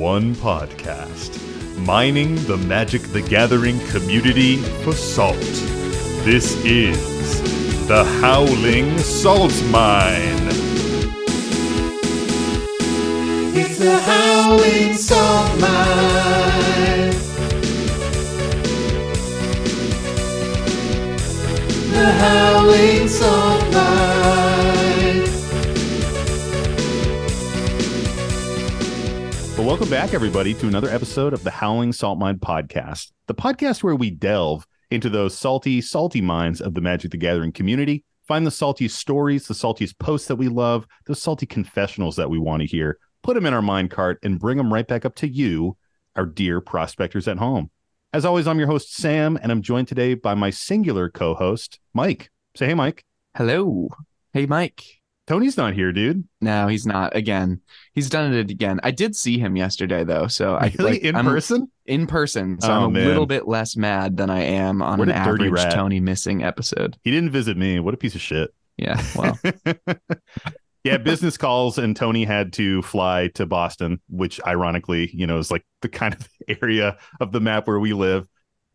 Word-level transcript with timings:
one 0.00 0.34
podcast, 0.36 1.38
mining 1.84 2.34
the 2.46 2.56
Magic 2.56 3.02
the 3.12 3.20
Gathering 3.20 3.78
community 3.88 4.56
for 4.82 4.94
salt. 4.94 5.36
This 6.24 6.56
is 6.64 7.86
the 7.86 8.02
Howling 8.22 8.96
Salt 8.96 9.52
Mine. 9.66 10.48
It's 13.54 13.78
the 13.78 13.98
Howling 13.98 14.94
Salt 14.94 15.60
Mine. 15.60 17.10
The 21.92 22.10
Howling 22.10 23.06
Salt 23.06 23.74
Mine. 23.74 24.09
Welcome 29.70 29.88
back, 29.88 30.14
everybody, 30.14 30.52
to 30.52 30.66
another 30.66 30.90
episode 30.90 31.32
of 31.32 31.44
the 31.44 31.50
Howling 31.52 31.92
Salt 31.92 32.18
Mine 32.18 32.40
podcast, 32.40 33.12
the 33.28 33.34
podcast 33.36 33.84
where 33.84 33.94
we 33.94 34.10
delve 34.10 34.66
into 34.90 35.08
those 35.08 35.38
salty, 35.38 35.80
salty 35.80 36.20
mines 36.20 36.60
of 36.60 36.74
the 36.74 36.80
Magic 36.80 37.12
the 37.12 37.16
Gathering 37.16 37.52
community, 37.52 38.02
find 38.26 38.44
the 38.44 38.50
saltiest 38.50 38.96
stories, 38.96 39.46
the 39.46 39.54
saltiest 39.54 39.96
posts 40.00 40.26
that 40.26 40.34
we 40.34 40.48
love, 40.48 40.88
those 41.06 41.22
salty 41.22 41.46
confessionals 41.46 42.16
that 42.16 42.28
we 42.28 42.36
want 42.36 42.62
to 42.62 42.66
hear, 42.66 42.98
put 43.22 43.34
them 43.34 43.46
in 43.46 43.54
our 43.54 43.62
mine 43.62 43.88
cart, 43.88 44.18
and 44.24 44.40
bring 44.40 44.56
them 44.56 44.74
right 44.74 44.88
back 44.88 45.04
up 45.04 45.14
to 45.14 45.28
you, 45.28 45.76
our 46.16 46.26
dear 46.26 46.60
prospectors 46.60 47.28
at 47.28 47.38
home. 47.38 47.70
As 48.12 48.24
always, 48.24 48.48
I'm 48.48 48.58
your 48.58 48.66
host, 48.66 48.92
Sam, 48.96 49.38
and 49.40 49.52
I'm 49.52 49.62
joined 49.62 49.86
today 49.86 50.14
by 50.14 50.34
my 50.34 50.50
singular 50.50 51.08
co 51.08 51.36
host, 51.36 51.78
Mike. 51.94 52.28
Say 52.56 52.66
hey, 52.66 52.74
Mike. 52.74 53.04
Hello. 53.36 53.88
Hey, 54.32 54.46
Mike. 54.46 54.99
Tony's 55.30 55.56
not 55.56 55.74
here, 55.74 55.92
dude. 55.92 56.24
No, 56.40 56.66
he's 56.66 56.84
not. 56.86 57.14
Again, 57.14 57.60
he's 57.92 58.10
done 58.10 58.34
it 58.34 58.50
again. 58.50 58.80
I 58.82 58.90
did 58.90 59.14
see 59.14 59.38
him 59.38 59.54
yesterday, 59.54 60.02
though. 60.02 60.26
So 60.26 60.56
I 60.56 60.74
Really? 60.76 60.92
like, 60.94 61.02
in 61.02 61.14
I'm 61.14 61.24
person? 61.24 61.70
In 61.86 62.08
person. 62.08 62.60
So 62.60 62.68
Oh, 62.68 62.74
I'm 62.78 62.82
a 62.86 62.90
man. 62.90 63.06
little 63.06 63.26
bit 63.26 63.46
less 63.46 63.76
mad 63.76 64.16
than 64.16 64.28
I 64.28 64.42
am 64.42 64.82
on 64.82 64.98
What 64.98 65.08
an 65.08 65.14
average. 65.14 65.72
Tony 65.72 66.00
missing 66.00 66.42
episode. 66.42 66.96
He 67.04 67.12
didn't 67.12 67.30
visit 67.30 67.56
me. 67.56 67.78
What 67.78 67.94
a 67.94 67.96
piece 67.96 68.16
of 68.16 68.20
shit. 68.20 68.50
Yeah. 68.76 69.00
Well, 69.14 69.38
yeah, 70.84 70.96
business 70.96 71.36
calls, 71.36 71.78
and 71.78 71.94
Tony 71.94 72.24
had 72.24 72.52
to 72.54 72.82
fly 72.82 73.28
to 73.34 73.46
Boston, 73.46 74.00
which 74.08 74.40
ironically, 74.44 75.10
you 75.14 75.28
know, 75.28 75.38
is 75.38 75.52
like 75.52 75.64
the 75.82 75.88
kind 75.88 76.12
of 76.14 76.28
area 76.60 76.98
of 77.20 77.30
the 77.30 77.40
map 77.40 77.68
where 77.68 77.78
we 77.78 77.92
live. 77.92 78.26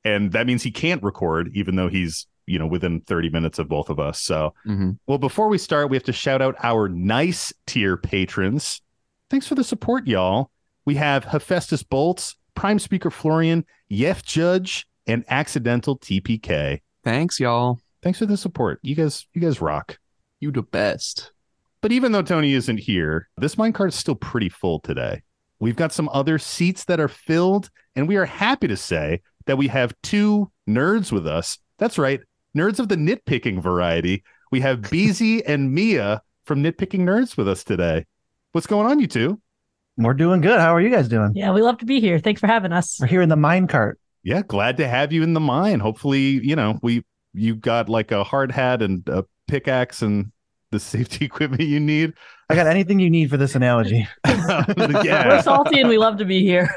And 0.05 0.31
that 0.31 0.47
means 0.47 0.63
he 0.63 0.71
can't 0.71 1.03
record, 1.03 1.49
even 1.53 1.75
though 1.75 1.89
he's, 1.89 2.27
you 2.47 2.59
know, 2.59 2.67
within 2.67 3.01
30 3.01 3.29
minutes 3.29 3.59
of 3.59 3.67
both 3.67 3.89
of 3.89 3.99
us. 3.99 4.19
So, 4.19 4.53
mhm. 4.65 4.97
well, 5.07 5.17
before 5.17 5.47
we 5.47 5.57
start, 5.57 5.89
we 5.89 5.95
have 5.97 6.03
to 6.03 6.13
shout 6.13 6.41
out 6.41 6.55
our 6.63 6.87
nice 6.89 7.51
tier 7.65 7.97
patrons. 7.97 8.81
Thanks 9.29 9.47
for 9.47 9.55
the 9.55 9.63
support, 9.63 10.07
y'all. 10.07 10.51
We 10.85 10.95
have 10.95 11.25
Hephaestus 11.25 11.83
Bolts, 11.83 12.35
Prime 12.53 12.79
Speaker 12.79 13.09
Florian, 13.09 13.65
Yef 13.89 14.23
Judge, 14.23 14.85
and 15.07 15.25
Accidental 15.29 15.97
TPK. 15.97 16.81
thanks, 17.03 17.39
y'all. 17.39 17.79
Thanks 18.01 18.19
for 18.19 18.25
the 18.25 18.37
support. 18.37 18.79
You 18.83 18.95
guys, 18.95 19.25
you 19.33 19.41
guys 19.41 19.61
rock. 19.61 19.97
You 20.39 20.51
the 20.51 20.61
best. 20.61 21.31
But 21.81 21.91
even 21.91 22.11
though 22.11 22.21
Tony 22.21 22.53
isn't 22.53 22.79
here, 22.79 23.29
this 23.37 23.55
minecart 23.55 23.89
is 23.89 23.95
still 23.95 24.15
pretty 24.15 24.49
full 24.49 24.79
today. 24.79 25.21
We've 25.59 25.75
got 25.75 25.93
some 25.93 26.09
other 26.11 26.37
seats 26.37 26.85
that 26.85 26.99
are 26.99 27.07
filled, 27.07 27.69
and 27.95 28.07
we 28.07 28.15
are 28.17 28.25
happy 28.25 28.67
to 28.67 28.77
say 28.77 29.21
that 29.45 29.57
we 29.57 29.67
have 29.69 29.95
two 30.03 30.51
nerds 30.67 31.11
with 31.11 31.27
us. 31.27 31.57
That's 31.77 31.97
right, 31.97 32.21
nerds 32.55 32.79
of 32.79 32.89
the 32.89 32.95
nitpicking 32.95 33.61
variety. 33.61 34.23
We 34.51 34.61
have 34.61 34.89
Beezy 34.89 35.45
and 35.45 35.73
Mia 35.73 36.21
from 36.45 36.63
Nitpicking 36.63 37.01
Nerds 37.01 37.35
with 37.37 37.47
us 37.47 37.63
today. 37.63 38.05
What's 38.53 38.67
going 38.67 38.89
on, 38.89 38.99
you 38.99 39.07
two? 39.07 39.41
We're 39.97 40.13
doing 40.13 40.41
good. 40.41 40.59
How 40.59 40.73
are 40.73 40.81
you 40.81 40.89
guys 40.89 41.07
doing? 41.07 41.31
Yeah, 41.35 41.51
we 41.51 41.61
love 41.61 41.77
to 41.79 41.85
be 41.85 41.99
here. 41.99 42.19
Thanks 42.19 42.41
for 42.41 42.47
having 42.47 42.71
us. 42.71 42.97
We're 42.99 43.07
here 43.07 43.21
in 43.21 43.29
the 43.29 43.35
mine 43.35 43.67
cart. 43.67 43.99
Yeah, 44.23 44.41
glad 44.41 44.77
to 44.77 44.87
have 44.87 45.13
you 45.13 45.23
in 45.23 45.33
the 45.33 45.39
mine. 45.39 45.79
Hopefully, 45.79 46.39
you 46.43 46.55
know, 46.55 46.79
we 46.81 47.03
you 47.33 47.55
got 47.55 47.89
like 47.89 48.11
a 48.11 48.23
hard 48.23 48.51
hat 48.51 48.81
and 48.81 49.07
a 49.07 49.25
pickaxe 49.47 50.01
and 50.01 50.31
the 50.75 50.79
safety 50.79 51.25
equipment 51.31 51.63
you 51.63 51.79
need. 51.79 52.13
I 52.49 52.55
got 52.55 52.67
anything 52.67 52.99
you 52.99 53.09
need 53.09 53.29
for 53.31 53.37
this 53.37 53.55
analogy. 53.55 54.07
yeah. 54.27 55.27
We're 55.27 55.41
salty 55.41 55.79
and 55.79 55.89
we 55.89 55.97
love 55.97 56.17
to 56.17 56.25
be 56.25 56.43
here. 56.43 56.69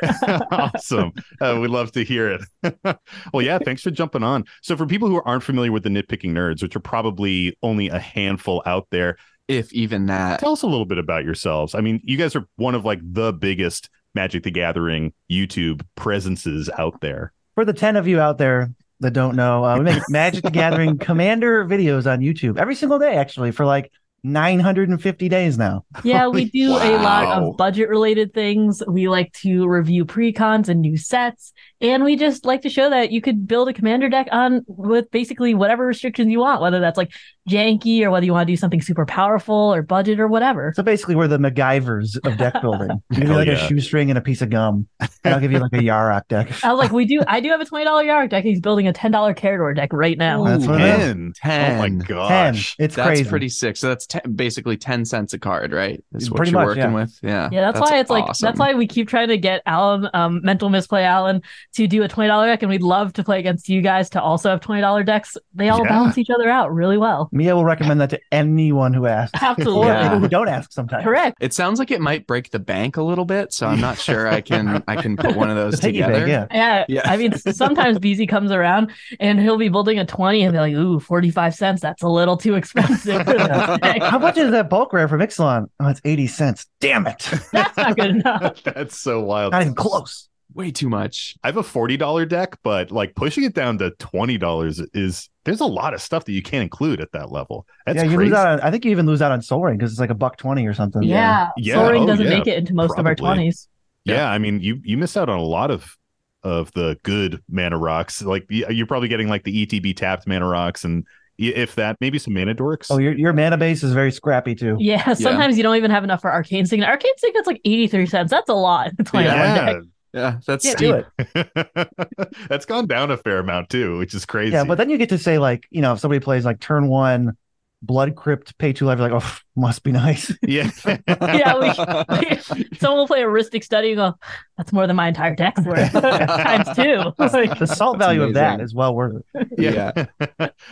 awesome. 0.50 1.12
Uh, 1.41 1.59
we'd 1.60 1.69
love 1.70 1.92
to 1.92 2.04
hear 2.04 2.38
it. 2.62 2.98
well, 3.32 3.42
yeah, 3.44 3.59
thanks 3.59 3.82
for 3.82 3.91
jumping 3.91 4.22
on. 4.22 4.44
So, 4.62 4.76
for 4.78 4.86
people 4.86 5.09
who 5.09 5.20
aren't 5.26 5.42
familiar 5.42 5.70
with 5.70 5.82
the 5.82 5.91
nitpicking 5.91 6.32
nerds, 6.32 6.62
which 6.62 6.75
are 6.75 6.81
probably 6.81 7.54
only 7.62 7.88
a 7.88 7.98
handful 7.98 8.62
out 8.64 8.86
there, 8.91 9.19
If 9.47 9.70
even 9.75 10.06
that. 10.06 10.41
tell 10.41 10.53
us 10.53 10.62
a 10.62 10.66
little 10.66 10.86
bit 10.86 10.97
about 10.98 11.25
yourselves. 11.25 11.75
I 11.75 11.80
mean, 11.82 12.00
you 12.03 12.16
guys 12.16 12.34
are 12.34 12.47
one 12.56 12.75
of 12.75 12.86
like 12.86 13.00
the 13.03 13.34
biggest 13.34 13.91
Magic 14.15 14.44
the 14.44 14.50
Gathering 14.50 15.12
YouTube 15.30 15.82
presences 15.97 16.70
out 16.78 17.00
there. 17.03 17.32
For 17.56 17.65
the 17.66 17.75
10 17.75 17.97
of 17.97 18.09
you 18.09 18.20
out 18.20 18.38
there 18.38 18.70
that 19.00 19.12
don't 19.12 19.36
know, 19.36 19.64
uh, 19.64 19.78
we 19.78 19.84
make 19.84 20.03
Magic 20.09 20.44
the 20.44 20.50
Gathering 20.50 20.98
Commander 20.98 21.64
videos 21.64 22.10
on 22.10 22.20
YouTube 22.20 22.59
every 22.59 22.75
single 22.75 22.98
day, 22.98 23.14
actually, 23.14 23.53
for 23.53 23.64
like 23.64 23.92
950 24.25 25.28
days 25.28 25.56
now. 25.59 25.84
Yeah, 26.04 26.28
we 26.28 26.47
do 26.47 26.70
a 26.70 26.97
lot 26.98 27.42
of 27.42 27.56
budget 27.56 27.88
related 27.88 28.34
things. 28.34 28.82
We 28.86 29.09
like 29.09 29.32
to 29.34 29.66
review 29.66 30.04
precons 30.04 30.69
and 30.69 30.81
new 30.81 30.97
sets. 30.97 31.53
And 31.81 32.05
we 32.05 32.16
just 32.16 32.44
like 32.44 32.62
to 32.62 32.71
show 32.71 32.91
that 32.91 33.12
you 33.12 33.21
could 33.21 33.47
build 33.47 33.69
a 33.69 33.72
commander 33.72 34.09
deck 34.09 34.28
on 34.33 34.65
with 34.66 35.11
basically 35.11 35.55
whatever 35.55 35.87
restrictions 35.87 36.31
you 36.31 36.41
want, 36.41 36.61
whether 36.61 36.81
that's 36.81 36.99
like 36.99 37.12
janky 37.49 38.03
or 38.03 38.11
whether 38.11 38.27
you 38.27 38.33
want 38.33 38.47
to 38.47 38.53
do 38.53 38.56
something 38.56 38.83
super 38.83 39.06
powerful 39.06 39.72
or 39.72 39.83
budget 39.83 40.21
or 40.21 40.28
whatever. 40.28 40.72
So 40.75 40.83
basically, 40.83 41.15
we're 41.15 41.28
the 41.28 41.39
MacGyvers 41.39 42.16
of 42.27 42.37
deck 42.37 42.55
building. 42.62 42.91
You 43.11 43.21
give 43.21 43.28
me 43.28 43.34
like 43.34 43.47
yeah. 43.47 43.55
a 43.55 43.69
shoestring 43.69 44.11
and 44.11 44.19
a 44.19 44.21
piece 44.21 44.43
of 44.43 44.50
gum, 44.50 44.89
and 45.00 45.34
I'll 45.34 45.41
give 45.41 45.53
you 45.53 45.59
like 45.59 45.72
a 45.72 45.77
Yarok 45.77 46.28
deck. 46.28 46.65
I 46.65 46.72
was 46.72 46.78
like, 46.78 46.93
we 46.93 47.05
do. 47.05 47.22
I 47.27 47.41
do 47.41 47.50
have 47.50 47.61
a 47.61 47.65
twenty 47.65 47.84
dollar 47.84 48.05
Yarok 48.05 48.31
deck. 48.31 48.45
He's 48.45 48.60
building 48.60 48.89
a 48.89 48.93
ten 48.93 49.10
dollar 49.10 49.34
Carador 49.34 49.75
deck 49.75 49.93
right 49.93 50.19
now. 50.19 50.45
That's 50.45 50.66
what 50.66 50.81
it 50.81 50.87
is. 50.87 50.99
10. 50.99 51.33
Oh 51.75 51.78
my 51.78 51.89
10. 51.89 51.99
10. 51.99 51.99
gosh. 51.99 52.77
It's 52.78 52.95
That's 52.97 53.06
crazy. 53.06 53.28
pretty 53.28 53.49
sick. 53.49 53.77
So 53.77 53.89
that's 53.89 54.06
te- 54.06 54.27
basically 54.34 54.77
10 54.77 55.05
cents 55.05 55.33
a 55.33 55.39
card, 55.39 55.72
right? 55.72 56.03
That's 56.12 56.31
what 56.31 56.39
Pretty 56.39 56.53
you're 56.53 56.60
much, 56.60 56.66
working 56.69 56.83
yeah. 56.83 56.95
with. 56.95 57.19
Yeah. 57.22 57.49
Yeah, 57.53 57.60
that's, 57.60 57.81
why 57.81 57.99
it's 57.99 58.10
like 58.10 58.27
that's 58.41 58.59
why 58.59 58.75
we 58.75 58.87
keep 58.87 59.09
trying 59.09 59.28
to 59.28 59.39
get 59.39 59.62
Alan, 59.66 60.09
um, 60.15 60.41
mental 60.43 60.69
misplay 60.69 61.05
Alan, 61.05 61.43
to 61.75 61.87
do 61.87 62.03
a 62.03 62.09
twenty 62.09 62.29
dollar 62.29 62.47
deck, 62.47 62.62
and 62.62 62.71
we'd 62.71 62.83
love 62.83 63.12
to 63.15 63.25
play 63.25 63.39
against 63.39 63.69
you 63.69 63.81
guys 63.83 64.11
to 64.11 64.23
also 64.23 64.51
have 64.51 64.61
twenty 64.61 64.81
dollar 64.81 65.03
decks. 65.03 65.37
They 65.55 65.69
all 65.69 65.83
Yeah. 65.83 65.89
balance 65.91 66.19
each 66.19 66.31
other 66.31 66.49
out 66.49 66.73
really 66.73 66.99
well. 66.99 67.29
Mia 67.33 67.55
will 67.55 67.65
recommend 67.65 68.01
that 68.01 68.11
to 68.11 68.21
anyone 68.33 68.93
who 68.95 69.06
asks, 69.06 69.41
or 69.43 69.47
Absolutely 69.47 69.87
Yeah. 69.89 70.03
people 70.05 70.19
who 70.21 70.28
don't 70.28 70.49
ask 70.49 70.73
sometimes. 70.73 71.05
correct. 71.05 71.37
It 71.41 71.53
sounds 71.55 71.78
like 71.78 71.91
it 71.91 72.01
might 72.01 72.27
break 72.27 72.51
the 72.51 72.59
bank 72.59 72.97
a 72.97 73.03
little 73.03 73.25
bit, 73.25 73.53
so 73.53 73.67
I'm 73.67 73.81
not 73.81 73.99
sure 73.99 74.28
I 74.28 74.41
can 74.41 74.83
I 74.89 74.97
can 74.97 75.17
put 75.17 75.37
one 75.37 75.51
of 75.51 75.57
those 75.57 75.81
piggy 75.81 75.99
together. 75.99 76.27
bank, 76.27 76.28
yeah. 76.28 76.47
Yeah, 76.51 76.84
Yeah. 76.89 77.11
I 77.11 77.17
mean 77.17 77.33
sometimes 77.39 77.99
BZ 77.99 78.28
comes 78.28 78.51
around 78.51 78.91
and 79.21 79.41
he'll 79.41 79.59
be 79.59 79.69
building 79.69 79.99
a 79.99 80.05
twenty 80.07 80.43
and 80.43 80.53
be 80.53 80.59
like, 80.59 80.75
"Ooh, 80.75 80.99
forty 81.01 81.31
five 81.31 81.55
cents. 81.55 81.81
That's 81.83 82.03
a 82.03 82.09
little 82.09 82.37
too 82.37 82.55
expensive 82.55 83.25
for 83.25 83.34
this. 83.34 84.03
How 84.03 84.19
much 84.19 84.37
is 84.37 84.51
that 84.53 84.69
bulk 84.71 84.93
rare 84.93 85.09
from 85.09 85.21
Ixalan? 85.21 85.67
Oh, 85.81 85.89
it's 85.89 86.01
80 86.05 86.27
cents. 86.27 86.67
Damn 86.81 87.07
it. 87.07 87.28
That's 87.53 87.77
not 87.77 87.97
good 87.97 88.11
enough." 88.11 88.62
That's 88.65 88.99
so 88.99 89.21
wild. 89.21 89.53
Not 89.53 89.62
even 89.62 89.75
close. 89.75 90.28
Way 90.59 90.73
too 90.73 90.89
much. 90.89 91.37
I 91.45 91.47
have 91.47 91.57
a 91.57 91.63
$40 91.63 92.29
deck, 92.29 92.59
but 92.65 92.91
like 92.91 93.15
pushing 93.15 93.45
it 93.45 93.55
down 93.55 93.79
to 93.79 93.93
$20 93.93 94.89
is 94.93 95.31
there's 95.45 95.61
a 95.61 95.67
lot 95.67 95.95
of 95.95 96.03
stuff 96.03 96.25
that 96.25 96.33
you 96.33 96.43
can't 96.43 96.65
include 96.65 97.01
at 97.01 97.13
that 97.13 97.31
level. 97.31 97.65
That's 97.87 97.99
yeah, 97.99 98.03
you 98.03 98.17
crazy. 98.17 98.31
lose 98.31 98.39
out 98.41 98.49
on, 98.49 98.61
I 98.63 98.73
think 98.73 98.85
you 98.85 98.91
even 98.91 99.07
lose 99.07 99.23
out 99.23 99.31
on 99.31 99.41
Sol 99.41 99.63
Ring 99.63 99.79
because 99.79 99.93
it's 99.93 100.01
like 100.01 100.11
a 100.11 100.17
buck 100.17 100.37
20 100.37 100.67
or 100.67 100.75
something. 100.75 101.05
Yeah, 101.05 101.51
Yeah, 101.57 101.75
Sol 101.75 101.87
oh, 101.87 101.93
Ring 101.93 102.03
oh, 102.03 102.07
doesn't 102.09 102.25
yeah, 102.27 102.39
make 102.39 102.49
it 102.49 102.59
into 102.59 102.75
most 102.75 102.99
of 102.99 103.07
our 103.07 103.15
twenties. 103.15 103.69
Yeah, 104.03 104.29
I 104.29 104.39
mean, 104.39 104.61
you 104.61 104.81
you 104.83 104.99
miss 104.99 105.17
out 105.17 105.29
on 105.29 105.39
a 105.39 105.45
lot 105.45 105.71
of 105.71 105.97
of 106.43 106.73
the 106.73 106.99
good 107.05 107.41
mana 107.49 107.79
rocks. 107.79 108.21
Like 108.21 108.45
you're 108.49 108.87
probably 108.87 109.07
getting 109.07 109.29
like 109.29 109.45
the 109.45 109.65
ETB 109.65 109.97
tapped 109.97 110.27
mana 110.27 110.49
rocks, 110.49 110.83
and 110.83 111.07
if 111.39 111.77
that, 111.77 111.99
maybe 112.01 112.19
some 112.19 112.35
mana 112.35 112.57
dorks. 112.57 112.89
Oh, 112.91 112.99
your, 112.99 113.13
your 113.13 113.33
mana 113.33 113.57
base 113.57 113.85
is 113.85 113.93
very 113.93 114.11
scrappy 114.11 114.57
too. 114.57 114.77
Yeah, 114.81 115.15
sometimes 115.15 115.57
you 115.57 115.63
don't 115.63 115.77
even 115.77 115.93
have 115.93 116.03
enough 116.03 116.21
for 116.21 116.33
Arcane 116.33 116.67
Signet. 116.67 116.89
Arcane 116.89 117.17
Signet's 117.17 117.47
like 117.47 117.61
eighty 117.65 117.87
three 117.87 118.07
cents. 118.07 118.33
That's 118.33 118.49
a 118.49 118.55
lot. 118.55 118.91
Twenty 119.05 119.28
dollar 119.28 119.39
deck. 119.39 119.77
yeah, 119.77 119.81
Yeah, 120.13 120.39
that's 120.47 120.65
Can't 120.65 120.78
steep. 120.78 120.78
do 120.78 121.05
it. 121.19 122.28
that's 122.49 122.65
gone 122.66 122.87
down 122.87 123.10
a 123.10 123.16
fair 123.16 123.39
amount 123.39 123.69
too, 123.71 123.99
which 123.99 124.15
is 124.15 124.25
crazy. 124.25 124.53
Yeah, 124.53 124.65
but 124.65 124.78
then 124.78 124.91
you 124.91 124.99
get 124.99 125.10
to 125.10 125.19
say 125.19 125.39
like, 125.39 125.66
you 125.71 125.83
know, 125.83 125.93
if 125.93 126.01
somebody 126.01 126.21
plays 126.21 126.45
like 126.45 126.60
turn 126.60 126.89
one, 126.89 127.37
Blood 127.83 128.16
Crypt, 128.16 128.59
pay 128.59 128.72
two 128.72 128.87
life, 128.87 128.99
like, 128.99 129.13
oh, 129.13 129.37
must 129.57 129.84
be 129.84 129.93
nice. 129.93 130.33
yeah, 130.43 130.71
Yeah, 131.07 131.59
we, 131.60 132.41
someone 132.78 132.99
will 132.99 133.07
play 133.07 133.22
a 133.22 133.27
Rhystic 133.27 133.63
Study 133.63 133.91
and 133.91 133.97
go, 133.99 134.15
"That's 134.57 134.72
more 134.72 134.87
than 134.89 134.97
my 134.97 135.09
entire 135.09 135.34
deck's 135.37 135.60
worth 135.60 135.93
times 135.93 136.69
two. 136.75 137.13
Like, 137.19 137.59
The 137.59 137.66
salt 137.66 137.99
That's 137.99 138.07
value 138.09 138.22
of 138.25 138.34
that 138.34 138.61
is 138.61 138.75
well 138.75 138.95
worth 138.95 139.22
it. 139.34 139.49
yeah. 139.59 140.07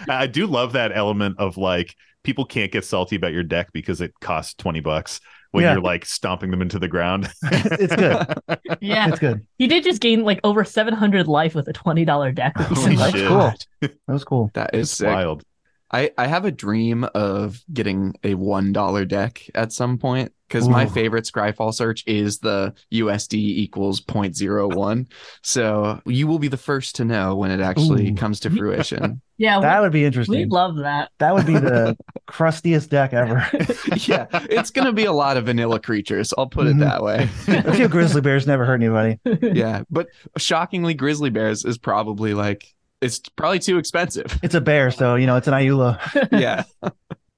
I 0.09 0.27
do 0.27 0.47
love 0.47 0.73
that 0.73 0.97
element 0.97 1.37
of 1.39 1.57
like 1.57 1.95
people 2.25 2.45
can't 2.45 2.73
get 2.73 2.85
salty 2.85 3.15
about 3.17 3.33
your 3.33 3.45
deck 3.45 3.69
because 3.73 4.01
it 4.01 4.13
costs 4.21 4.55
twenty 4.55 4.81
bucks 4.81 5.21
when 5.53 5.65
Yeah. 5.65 5.73
you're 5.75 5.83
like 5.83 6.05
stomping 6.05 6.51
them 6.51 6.63
into 6.63 6.79
the 6.79 6.89
ground. 6.89 7.29
it's 7.43 7.95
good. 7.97 8.27
yeah, 8.81 9.09
It's 9.09 9.19
good. 9.19 9.47
he 9.59 9.67
did 9.67 9.85
just 9.85 10.01
gain 10.01 10.25
like 10.25 10.41
over 10.45 10.65
seven 10.65 10.95
hundred 10.95 11.27
life 11.29 11.55
with 11.55 11.69
a 11.69 11.73
twenty 11.73 12.05
dollar 12.05 12.33
deck. 12.33 12.57
Holy 12.57 12.97
That's 12.97 13.13
shit. 13.13 13.29
cool. 13.29 13.53
That 13.81 14.13
was 14.13 14.25
cool. 14.25 14.51
That 14.55 14.75
is 14.75 14.91
sick. 14.91 15.07
wild. 15.09 15.43
I, 15.91 16.11
I 16.19 16.27
have 16.27 16.45
a 16.45 16.51
dream 16.51 17.05
of 17.15 17.63
getting 17.73 18.15
a 18.25 18.35
one 18.35 18.73
dollar 18.73 19.05
deck 19.05 19.49
at 19.55 19.73
some 19.73 19.99
point 19.99 20.33
because 20.49 20.69
my 20.69 20.87
favorite 20.87 21.25
Scryfall 21.25 21.75
search 21.75 22.05
is 22.07 22.39
the 22.39 22.73
USD 22.93 23.35
equals 23.35 24.01
0.01. 24.01 25.07
So 25.43 26.01
you 26.07 26.27
will 26.27 26.39
be 26.39 26.49
the 26.49 26.57
first 26.57 26.97
to 26.97 27.05
know 27.05 27.35
when 27.37 27.51
it 27.51 27.61
actually 27.61 28.11
Ooh. 28.11 28.15
comes 28.15 28.41
to 28.41 28.51
fruition. 28.51 29.21
Yeah, 29.39 29.61
That 29.61 29.81
we, 29.81 29.83
would 29.83 29.93
be 29.93 30.05
interesting. 30.07 30.33
we 30.35 30.43
interesting. 30.45 30.55
love 30.57 30.77
that. 30.77 31.11
That 31.19 31.35
would 31.35 31.45
be 31.45 31.59
the 31.59 31.95
crustiest 32.27 32.89
deck 32.89 33.13
ever. 33.13 33.47
yeah, 34.07 34.29
it's 34.49 34.71
gonna 34.71 34.95
be 34.95 35.05
a 35.05 35.13
lot 35.13 35.37
of 35.37 35.45
vanilla 35.45 35.79
creatures. 35.79 36.33
I'll 36.39 36.47
put 36.47 36.67
Mhm. 36.67 36.77
it 36.77 36.79
that 36.79 37.03
way. 37.03 37.29
A 37.49 37.75
few 37.75 37.87
grizzly 37.89 38.23
bears 38.23 38.47
never 38.47 38.65
hurt 38.65 38.81
anybody. 38.81 39.19
yeah, 39.43 39.83
but 39.91 40.07
shockingly, 40.39 40.95
grizzly 40.95 41.29
bears 41.29 41.67
is 41.67 41.77
probably 41.77 42.33
like 42.33 42.65
it's 43.03 43.19
probably 43.19 43.59
too 43.59 43.77
expensive. 43.77 44.39
It's 44.43 44.55
a 44.55 44.61
bear, 44.63 44.91
so 44.91 45.17
you 45.17 45.27
know 45.27 45.37
it's 45.37 45.49
an 45.49 45.53
Ayula. 45.53 46.01
yeah, 46.33 46.63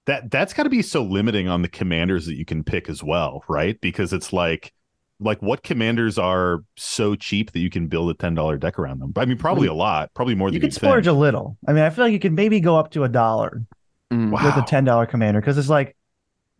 that 0.08 0.30
that's 0.30 0.52
got 0.52 0.64
to 0.64 0.68
be 0.68 0.82
so 0.82 1.02
limiting 1.04 1.48
on 1.48 1.62
the 1.62 1.68
commanders 1.68 2.26
that 2.26 2.34
you 2.34 2.44
can 2.44 2.64
pick 2.64 2.88
as 2.88 3.02
well, 3.02 3.44
right? 3.48 3.80
Because 3.80 4.12
it's 4.12 4.32
like 4.32 4.72
like 5.20 5.40
what 5.42 5.62
commanders 5.62 6.16
are 6.18 6.60
so 6.76 7.14
cheap 7.16 7.50
that 7.52 7.58
you 7.60 7.70
can 7.70 7.86
build 7.88 8.10
a 8.10 8.14
ten 8.14 8.34
dollar 8.34 8.56
deck 8.56 8.78
around 8.78 8.98
them? 9.00 9.12
I 9.16 9.24
mean, 9.24 9.38
probably 9.38 9.68
a 9.68 9.74
lot, 9.74 10.12
probably 10.14 10.34
more 10.34 10.48
than 10.48 10.54
You 10.54 10.60
than 10.60 10.70
could 10.70 10.74
you'd 10.74 10.80
splurge 10.80 11.06
a 11.06 11.12
little. 11.12 11.56
I 11.66 11.72
mean, 11.72 11.82
I 11.84 11.90
feel 11.90 12.04
like 12.04 12.12
you 12.12 12.18
could 12.20 12.32
maybe 12.32 12.60
go 12.60 12.76
up 12.76 12.90
to 12.92 13.04
a 13.04 13.08
dollar 13.08 13.62
Mm. 14.10 14.30
Wow. 14.30 14.42
with 14.46 14.56
a 14.56 14.66
ten 14.66 14.84
dollar 14.84 15.04
commander 15.06 15.38
because 15.40 15.58
it's 15.58 15.68
like, 15.68 15.94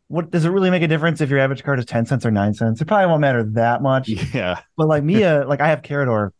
what 0.08 0.30
does 0.30 0.44
it 0.44 0.50
really 0.50 0.70
make 0.70 0.82
a 0.82 0.86
difference 0.88 1.20
if 1.22 1.30
your 1.30 1.38
average 1.38 1.62
card 1.64 1.78
is 1.78 1.86
ten 1.86 2.04
cents 2.04 2.26
or 2.26 2.30
nine 2.30 2.52
cents? 2.52 2.80
It 2.80 2.84
probably 2.84 3.06
won't 3.06 3.22
matter 3.22 3.42
that 3.54 3.80
much. 3.80 4.08
Yeah, 4.34 4.60
But 4.76 4.86
like 4.88 5.02
Mia, 5.02 5.46
like 5.46 5.60
I 5.62 5.68
have 5.68 5.80
Carador, 5.82 6.32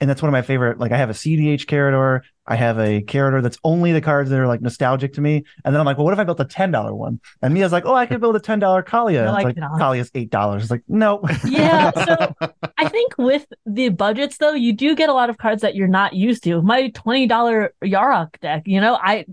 and 0.00 0.10
that's 0.10 0.20
one 0.20 0.28
of 0.28 0.32
my 0.32 0.42
favorite. 0.42 0.78
Like 0.78 0.92
I 0.92 0.98
have 0.98 1.10
a 1.10 1.14
CDH 1.14 1.64
Carador, 1.66 2.20
I 2.46 2.56
have 2.56 2.78
a 2.78 3.02
Carador 3.02 3.42
that's 3.42 3.58
only 3.64 3.92
the 3.92 4.00
cards 4.00 4.30
that 4.30 4.38
are 4.38 4.46
like 4.46 4.60
nostalgic 4.60 5.14
to 5.14 5.20
me. 5.20 5.44
And 5.64 5.74
then 5.74 5.80
I'm 5.80 5.86
like, 5.86 5.96
well, 5.96 6.04
what 6.04 6.12
if 6.12 6.18
I 6.18 6.24
built 6.24 6.40
a 6.40 6.44
ten 6.44 6.70
dollar 6.70 6.94
one? 6.94 7.20
And 7.42 7.54
Mia's 7.54 7.72
like, 7.72 7.86
oh, 7.86 7.94
I 7.94 8.06
could 8.06 8.20
build 8.20 8.36
a 8.36 8.40
ten 8.40 8.58
dollar 8.58 8.82
Kaalia. 8.82 9.22
I 9.22 9.24
It's 9.24 9.32
like 9.32 9.56
like. 9.56 9.56
Kaalia's 9.56 10.10
eight 10.14 10.30
dollars. 10.30 10.62
It's 10.62 10.70
like, 10.70 10.82
no. 10.88 11.22
Yeah, 11.46 11.90
so 12.04 12.34
I 12.78 12.88
think 12.88 13.14
with 13.18 13.46
the 13.64 13.88
budgets 13.88 14.38
though, 14.38 14.52
you 14.52 14.72
do 14.72 14.94
get 14.94 15.08
a 15.08 15.14
lot 15.14 15.30
of 15.30 15.38
cards 15.38 15.62
that 15.62 15.74
you're 15.74 15.88
not 15.88 16.12
used 16.12 16.44
to. 16.44 16.60
My 16.62 16.90
twenty 16.90 17.26
dollar 17.26 17.72
Yarok 17.82 18.38
deck, 18.40 18.62
you 18.66 18.80
know, 18.80 18.98
I 19.00 19.24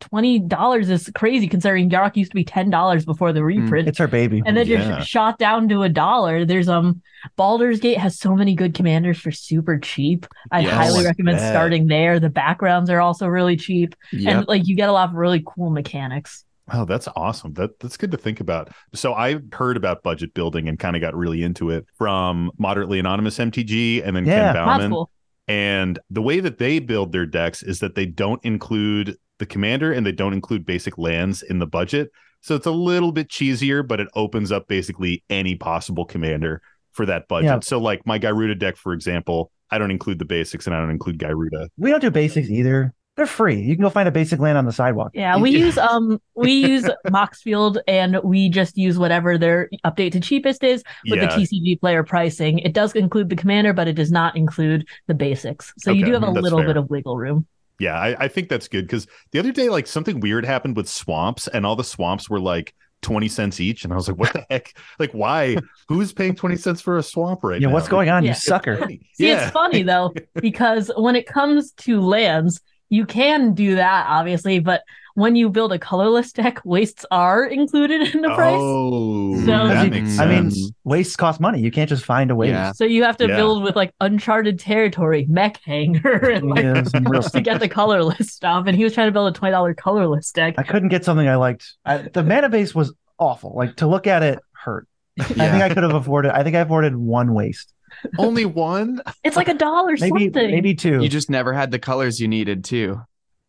twenty 0.00 0.38
dollars 0.38 0.88
is 0.90 1.10
crazy 1.14 1.48
considering 1.48 1.90
Yarok 1.90 2.16
used 2.16 2.30
to 2.30 2.34
be 2.36 2.44
ten 2.44 2.70
dollars 2.70 3.04
before 3.04 3.32
the 3.32 3.42
reprint. 3.42 3.88
it's 3.88 3.98
her 3.98 4.06
baby. 4.08 4.42
and 4.46 4.56
then 4.56 4.66
Yeah. 4.66 4.88
you're 4.96 5.00
shot 5.02 5.38
down 5.38 5.68
to 5.70 5.82
a 5.82 5.88
dollar. 5.88 6.44
There's 6.44 6.68
um 6.68 7.02
Baldur's 7.36 7.80
Gate 7.80 7.98
has 7.98 8.18
so 8.18 8.34
many 8.36 8.54
good 8.54 8.74
commanders 8.74 9.18
for 9.18 9.30
super 9.32 9.78
cheap. 9.78 10.26
I 10.52 10.60
Yes. 10.60 10.72
highly 10.72 11.04
recommend 11.04 11.38
bet. 11.38 11.50
starting 11.52 11.86
there. 11.88 12.20
The 12.20 12.30
backgrounds 12.30 12.90
are 12.90 13.00
also 13.00 13.26
really 13.26 13.56
cheap. 13.56 13.94
Yep. 14.12 14.36
And 14.36 14.48
like 14.48 14.66
you 14.68 14.76
get 14.76 14.88
a 14.88 14.92
lot 14.92 15.08
of 15.08 15.14
really 15.16 15.42
cool 15.46 15.70
mechanics. 15.70 16.44
Oh, 16.72 16.84
that's 16.84 17.08
awesome. 17.16 17.54
That 17.54 17.80
that's 17.80 17.96
good 17.96 18.10
to 18.12 18.18
think 18.18 18.40
about. 18.40 18.68
So 18.94 19.14
I 19.14 19.38
heard 19.52 19.76
about 19.76 20.02
budget 20.02 20.34
building 20.34 20.68
and 20.68 20.78
kind 20.78 20.94
of 20.96 21.02
got 21.02 21.16
really 21.16 21.42
into 21.42 21.70
it 21.70 21.86
from 21.96 22.52
moderately 22.58 22.98
anonymous 22.98 23.38
MTG 23.38 24.02
and 24.06 24.14
then 24.14 24.26
Yeah. 24.26 24.52
Ken 24.52 24.54
That's 24.54 24.66
Bauman. 24.66 24.90
cool. 24.90 25.10
And 25.48 25.98
the 26.10 26.20
way 26.20 26.40
that 26.40 26.58
they 26.58 26.78
build 26.78 27.10
their 27.12 27.24
decks 27.24 27.62
is 27.62 27.80
that 27.80 27.94
they 27.94 28.04
don't 28.04 28.44
include 28.44 29.16
the 29.38 29.46
commander 29.46 29.92
and 29.92 30.06
they 30.06 30.12
don't 30.12 30.32
include 30.32 30.66
basic 30.66 30.98
lands 30.98 31.42
in 31.42 31.58
the 31.58 31.66
budget. 31.66 32.10
So 32.40 32.54
it's 32.54 32.66
a 32.66 32.72
little 32.72 33.12
bit 33.12 33.28
cheesier, 33.28 33.86
but 33.86 34.00
it 34.00 34.08
opens 34.14 34.52
up 34.52 34.68
basically 34.68 35.24
any 35.28 35.56
possible 35.56 36.04
commander 36.04 36.62
for 36.92 37.06
that 37.06 37.28
budget. 37.28 37.46
Yeah. 37.46 37.60
So 37.60 37.78
like 37.78 38.06
my 38.06 38.18
Gyruda 38.18 38.58
deck, 38.58 38.76
for 38.76 38.92
example, 38.92 39.50
I 39.70 39.78
don't 39.78 39.90
include 39.90 40.18
the 40.18 40.24
basics 40.24 40.66
and 40.66 40.74
I 40.74 40.80
don't 40.80 40.90
include 40.90 41.18
Gyruda. 41.18 41.68
we 41.76 41.90
don't 41.90 42.00
do 42.00 42.10
basics 42.10 42.48
either. 42.48 42.94
They're 43.16 43.26
free. 43.26 43.60
You 43.60 43.74
can 43.74 43.82
go 43.82 43.90
find 43.90 44.08
a 44.08 44.12
basic 44.12 44.38
land 44.38 44.56
on 44.56 44.64
the 44.64 44.72
sidewalk. 44.72 45.10
Yeah, 45.12 45.36
we 45.38 45.50
use 45.50 45.76
um 45.76 46.20
we 46.36 46.52
use 46.52 46.84
Moxfield 47.08 47.78
and 47.88 48.20
we 48.22 48.48
just 48.48 48.78
use 48.78 48.96
whatever 48.96 49.36
their 49.36 49.68
update 49.84 50.12
to 50.12 50.20
cheapest 50.20 50.62
is 50.62 50.84
with 51.10 51.20
yeah. 51.20 51.26
the 51.26 51.42
TCG 51.42 51.80
player 51.80 52.04
pricing. 52.04 52.60
It 52.60 52.74
does 52.74 52.94
include 52.94 53.28
the 53.28 53.34
commander, 53.34 53.72
but 53.72 53.88
it 53.88 53.94
does 53.94 54.12
not 54.12 54.36
include 54.36 54.86
the 55.08 55.14
basics. 55.14 55.74
So 55.78 55.90
you 55.90 56.04
do 56.04 56.12
have 56.12 56.22
a 56.22 56.30
little 56.30 56.60
fair. 56.60 56.68
bit 56.68 56.76
of 56.76 56.90
wiggle 56.90 57.16
room. 57.16 57.44
Yeah, 57.78 57.98
I, 57.98 58.24
I 58.24 58.28
think 58.28 58.48
that's 58.48 58.68
good 58.68 58.86
because 58.86 59.06
the 59.32 59.38
other 59.38 59.52
day, 59.52 59.68
like 59.68 59.86
something 59.86 60.20
weird 60.20 60.44
happened 60.44 60.76
with 60.76 60.88
swamps, 60.88 61.48
and 61.48 61.64
all 61.64 61.76
the 61.76 61.84
swamps 61.84 62.28
were 62.28 62.40
like 62.40 62.74
20 63.02 63.28
cents 63.28 63.60
each. 63.60 63.84
And 63.84 63.92
I 63.92 63.96
was 63.96 64.08
like, 64.08 64.18
what 64.18 64.32
the 64.32 64.44
heck? 64.50 64.76
Like, 64.98 65.12
why? 65.12 65.56
Who's 65.88 66.12
paying 66.12 66.34
20 66.34 66.56
cents 66.56 66.80
for 66.80 66.98
a 66.98 67.02
swamp 67.02 67.44
right 67.44 67.60
Yeah, 67.60 67.68
now? 67.68 67.74
what's 67.74 67.88
going 67.88 68.08
on, 68.08 68.24
Yeah. 68.24 68.30
you 68.30 68.34
sucker? 68.34 68.76
Funny. 68.76 69.00
See, 69.14 69.28
yeah. 69.28 69.44
it's 69.44 69.52
funny 69.52 69.82
though, 69.84 70.12
because 70.34 70.90
when 70.96 71.14
it 71.16 71.26
comes 71.26 71.70
to 71.72 72.00
lands, 72.00 72.60
you 72.88 73.06
can 73.06 73.54
do 73.54 73.76
that, 73.76 74.06
obviously, 74.08 74.58
but 74.58 74.82
when 75.18 75.36
you 75.36 75.48
build 75.50 75.72
a 75.72 75.78
colorless 75.78 76.32
deck, 76.32 76.60
wastes 76.64 77.04
are 77.10 77.44
included 77.44 78.14
in 78.14 78.22
the 78.22 78.28
price. 78.34 78.54
Oh, 78.58 79.36
So- 79.40 79.46
that 79.68 79.90
makes 79.90 80.10
sense. 80.10 80.20
I 80.20 80.26
mean, 80.26 80.50
wastes 80.84 81.16
cost 81.16 81.40
money. 81.40 81.60
You 81.60 81.70
can't 81.70 81.88
just 81.88 82.04
find 82.04 82.30
a 82.30 82.34
waste. 82.34 82.50
Yeah. 82.50 82.72
So 82.72 82.84
you 82.84 83.02
have 83.04 83.16
to 83.18 83.28
Yeah. 83.28 83.36
build 83.36 83.62
with 83.62 83.76
like 83.76 83.92
uncharted 84.00 84.58
territory, 84.58 85.26
mech 85.28 85.60
hangar, 85.64 86.18
and 86.30 86.48
like 86.48 86.62
Yeah, 86.64 86.84
real 87.06 87.22
to 87.22 87.40
get 87.40 87.60
the 87.60 87.68
colorless 87.68 88.32
stuff. 88.32 88.64
And 88.66 88.76
he 88.76 88.84
was 88.84 88.94
trying 88.94 89.08
to 89.08 89.12
build 89.12 89.34
a 89.34 89.38
twenty 89.38 89.52
dollar 89.52 89.74
colorless 89.74 90.30
deck. 90.32 90.54
I 90.58 90.62
couldn't 90.62 90.88
get 90.88 91.04
something 91.04 91.28
I 91.28 91.36
liked. 91.36 91.76
I, 91.84 91.98
the 91.98 92.22
mana 92.22 92.48
base 92.48 92.74
was 92.74 92.92
awful. 93.18 93.54
Like 93.56 93.76
to 93.76 93.86
look 93.86 94.06
at 94.06 94.22
it 94.22 94.38
hurt. 94.52 94.86
I 95.20 95.24
think 95.24 95.40
I 95.62 95.68
could 95.74 95.82
have 95.82 95.94
afforded. 95.94 96.30
I 96.32 96.44
think 96.44 96.54
I 96.54 96.60
afforded 96.60 96.94
one 96.94 97.34
waste, 97.34 97.74
only 98.18 98.44
one. 98.44 99.02
It's 99.24 99.36
like 99.36 99.48
a 99.48 99.54
dollar 99.54 99.96
maybe 99.98 100.26
something. 100.26 100.50
maybe 100.52 100.74
two. 100.74 101.02
You 101.02 101.08
just 101.08 101.28
never 101.28 101.52
had 101.52 101.72
the 101.72 101.80
colors 101.80 102.20
you 102.20 102.28
needed 102.28 102.62
too. 102.62 103.00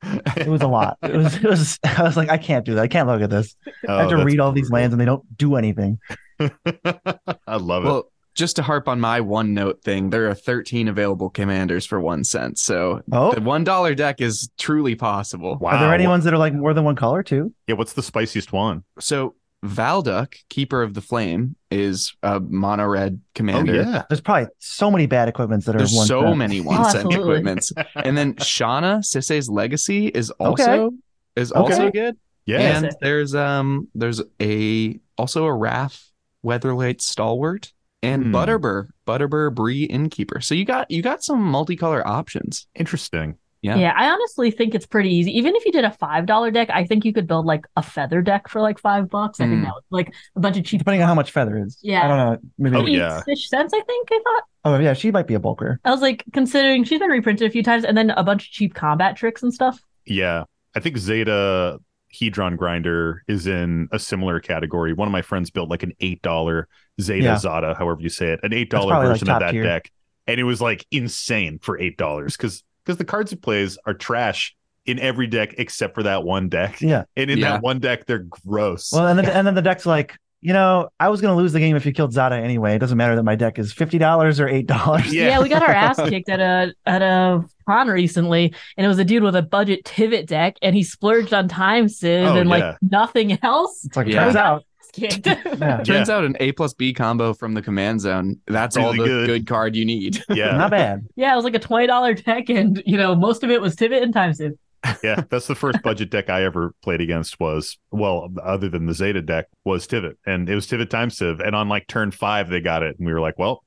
It 0.04 0.48
was 0.48 0.62
a 0.62 0.68
lot. 0.68 0.98
It 1.04 1.16
was. 1.16 1.36
It 1.36 1.44
was. 1.44 1.80
I 1.86 2.04
was 2.04 2.16
like, 2.18 2.30
I 2.30 2.38
can't 2.38 2.66
do 2.66 2.75
that. 2.75 2.81
I 2.81 2.88
can't 2.88 3.07
look 3.07 3.22
at 3.22 3.30
this. 3.30 3.56
I 3.88 3.98
have 4.01 4.12
Oh, 4.12 4.18
to 4.18 4.24
read 4.25 4.40
all 4.40 4.51
these 4.51 4.69
brutal. 4.69 4.75
lands 4.81 4.94
and 4.94 5.01
they 5.01 5.06
don't 5.06 5.38
do 5.38 5.56
anything. 5.56 6.00
I 6.40 7.56
love 7.57 7.84
it. 7.84 7.88
Well, 7.88 8.12
just 8.36 8.56
to 8.56 8.62
harp 8.63 8.88
on 8.88 9.01
my 9.01 9.19
one 9.19 9.54
note 9.54 9.81
thing, 9.84 10.12
there 10.12 10.30
are 10.30 10.34
13 10.36 10.88
available 10.88 11.30
commanders 11.30 11.86
for 11.86 12.00
one 12.00 12.24
cent. 12.24 12.57
So 12.57 13.01
Oh, 13.12 13.34
the 13.34 13.42
one 13.42 13.66
dollar 13.66 13.94
deck 13.96 14.22
is 14.22 14.50
truly 14.57 14.96
possible. 14.96 15.57
wow. 15.60 15.72
are 15.72 15.80
there 15.80 15.94
any 15.94 16.07
ones 16.07 16.24
that 16.24 16.34
are 16.34 16.38
like 16.38 16.54
more 16.54 16.74
than 16.74 16.86
one 16.86 16.96
color 16.96 17.22
too? 17.24 17.54
Yeah, 17.68 17.75
what's 17.75 17.94
the 17.94 18.04
spiciest 18.04 18.54
one? 18.54 18.84
So 19.00 19.36
Valduk, 19.63 20.35
Keeper 20.50 20.81
of 20.81 20.94
the 20.94 21.01
Flame, 21.01 21.56
is 21.69 22.13
a 22.23 22.39
mono 22.39 22.85
red 22.85 23.19
commander. 23.35 23.73
Oh 23.73 23.75
yeah. 23.75 24.03
There's 24.09 24.21
probably 24.21 24.47
so 24.59 24.89
many 24.89 25.06
bad 25.06 25.27
equipments 25.27 25.65
that 25.65 25.75
are 25.75 25.79
one. 25.79 26.07
so 26.07 26.21
cent. 26.23 26.38
many 26.38 26.61
one 26.61 26.83
cent 26.85 27.06
Absolutely. 27.06 27.19
equipments. 27.33 27.71
And 27.95 28.17
then 28.17 28.35
Shanna, 28.41 29.00
Sisay's 29.01 29.50
Legacy 29.50 30.07
is 30.07 30.31
Okay. 30.39 30.63
also 30.63 30.91
is 31.35 31.51
Okay. 31.51 31.59
also 31.59 31.91
good. 31.91 32.17
Yeah. 32.45 32.59
Yeah. 32.59 32.77
And 32.77 32.91
there's 33.01 33.35
um 33.35 33.88
there's 33.94 34.21
a 34.41 35.00
also 35.17 35.45
a 35.45 35.53
Raff 35.53 36.09
Weatherlight 36.45 37.01
Stalwart 37.01 37.73
and 38.01 38.23
Hmm. 38.27 38.35
Butterbur 38.35 38.88
Butterbur 39.05 39.53
Bree 39.53 39.83
Innkeeper. 39.83 40.39
So 40.41 40.55
you 40.55 40.63
got 40.65 40.89
you 40.89 41.01
got 41.01 41.22
some 41.24 41.41
multicolor 41.41 42.01
options. 42.05 42.65
Interesting. 42.75 43.36
Yeah. 43.62 43.75
Yeah, 43.75 43.94
I 43.96 44.10
honestly 44.10 44.51
think 44.51 44.74
it's 44.74 44.86
pretty 44.86 45.13
easy. 45.13 45.38
Even 45.38 45.54
if 45.56 45.66
you 45.66 45.72
did 45.74 45.84
a 45.84 45.92
five 45.92 46.25
dollar 46.25 46.50
deck, 46.50 46.70
I 46.72 46.86
think 46.86 47.04
you 47.04 47.12
could 47.12 47.28
build 47.28 47.46
like 47.46 47.66
a 47.75 47.84
feather 47.84 48.22
deck 48.22 48.48
for 48.48 48.62
like 48.62 48.80
five 48.80 49.10
bucks. 49.10 49.42
I 49.42 49.48
think 49.48 49.62
Mm. 49.62 49.66
that 49.66 49.74
was 49.74 49.84
like 49.89 50.13
a 50.36 50.39
bunch 50.39 50.58
of 50.58 50.63
cheap. 50.63 50.80
Depending 50.80 51.01
on 51.01 51.08
how 51.10 51.13
much 51.16 51.32
feather 51.32 51.58
is. 51.58 51.78
Yeah. 51.82 52.06
I 52.06 52.08
don't 52.08 52.18
know. 52.18 52.38
Maybe. 52.58 52.78
Oh, 52.78 52.86
yeah. 52.86 53.22
Ish 53.28 53.50
cents, 53.50 53.74
I 53.74 53.82
think. 53.82 54.08
I 54.12 54.20
thought. 54.24 54.44
Oh 54.66 54.80
yeah, 54.80 54.94
she 54.94 55.12
might 55.12 55.28
be 55.28 55.34
a 55.34 55.39
bulker. 55.39 55.78
I 55.84 55.92
was 55.92 56.01
like 56.01 56.24
considering 56.32 56.84
she's 56.86 57.00
been 57.00 57.10
reprinted 57.10 57.48
a 57.48 57.51
few 57.51 57.63
times, 57.63 57.84
and 57.84 57.98
then 57.98 58.12
a 58.12 58.24
bunch 58.24 58.46
of 58.46 58.51
cheap 58.51 58.74
combat 58.75 59.16
tricks 59.18 59.44
and 59.44 59.54
stuff. 59.54 59.80
Yeah. 60.06 60.44
I 60.75 60.80
think 60.80 60.98
Zeta 60.98 61.80
Hedron 62.13 62.56
Grinder 62.58 63.24
is 63.28 63.46
in 63.46 63.88
a 63.92 64.00
similar 64.00 64.39
category. 64.39 64.94
One 64.94 65.08
of 65.08 65.12
my 65.12 65.22
friends 65.22 65.50
built 65.50 65.70
like 65.70 65.84
an 65.84 65.94
$8 66.01 66.63
Zeta 67.01 67.24
Yeah. 67.24 67.38
Zata, 67.38 67.75
however 67.78 68.01
you 68.01 68.10
say 68.10 68.28
it, 68.34 68.39
an 68.44 68.51
$8 68.51 68.70
probably, 68.70 68.89
like, 68.96 69.08
version 69.08 69.30
of 69.30 69.39
that 69.42 69.51
tier. 69.51 69.63
deck. 69.63 69.92
And 70.28 70.39
it 70.39 70.44
was 70.44 70.62
like 70.62 70.86
insane 70.92 71.60
for 71.60 71.78
$8 71.80 72.38
because 72.38 72.63
because 72.89 72.98
the 72.98 73.05
cards 73.05 73.29
he 73.29 73.38
plays 73.38 73.77
are 73.86 73.93
trash 73.93 74.55
in 74.88 74.98
every 74.98 75.27
deck 75.27 75.53
except 75.60 75.93
for 75.93 76.01
that 76.01 76.24
one 76.24 76.50
deck. 76.50 76.81
Yeah. 76.81 77.03
And 77.15 77.29
in 77.29 77.38
Yeah. 77.38 77.51
that 77.51 77.62
one 77.62 77.77
deck, 77.79 78.08
they're 78.08 78.25
gross. 78.48 78.91
Well, 78.91 79.05
and 79.08 79.19
then 79.19 79.25
and 79.29 79.46
then 79.46 79.53
the 79.53 79.62
deck's 79.62 79.86
like, 79.86 80.17
you 80.41 80.51
know, 80.53 80.89
I 81.00 81.10
was 81.10 81.22
gonna 81.22 81.36
lose 81.36 81.53
the 81.53 81.60
game 81.60 81.75
if 81.75 81.86
you 81.86 81.91
killed 81.91 82.12
Zada 82.13 82.36
anyway. 82.36 82.74
It 82.74 82.79
doesn't 82.79 82.98
matter 82.98 83.15
that 83.15 83.22
my 83.24 83.36
deck 83.36 83.60
is 83.60 83.72
fifty 83.72 84.00
dollars 84.00 84.39
or 84.39 84.48
eight 84.48 84.65
dollars. 84.65 85.13
Yeah. 85.13 85.39
we 85.39 85.50
got 85.50 85.62
our 85.62 85.69
ass 85.69 85.98
kicked 86.10 86.29
at 86.29 86.39
a 86.39 86.74
at 86.88 87.03
a 87.03 87.43
con 87.67 87.89
recently, 87.89 88.51
and 88.75 88.84
it 88.86 88.88
was 88.88 88.98
a 88.98 89.05
dude 89.05 89.22
with 89.22 89.36
a 89.36 89.43
budget 89.43 89.84
Tivit 89.84 90.25
deck, 90.25 90.55
and 90.63 90.74
he 90.75 90.81
splurged 90.81 91.34
on 91.34 91.48
time 91.48 91.88
sieve 91.89 92.25
Oh, 92.25 92.38
and 92.38 92.50
yeah. 92.50 92.55
like 92.55 92.75
nothing 92.81 93.38
else. 93.43 93.86
It's 93.86 93.96
like 93.96 94.08
Yeah. 94.08 94.24
turns 94.24 94.36
out. 94.36 94.65
Kicked. 95.00 95.25
Yeah. 95.25 95.84
Turns 95.84 96.10
out 96.10 96.24
an 96.25 96.36
A 96.39 96.51
plus 96.51 96.74
B 96.74 96.94
combo 96.94 97.34
from 97.34 97.53
the 97.53 97.62
command 97.62 98.01
zone. 98.01 98.39
That's 98.48 98.77
all 98.77 98.91
the 98.91 98.98
good. 98.98 99.27
good. 99.27 99.48
card 99.48 99.75
you 99.75 99.86
need. 99.86 100.22
yeah. 100.29 100.51
Not 100.58 100.72
bad. 100.72 101.08
yeah, 101.15 101.34
it 101.34 101.36
was 101.36 101.46
like 101.46 101.56
a 101.56 101.60
twenty 101.60 101.88
dollar 101.88 102.13
deck, 102.13 102.50
and 102.50 102.82
you 102.86 102.98
know 102.98 103.15
most 103.15 103.44
of 103.44 103.51
it 103.51 103.62
was 103.62 103.75
Tivit 103.75 104.01
and 104.03 104.13
time 104.13 104.34
sieve. 104.34 104.53
yeah, 105.03 105.24
that's 105.29 105.48
the 105.48 105.56
first 105.56 105.82
budget 105.82 106.10
deck 106.10 106.29
I 106.29 106.44
ever 106.46 106.74
played 106.82 107.01
against 107.01 107.38
was 107.39 107.77
well, 107.91 108.29
other 108.41 108.70
than 108.70 108.86
the 108.86 108.94
Zeta 108.94 109.22
deck, 109.22 109.48
was 109.65 109.86
Tivit. 109.86 110.13
And 110.25 110.48
it 110.50 110.56
was 110.56 110.68
Tivit 110.68 110.89
time 110.89 111.10
Sieve. 111.10 111.41
And 111.41 111.53
on 111.56 111.68
like 111.68 111.88
turn 111.88 112.12
five, 112.12 112.50
they 112.50 112.62
got 112.62 112.82
it. 112.84 112.98
And 112.98 113.06
we 113.06 113.12
were 113.13 113.20
like, 113.20 113.38
well, 113.38 113.65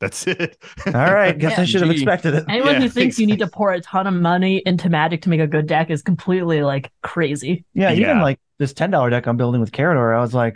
That's 0.00 0.26
it. 0.26 0.56
All 0.86 0.92
right, 0.94 1.36
guess 1.38 1.58
I 1.58 1.66
should 1.66 1.82
have 1.82 1.90
expected 1.90 2.32
it. 2.34 2.44
Anyone 2.48 2.74
Yeah, 2.76 2.80
who 2.80 2.88
thinks 2.88 3.18
you 3.18 3.26
need 3.26 3.40
to 3.40 3.46
pour 3.46 3.72
a 3.72 3.80
ton 3.82 4.06
of 4.06 4.14
money 4.14 4.62
into 4.64 4.88
Magic 4.88 5.20
to 5.22 5.28
make 5.28 5.40
a 5.40 5.46
good 5.46 5.66
deck 5.66 5.90
is 5.90 6.00
completely 6.00 6.62
like 6.62 6.90
crazy. 7.02 7.66
Yeah, 7.74 7.90
Yeah. 7.90 8.10
even 8.10 8.20
like 8.22 8.40
this 8.58 8.72
ten 8.72 8.90
dollar 8.90 9.10
deck 9.10 9.26
I'm 9.26 9.36
building 9.36 9.60
with 9.60 9.70
Carador, 9.70 10.16
I 10.16 10.20
was 10.22 10.32
like, 10.32 10.54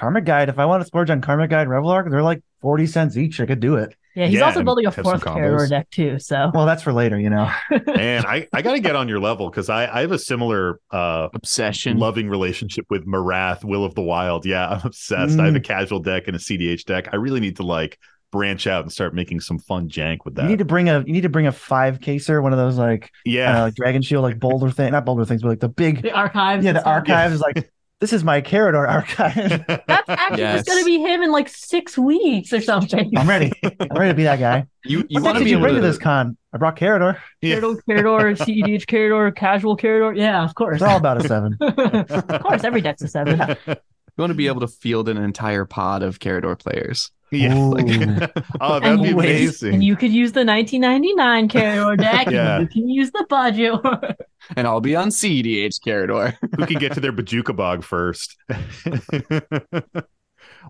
Karmic 0.00 0.24
Guide. 0.24 0.48
If 0.48 0.58
I 0.58 0.64
want 0.66 0.80
to 0.80 0.86
splurge 0.86 1.10
on 1.10 1.20
Karmic 1.20 1.50
Guide, 1.50 1.68
Revelark, 1.68 2.10
they're 2.10 2.22
like 2.22 2.42
forty 2.60 2.86
cents 2.86 3.16
each. 3.16 3.40
I 3.40 3.46
could 3.46 3.60
do 3.60 3.76
it. 3.76 3.94
Yeah, 4.16 4.26
he's 4.26 4.40
Yeah, 4.40 4.46
also 4.46 4.64
building 4.64 4.86
a 4.86 4.90
fourth 4.90 5.20
combos. 5.22 5.34
Carrier 5.34 5.66
deck 5.68 5.88
too. 5.90 6.18
So 6.18 6.50
Well, 6.52 6.66
that's 6.66 6.82
for 6.82 6.92
later, 6.92 7.16
you 7.18 7.30
know. 7.30 7.48
and 7.94 8.26
I, 8.26 8.48
I 8.52 8.60
got 8.60 8.72
to 8.72 8.80
get 8.80 8.96
on 8.96 9.08
your 9.08 9.20
level 9.20 9.48
because 9.48 9.68
I, 9.70 9.86
I 9.86 10.00
have 10.00 10.10
a 10.10 10.18
similar 10.18 10.80
uh, 10.90 11.28
Obsession. 11.32 11.96
loving 11.96 12.28
relationship 12.28 12.86
with 12.90 13.06
Marath, 13.06 13.62
Will 13.62 13.84
of 13.84 13.94
the 13.94 14.02
Wild. 14.02 14.44
Yeah, 14.46 14.68
I'm 14.68 14.80
obsessed. 14.84 15.38
I 15.38 15.46
have 15.46 15.54
a 15.54 15.60
Mm. 15.60 15.64
casual 15.64 16.00
deck 16.00 16.24
and 16.26 16.34
a 16.34 16.40
CDH 16.40 16.84
deck. 16.86 17.08
I 17.12 17.16
really 17.16 17.38
need 17.40 17.56
to 17.56 17.62
like 17.62 17.98
branch 18.32 18.66
out 18.66 18.82
and 18.82 18.92
start 18.92 19.14
making 19.14 19.40
some 19.40 19.58
fun 19.60 19.88
jank 19.88 20.18
with 20.24 20.34
that. 20.34 20.42
You 20.42 20.48
need 20.48 20.58
to 20.58 20.64
bring 20.64 20.88
a 20.88 20.98
you 21.00 21.12
need 21.12 21.22
to 21.22 21.28
bring 21.28 21.46
a 21.46 21.52
five 21.52 22.00
caser, 22.00 22.42
one 22.42 22.52
of 22.52 22.58
those 22.58 22.78
like 22.78 23.10
yeah. 23.24 23.58
uh, 23.60 23.62
like 23.66 23.74
Dragon 23.76 24.02
Shield, 24.02 24.24
like 24.24 24.40
Boulder 24.40 24.70
thing, 24.72 24.90
not 24.90 25.04
Boulder 25.04 25.24
things, 25.24 25.42
but 25.42 25.48
like 25.50 25.60
the 25.60 25.68
big 25.68 26.02
the 26.02 26.10
archives. 26.12 26.64
yeah, 26.64 26.72
the 26.72 26.80
stuff. 26.80 26.90
archive 26.94 27.32
is 27.32 27.40
like 27.40 27.70
this 28.00 28.12
is 28.12 28.24
my 28.24 28.40
Carador 28.40 28.88
archive. 28.88 29.64
That's 29.86 30.08
actually 30.08 30.38
Yes. 30.40 30.58
just 30.64 30.68
gonna 30.68 30.84
be 30.84 30.98
him 31.00 31.22
in 31.22 31.30
like 31.32 31.48
six 31.48 31.96
weeks 31.98 32.52
or 32.52 32.60
something. 32.60 33.12
I'm 33.16 33.28
ready. 33.28 33.52
I'm 33.62 33.88
ready 33.96 34.10
to 34.10 34.14
be 34.14 34.24
that 34.24 34.38
guy. 34.40 34.66
You 34.84 35.04
you 35.10 35.20
What 35.20 35.24
want 35.24 35.24
deck 35.24 35.32
to 35.34 35.38
did 35.40 35.44
be 35.44 35.50
you 35.50 35.58
bring 35.60 35.74
to 35.74 35.80
to 35.82 35.86
this 35.86 35.98
con? 35.98 36.38
I 36.54 36.56
brought 36.56 36.74
Carador. 36.76 37.18
Yeah. 37.42 37.56
Carador, 37.56 37.76
Carador, 37.86 38.36
CEDH 38.38 38.86
Carador, 38.86 39.36
casual 39.36 39.76
Carador. 39.76 40.16
Yeah, 40.16 40.42
of 40.42 40.54
course. 40.54 40.76
It's 40.76 40.82
all 40.82 40.96
about 40.96 41.22
a 41.22 41.28
seven. 41.28 41.56
of 41.60 42.42
course, 42.42 42.64
every 42.64 42.80
deck's 42.80 43.02
a 43.02 43.08
seven. 43.08 43.38
you 43.66 43.76
want 44.16 44.30
to 44.30 44.34
be 44.34 44.46
able 44.46 44.60
to 44.62 44.68
field 44.68 45.10
an 45.10 45.18
entire 45.18 45.66
pod 45.66 46.02
of 46.02 46.18
Carador 46.18 46.58
players. 46.58 47.10
yeah. 47.38 47.54
Ooh. 47.56 47.74
oh, 48.60 48.80
that'd 48.80 48.88
And 48.88 49.02
be 49.02 49.08
you- 49.10 49.14
amazing. 49.18 49.74
And 49.74 49.84
you 49.84 49.96
could 49.96 50.12
use 50.12 50.32
the 50.32 50.44
1999 50.44 51.48
Carador 51.48 51.96
deck. 51.96 52.30
Yeah. 52.30 52.56
And 52.56 52.62
you 52.62 52.68
can 52.68 52.88
use 52.88 53.10
the 53.12 53.26
budget. 53.28 53.74
And 54.56 54.66
I'll 54.66 54.80
be 54.80 54.96
on 54.96 55.10
CDH 55.10 55.80
Carador. 55.86 56.34
Who 56.56 56.66
can 56.66 56.78
get 56.78 56.94
to 56.94 57.00
their 57.00 57.12
Bojuka 57.12 57.54
Bog 57.54 57.84
first? 57.84 58.36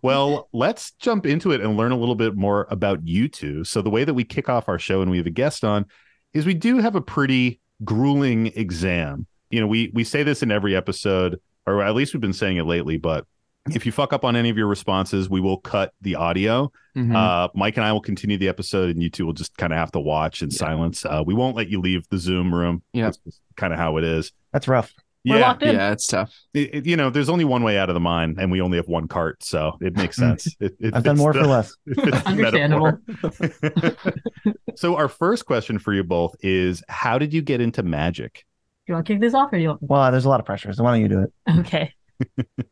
well, 0.02 0.48
let's 0.52 0.90
jump 0.92 1.24
into 1.24 1.52
it 1.52 1.60
and 1.60 1.76
learn 1.76 1.92
a 1.92 1.96
little 1.96 2.14
bit 2.14 2.36
more 2.36 2.66
about 2.70 3.06
you 3.06 3.28
two. 3.28 3.64
So, 3.64 3.80
the 3.80 3.88
way 3.88 4.04
that 4.04 4.12
we 4.12 4.24
kick 4.24 4.48
off 4.48 4.68
our 4.68 4.78
show 4.78 5.02
and 5.02 5.10
we 5.10 5.16
have 5.18 5.26
a 5.26 5.30
guest 5.30 5.64
on 5.64 5.86
is 6.34 6.46
we 6.46 6.54
do 6.54 6.78
have 6.78 6.94
a 6.96 7.00
pretty 7.00 7.60
grueling 7.84 8.48
exam. 8.48 9.26
You 9.50 9.60
know, 9.60 9.66
we 9.66 9.90
we 9.94 10.04
say 10.04 10.22
this 10.22 10.42
in 10.42 10.50
every 10.50 10.76
episode, 10.76 11.40
or 11.66 11.82
at 11.82 11.94
least 11.94 12.12
we've 12.12 12.20
been 12.20 12.32
saying 12.32 12.56
it 12.56 12.64
lately, 12.66 12.96
but 12.98 13.24
if 13.74 13.84
you 13.86 13.92
fuck 13.92 14.12
up 14.12 14.24
on 14.24 14.36
any 14.36 14.48
of 14.50 14.56
your 14.56 14.66
responses, 14.66 15.28
we 15.28 15.40
will 15.40 15.58
cut 15.58 15.92
the 16.00 16.14
audio. 16.16 16.72
Mhm. 16.96 17.14
Uh, 17.14 17.48
Mike 17.54 17.76
and 17.76 17.84
I 17.86 17.92
will 17.92 18.00
continue 18.00 18.36
the 18.38 18.48
episode, 18.48 18.90
and 18.90 19.02
you 19.02 19.10
two 19.10 19.26
will 19.26 19.32
just 19.32 19.56
kind 19.56 19.72
of 19.72 19.78
have 19.78 19.92
to 19.92 20.00
watch 20.00 20.42
in 20.42 20.50
silence. 20.50 21.04
Uh, 21.04 21.22
we 21.24 21.34
won't 21.34 21.56
let 21.56 21.68
you 21.68 21.80
leave 21.80 22.08
the 22.10 22.18
Zoom 22.18 22.54
room. 22.54 22.82
Yeah. 22.92 23.04
That's 23.04 23.20
kind 23.56 23.72
of 23.72 23.78
how 23.78 23.96
it 23.98 24.04
is. 24.04 24.32
That's 24.52 24.66
rough. 24.66 24.92
We're 25.26 25.38
yeah, 25.38 25.48
locked 25.48 25.62
in. 25.62 25.74
yeah, 25.74 25.92
it's 25.92 26.06
tough. 26.06 26.34
it, 26.54 26.74
it- 26.76 26.86
you 26.86 26.96
know, 26.96 27.10
there's 27.10 27.28
only 27.28 27.44
one 27.44 27.62
way 27.62 27.76
out 27.76 27.90
of 27.90 27.94
the 27.94 28.00
mine, 28.00 28.36
and 28.38 28.50
we 28.50 28.62
only 28.62 28.78
have 28.78 28.88
one 28.88 29.06
cart, 29.06 29.44
so 29.44 29.76
it 29.82 29.94
makes 29.94 30.16
sense. 30.16 30.48
It, 30.60 30.74
it 30.80 30.94
I've 30.94 31.02
done 31.02 31.18
more 31.18 31.34
the- 31.34 31.40
for 31.40 31.46
less. 31.46 31.76
it 31.86 32.00
fits 32.00 32.22
the 32.22 32.28
Understandable. 32.30 32.98
so, 34.76 34.96
our 34.96 35.08
first 35.08 35.44
question 35.44 35.78
for 35.78 35.92
you 35.92 36.02
both 36.04 36.36
is: 36.40 36.82
How 36.88 37.18
did 37.18 37.34
you 37.34 37.42
get 37.42 37.60
into 37.60 37.82
magic? 37.82 38.46
you 38.86 38.94
want 38.94 39.06
to 39.06 39.12
kick 39.12 39.20
this 39.20 39.34
off 39.34 39.52
or 39.52 39.56
do 39.56 39.62
you 39.62 39.68
want 39.68 39.82
Well, 39.82 40.10
there's 40.10 40.24
a 40.24 40.28
lot 40.28 40.40
of 40.40 40.46
pressure, 40.46 40.72
so 40.72 40.82
why 40.82 40.92
don't 40.92 41.02
you 41.02 41.08
do 41.08 41.20
it? 41.20 41.32
Okay. 41.60 41.92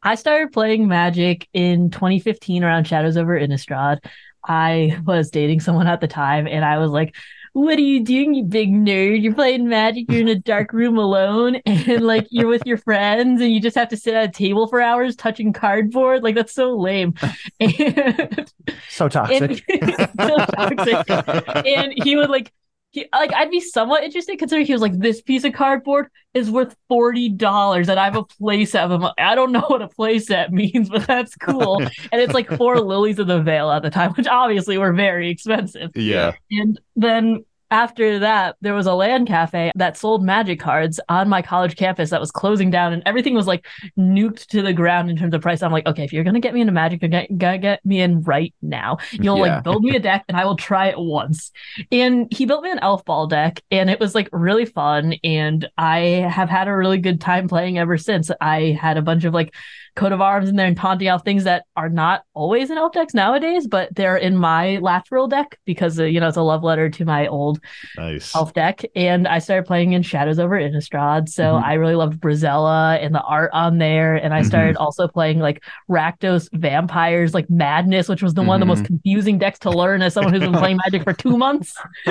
I 0.02 0.14
started 0.14 0.52
playing 0.52 0.88
Magic 0.88 1.48
in 1.52 1.90
2015 1.90 2.64
around 2.64 2.86
Shadows 2.86 3.16
over 3.16 3.38
Innistrad. 3.38 3.98
I 4.46 5.00
was 5.04 5.30
dating 5.30 5.60
someone 5.60 5.86
at 5.86 6.00
the 6.00 6.08
time, 6.08 6.46
and 6.46 6.64
I 6.64 6.78
was 6.78 6.90
like, 6.90 7.14
"What 7.52 7.78
are 7.78 7.82
you 7.82 8.04
doing, 8.04 8.34
you 8.34 8.44
big 8.44 8.70
nerd? 8.70 9.22
You're 9.22 9.34
playing 9.34 9.68
Magic. 9.68 10.06
You're 10.08 10.20
in 10.22 10.28
a 10.28 10.36
dark 10.36 10.72
room 10.72 10.96
alone, 10.96 11.56
and 11.66 12.02
like 12.02 12.26
you're 12.30 12.46
with 12.48 12.62
your 12.64 12.78
friends, 12.78 13.40
and 13.40 13.52
you 13.52 13.60
just 13.60 13.76
have 13.76 13.88
to 13.88 13.96
sit 13.96 14.14
at 14.14 14.28
a 14.28 14.32
table 14.32 14.66
for 14.68 14.80
hours 14.80 15.16
touching 15.16 15.52
cardboard. 15.52 16.22
Like 16.22 16.34
that's 16.34 16.54
so 16.54 16.76
lame." 16.76 17.14
And 17.60 18.52
So 18.88 19.08
and, 19.30 19.62
so 20.20 20.36
toxic. 20.56 21.66
and 21.66 21.92
he 21.96 22.16
would 22.16 22.30
like 22.30 22.52
he, 22.90 23.06
like 23.12 23.32
I'd 23.34 23.50
be 23.50 23.60
somewhat 23.60 24.02
interested 24.02 24.38
considering 24.38 24.66
he 24.66 24.72
was 24.72 24.80
like 24.80 24.98
this 24.98 25.20
piece 25.20 25.44
of 25.44 25.52
cardboard 25.52 26.08
is 26.32 26.50
worth 26.50 26.74
forty 26.88 27.28
dollars 27.28 27.88
and 27.88 28.00
I 28.00 28.04
have 28.04 28.16
a 28.16 28.24
playset 28.24 28.84
of 28.84 28.90
him. 28.90 29.10
I 29.18 29.34
don't 29.34 29.52
know 29.52 29.60
what 29.66 29.82
a 29.82 29.88
playset 29.88 30.50
means, 30.52 30.88
but 30.88 31.06
that's 31.06 31.34
cool. 31.36 31.82
and 32.12 32.20
it's 32.20 32.32
like 32.32 32.48
four 32.56 32.80
lilies 32.80 33.18
of 33.18 33.26
the 33.26 33.42
veil 33.42 33.70
at 33.70 33.82
the 33.82 33.90
time, 33.90 34.12
which 34.12 34.26
obviously 34.26 34.78
were 34.78 34.92
very 34.92 35.30
expensive. 35.30 35.90
Yeah, 35.94 36.32
And 36.50 36.80
then 36.96 37.44
after 37.70 38.18
that, 38.20 38.56
there 38.60 38.74
was 38.74 38.86
a 38.86 38.94
land 38.94 39.26
cafe 39.28 39.72
that 39.74 39.96
sold 39.96 40.22
magic 40.24 40.60
cards 40.60 40.98
on 41.08 41.28
my 41.28 41.42
college 41.42 41.76
campus 41.76 42.10
that 42.10 42.20
was 42.20 42.30
closing 42.30 42.70
down, 42.70 42.92
and 42.92 43.02
everything 43.06 43.34
was 43.34 43.46
like 43.46 43.66
nuked 43.98 44.46
to 44.46 44.62
the 44.62 44.72
ground 44.72 45.10
in 45.10 45.16
terms 45.16 45.34
of 45.34 45.40
price. 45.42 45.62
I'm 45.62 45.72
like, 45.72 45.86
okay, 45.86 46.04
if 46.04 46.12
you're 46.12 46.24
gonna 46.24 46.40
get 46.40 46.54
me 46.54 46.60
into 46.60 46.72
magic, 46.72 47.02
you're 47.02 47.08
gonna, 47.10 47.58
get 47.58 47.84
me 47.84 48.00
in 48.00 48.22
right 48.22 48.54
now. 48.62 48.96
Mm, 49.12 49.24
You'll 49.24 49.36
Yeah. 49.38 49.54
like 49.56 49.64
build 49.64 49.82
me 49.82 49.96
a 49.96 50.00
deck, 50.00 50.24
and 50.28 50.36
I 50.36 50.44
will 50.44 50.56
try 50.56 50.86
it 50.88 50.98
once. 50.98 51.50
And 51.92 52.26
he 52.30 52.46
built 52.46 52.62
me 52.62 52.70
an 52.70 52.78
elf 52.80 53.04
ball 53.04 53.26
deck, 53.26 53.62
and 53.70 53.90
it 53.90 54.00
was 54.00 54.14
like 54.14 54.28
really 54.32 54.64
fun. 54.64 55.14
And 55.24 55.68
I 55.76 55.98
have 56.30 56.48
had 56.48 56.68
a 56.68 56.76
really 56.76 56.98
good 56.98 57.20
time 57.20 57.48
playing 57.48 57.78
ever 57.78 57.96
since. 57.98 58.30
I 58.40 58.78
had 58.80 58.96
a 58.96 59.02
bunch 59.02 59.24
of 59.24 59.34
like 59.34 59.54
coat 59.98 60.12
of 60.12 60.20
arms 60.20 60.48
in 60.48 60.56
there 60.56 60.66
and 60.66 60.76
taunting 60.76 61.08
out 61.08 61.24
things 61.24 61.44
that 61.44 61.64
are 61.76 61.88
not 61.88 62.22
always 62.32 62.70
in 62.70 62.78
elf 62.78 62.92
decks 62.92 63.14
nowadays, 63.14 63.66
but 63.66 63.92
they're 63.94 64.16
in 64.16 64.36
my 64.36 64.78
Lathril 64.80 65.28
deck 65.28 65.58
because 65.64 65.98
uh, 65.98 66.04
you 66.04 66.20
know 66.20 66.28
it's 66.28 66.36
a 66.36 66.42
love 66.42 66.62
letter 66.62 66.88
to 66.88 67.04
my 67.04 67.26
old 67.26 67.58
nice. 67.96 68.34
elf 68.34 68.54
deck. 68.54 68.82
And 68.94 69.26
I 69.26 69.40
started 69.40 69.66
playing 69.66 69.92
in 69.92 70.02
Shadows 70.02 70.38
over 70.38 70.56
Innistrad, 70.56 71.28
so 71.28 71.54
Mhm. 71.54 71.64
I 71.64 71.74
really 71.74 71.96
loved 71.96 72.20
Brisela 72.20 73.02
and 73.04 73.14
the 73.14 73.22
art 73.22 73.50
on 73.52 73.78
there. 73.78 74.14
And 74.14 74.32
I 74.32 74.42
started 74.42 74.76
also 74.76 75.08
playing 75.08 75.40
like 75.40 75.64
Rakdos 75.90 76.48
Vampires, 76.52 77.34
like 77.34 77.50
Madness, 77.50 78.08
which 78.08 78.22
was 78.22 78.34
the 78.34 78.42
one 78.42 78.56
of 78.56 78.60
the 78.60 78.72
most 78.72 78.84
confusing 78.84 79.38
decks 79.38 79.58
to 79.60 79.70
learn 79.70 80.02
as 80.02 80.14
someone 80.14 80.32
who's 80.32 80.42
been 80.42 80.52
playing 80.52 80.78
Magic 80.84 81.02
for 81.02 81.12
two 81.12 81.36
months. 81.36 81.74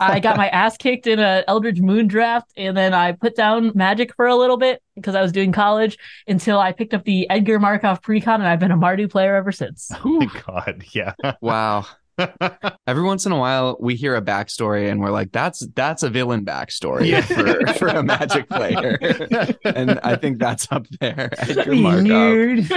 I 0.00 0.20
got 0.20 0.36
my 0.36 0.48
ass 0.48 0.76
kicked 0.76 1.06
in 1.06 1.20
a 1.20 1.44
Eldritch 1.46 1.80
Moon 1.80 2.06
draft, 2.08 2.52
and 2.56 2.76
then 2.76 2.92
I 2.92 3.12
put 3.12 3.36
down 3.36 3.72
Magic 3.74 4.14
for 4.14 4.26
a 4.26 4.34
little 4.36 4.56
bit 4.56 4.82
because 4.96 5.14
I 5.14 5.22
was 5.22 5.32
doing 5.32 5.52
college 5.52 5.98
until 6.26 6.58
I 6.58 6.72
picked 6.72 6.94
up 6.94 7.04
the 7.04 7.28
Edgar 7.30 7.58
Markov 7.58 8.00
Precon, 8.02 8.34
and 8.34 8.46
I've 8.46 8.60
been 8.60 8.70
a 8.70 8.76
Mardu 8.76 9.10
player 9.10 9.34
ever 9.34 9.52
since. 9.52 9.90
oh 10.04 10.20
my 10.20 10.40
god, 10.46 10.84
yeah. 10.92 11.14
Wow. 11.40 11.86
Every 12.86 13.02
once 13.02 13.26
in 13.26 13.32
a 13.32 13.38
while, 13.38 13.76
we 13.80 13.94
hear 13.96 14.14
a 14.16 14.22
backstory 14.22 14.90
and 14.90 15.00
we're 15.00 15.10
like, 15.10 15.32
"That's 15.32 15.66
that's 15.74 16.02
a 16.02 16.10
villain 16.10 16.44
backstory 16.44 17.06
Yeah. 17.06 17.20
for, 17.22 17.72
for 17.74 17.88
a 17.88 18.02
Magic 18.02 18.48
player," 18.48 18.98
and 19.64 19.98
I 20.00 20.16
think 20.16 20.38
that's 20.38 20.70
up 20.70 20.86
there. 21.00 21.30
Edgar 21.38 21.72
You 21.74 21.82
Markov. 21.82 22.70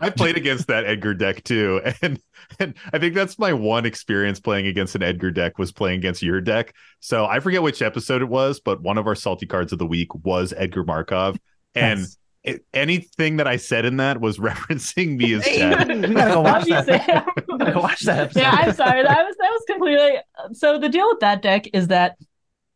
I 0.00 0.10
played 0.10 0.36
against 0.36 0.66
that 0.68 0.84
Edgar 0.86 1.14
deck 1.14 1.42
too, 1.44 1.80
and 2.02 2.20
and 2.58 2.74
I 2.92 2.98
think 2.98 3.14
that's 3.14 3.38
my 3.38 3.52
one 3.52 3.86
experience 3.86 4.40
playing 4.40 4.66
against 4.66 4.94
an 4.94 5.02
Edgar 5.02 5.30
deck 5.30 5.58
was 5.58 5.72
playing 5.72 5.98
against 5.98 6.22
your 6.22 6.40
deck. 6.40 6.74
So 7.00 7.26
I 7.26 7.40
forget 7.40 7.62
which 7.62 7.82
episode 7.82 8.22
it 8.22 8.28
was, 8.28 8.60
but 8.60 8.82
one 8.82 8.98
of 8.98 9.06
our 9.06 9.14
salty 9.14 9.46
cards 9.46 9.72
of 9.72 9.78
the 9.78 9.86
week 9.86 10.14
was 10.24 10.52
Edgar 10.56 10.84
Markov, 10.84 11.38
and 11.74 12.00
Nice. 12.00 12.18
It, 12.48 12.64
anything 12.74 13.36
that 13.36 13.46
I 13.46 13.56
said 13.56 13.84
in 13.84 13.96
that 13.98 14.20
was 14.20 14.38
referencing 14.50 15.16
me 15.16 15.34
as 15.34 15.44
Hey, 15.44 15.58
Chad. 15.58 15.88
we 15.88 16.14
gotta 16.14 16.34
go 16.34 16.40
watch 16.40 16.64
that. 16.66 17.26
Gotta 17.48 17.72
go 17.72 17.80
watch 17.80 18.00
that 18.00 18.18
episode. 18.18 18.40
yeah, 18.40 18.50
I'm 18.52 18.74
sorry. 18.74 19.02
That 19.02 19.24
was 19.26 19.36
that 19.38 19.50
was 19.50 19.62
completely. 19.66 20.16
So 20.54 20.78
the 20.78 20.88
deal 20.88 21.08
with 21.08 21.20
that 21.20 21.42
deck 21.42 21.66
is 21.72 21.88
that 21.88 22.16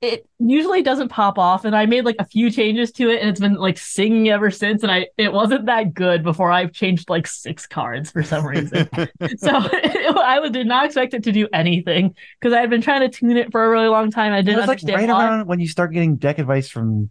it 0.00 0.28
usually 0.40 0.82
doesn't 0.82 1.10
pop 1.10 1.38
off, 1.38 1.64
and 1.64 1.76
I 1.76 1.86
made 1.86 2.04
like 2.04 2.16
a 2.18 2.24
few 2.24 2.50
changes 2.50 2.90
to 2.92 3.08
it, 3.08 3.20
and 3.20 3.30
it's 3.30 3.38
been 3.38 3.54
like 3.54 3.78
singing 3.78 4.28
ever 4.30 4.50
since. 4.50 4.82
And 4.82 4.90
I 4.90 5.06
it 5.16 5.32
wasn't 5.32 5.66
that 5.66 5.94
good 5.94 6.24
before 6.24 6.50
I've 6.50 6.72
changed 6.72 7.08
like 7.08 7.28
six 7.28 7.68
cards 7.68 8.10
for 8.10 8.24
some 8.24 8.44
reason. 8.44 8.88
so 9.38 9.50
I 9.52 10.38
was- 10.40 10.50
did 10.50 10.66
not 10.66 10.86
expect 10.86 11.14
it 11.14 11.22
to 11.22 11.30
do 11.32 11.46
anything 11.52 12.16
because 12.40 12.52
I 12.52 12.60
had 12.60 12.68
been 12.68 12.82
trying 12.82 13.08
to 13.08 13.16
tune 13.16 13.36
it 13.36 13.52
for 13.52 13.64
a 13.64 13.70
really 13.70 13.86
long 13.86 14.10
time. 14.10 14.32
I 14.32 14.42
didn't 14.42 14.58
was 14.58 14.66
like 14.66 14.82
understand 14.82 15.08
right 15.08 15.14
why. 15.14 15.28
around 15.28 15.46
when 15.46 15.60
you 15.60 15.68
start 15.68 15.92
getting 15.92 16.16
deck 16.16 16.38
advice 16.40 16.68
from 16.68 17.10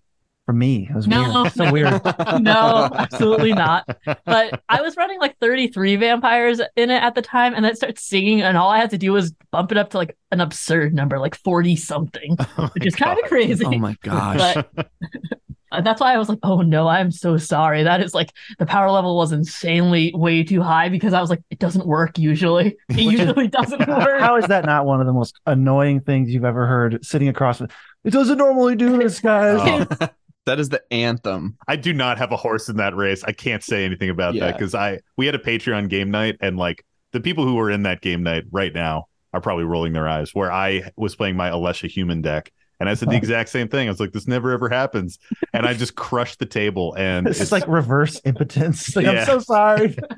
from 0.51 0.59
me. 0.59 0.87
It 0.89 0.95
was 0.95 1.07
No. 1.07 1.43
weird. 1.43 1.51
So 1.53 1.71
weird. 1.71 2.01
no, 2.41 2.89
absolutely 2.93 3.53
not. 3.53 3.87
But 4.25 4.61
I 4.67 4.81
was 4.81 4.97
running 4.97 5.17
like 5.19 5.37
33 5.39 5.95
vampires 5.95 6.59
in 6.75 6.89
it 6.89 7.01
at 7.01 7.15
the 7.15 7.21
time, 7.21 7.53
and 7.53 7.63
then 7.63 7.71
it 7.71 7.77
started 7.77 7.97
singing, 7.97 8.41
and 8.41 8.57
all 8.57 8.69
I 8.69 8.77
had 8.79 8.89
to 8.89 8.97
do 8.97 9.13
was 9.13 9.31
bump 9.51 9.71
it 9.71 9.77
up 9.77 9.91
to 9.91 9.97
like 9.97 10.17
an 10.31 10.41
absurd 10.41 10.93
number, 10.93 11.19
like 11.19 11.35
40 11.35 11.77
something, 11.77 12.35
Oh 12.57 12.69
which 12.73 12.85
is 12.85 12.95
kind 12.95 13.17
of 13.17 13.25
crazy. 13.29 13.65
Oh 13.65 13.71
my 13.77 13.95
gosh! 14.03 14.61
But 14.75 15.85
that's 15.85 16.01
why 16.01 16.13
I 16.13 16.17
was 16.17 16.27
like, 16.27 16.39
oh 16.43 16.59
no, 16.61 16.89
I'm 16.89 17.11
so 17.11 17.37
sorry. 17.37 17.83
That 17.83 18.01
is 18.01 18.13
like 18.13 18.33
the 18.59 18.65
power 18.65 18.91
level 18.91 19.15
was 19.15 19.31
insanely 19.31 20.11
way 20.13 20.43
too 20.43 20.61
high 20.61 20.89
because 20.89 21.13
I 21.13 21.21
was 21.21 21.29
like, 21.29 21.41
it 21.49 21.59
doesn't 21.59 21.87
work 21.87 22.19
usually. 22.19 22.75
It 22.89 22.97
usually 22.97 23.47
doesn't 23.47 23.87
work. 23.87 24.19
How 24.19 24.35
is 24.35 24.47
that 24.47 24.65
not 24.65 24.85
one 24.85 24.99
of 24.99 25.07
the 25.07 25.13
most 25.13 25.39
annoying 25.45 26.01
things 26.01 26.29
you've 26.29 26.43
ever 26.43 26.67
heard 26.67 27.05
sitting 27.05 27.29
across? 27.29 27.61
It 27.61 28.11
doesn't 28.11 28.37
normally 28.37 28.75
do 28.75 28.97
this, 28.97 29.21
guys. 29.21 29.87
Oh. 30.01 30.07
That 30.45 30.59
is 30.59 30.69
the 30.69 30.81
anthem. 30.91 31.57
I 31.67 31.75
do 31.75 31.93
not 31.93 32.17
have 32.17 32.31
a 32.31 32.37
horse 32.37 32.67
in 32.67 32.77
that 32.77 32.95
race. 32.95 33.23
I 33.23 33.31
can't 33.31 33.63
say 33.63 33.85
anything 33.85 34.09
about 34.09 34.35
that 34.35 34.57
because 34.57 34.73
I 34.73 34.99
we 35.17 35.25
had 35.25 35.35
a 35.35 35.39
Patreon 35.39 35.89
game 35.89 36.09
night 36.09 36.37
and 36.41 36.57
like 36.57 36.83
the 37.11 37.19
people 37.19 37.45
who 37.45 37.55
were 37.55 37.69
in 37.69 37.83
that 37.83 38.01
game 38.01 38.23
night 38.23 38.45
right 38.51 38.73
now 38.73 39.05
are 39.33 39.41
probably 39.41 39.65
rolling 39.65 39.93
their 39.93 40.07
eyes. 40.07 40.33
Where 40.33 40.51
I 40.51 40.91
was 40.97 41.15
playing 41.15 41.35
my 41.35 41.49
Alesha 41.51 41.87
human 41.89 42.21
deck 42.21 42.51
and 42.81 42.89
I 42.89 42.95
said 42.95 43.11
the 43.11 43.15
exact 43.15 43.49
same 43.49 43.67
thing. 43.67 43.87
I 43.87 43.91
was 43.91 43.99
like, 43.99 44.11
this 44.11 44.27
never 44.27 44.51
ever 44.51 44.67
happens, 44.67 45.19
and 45.53 45.67
I 45.67 45.75
just 45.75 45.93
crushed 45.93 46.39
the 46.39 46.47
table. 46.47 46.95
And 46.97 47.27
This 47.27 47.39
is 47.39 47.51
like 47.51 47.67
reverse 47.67 48.19
impotence. 48.25 48.95
Like, 48.95 49.05
Yeah. 49.05 49.11
I'm 49.11 49.25
so 49.27 49.39
sorry. 49.39 49.95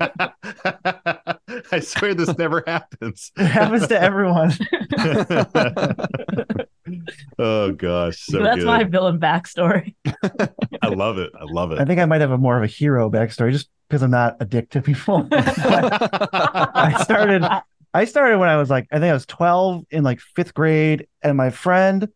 I 1.70 1.80
swear 1.80 2.14
this 2.14 2.36
never 2.38 2.64
happens. 2.66 3.30
It 3.36 3.44
happens 3.44 3.86
to 3.88 4.00
everyone. 4.00 4.52
oh 7.38 7.72
gosh, 7.72 8.20
so 8.20 8.42
That's 8.42 8.58
good. 8.58 8.66
my 8.66 8.84
villain 8.84 9.18
backstory. 9.18 9.94
I 10.82 10.88
love 10.88 11.18
it. 11.18 11.32
I 11.38 11.44
love 11.44 11.72
it. 11.72 11.78
I 11.78 11.84
think 11.84 12.00
I 12.00 12.06
might 12.06 12.20
have 12.20 12.30
a 12.30 12.38
more 12.38 12.56
of 12.56 12.62
a 12.62 12.68
hero 12.68 13.10
backstory 13.10 13.52
just 13.52 13.68
because 13.88 14.02
I'm 14.02 14.10
not 14.10 14.36
a 14.40 14.44
dick 14.44 14.70
to 14.70 14.82
people. 14.82 15.28
I 15.30 17.00
started 17.02 17.44
I 17.94 18.04
started 18.06 18.38
when 18.38 18.48
I 18.48 18.56
was 18.56 18.70
like 18.70 18.88
I 18.90 18.98
think 18.98 19.10
I 19.10 19.14
was 19.14 19.26
12 19.26 19.84
in 19.90 20.02
like 20.02 20.20
5th 20.36 20.52
grade 20.52 21.06
and 21.22 21.36
my 21.36 21.50
friend 21.50 22.08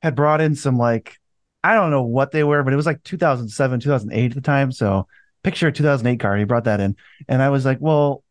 had 0.00 0.14
brought 0.14 0.40
in 0.40 0.54
some 0.54 0.78
like 0.78 1.16
I 1.64 1.74
don't 1.74 1.90
know 1.90 2.04
what 2.04 2.30
they 2.30 2.44
were 2.44 2.62
but 2.62 2.72
it 2.72 2.76
was 2.76 2.86
like 2.86 3.02
2007 3.02 3.80
2008 3.80 4.24
at 4.30 4.34
the 4.34 4.40
time 4.40 4.70
so 4.70 5.08
picture 5.42 5.68
a 5.68 5.72
2008 5.72 6.20
card 6.20 6.38
he 6.38 6.44
brought 6.44 6.64
that 6.64 6.80
in 6.80 6.96
and 7.28 7.42
I 7.42 7.50
was 7.50 7.64
like 7.64 7.78
well 7.80 8.22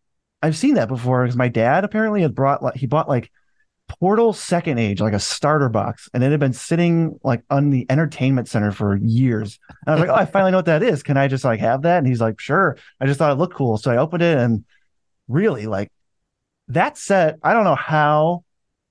I've 0.42 0.58
seen 0.58 0.76
that 0.76 0.88
before 0.88 1.24
because 1.24 1.36
my 1.36 1.50
dad 1.50 1.84
apparently 1.84 2.22
had 2.22 2.34
brought 2.34 2.64
like 2.64 2.76
he 2.76 2.86
bought 2.86 3.10
like 3.10 3.32
Portal 3.88 4.34
Second 4.34 4.80
Age 4.80 5.02
like 5.02 5.14
a 5.14 5.20
starter 5.20 5.70
box 5.70 6.10
and 6.14 6.24
it 6.24 6.32
had 6.32 6.40
been 6.40 6.54
sitting 6.54 7.20
like 7.24 7.44
on 7.50 7.70
the 7.70 7.86
entertainment 7.90 8.48
center 8.48 8.72
for 8.72 8.98
years. 8.98 9.60
And 9.86 9.94
I 9.94 10.00
was 10.00 10.08
like 10.08 10.10
oh 10.10 10.22
I 10.22 10.26
finally 10.26 10.52
know 10.52 10.58
what 10.58 10.66
that 10.66 10.84
is. 10.84 11.04
Can 11.04 11.18
I 11.18 11.28
just 11.28 11.44
like 11.44 11.60
have 11.60 11.84
that? 11.84 12.00
And 12.00 12.08
he's 12.08 12.22
like 12.22 12.40
sure. 12.40 12.78
I 13.00 13.06
just 13.06 13.18
thought 13.18 13.32
it 13.32 13.40
looked 13.40 13.56
cool. 13.56 13.78
So 13.78 13.92
I 13.92 13.98
opened 13.98 14.24
it 14.24 14.38
and 14.38 14.66
really 15.28 15.68
like 15.68 15.92
that 16.70 16.98
set 16.98 17.38
i 17.44 17.54
don't 17.54 17.64
know 17.64 17.76
how 17.76 18.44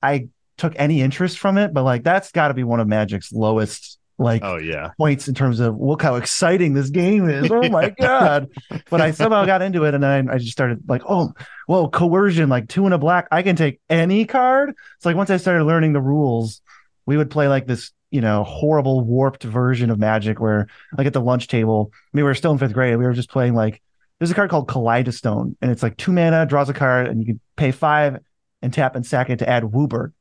i 0.03 0.29
took 0.57 0.75
any 0.77 1.03
interest 1.03 1.39
from 1.39 1.59
it 1.59 1.73
but 1.75 1.83
like 1.83 2.03
that's 2.03 2.31
got 2.33 2.49
to 2.49 2.55
be 2.55 2.65
one 2.65 2.81
of 2.81 2.89
magic's 2.89 3.33
lowest 3.33 3.99
like 4.19 4.43
Oh 4.45 4.57
yeah. 4.57 4.91
points 4.99 5.29
in 5.29 5.35
terms 5.35 5.61
of 5.61 5.79
look 5.79 6.03
how 6.03 6.17
exciting 6.17 6.73
this 6.75 6.91
game 6.91 7.29
is. 7.29 7.51
Oh 7.57 7.69
my 7.69 7.91
god. 7.91 8.49
But 8.91 9.01
i 9.01 9.11
somehow 9.11 9.45
got 9.45 9.63
into 9.63 9.85
it 9.85 9.95
and 9.95 10.03
then 10.03 10.31
i 10.31 10.39
just 10.39 10.53
started 10.53 10.89
like 10.89 11.03
oh 11.09 11.33
whoa 11.67 11.89
coercion 11.89 12.49
like 12.49 12.69
two 12.69 12.85
and 12.85 12.95
a 12.95 12.99
black. 12.99 13.29
I 13.31 13.43
can 13.43 13.57
take 13.57 13.81
any 13.91 14.25
card. 14.25 14.75
It's 14.97 15.07
like 15.07 15.17
once 15.17 15.31
i 15.31 15.37
started 15.37 15.65
learning 15.65 15.93
the 15.93 16.01
rules 16.01 16.61
we 17.05 17.17
would 17.17 17.31
play 17.31 17.49
like 17.49 17.67
this 17.67 17.93
you 18.11 18.21
know 18.21 18.45
horrible 18.45 19.03
warped 19.03 19.43
version 19.43 19.91
of 19.91 19.99
magic 19.99 20.41
where 20.41 20.69
like 20.97 21.07
at 21.07 21.13
the 21.13 21.21
lunch 21.21 21.49
table 21.49 21.91
I 21.93 21.97
mean, 22.13 22.25
we 22.25 22.29
were 22.29 22.35
still 22.35 22.53
in 22.53 22.59
fifth 22.59 22.73
grade 22.73 22.97
we 22.97 23.05
were 23.05 23.13
just 23.13 23.31
playing 23.31 23.55
like 23.55 23.83
there's 24.19 24.31
a 24.31 24.35
card 24.35 24.49
called 24.49 24.67
Kaleidostone, 24.69 25.57
and 25.61 25.71
it's 25.71 25.83
like 25.83 25.99
two 25.99 26.11
mana, 26.11 26.47
draws 26.47 26.71
a 26.71 26.73
card, 26.73 27.07
and 27.09 27.21
you 27.21 27.27
can 27.27 27.41
pay 27.57 27.71
five 27.71 28.19
and 28.63 28.73
tap 28.73 28.97
and 28.97 29.05
sack 29.05 29.29
it 29.29 29.41
to 29.41 29.47
add 29.47 29.63
WUBRG. 29.65 30.13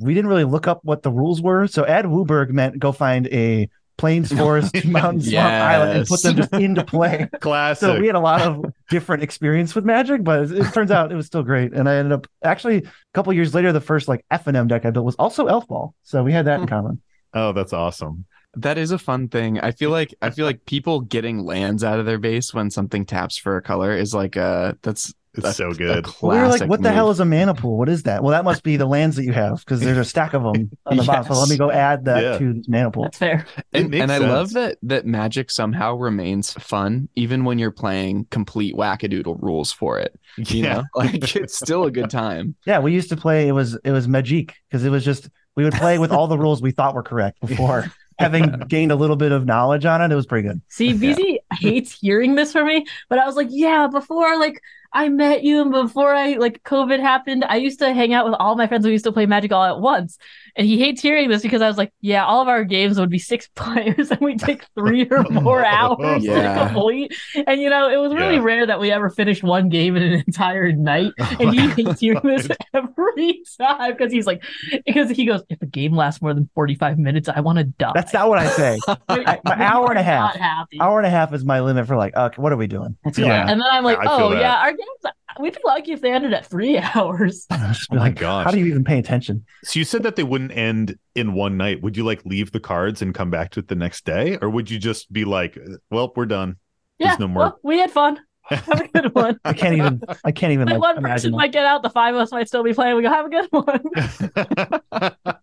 We 0.00 0.14
didn't 0.14 0.28
really 0.28 0.44
look 0.44 0.66
up 0.66 0.80
what 0.82 1.02
the 1.02 1.10
rules 1.10 1.40
were, 1.40 1.66
so 1.66 1.84
add 1.84 2.04
WUBRG 2.04 2.50
meant 2.50 2.78
go 2.78 2.92
find 2.92 3.26
a 3.28 3.68
plains 3.96 4.32
forest, 4.36 4.84
mountain 4.84 5.22
swamp 5.22 5.52
island, 5.52 5.98
and 5.98 6.06
put 6.06 6.22
them 6.22 6.36
just 6.36 6.52
into 6.54 6.84
play. 6.84 7.28
Classic. 7.40 7.80
So 7.80 8.00
we 8.00 8.06
had 8.06 8.16
a 8.16 8.20
lot 8.20 8.42
of 8.42 8.64
different 8.90 9.22
experience 9.22 9.74
with 9.74 9.84
Magic, 9.84 10.22
but 10.24 10.44
it, 10.44 10.52
it 10.52 10.72
turns 10.72 10.90
out 10.90 11.12
it 11.12 11.16
was 11.16 11.26
still 11.26 11.42
great. 11.42 11.72
And 11.72 11.88
I 11.88 11.96
ended 11.96 12.12
up 12.12 12.26
actually 12.42 12.78
a 12.78 12.92
couple 13.14 13.32
years 13.32 13.54
later, 13.54 13.72
the 13.72 13.80
first 13.80 14.08
like 14.08 14.24
F 14.30 14.46
and 14.46 14.56
M 14.56 14.68
deck 14.68 14.84
I 14.84 14.90
built 14.90 15.06
was 15.06 15.16
also 15.16 15.46
Elf 15.46 15.66
Ball, 15.68 15.94
so 16.02 16.22
we 16.22 16.32
had 16.32 16.46
that 16.46 16.56
in 16.56 16.62
hmm. 16.62 16.68
common. 16.68 17.02
oh, 17.34 17.52
that's 17.52 17.72
awesome. 17.72 18.26
That 18.54 18.78
is 18.78 18.90
a 18.90 18.98
fun 18.98 19.28
thing. 19.28 19.60
I 19.60 19.72
feel 19.72 19.90
like 19.90 20.14
I 20.22 20.30
feel 20.30 20.46
like 20.46 20.64
people 20.64 21.00
getting 21.00 21.44
lands 21.44 21.84
out 21.84 21.98
of 21.98 22.06
their 22.06 22.18
base 22.18 22.54
when 22.54 22.70
something 22.70 23.04
taps 23.04 23.36
for 23.36 23.58
a 23.58 23.62
color 23.62 23.94
is 23.94 24.14
like 24.14 24.36
a 24.36 24.78
that's 24.82 25.12
It's 25.36 25.46
a- 25.48 25.52
so 25.52 25.72
good. 25.72 26.06
we 26.22 26.28
were 26.36 26.48
like, 26.48 26.68
"What 26.68 26.82
the 26.82 26.90
hell 26.92 27.10
is 27.10 27.20
a 27.20 27.24
mana 27.24 27.54
pool? 27.54 27.76
What 27.78 27.88
is 27.88 28.02
that?" 28.04 28.22
Well, 28.22 28.32
that 28.32 28.44
must 28.44 28.62
be 28.62 28.76
the 28.76 28.86
lands 28.86 29.16
that 29.16 29.24
you 29.24 29.32
have 29.32 29.58
because 29.60 29.80
there's 29.80 29.98
a 29.98 30.04
stack 30.04 30.34
of 30.34 30.42
them 30.42 30.70
on 30.86 30.96
the 30.96 31.02
bottom. 31.02 31.32
So 31.34 31.38
let 31.40 31.48
me 31.48 31.56
go 31.56 31.70
add 31.70 32.04
that 32.06 32.22
Yeah. 32.22 32.38
to 32.38 32.52
this 32.54 32.68
mana 32.68 32.90
pool. 32.90 33.04
That's 33.04 33.18
fair. 33.18 33.46
And, 33.72 33.94
and 33.94 34.10
I 34.12 34.18
love 34.18 34.52
that 34.54 34.78
that 34.82 35.06
magic 35.06 35.50
somehow 35.50 35.94
remains 35.96 36.52
fun 36.54 37.08
even 37.14 37.44
when 37.44 37.58
you're 37.58 37.70
playing 37.70 38.26
complete 38.30 38.74
wackadoodle 38.74 39.40
rules 39.42 39.72
for 39.72 39.98
it. 39.98 40.18
You 40.36 40.62
Yeah. 40.64 40.74
know, 40.74 40.82
like 40.94 41.34
it's 41.36 41.56
still 41.56 41.84
a 41.84 41.90
good 41.90 42.10
time. 42.10 42.54
Yeah, 42.66 42.78
we 42.80 42.92
used 42.92 43.08
to 43.10 43.16
play. 43.16 43.48
It 43.48 43.52
was 43.52 43.78
it 43.84 43.90
was 43.92 44.06
Magic 44.08 44.54
because 44.70 44.84
it 44.84 44.90
was 44.90 45.04
just 45.04 45.28
we 45.56 45.64
would 45.64 45.74
play 45.74 45.98
with 45.98 46.12
all 46.12 46.26
the 46.28 46.38
rules 46.38 46.60
we 46.60 46.70
thought 46.70 46.94
were 46.94 47.02
correct 47.02 47.40
before 47.40 47.90
having 48.18 48.50
gained 48.68 48.92
a 48.92 48.96
little 48.96 49.16
bit 49.16 49.32
of 49.32 49.44
knowledge 49.46 49.84
on 49.84 50.00
it. 50.00 50.10
It 50.10 50.14
was 50.14 50.26
pretty 50.26 50.48
good. 50.48 50.60
See, 50.68 50.92
BZ 50.94 51.36
hates 51.58 51.98
hearing 51.98 52.34
this 52.34 52.52
from 52.52 52.66
me, 52.66 52.86
but 53.08 53.18
I 53.18 53.26
was 53.26 53.36
like, 53.36 53.48
yeah, 53.50 53.86
before 53.86 54.38
like 54.38 54.60
I 54.96 55.10
met 55.10 55.44
you 55.44 55.60
and 55.60 55.70
before 55.70 56.14
I 56.14 56.36
like 56.36 56.62
COVID 56.62 57.00
happened, 57.00 57.44
I 57.46 57.56
used 57.56 57.80
to 57.80 57.92
hang 57.92 58.14
out 58.14 58.24
with 58.24 58.34
all 58.40 58.56
my 58.56 58.66
friends. 58.66 58.86
We 58.86 58.92
used 58.92 59.04
to 59.04 59.12
play 59.12 59.26
Magic 59.26 59.52
all 59.52 59.62
at 59.62 59.78
once. 59.78 60.16
And 60.58 60.66
he 60.66 60.78
hates 60.78 61.02
hearing 61.02 61.28
this 61.28 61.42
because 61.42 61.60
I 61.60 61.68
was 61.68 61.76
like, 61.76 61.92
yeah, 62.00 62.24
all 62.24 62.40
of 62.40 62.48
our 62.48 62.64
games 62.64 62.98
would 62.98 63.10
be 63.10 63.18
six 63.18 63.46
players 63.54 64.10
and 64.10 64.20
we 64.20 64.36
take 64.36 64.64
three 64.74 65.06
or 65.10 65.22
more 65.30 65.64
hours 65.64 66.24
Yeah. 66.24 66.54
to 66.54 66.64
complete. 66.66 67.14
And 67.46 67.60
you 67.60 67.68
know, 67.68 67.90
it 67.90 67.98
was 67.98 68.14
really 68.14 68.36
Yeah. 68.36 68.42
rare 68.42 68.66
that 68.66 68.80
we 68.80 68.90
ever 68.90 69.10
finished 69.10 69.42
one 69.42 69.68
game 69.68 69.96
in 69.96 70.02
an 70.02 70.12
entire 70.26 70.72
night. 70.72 71.12
Oh 71.20 71.36
and 71.40 71.54
he 71.54 71.68
hates 71.68 72.00
hearing 72.00 72.20
this 72.24 72.48
every 72.72 73.42
time 73.60 73.92
because 73.92 74.12
he's 74.12 74.26
like, 74.26 74.42
because 74.86 75.10
he 75.10 75.26
goes, 75.26 75.42
if 75.50 75.60
a 75.60 75.66
game 75.66 75.94
lasts 75.94 76.22
more 76.22 76.32
than 76.32 76.48
45 76.54 76.98
minutes, 76.98 77.28
I 77.28 77.40
want 77.40 77.58
to 77.58 77.64
die. 77.64 77.92
That's 77.94 78.12
not 78.14 78.28
what 78.28 78.38
I 78.38 78.46
say. 78.48 78.78
I- 79.08 79.38
my 79.44 79.62
hour 79.62 79.90
and 79.90 79.98
a 79.98 80.02
half. 80.02 80.36
Hour 80.80 80.98
and 80.98 81.06
a 81.06 81.10
half 81.10 81.32
is 81.34 81.44
my 81.44 81.60
limit 81.60 81.86
for 81.86 81.96
like, 81.96 82.16
okay, 82.16 82.40
what 82.40 82.52
are 82.52 82.56
we 82.56 82.66
doing? 82.66 82.96
Let's 83.04 83.18
go. 83.18 83.26
Yeah. 83.26 83.42
And 83.42 83.60
then 83.60 83.68
I'm 83.70 83.84
like, 83.84 83.98
I 83.98 84.04
oh 84.06 84.32
yeah, 84.32 84.56
our 84.60 84.70
games. 84.70 85.14
We'd 85.40 85.54
be 85.54 85.60
lucky 85.64 85.92
if 85.92 86.00
they 86.00 86.12
ended 86.12 86.32
at 86.32 86.46
three 86.46 86.78
hours. 86.94 87.46
Oh 87.52 87.72
my 87.90 87.98
like, 87.98 88.16
gosh. 88.16 88.44
How 88.44 88.50
do 88.50 88.58
you 88.58 88.66
even 88.66 88.84
pay 88.84 88.98
attention? 88.98 89.44
So 89.64 89.78
you 89.78 89.84
said 89.84 90.02
that 90.04 90.16
they 90.16 90.22
wouldn't 90.22 90.52
end 90.52 90.98
in 91.14 91.34
one 91.34 91.56
night. 91.56 91.82
Would 91.82 91.96
you 91.96 92.04
like 92.04 92.24
leave 92.24 92.52
the 92.52 92.60
cards 92.60 93.02
and 93.02 93.14
come 93.14 93.30
back 93.30 93.50
to 93.52 93.60
it 93.60 93.68
the 93.68 93.74
next 93.74 94.04
day, 94.04 94.38
or 94.40 94.48
would 94.50 94.70
you 94.70 94.78
just 94.78 95.12
be 95.12 95.24
like, 95.24 95.58
"Well, 95.90 96.12
we're 96.16 96.26
done." 96.26 96.56
Yeah, 96.98 97.08
There's 97.08 97.18
no 97.20 97.28
more. 97.28 97.42
well, 97.42 97.58
we 97.62 97.78
had 97.78 97.90
fun. 97.90 98.18
Have 98.48 98.80
a 98.80 98.86
good 98.88 99.12
one. 99.14 99.38
I 99.44 99.52
can't 99.52 99.74
even. 99.76 100.00
I 100.24 100.30
can't 100.30 100.52
even 100.52 100.68
Like 100.68 100.74
like, 100.74 100.80
one 100.80 100.94
person 101.02 101.32
imagine. 101.32 101.32
might 101.32 101.52
get 101.52 101.66
out, 101.66 101.82
the 101.82 101.90
five 101.90 102.14
of 102.14 102.20
us 102.20 102.30
might 102.30 102.46
still 102.46 102.62
be 102.62 102.72
playing. 102.72 102.94
We 102.96 103.02
go, 103.02 103.08
have 103.10 103.26
a 103.26 103.28
good 103.28 103.48
one. 103.50 103.80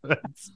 that's, 0.03 0.51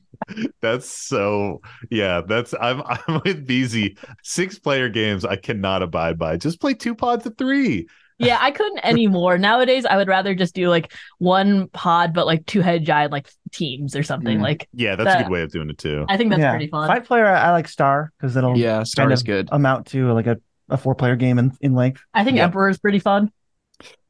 that's 0.62 0.89
so 0.89 1.62
yeah. 1.91 2.21
That's 2.26 2.54
I'm 2.60 2.82
I'm 2.84 3.21
with 3.26 3.47
BZ. 3.47 3.97
Six 4.23 4.60
player 4.60 4.89
games 4.89 5.26
I 5.26 5.36
cannot 5.36 5.84
abide 5.84 6.17
by. 6.17 6.38
Just 6.38 6.60
play 6.62 6.73
two 6.73 6.95
pods 6.95 7.26
of 7.26 7.38
three. 7.38 7.88
Yeah, 8.19 8.38
I 8.39 8.51
couldn't 8.51 8.80
anymore. 8.86 9.38
Nowadays, 9.38 9.86
I 9.86 9.97
would 9.97 10.08
rather 10.08 10.34
just 10.36 10.56
do 10.56 10.69
like 10.69 10.93
one 11.19 11.67
pod, 11.69 12.13
but 12.13 12.25
like 12.25 12.45
two 12.45 12.62
head 12.62 12.84
giant 12.86 13.12
like 13.12 13.30
teams 13.51 13.95
or 13.95 14.03
something. 14.03 14.39
Mm. 14.39 14.41
Like 14.41 14.67
Yeah, 14.73 14.95
that's 14.95 15.19
a 15.19 15.23
good 15.23 15.32
way 15.32 15.41
of 15.41 15.51
doing 15.51 15.69
it 15.69 15.77
too. 15.77 16.06
I 16.10 16.17
think 16.17 16.30
that's 16.32 16.41
yeah. 16.41 16.51
pretty 16.51 16.67
fun. 16.67 16.88
Five 16.88 17.06
player, 17.06 17.25
I, 17.27 17.49
I 17.49 17.51
like 17.51 17.67
Star 17.67 18.12
because 18.19 18.36
it'll 18.36 18.58
Yeah, 18.58 18.84
Star 18.84 19.06
kind 19.06 19.13
is 19.13 19.21
of 19.21 19.25
good. 19.27 19.49
amount 19.51 19.88
to 19.88 20.12
like 20.13 20.27
a, 20.27 20.38
a 20.69 20.77
four 20.77 20.95
player 20.95 21.15
game 21.15 21.38
in, 21.39 21.56
in 21.62 21.73
length. 21.75 22.01
I 22.13 22.23
think 22.23 22.38
Yeah. 22.38 22.43
Emperor 22.45 22.69
is 22.69 22.77
pretty 22.77 22.99
fun. 22.99 23.32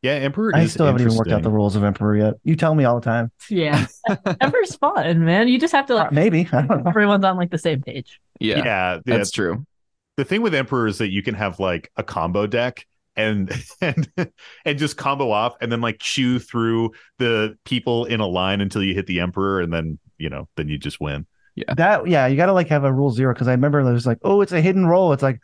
Yeah, 0.01 0.13
Emperor. 0.13 0.51
I 0.55 0.61
is 0.61 0.71
still 0.71 0.85
haven't 0.85 1.01
even 1.01 1.15
worked 1.17 1.31
out 1.31 1.41
the 1.43 1.49
rules 1.51 1.75
of 1.75 1.83
Emperor 1.83 2.15
yet. 2.15 2.35
You 2.43 2.55
tell 2.55 2.73
me 2.73 2.85
all 2.85 2.99
the 2.99 3.03
time. 3.03 3.31
Yeah, 3.49 3.87
Emperor's 4.41 4.75
fun, 4.77 5.25
man. 5.25 5.47
You 5.49 5.59
just 5.59 5.73
have 5.73 5.87
to 5.87 5.93
Uh, 5.95 5.97
like 5.97 6.11
maybe. 6.13 6.47
I 6.53 6.61
don't 6.61 6.83
know. 6.83 6.89
everyone's 6.89 7.25
on 7.25 7.35
like 7.35 7.49
the 7.49 7.57
same 7.57 7.81
page. 7.81 8.21
Yeah, 8.39 8.57
Yeah, 8.59 8.63
yeah, 8.63 8.99
that's 9.17 9.31
true. 9.31 9.65
the 10.15 10.23
thing 10.23 10.41
with 10.43 10.53
Emperor 10.55 10.87
is 10.87 10.99
that 10.99 11.09
you 11.09 11.21
can 11.23 11.33
have 11.35 11.59
like 11.59 11.91
a 11.97 12.03
combo 12.03 12.47
deck 12.47 12.85
and 13.17 13.51
and 13.81 14.07
and 14.63 14.77
just 14.77 14.95
combo 14.95 15.31
off 15.31 15.55
and 15.59 15.71
then 15.71 15.81
like 15.81 15.99
chew 15.99 16.39
through 16.39 16.91
the 17.17 17.57
people 17.65 18.05
in 18.05 18.21
a 18.21 18.27
line 18.27 18.61
until 18.61 18.83
you 18.83 18.93
hit 18.93 19.07
the 19.07 19.19
Emperor 19.19 19.59
and 19.59 19.73
then 19.73 19.99
you 20.17 20.29
know 20.29 20.47
then 20.55 20.69
you 20.69 20.77
just 20.77 21.01
win. 21.01 21.25
Yeah. 21.55 21.73
That 21.75 22.07
yeah, 22.07 22.27
you 22.27 22.37
got 22.37 22.45
to 22.45 22.53
like 22.53 22.67
have 22.67 22.83
a 22.83 22.93
rule 22.93 23.09
zero 23.09 23.33
because 23.33 23.47
I 23.47 23.51
remember 23.51 23.83
there's 23.83 24.05
like, 24.05 24.19
oh, 24.21 24.41
it's 24.41 24.51
a 24.51 24.61
hidden 24.61 24.85
roll. 24.85 25.11
It's 25.11 25.23
like, 25.23 25.39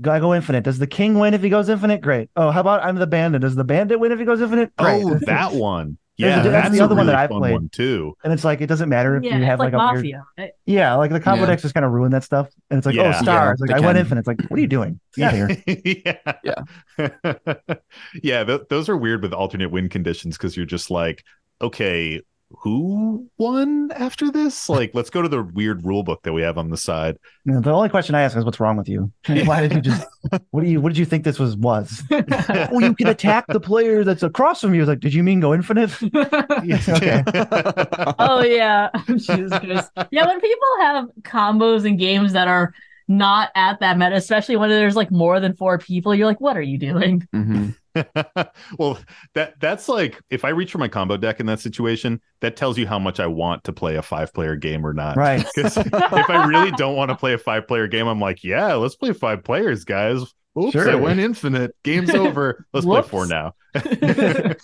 gotta 0.00 0.20
go 0.20 0.32
infinite. 0.32 0.62
Does 0.62 0.78
the 0.78 0.86
king 0.86 1.18
win 1.18 1.34
if 1.34 1.42
he 1.42 1.48
goes 1.48 1.68
infinite? 1.68 2.00
Great. 2.00 2.30
Oh, 2.36 2.52
how 2.52 2.60
about 2.60 2.84
I'm 2.84 2.96
the 2.96 3.06
bandit? 3.06 3.40
Does 3.40 3.56
the 3.56 3.64
bandit 3.64 3.98
win 3.98 4.12
if 4.12 4.18
he 4.20 4.24
goes 4.24 4.40
infinite? 4.40 4.72
Oh, 4.78 4.84
Great. 4.84 5.04
Oh, 5.04 5.18
that 5.26 5.52
one. 5.52 5.98
There's 6.18 6.36
Yeah, 6.36 6.42
that's 6.42 6.52
that's 6.64 6.76
the 6.76 6.80
a 6.80 6.84
other 6.84 6.94
one 6.94 7.06
that 7.06 7.14
I 7.14 7.26
fun 7.28 7.38
played. 7.40 7.52
one 7.52 7.68
too. 7.68 8.16
and 8.24 8.32
it's 8.32 8.44
like 8.44 8.60
it 8.62 8.66
doesn't 8.68 8.88
matter 8.88 9.16
if 9.16 9.22
Yeah, 9.22 9.36
you 9.36 9.44
have 9.44 9.58
like, 9.58 9.72
like, 9.72 9.74
a 9.74 9.78
weird, 9.84 9.96
Mafia. 9.96 10.24
right? 10.38 10.50
yeah, 10.64 10.94
like 10.94 11.10
the 11.10 11.20
combo 11.20 11.42
Yeah. 11.42 11.46
decks 11.46 11.62
just 11.62 11.74
kind 11.74 11.84
of 11.84 11.92
ruin 11.92 12.10
that 12.12 12.24
stuff. 12.24 12.48
And 12.70 12.78
it's 12.78 12.86
like, 12.86 12.96
oh, 12.96 13.02
Yeah. 13.02 13.18
oh, 13.18 13.22
stars. 13.22 13.60
Yeah, 13.60 13.66
like 13.66 13.68
they 13.70 13.74
I 13.82 13.86
went 13.86 13.96
can. 13.96 14.00
infinite. 14.04 14.20
It's 14.20 14.28
like, 14.28 14.42
what 14.48 14.58
are 14.58 14.60
you 14.62 14.66
doing? 14.68 14.98
Get 15.14 15.34
here. 15.34 15.50
yeah. 15.66 16.32
Yeah. 16.44 17.64
yeah, 18.22 18.44
th- 18.44 18.62
those 18.70 18.88
are 18.88 18.96
weird 18.96 19.22
with 19.22 19.32
alternate 19.32 19.70
win 19.70 19.88
conditions 19.88 20.36
because 20.38 20.56
you're 20.56 20.66
just 20.66 20.90
like, 20.90 21.24
okay, 21.60 22.20
who 22.50 23.28
won 23.38 23.90
after 23.94 24.30
this? 24.30 24.68
Like, 24.68 24.92
let's 24.94 25.10
go 25.10 25.20
to 25.20 25.28
the 25.28 25.42
weird 25.42 25.84
rule 25.84 26.02
book 26.02 26.22
that 26.22 26.32
we 26.32 26.42
have 26.42 26.58
on 26.58 26.70
the 26.70 26.76
side. 26.76 27.16
You 27.44 27.60
the 27.60 27.72
only 27.72 27.88
question 27.88 28.14
I 28.14 28.22
ask 28.22 28.36
is, 28.36 28.44
what's 28.44 28.60
wrong 28.60 28.76
with 28.76 28.88
you? 28.88 29.12
Why 29.26 29.66
did 29.66 29.72
you 29.74 29.80
just? 29.80 30.06
What 30.50 30.62
do 30.62 30.68
you? 30.68 30.80
What 30.80 30.90
did 30.90 30.98
you 30.98 31.04
think 31.04 31.24
this 31.24 31.38
was? 31.38 31.56
Was? 31.56 32.02
oh, 32.10 32.78
you 32.80 32.94
can 32.94 33.08
attack 33.08 33.46
the 33.48 33.60
player 33.60 34.04
that's 34.04 34.22
across 34.22 34.60
from 34.60 34.74
you. 34.74 34.82
It's 34.82 34.88
like, 34.88 35.00
did 35.00 35.14
you 35.14 35.22
mean 35.22 35.40
go 35.40 35.54
infinite? 35.54 35.90
Okay. 36.88 37.22
oh 38.18 38.42
yeah, 38.42 38.90
Yeah, 40.10 40.26
when 40.26 40.40
people 40.40 40.68
have 40.80 41.06
combos 41.22 41.84
in 41.84 41.96
games 41.96 42.32
that 42.32 42.48
are 42.48 42.72
not 43.08 43.50
at 43.54 43.80
that 43.80 43.98
meta, 43.98 44.14
especially 44.16 44.56
when 44.56 44.68
there's 44.68 44.96
like 44.96 45.10
more 45.10 45.40
than 45.40 45.54
four 45.54 45.78
people. 45.78 46.14
You're 46.14 46.26
like, 46.26 46.40
what 46.40 46.56
are 46.56 46.62
you 46.62 46.78
doing? 46.78 47.26
Mhm. 47.34 47.76
well, 48.78 48.98
that 49.34 49.58
that's 49.60 49.88
like 49.88 50.20
if 50.30 50.44
I 50.44 50.50
reach 50.50 50.72
for 50.72 50.78
my 50.78 50.88
combo 50.88 51.16
deck 51.16 51.40
in 51.40 51.46
that 51.46 51.60
situation, 51.60 52.20
that 52.40 52.56
tells 52.56 52.76
you 52.78 52.86
how 52.86 52.98
much 52.98 53.20
I 53.20 53.26
want 53.26 53.64
to 53.64 53.72
play 53.72 53.96
a 53.96 54.02
five 54.02 54.32
player 54.34 54.56
game 54.56 54.86
or 54.86 54.92
not. 54.92 55.16
Right. 55.16 55.44
Because 55.56 55.76
if 55.78 55.92
I 56.30 56.46
really 56.46 56.70
don't 56.72 56.96
want 56.96 57.10
to 57.10 57.16
play 57.16 57.32
a 57.34 57.38
five 57.38 57.66
player 57.66 57.86
game, 57.86 58.06
I'm 58.06 58.20
like, 58.20 58.44
yeah, 58.44 58.74
let's 58.74 58.96
play 58.96 59.12
five 59.12 59.42
players, 59.44 59.84
guys. 59.84 60.22
Oops, 60.58 60.72
Sure. 60.72 60.90
I 60.90 60.94
went 60.94 61.20
infinite. 61.20 61.76
Game's 61.82 62.10
over. 62.14 62.66
Let's 62.72 62.86
play 62.86 63.02
four 63.02 63.26
now. 63.26 63.54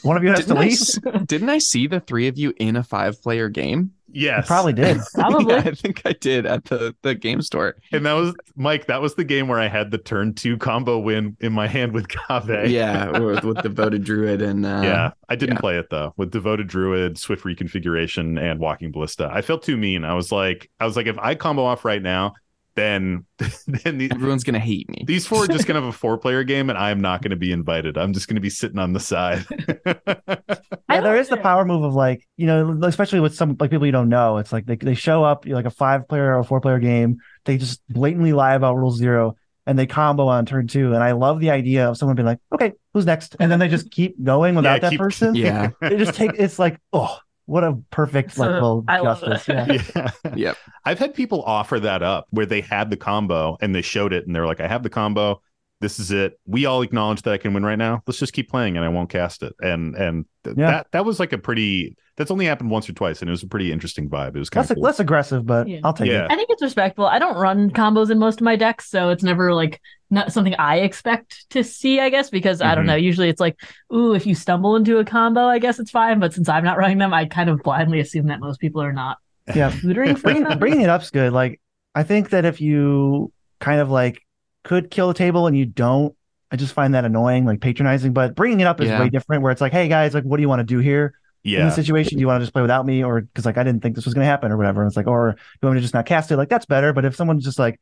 One 0.02 0.16
of 0.16 0.22
you 0.24 0.30
has 0.30 0.40
to 0.40 0.46
Didn't 0.46 0.56
I, 0.56 0.60
leave. 0.60 0.72
s- 0.72 0.98
didn't 1.26 1.48
I 1.50 1.58
see 1.58 1.86
the 1.86 2.00
three 2.00 2.28
of 2.28 2.38
you 2.38 2.54
in 2.58 2.76
a 2.76 2.82
five 2.82 3.20
player 3.22 3.48
game? 3.48 3.92
You 4.12 4.26
yes, 4.26 4.46
probably 4.46 4.72
did. 4.74 4.98
Probably. 5.14 5.54
Yeah, 5.54 5.62
I 5.64 5.74
think 5.74 6.02
I 6.04 6.12
did 6.12 6.46
at 6.46 6.64
the, 6.66 6.94
the 7.02 7.14
game 7.14 7.42
store. 7.42 7.76
And 7.92 8.04
that 8.06 8.12
was 8.12 8.34
Mike. 8.56 8.86
That 8.86 9.00
was 9.00 9.14
the 9.14 9.24
game 9.24 9.48
where 9.48 9.58
I 9.58 9.68
had 9.68 9.90
the 9.90 9.98
turn 9.98 10.34
two 10.34 10.56
combo 10.58 10.98
win 10.98 11.36
in 11.40 11.52
my 11.52 11.66
hand 11.66 11.92
with 11.92 12.08
Kave. 12.08 12.68
Yeah, 12.68 13.18
with, 13.18 13.44
with 13.44 13.56
devoted 13.62 14.04
druid 14.04 14.42
and 14.42 14.66
uh, 14.66 14.80
yeah, 14.82 15.10
I 15.28 15.36
didn't 15.36 15.56
yeah. 15.56 15.60
play 15.60 15.78
it 15.78 15.90
though. 15.90 16.12
With 16.16 16.30
devoted 16.30 16.68
druid, 16.68 17.18
swift 17.18 17.44
reconfiguration, 17.44 18.40
and 18.40 18.60
walking 18.60 18.92
ballista, 18.92 19.30
I 19.32 19.42
felt 19.42 19.62
too 19.62 19.76
mean. 19.76 20.04
I 20.04 20.14
was 20.14 20.30
like, 20.30 20.70
I 20.78 20.84
was 20.84 20.96
like, 20.96 21.06
if 21.06 21.18
I 21.18 21.34
combo 21.34 21.64
off 21.64 21.84
right 21.84 22.02
now, 22.02 22.34
then 22.74 23.26
then 23.66 23.98
the, 23.98 24.10
everyone's 24.12 24.44
gonna 24.44 24.58
hate 24.58 24.88
me. 24.88 25.04
these 25.06 25.26
four 25.26 25.44
are 25.44 25.46
just 25.46 25.66
gonna 25.66 25.80
have 25.82 25.88
a 25.88 25.92
four 25.92 26.18
player 26.18 26.44
game, 26.44 26.70
and 26.70 26.78
I'm 26.78 27.00
not 27.00 27.22
gonna 27.22 27.36
be 27.36 27.52
invited. 27.52 27.96
I'm 27.98 28.12
just 28.12 28.28
gonna 28.28 28.40
be 28.40 28.50
sitting 28.50 28.78
on 28.78 28.92
the 28.92 29.00
side. 29.00 29.44
I 29.86 30.96
Yeah, 30.96 31.00
there 31.00 31.24
the 31.24 31.36
power 31.38 31.64
move 31.64 31.84
of 31.84 31.94
like, 31.94 32.26
you 32.36 32.46
know, 32.46 32.78
especially 32.82 33.20
with 33.20 33.34
some 33.34 33.56
like 33.58 33.70
people 33.70 33.86
you 33.86 33.92
don't 33.92 34.08
know. 34.08 34.38
It's 34.38 34.52
like 34.52 34.66
they, 34.66 34.76
they 34.76 34.94
show 34.94 35.24
up 35.24 35.46
like 35.46 35.64
a 35.64 35.70
five 35.70 36.06
player 36.08 36.36
or 36.36 36.44
four 36.44 36.60
player 36.60 36.78
game. 36.78 37.18
They 37.44 37.56
just 37.58 37.80
blatantly 37.88 38.32
lie 38.32 38.54
about 38.54 38.76
rule 38.76 38.90
zero 38.90 39.36
and 39.66 39.78
they 39.78 39.86
combo 39.86 40.26
on 40.26 40.44
turn 40.44 40.66
two. 40.66 40.92
And 40.92 41.02
I 41.02 41.12
love 41.12 41.40
the 41.40 41.50
idea 41.50 41.88
of 41.88 41.96
someone 41.96 42.16
being 42.16 42.26
like, 42.26 42.40
okay, 42.54 42.72
who's 42.92 43.06
next? 43.06 43.36
And 43.40 43.50
then 43.50 43.58
they 43.58 43.68
just 43.68 43.90
keep 43.90 44.22
going 44.22 44.54
without 44.54 44.74
Yeah, 44.74 44.78
that 44.80 44.90
keep- 44.90 44.98
person. 45.00 45.34
Yeah. 45.34 45.70
They 45.80 45.96
just 45.96 46.14
take 46.14 46.32
it's 46.34 46.58
like, 46.58 46.78
oh, 46.92 47.16
what 47.46 47.64
a 47.64 47.78
perfect 47.90 48.38
like 48.38 48.50
So, 48.50 48.52
little 48.52 48.84
justice. 49.02 49.48
Yeah. 49.48 49.66
yeah. 49.96 50.10
Yep. 50.34 50.58
I've 50.84 50.98
had 50.98 51.14
people 51.14 51.42
offer 51.42 51.80
that 51.80 52.02
up 52.02 52.26
where 52.30 52.46
they 52.46 52.60
had 52.60 52.90
the 52.90 52.96
combo 52.96 53.56
and 53.60 53.74
they 53.74 53.82
showed 53.82 54.12
it 54.12 54.26
and 54.26 54.34
they're 54.34 54.46
like, 54.46 54.60
I 54.60 54.68
have 54.68 54.82
the 54.82 54.90
combo. 54.90 55.42
This 55.82 55.98
is 56.00 56.10
it. 56.12 56.38
We 56.46 56.64
all 56.64 56.80
acknowledge 56.80 57.20
that 57.22 57.34
I 57.34 57.38
can 57.38 57.52
win 57.52 57.64
right 57.64 57.76
now. 57.76 58.02
Let's 58.06 58.18
just 58.18 58.32
keep 58.32 58.48
playing 58.48 58.76
and 58.76 58.84
I 58.86 58.88
won't 58.88 59.10
cast 59.10 59.42
it. 59.42 59.52
And 59.60 59.94
and 59.96 60.24
th- 60.44 60.56
Yeah. 60.56 60.70
that 60.70 60.86
that 60.92 61.04
was 61.04 61.20
like 61.20 61.32
a 61.34 61.38
pretty 61.38 61.96
that's 62.16 62.30
only 62.30 62.44
happened 62.46 62.70
once 62.70 62.88
or 62.88 62.92
twice 62.92 63.20
and 63.20 63.28
it 63.28 63.32
was 63.32 63.42
a 63.42 63.46
pretty 63.48 63.70
interesting 63.72 64.08
vibe. 64.08 64.34
It 64.36 64.38
was 64.38 64.48
kind 64.48 64.62
Less, 64.62 64.70
of 64.70 64.76
cool. 64.76 64.84
less 64.84 65.00
aggressive, 65.00 65.44
but 65.44 65.66
Yeah. 65.68 65.80
I'll 65.84 65.92
take 65.92 66.08
Yeah. 66.08 66.24
it. 66.26 66.30
I 66.30 66.36
think 66.36 66.48
it's 66.50 66.62
respectful. 66.62 67.04
I 67.06 67.18
don't 67.18 67.36
run 67.36 67.70
combos 67.70 68.10
in 68.10 68.18
most 68.18 68.40
of 68.40 68.44
my 68.44 68.54
decks, 68.56 68.88
so 68.90 69.08
it's 69.10 69.22
never 69.22 69.52
like 69.52 69.80
not 70.10 70.32
something 70.32 70.54
I 70.58 70.76
expect 70.80 71.48
to 71.50 71.64
see, 71.64 71.98
I 72.00 72.10
guess, 72.10 72.30
because 72.30 72.60
I 72.62 72.74
don't 72.74 72.84
Mhm. 72.84 72.88
know. 72.88 72.94
Usually 72.96 73.28
it's 73.28 73.40
like, 73.40 73.58
ooh, 73.94 74.14
if 74.14 74.26
you 74.26 74.34
stumble 74.34 74.76
into 74.76 74.98
a 74.98 75.04
combo, 75.04 75.40
I 75.46 75.58
guess 75.58 75.78
it's 75.80 75.90
fine. 75.90 76.20
But 76.20 76.32
since 76.34 76.48
I'm 76.48 76.64
not 76.64 76.76
running 76.78 76.98
them, 76.98 77.12
I 77.14 77.24
kind 77.24 77.48
of 77.50 77.62
blindly 77.62 77.98
assume 77.98 78.26
that 78.26 78.38
most 78.40 78.60
people 78.60 78.82
are 78.82 78.92
not 78.92 79.16
Yeah. 79.54 79.70
tutoring 79.70 80.14
for 80.16 80.22
bringing, 80.32 80.58
bringing 80.58 80.80
it 80.82 80.90
up's 80.90 81.10
good. 81.10 81.32
Like, 81.32 81.60
I 81.94 82.02
think 82.04 82.30
that 82.30 82.44
if 82.44 82.60
you 82.60 83.32
kind 83.58 83.80
of 83.80 83.90
like 83.90 84.20
could 84.64 84.90
kill 84.90 85.08
the 85.08 85.14
table 85.14 85.46
and 85.46 85.56
you 85.56 85.66
don't, 85.66 86.14
I 86.50 86.56
just 86.56 86.74
find 86.74 86.94
that 86.94 87.04
annoying, 87.04 87.44
like 87.46 87.60
patronizing. 87.60 88.12
But 88.12 88.34
bringing 88.34 88.60
it 88.60 88.66
up 88.66 88.80
is 88.80 88.88
Yeah. 88.88 89.00
way 89.00 89.08
different. 89.08 89.42
Where 89.42 89.50
it's 89.52 89.60
like, 89.60 89.72
hey 89.72 89.88
guys, 89.88 90.14
like, 90.14 90.24
what 90.24 90.36
do 90.36 90.42
you 90.42 90.48
want 90.48 90.60
to 90.60 90.64
do 90.64 90.78
here 90.78 91.14
Yeah. 91.42 91.60
in 91.60 91.66
the 91.66 91.72
situation? 91.72 92.16
Do 92.16 92.20
you 92.20 92.26
want 92.26 92.40
to 92.40 92.44
just 92.44 92.52
play 92.52 92.62
without 92.62 92.84
me, 92.86 93.02
or 93.02 93.22
because 93.22 93.46
like 93.46 93.56
I 93.58 93.64
didn't 93.64 93.82
think 93.82 93.94
this 93.96 94.04
was 94.04 94.14
going 94.14 94.24
to 94.24 94.30
happen, 94.30 94.52
or 94.52 94.56
whatever? 94.56 94.82
And 94.82 94.88
it's 94.88 94.96
like, 94.96 95.06
or 95.06 95.32
do 95.32 95.38
you 95.62 95.66
want 95.66 95.74
me 95.76 95.80
to 95.80 95.82
just 95.84 95.94
not 95.94 96.06
cast 96.06 96.30
it? 96.30 96.36
Like 96.36 96.48
that's 96.50 96.66
better. 96.66 96.92
But 96.92 97.04
if 97.04 97.16
someone's 97.16 97.44
just 97.44 97.58
like, 97.58 97.80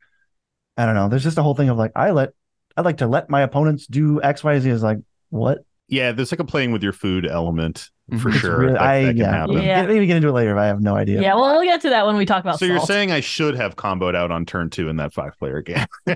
I 0.77 0.85
don't 0.85 0.95
know, 0.95 1.09
there's 1.09 1.23
just 1.23 1.37
a 1.37 1.43
whole 1.43 1.53
thing 1.55 1.69
of 1.69 1.77
like, 1.77 1.91
I 1.95 2.11
let, 2.11 2.29
I 2.77 2.81
like 2.81 2.97
to 2.97 3.07
let 3.07 3.29
my 3.29 3.41
opponents 3.41 3.85
do 3.87 4.21
X, 4.21 4.43
Y, 4.43 4.59
Z. 4.59 4.69
Is 4.69 4.81
like, 4.83 4.99
what? 5.29 5.59
Yeah, 5.89 6.13
there's 6.13 6.31
like 6.31 6.39
a 6.39 6.45
playing 6.45 6.71
with 6.71 6.81
your 6.83 6.93
food 6.93 7.25
element 7.27 7.89
for. 8.19 8.29
It's 8.29 8.39
sure. 8.39 8.59
really- 8.59 8.73
that, 8.73 8.81
I- 8.81 9.03
that 9.03 9.07
can 9.09 9.17
yeah. 9.17 9.31
happen. 9.31 9.61
Yeah. 9.61 9.85
Maybe 9.85 10.05
get 10.05 10.17
into 10.17 10.29
it 10.29 10.33
later. 10.33 10.51
If 10.51 10.57
I 10.57 10.65
have 10.65 10.81
no 10.81 10.95
idea. 10.95 11.21
Yeah, 11.21 11.35
well, 11.35 11.53
we'll 11.53 11.63
get 11.63 11.81
to 11.81 11.89
that 11.89 12.05
when 12.05 12.15
we 12.17 12.25
talk 12.25 12.43
about 12.43 12.59
So 12.59 12.65
you're 12.65 12.79
saying 12.79 13.11
I 13.11 13.19
should 13.19 13.55
have 13.55 13.75
comboed 13.75 14.15
out 14.15 14.31
on 14.31 14.45
turn 14.45 14.69
two 14.69 14.89
in 14.89 14.97
that 14.97 15.13
five 15.13 15.37
player 15.37 15.61
game. 15.61 15.85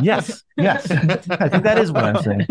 Yes. 0.00 0.44
Yes. 0.56 0.90
I 0.90 1.48
think 1.48 1.64
that 1.64 1.78
is 1.78 1.90
what 1.90 2.04
I'm 2.04 2.22
saying. 2.22 2.46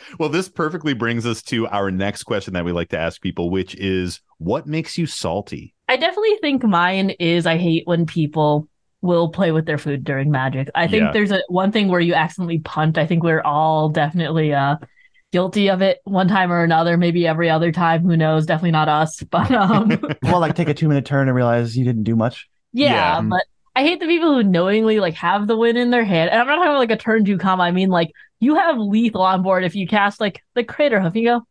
well, 0.18 0.28
this 0.30 0.48
perfectly 0.48 0.94
brings 0.94 1.26
us 1.26 1.42
to 1.44 1.66
our 1.68 1.90
next 1.90 2.22
question 2.24 2.54
that 2.54 2.64
we 2.64 2.72
like 2.72 2.88
to 2.90 2.98
ask 2.98 3.20
people, 3.20 3.50
which 3.50 3.74
is 3.74 4.20
what 4.38 4.66
makes 4.66 4.96
you 4.96 5.04
salty? 5.06 5.74
I 5.88 5.96
definitely 5.96 6.36
think 6.40 6.64
mine 6.64 7.10
is 7.10 7.44
I 7.46 7.58
hate 7.58 7.86
when 7.86 8.06
people 8.06 8.66
will 9.02 9.28
play 9.28 9.52
with 9.52 9.66
their 9.66 9.78
food 9.78 10.04
during 10.04 10.30
magic. 10.30 10.70
I 10.74 10.86
think 10.86 11.02
Yeah. 11.02 11.12
there's 11.12 11.32
a 11.32 11.42
one 11.48 11.72
thing 11.72 11.88
where 11.88 12.00
you 12.00 12.14
accidentally 12.14 12.60
punt. 12.60 12.96
I 12.96 13.06
think 13.06 13.22
we're 13.22 13.42
all 13.42 13.88
definitely 13.88 14.54
uh 14.54 14.76
guilty 15.32 15.68
of 15.70 15.82
it 15.82 16.00
one 16.04 16.28
time 16.28 16.52
or 16.52 16.62
another, 16.62 16.96
maybe 16.96 17.26
every 17.26 17.50
other 17.50 17.72
time, 17.72 18.02
who 18.04 18.16
knows, 18.16 18.46
definitely 18.46 18.72
not 18.72 18.88
us. 18.88 19.22
But 19.30 19.50
um 19.52 20.00
well, 20.22 20.40
like 20.40 20.54
take 20.54 20.68
a 20.68 20.74
two 20.74 20.88
minute 20.88 21.04
turn 21.06 21.28
and 21.28 21.36
realize 21.36 21.76
you 21.76 21.84
didn't 21.84 22.04
do 22.04 22.16
much. 22.16 22.48
yeah, 22.72 23.16
Yeah. 23.16 23.20
but 23.22 23.44
I 23.74 23.82
hate 23.82 24.00
the 24.00 24.06
people 24.06 24.34
who 24.34 24.42
knowingly 24.42 25.00
like 25.00 25.14
have 25.14 25.46
the 25.46 25.56
win 25.56 25.76
in 25.76 25.90
their 25.90 26.04
hand. 26.04 26.30
And 26.30 26.40
I'm 26.40 26.46
not 26.46 26.56
talking 26.56 26.70
about 26.70 26.78
like 26.78 26.90
a 26.90 26.96
turn 26.96 27.24
two 27.24 27.38
combo. 27.38 27.64
I 27.64 27.70
mean 27.70 27.88
like 27.90 28.12
you 28.40 28.56
have 28.56 28.78
lethal 28.78 29.22
on 29.22 29.42
board 29.42 29.64
if 29.64 29.74
you 29.74 29.86
cast 29.86 30.20
like 30.20 30.42
the 30.54 30.64
craterhoof, 30.64 31.14
you 31.16 31.24
go, 31.24 31.42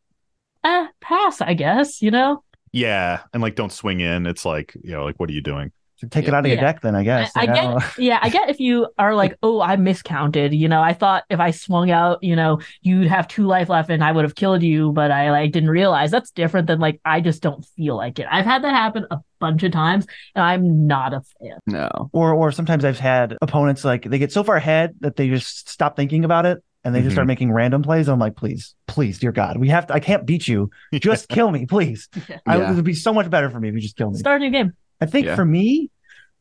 eh, 0.64 0.88
pass, 1.02 1.42
I 1.42 1.54
guess, 1.56 2.02
you 2.02 2.12
know? 2.12 2.44
yeah, 2.72 3.24
and 3.34 3.42
like 3.42 3.56
don't 3.56 3.72
swing 3.72 4.00
in. 4.00 4.26
It's 4.26 4.46
like, 4.46 4.74
you 4.84 4.92
know, 4.92 5.04
like 5.04 5.20
what 5.20 5.30
are 5.30 5.34
you 5.34 5.42
doing? 5.42 5.72
So 6.02 6.08
take 6.08 6.28
it 6.28 6.34
out 6.34 6.44
of 6.46 6.52
your 6.52 6.60
deck, 6.60 6.82
then 6.82 6.96
I 6.96 7.04
guess. 7.04 7.32
I, 7.36 7.42
I 7.42 7.46
get, 7.46 7.64
know. 7.64 7.80
yeah, 8.00 8.18
I 8.24 8.30
get 8.30 8.50
if 8.50 8.60
you 8.60 8.88
are 8.98 9.14
like, 9.14 9.38
oh, 9.44 9.62
I 9.62 9.76
miscounted. 9.76 10.52
You 10.52 10.68
know, 10.68 10.82
I 10.82 10.94
thought 10.94 11.26
if 11.30 11.40
I 11.40 11.52
swung 11.52 11.92
out, 11.92 12.24
you 12.24 12.36
know, 12.36 12.60
you'd 12.82 13.08
have 13.08 13.28
two 13.28 13.46
life 13.46 13.70
left 13.70 13.92
and 13.92 14.04
I 14.04 14.12
would 14.12 14.24
have 14.26 14.34
killed 14.34 14.64
you, 14.64 14.92
but 14.94 15.12
I 15.12 15.30
like 15.30 15.52
didn't 15.52 15.70
realize. 15.70 16.10
That's 16.10 16.32
different 16.32 16.66
than 16.66 16.80
like 16.80 17.00
I 17.06 17.22
just 17.22 17.44
don't 17.44 17.64
feel 17.78 17.96
like 17.96 18.18
it. 18.18 18.26
I've 18.32 18.46
had 18.46 18.64
that 18.64 18.74
happen 18.74 19.06
a 19.12 19.20
bunch 19.40 19.62
of 19.62 19.72
times, 19.72 20.08
and 20.34 20.44
I'm 20.44 20.88
not 20.88 21.14
a 21.14 21.22
fan. 21.40 21.60
No. 21.68 22.10
Or 22.14 22.34
or 22.34 22.52
sometimes 22.52 22.84
I've 22.84 23.00
had 23.00 23.38
opponents 23.44 23.86
like 23.86 24.04
they 24.04 24.18
get 24.18 24.32
so 24.32 24.44
far 24.44 24.56
ahead 24.56 24.96
that 25.02 25.18
they 25.18 25.30
just 25.30 25.70
stop 25.70 25.96
thinking 25.96 26.26
about 26.26 26.48
it 26.48 26.64
and 26.84 26.96
they 26.96 27.02
just 27.02 27.12
Mhm. 27.12 27.14
start 27.14 27.28
making 27.28 27.52
random 27.52 27.84
plays. 27.84 28.10
I'm 28.10 28.18
like, 28.18 28.36
please, 28.36 28.74
please, 28.88 29.20
dear 29.20 29.32
God, 29.32 29.58
we 29.58 29.70
have 29.70 29.86
to. 29.86 29.94
I 29.94 30.00
can't 30.00 30.26
beat 30.26 30.48
you. 30.48 30.72
Just 30.94 31.30
kill 31.30 31.52
me, 31.52 31.68
please. 31.68 32.10
I, 32.48 32.58
Yeah. 32.58 32.72
it 32.72 32.76
would 32.76 32.84
be 32.84 32.96
so 32.96 33.14
much 33.14 33.30
better 33.30 33.52
for 33.52 33.60
me 33.60 33.68
if 33.70 33.76
you 33.76 33.82
just 33.82 33.96
kill 33.98 34.10
me. 34.10 34.18
Start 34.18 34.42
a 34.42 34.46
new 34.46 34.50
game. 34.50 34.74
I 35.02 35.06
think 35.08 35.26
Yeah. 35.26 35.36
for 35.36 35.44
me, 35.46 35.90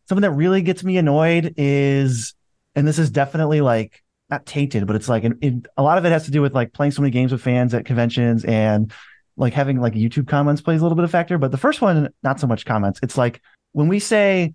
something 0.09 0.23
that 0.23 0.33
really 0.33 0.63
gets 0.63 0.85
me 0.85 0.97
annoyed 0.99 1.55
is, 1.57 2.35
and 2.75 2.87
this 2.87 2.99
is 2.99 3.11
definitely 3.11 3.61
like 3.61 4.03
not 4.29 4.47
tainted, 4.47 4.87
but 4.87 4.95
it's 4.97 5.09
like 5.09 5.25
in, 5.25 5.39
in, 5.41 5.65
a 5.77 5.83
lot 5.83 5.99
of 5.99 6.05
it 6.05 6.11
has 6.13 6.27
to 6.27 6.31
do 6.31 6.41
with 6.43 6.55
like 6.55 6.73
playing 6.73 6.93
so 6.93 7.03
many 7.03 7.11
games 7.11 7.33
with 7.33 7.43
fans 7.43 7.75
at 7.75 7.85
conventions 7.85 8.45
and 8.45 8.93
like 9.37 9.53
having 9.55 9.81
like 9.81 9.95
YouTube 9.95 10.29
comments 10.29 10.61
plays 10.61 10.81
a 10.81 10.85
little 10.85 10.97
bit 10.97 11.05
of 11.05 11.11
factor. 11.11 11.39
But 11.39 11.51
the 11.51 11.57
first 11.59 11.81
one, 11.81 12.11
not 12.23 12.39
so 12.39 12.47
much 12.47 12.65
comments. 12.65 13.01
It's 13.03 13.17
like 13.19 13.41
when 13.73 13.89
we 13.89 13.99
say 13.99 14.53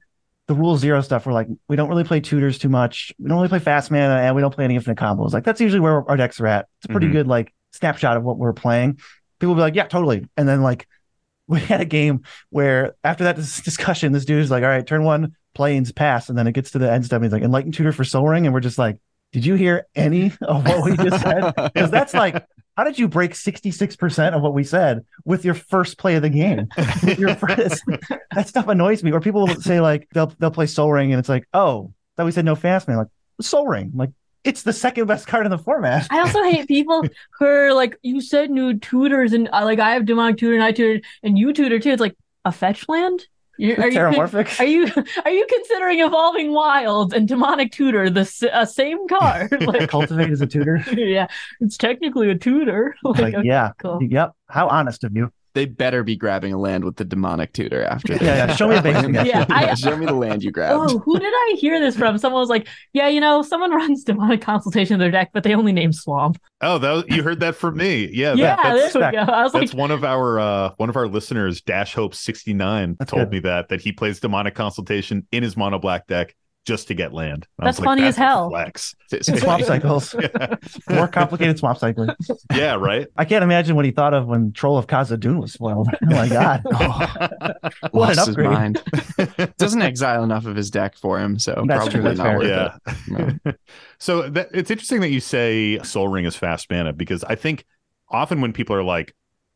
the 0.48 0.54
rule 0.54 0.78
zero 0.78 1.02
stuff, 1.02 1.26
we're 1.26 1.34
like, 1.34 1.48
we 1.68 1.76
don't 1.76 1.89
really 1.89 2.04
play 2.04 2.20
tutors 2.20 2.58
too 2.60 2.70
much. 2.70 3.12
We 3.18 3.28
don't 3.28 3.38
really 3.38 3.50
play 3.50 3.60
fast 3.60 3.89
mana 3.91 4.15
and 4.22 4.36
we 4.36 4.41
don't 4.41 4.54
play 4.54 4.63
any 4.65 4.76
infinite 4.76 4.98
combos. 4.98 5.34
Like 5.34 5.44
that's 5.44 5.60
usually 5.60 5.80
where 5.80 6.08
our 6.10 6.15
decks 6.18 6.39
are 6.39 6.48
at. 6.48 6.68
It's 6.80 6.86
a 6.86 6.89
pretty 6.89 7.08
Mhm. 7.08 7.13
good 7.13 7.28
like 7.28 7.54
snapshot 7.74 8.15
of 8.15 8.24
what 8.24 8.38
we're 8.38 8.54
playing. 8.54 9.00
People 9.39 9.56
will 9.56 9.56
be 9.56 9.62
like, 9.62 9.76
yeah, 9.76 9.88
totally. 9.88 10.28
And 10.38 10.48
then 10.48 10.62
like 10.62 10.88
we 11.47 11.60
had 11.60 11.81
a 11.81 11.86
game 11.86 12.23
where 12.49 12.95
after 13.03 13.25
that 13.25 13.36
discussion, 13.36 14.12
this 14.12 14.25
dude's 14.25 14.51
like, 14.51 14.63
all 14.63 14.69
right, 14.69 14.86
turn 14.86 15.03
one, 15.03 15.36
planes 15.53 15.91
pass. 15.91 16.29
And 16.29 16.38
then 16.38 16.47
it 16.47 16.53
gets 16.53 16.71
to 16.71 16.79
the 16.79 16.91
end 16.91 17.05
step. 17.05 17.17
And 17.17 17.25
he's 17.25 17.34
like, 17.34 17.43
enlightened 17.43 17.73
tutor 17.73 17.91
for 17.91 18.03
sol 18.03 18.27
ring. 18.27 18.45
And 18.45 18.53
we're 18.53 18.62
just 18.62 18.77
like, 18.77 18.97
did 19.31 19.45
you 19.45 19.55
hear 19.55 19.88
any 19.95 20.31
of 20.41 20.65
what 20.65 20.84
we 20.84 20.97
just 20.97 21.21
said? 21.21 21.53
Because 21.73 21.91
that's 21.91 22.13
like, 22.13 22.45
how 22.77 22.84
did 22.84 22.97
you 22.97 23.08
break 23.08 23.31
66% 23.31 24.34
of 24.34 24.41
what 24.41 24.53
we 24.53 24.63
said 24.63 25.05
with 25.23 25.45
your 25.45 25.53
first 25.53 25.97
play 25.97 26.15
of 26.15 26.21
the 26.21 26.29
game? 26.29 26.67
Your 27.17 27.36
first, 27.36 27.84
that 28.34 28.47
stuff 28.47 28.67
annoys 28.67 29.03
me. 29.03 29.12
Or 29.12 29.19
people 29.19 29.45
will 29.45 29.62
say 29.62 29.79
like, 29.79 30.08
they'll, 30.13 30.34
they'll 30.39 30.51
play 30.51 30.65
sol 30.65 30.91
ring 30.91 31.12
and 31.12 31.19
it's 31.19 31.29
like, 31.29 31.47
oh, 31.53 31.93
that 32.17 32.25
we 32.25 32.31
said 32.31 32.45
no 32.45 32.55
fast 32.55 32.88
man. 32.88 32.97
Like, 32.97 33.08
sol 33.41 33.67
ring. 33.67 33.91
Like, 33.93 34.12
it's 34.45 34.63
the 34.63 34.73
second 34.73 35.08
best 35.08 35.27
card 35.27 35.45
in 35.45 35.49
the 35.51 35.58
format. 35.58 36.08
I 36.12 36.19
also 36.19 36.41
hate 36.43 36.67
people 36.77 37.03
who 37.39 37.45
are 37.45 37.73
like, 37.73 37.97
you 38.03 38.21
said 38.21 38.49
new 38.51 38.77
tutors, 38.79 39.34
and 39.34 39.49
uh, 39.51 39.63
like 39.65 39.79
I 39.79 39.93
have 39.93 40.05
demonic 40.05 40.38
tutor 40.38 40.53
and 40.55 40.63
I 40.63 40.71
tutor, 40.71 41.05
and 41.23 41.38
you 41.38 41.51
tutor 41.53 41.79
too. 41.79 41.89
It's 41.91 42.01
like 42.01 42.15
a 42.45 42.51
fetch 42.51 42.88
land. 42.88 43.25
You- 43.58 43.75
Are 43.77 43.88
you, 43.88 43.97
Terramorphic. 43.97 44.60
are 44.60 44.65
you 44.65 44.91
are 45.23 45.31
you 45.31 45.45
considering 45.49 46.01
evolving 46.01 46.51
wilds 46.51 47.13
and 47.13 47.25
demonic 47.25 47.71
tutor 47.71 48.10
the 48.10 48.49
uh, 48.53 48.65
same 48.65 49.08
card? 49.10 49.63
Like, 49.65 49.89
Cultivate 49.89 50.29
as 50.29 50.41
a 50.41 50.45
tutor. 50.45 50.84
yeah, 50.91 51.27
it's 51.62 51.77
technically 51.77 52.29
a 52.29 52.36
tutor. 52.36 52.95
Like, 53.03 53.19
Like, 53.21 53.34
okay, 53.36 53.47
yeah. 53.47 53.71
cool. 53.79 53.99
Yep. 54.03 54.34
How 54.49 54.67
honest 54.67 55.05
of 55.05 55.15
you. 55.15 55.31
They 55.56 55.65
better 55.65 56.04
be 56.04 56.15
grabbing 56.15 56.54
a 56.54 56.58
land 56.60 56.84
with 56.84 56.98
the 56.98 57.06
demonic 57.06 57.54
tutor 57.54 57.84
after 57.84 58.13
Yeah, 58.13 58.46
yeah, 58.48 58.56
show 58.56 58.68
me 58.68 58.76
a 58.76 58.82
basic 58.84 59.12
deck. 59.13 59.26
Yeah, 59.26 59.46
I- 59.50 59.74
show 59.76 59.98
me 59.98 60.06
the 60.06 60.13
land 60.13 60.44
you 60.44 60.52
grabbed. 60.52 60.91
Oh, 60.91 61.00
who 61.00 61.18
did 61.18 61.34
I 61.34 61.56
hear 61.58 61.80
this 61.80 61.96
from? 61.98 62.18
Someone 62.20 62.41
was 62.41 62.50
like, 62.50 62.68
"Yeah, 62.94 63.08
you 63.08 63.20
know, 63.20 63.41
someone 63.41 63.72
runs 63.76 64.04
demonic 64.04 64.41
consultation 64.41 64.94
in 64.94 65.00
their 65.00 65.10
deck, 65.12 65.32
but 65.34 65.44
they 65.44 65.56
only 65.56 65.72
name 65.72 65.91
swamp." 65.94 66.38
Oh, 66.62 66.78
that 66.78 66.91
was, 66.91 67.04
you 67.08 67.24
heard 67.24 67.39
that 67.39 67.56
from 67.56 67.78
me. 67.78 68.10
Yeah, 68.13 68.32
that- 68.32 68.38
Yeah, 68.38 68.56
that's, 68.62 68.94
there 68.94 69.10
we 69.12 69.18
go. 69.18 69.24
I 69.32 69.44
was 69.44 69.54
like, 69.54 69.72
one 69.74 69.91
of 69.91 70.04
our 70.04 70.39
uh 70.39 70.72
one 70.78 70.89
of 70.89 70.96
our 70.96 71.08
listeners, 71.08 71.62
Dash 71.62 71.94
Hope 71.96 72.13
69, 72.13 72.98
told 73.08 73.24
good. 73.24 73.32
me 73.32 73.39
that 73.39 73.70
that 73.70 73.82
he 73.82 73.91
plays 73.91 74.20
demonic 74.20 74.54
consultation 74.56 75.26
in 75.32 75.41
his 75.41 75.58
mono 75.58 75.80
black 75.80 76.06
deck 76.08 76.36
just 76.65 76.88
to 76.88 76.93
get 76.93 77.13
land. 77.13 77.47
And 77.58 77.67
That's 77.67 77.78
was 77.78 77.86
like, 77.86 77.97
funny 77.97 78.04
as 78.08 78.15
hell. 78.17 78.49
Flex. 78.49 78.95
swamp 79.21 79.63
cycles, 79.63 80.15
more 80.89 81.08
complicated 81.08 81.60
swamp 81.60 81.78
cycling. 81.78 82.10
yeah, 82.54 82.73
right. 82.75 83.08
I 83.15 83.25
can't 83.25 83.43
imagine 83.43 83.75
what 83.75 83.86
he 83.86 83.91
thought 83.91 84.13
of 84.13 84.25
when 84.28 84.51
Troll 84.51 84.78
of 84.78 84.88
Khazad-dûm 84.88 85.39
was 85.39 85.54
spoiled. 85.54 85.88
Oh 85.93 86.06
my 86.08 86.28
god! 86.28 86.63
Oh. 86.73 87.08
What 87.91 88.10
an 88.12 88.15
Lost 88.17 88.19
his 88.19 88.30
upgrade. 88.30 88.49
mind. 88.49 88.84
Doesn't 89.58 89.82
exile 89.82 90.23
enough 90.23 90.45
of 90.45 90.56
his 90.56 90.69
deck 90.71 90.95
for 90.97 91.19
him, 91.19 91.38
so 91.39 91.63
That's 91.67 91.88
true, 91.88 92.01
probably 92.01 92.15
that's 92.15 92.17
not 92.17 92.25
fair. 92.25 92.38
worth 93.17 93.39
Yeah. 93.45 93.51
it. 93.51 93.60
so 93.99 94.28
that, 94.30 94.49
it's 94.54 94.71
interesting 94.71 95.01
that 95.01 95.10
you 95.10 95.19
say 95.19 95.80
Sol 95.84 96.08
Ring 96.08 96.25
is 96.25 96.36
fast 96.36 96.69
mana 96.69 96.93
because 96.93 97.23
I 97.23 97.36
think 97.36 97.65
often 98.10 98.41
when 98.41 98.54
people 98.54 98.75
are 98.75 98.84
like, 98.84 99.13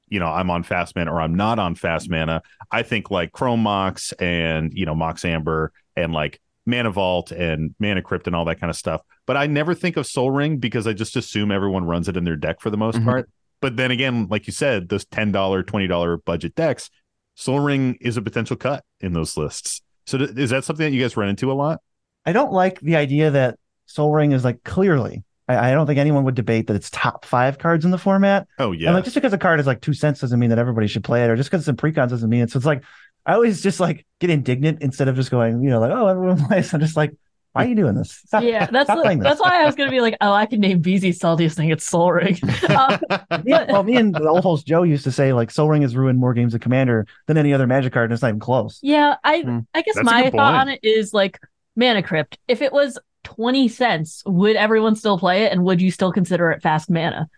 you 0.08 0.20
know, 0.20 0.28
I'm 0.28 0.50
on 0.50 0.64
fast 0.64 0.96
mana 0.96 1.12
or 1.12 1.22
I'm 1.22 1.36
not 1.36 1.60
on 1.60 1.76
fast 1.76 2.10
mana, 2.10 2.42
I 2.72 2.84
think 2.84 3.10
like 3.12 3.32
Chrome 3.32 3.62
Mox 3.62 4.12
and 4.14 4.72
you 4.74 4.86
know 4.86 4.96
Mox 4.96 5.26
Amber 5.26 5.72
and 5.96 6.14
like 6.14 6.40
Mana 6.70 6.92
Vault 6.92 7.32
and 7.32 7.74
Mana 7.80 8.02
Crypt 8.02 8.28
and 8.28 8.36
all 8.36 8.46
that 8.46 8.60
kind 8.60 8.70
of 8.70 8.76
stuff. 8.76 9.02
But 9.26 9.38
I 9.38 9.48
never 9.48 9.74
think 9.74 9.98
of 9.98 10.06
Sol 10.08 10.32
Ring 10.32 10.58
because 10.58 10.88
I 10.88 10.94
just 10.94 11.16
assume 11.16 11.52
everyone 11.52 11.84
runs 11.86 12.08
it 12.08 12.16
in 12.18 12.24
their 12.24 12.36
deck 12.36 12.62
for 12.62 12.70
the 12.70 12.78
most 12.78 12.98
Mhm. 13.00 13.06
part. 13.06 13.30
But 13.62 13.76
then 13.76 13.92
again, 13.92 14.28
like 14.30 14.48
you 14.48 14.54
said, 14.54 14.90
those 14.90 15.06
ten 15.06 15.32
dollar, 15.32 15.64
twenty 15.64 15.88
dollar 15.88 16.18
budget 16.18 16.56
decks, 16.56 16.90
Sol 17.36 17.60
Ring 17.60 17.98
is 18.02 18.16
a 18.18 18.22
potential 18.22 18.56
cut 18.56 18.84
in 19.02 19.14
those 19.14 19.36
lists. 19.38 19.82
So 20.06 20.18
th- 20.18 20.32
is 20.32 20.50
that 20.52 20.64
something 20.64 20.86
that 20.86 20.96
you 20.96 21.02
guys 21.02 21.18
run 21.18 21.30
into 21.30 21.52
a 21.52 21.54
lot? 21.54 21.82
I 22.26 22.32
don't 22.34 22.52
like 22.52 22.80
the 22.82 22.96
idea 22.96 23.32
that 23.32 23.58
Sol 23.86 24.12
Ring 24.12 24.32
is 24.32 24.44
like 24.44 24.64
clearly. 24.64 25.24
I, 25.48 25.70
I 25.70 25.72
don't 25.72 25.88
think 25.88 25.98
anyone 26.00 26.24
would 26.26 26.36
debate 26.36 26.68
that 26.68 26.76
it's 26.76 26.90
top 26.90 27.26
five 27.26 27.58
cards 27.58 27.84
in 27.86 27.92
the 27.92 27.98
format. 27.98 28.48
Oh 28.60 28.72
yeah, 28.72 28.88
And 28.90 28.96
like 28.96 29.04
just 29.04 29.16
because 29.16 29.34
a 29.34 29.38
card 29.38 29.60
is 29.60 29.68
like 29.68 29.82
two 29.82 29.94
cents 29.94 30.20
doesn't 30.22 30.40
mean 30.40 30.52
that 30.52 30.60
everybody 30.60 30.88
should 30.88 31.04
play 31.04 31.24
it, 31.24 31.30
or 31.30 31.36
just 31.36 31.50
because 31.50 31.68
it's 31.68 31.70
in 31.70 31.76
precons 31.76 32.10
doesn't 32.10 32.30
mean 32.30 32.42
it. 32.42 32.52
So 32.52 32.58
it's 32.58 32.66
like 32.66 32.84
I 33.26 33.34
always 33.34 33.62
just 33.62 33.80
like 33.80 34.06
get 34.20 34.30
indignant 34.30 34.82
instead 34.82 35.08
of 35.08 35.16
just 35.16 35.32
going, 35.32 35.62
you 35.64 35.70
know, 35.70 35.80
like 35.80 35.92
oh 35.92 36.08
everyone 36.08 36.38
plays. 36.48 36.74
I'm 36.74 36.80
just 36.82 36.96
like, 36.98 37.14
why 37.54 37.66
are 37.66 37.68
you 37.68 37.76
doing 37.76 37.96
this? 37.96 38.12
Stop, 38.26 38.44
Yeah, 38.44 38.68
that's 38.68 38.88
stop 38.88 39.02
playing 39.04 39.20
this. 39.20 39.28
that's 39.28 39.42
why 39.42 39.62
I 39.62 39.66
was 39.66 39.76
gonna 39.78 39.92
be 39.92 40.02
like, 40.02 40.16
oh, 40.22 40.32
I 40.32 40.46
can 40.46 40.60
name 40.60 40.82
BZ's 40.82 41.20
saltiest 41.20 41.56
thing. 41.56 41.70
It's 41.70 41.86
Sol 41.86 42.12
Ring. 42.12 42.38
Um, 42.70 43.00
Yeah, 43.46 43.66
well, 43.72 43.84
me 43.84 43.96
and 43.98 44.14
the 44.14 44.28
old 44.28 44.44
host 44.44 44.66
Joe 44.68 44.84
used 44.84 45.04
to 45.06 45.12
say 45.12 45.34
like 45.34 45.52
Sol 45.52 45.70
Ring 45.70 45.82
has 45.82 45.96
ruined 45.96 46.20
more 46.20 46.34
games 46.34 46.54
of 46.54 46.62
Commander 46.62 47.08
than 47.28 47.38
any 47.38 47.54
other 47.54 47.68
Magic 47.68 47.94
card, 47.94 48.06
and 48.06 48.14
it's 48.14 48.22
not 48.22 48.30
even 48.30 48.40
close. 48.40 48.80
yeah, 48.82 49.16
I 49.24 49.42
Hmm. 49.42 49.60
I 49.74 49.82
guess 49.82 49.96
That's 49.96 50.06
my 50.06 50.24
thought 50.24 50.32
point. 50.32 50.44
on 50.62 50.70
it 50.70 50.80
is 50.84 51.14
like 51.14 51.40
Mana 51.76 52.04
Crypt. 52.04 52.38
If 52.48 52.62
it 52.62 52.72
was 52.72 52.98
twenty 53.24 53.68
cents, 53.68 54.24
would 54.26 54.56
everyone 54.56 54.96
still 54.96 55.18
play 55.20 55.44
it, 55.44 55.52
and 55.52 55.64
would 55.66 55.82
you 55.82 55.92
still 55.92 56.12
consider 56.12 56.52
it 56.52 56.62
fast 56.62 56.90
mana? 56.90 57.30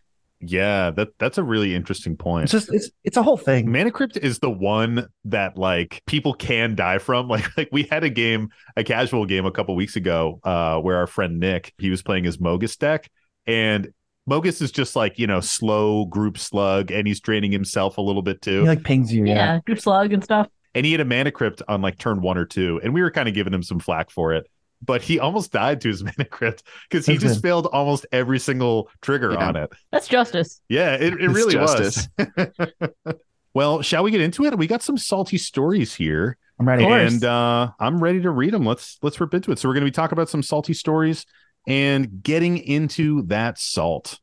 Yeah, 0.42 0.92
that 0.92 1.10
that's 1.20 1.38
a 1.38 1.44
really 1.44 1.76
interesting 1.76 2.18
point. 2.18 2.44
It's 2.44 2.52
just 2.52 2.74
it's 2.74 2.90
it's 3.04 3.18
a 3.18 3.24
whole 3.24 3.38
thing. 3.38 3.72
Mana 3.72 3.92
Crypt 3.92 4.18
is 4.18 4.40
the 4.40 4.50
one 4.50 5.08
that 5.26 5.58
like 5.58 6.02
people 6.08 6.34
can 6.34 6.76
die 6.76 6.98
from. 6.98 7.28
Like 7.32 7.56
like 7.58 7.70
we 7.72 7.84
had 7.84 8.04
a 8.04 8.10
game, 8.10 8.50
a 8.76 8.84
casual 8.84 9.26
game 9.26 9.46
a 9.46 9.52
couple 9.52 9.76
weeks 9.76 9.96
ago, 9.96 10.40
uh, 10.44 10.80
where 10.80 10.98
our 10.98 11.08
friend 11.08 11.40
Nick 11.40 11.74
he 11.78 11.90
was 11.90 12.02
playing 12.04 12.24
his 12.24 12.38
Mogis 12.38 12.78
deck, 12.78 13.10
and 13.46 13.90
Mogis 14.30 14.62
is 14.62 14.72
just 14.72 14.96
like 14.96 15.18
you 15.20 15.28
know 15.28 15.40
slow 15.40 16.06
group 16.06 16.38
slug, 16.38 16.92
and 16.92 17.08
he's 17.08 17.20
draining 17.20 17.52
himself 17.52 17.98
a 17.98 18.02
little 18.02 18.22
bit 18.22 18.42
too. 18.42 18.62
He 18.62 18.68
like 18.68 18.84
pings 18.84 19.14
you. 19.14 19.26
Yeah, 19.26 19.34
Yeah. 19.36 19.60
group 19.66 19.80
slug 19.80 20.14
and 20.14 20.24
stuff. 20.24 20.48
and 20.76 20.86
he 20.86 20.92
had 20.92 21.02
a 21.02 21.06
Mana 21.06 21.32
Crypt 21.32 21.62
on 21.68 21.82
like 21.82 21.98
turn 21.98 22.22
one 22.22 22.38
or 22.38 22.46
two, 22.46 22.80
and 22.84 22.94
we 22.94 23.02
were 23.02 23.12
kind 23.12 23.28
of 23.28 23.36
giving 23.36 23.54
him 23.54 23.64
some 23.64 23.80
flack 23.80 24.10
for 24.12 24.34
it. 24.34 24.48
But 24.84 25.02
he 25.04 25.20
almost 25.20 25.52
died 25.52 25.82
to 25.82 25.90
his 25.90 26.04
Mana 26.04 26.26
Crypt 26.26 26.64
because 26.90 27.06
he 27.06 27.18
just 27.18 27.42
failed 27.42 27.68
almost 27.68 28.06
every 28.12 28.40
single 28.40 28.90
trigger 29.02 29.34
Yeah. 29.34 29.48
on 29.48 29.56
it. 29.56 29.72
That's 29.92 30.08
justice. 30.08 30.62
Yeah, 30.70 30.96
it, 30.96 31.14
it 31.14 31.30
really 31.30 31.54
justice. 31.54 32.08
was. 32.18 32.68
well, 33.54 33.82
shall 33.82 34.04
we 34.04 34.12
get 34.12 34.22
into 34.22 34.44
it? 34.46 34.58
We 34.58 34.66
got 34.68 34.82
some 34.82 34.98
salty 34.98 35.38
stories 35.38 35.94
here, 35.94 36.38
I'm 36.60 36.68
ready. 36.68 36.86
and 36.86 37.24
uh, 37.24 37.70
I'm 37.80 38.02
ready 38.02 38.22
to 38.22 38.32
read 38.32 38.54
them. 38.54 38.66
Let's 38.66 38.98
let's 39.02 39.20
rip 39.22 39.34
into 39.34 39.52
it. 39.52 39.60
So 39.60 39.68
we're 39.70 39.76
going 39.76 39.86
to 39.86 39.92
be 39.92 39.96
talking 39.96 40.14
about 40.16 40.30
some 40.30 40.42
salty 40.44 40.74
stories 40.74 41.26
and 41.68 42.24
getting 42.24 42.58
into 42.58 43.22
that 43.28 43.60
salt. 43.60 44.20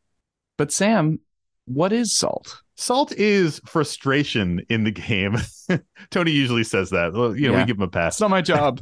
But 0.57 0.73
Sam, 0.73 1.21
what 1.67 1.93
is 1.93 2.13
salt? 2.13 2.63
Salt 2.77 3.13
is 3.13 3.61
frustration 3.67 4.61
in 4.69 4.85
the 4.85 4.91
game. 4.93 5.37
Tony 6.11 6.31
usually 6.31 6.65
says 6.65 6.91
that. 6.91 7.13
Well, 7.13 7.37
you 7.37 7.49
know, 7.49 7.55
Yeah. 7.55 7.61
we 7.63 7.67
give 7.67 7.77
him 7.77 7.83
a 7.83 7.89
pass. 7.89 8.15
It's 8.15 8.21
not 8.21 8.31
my 8.31 8.41
job. 8.41 8.81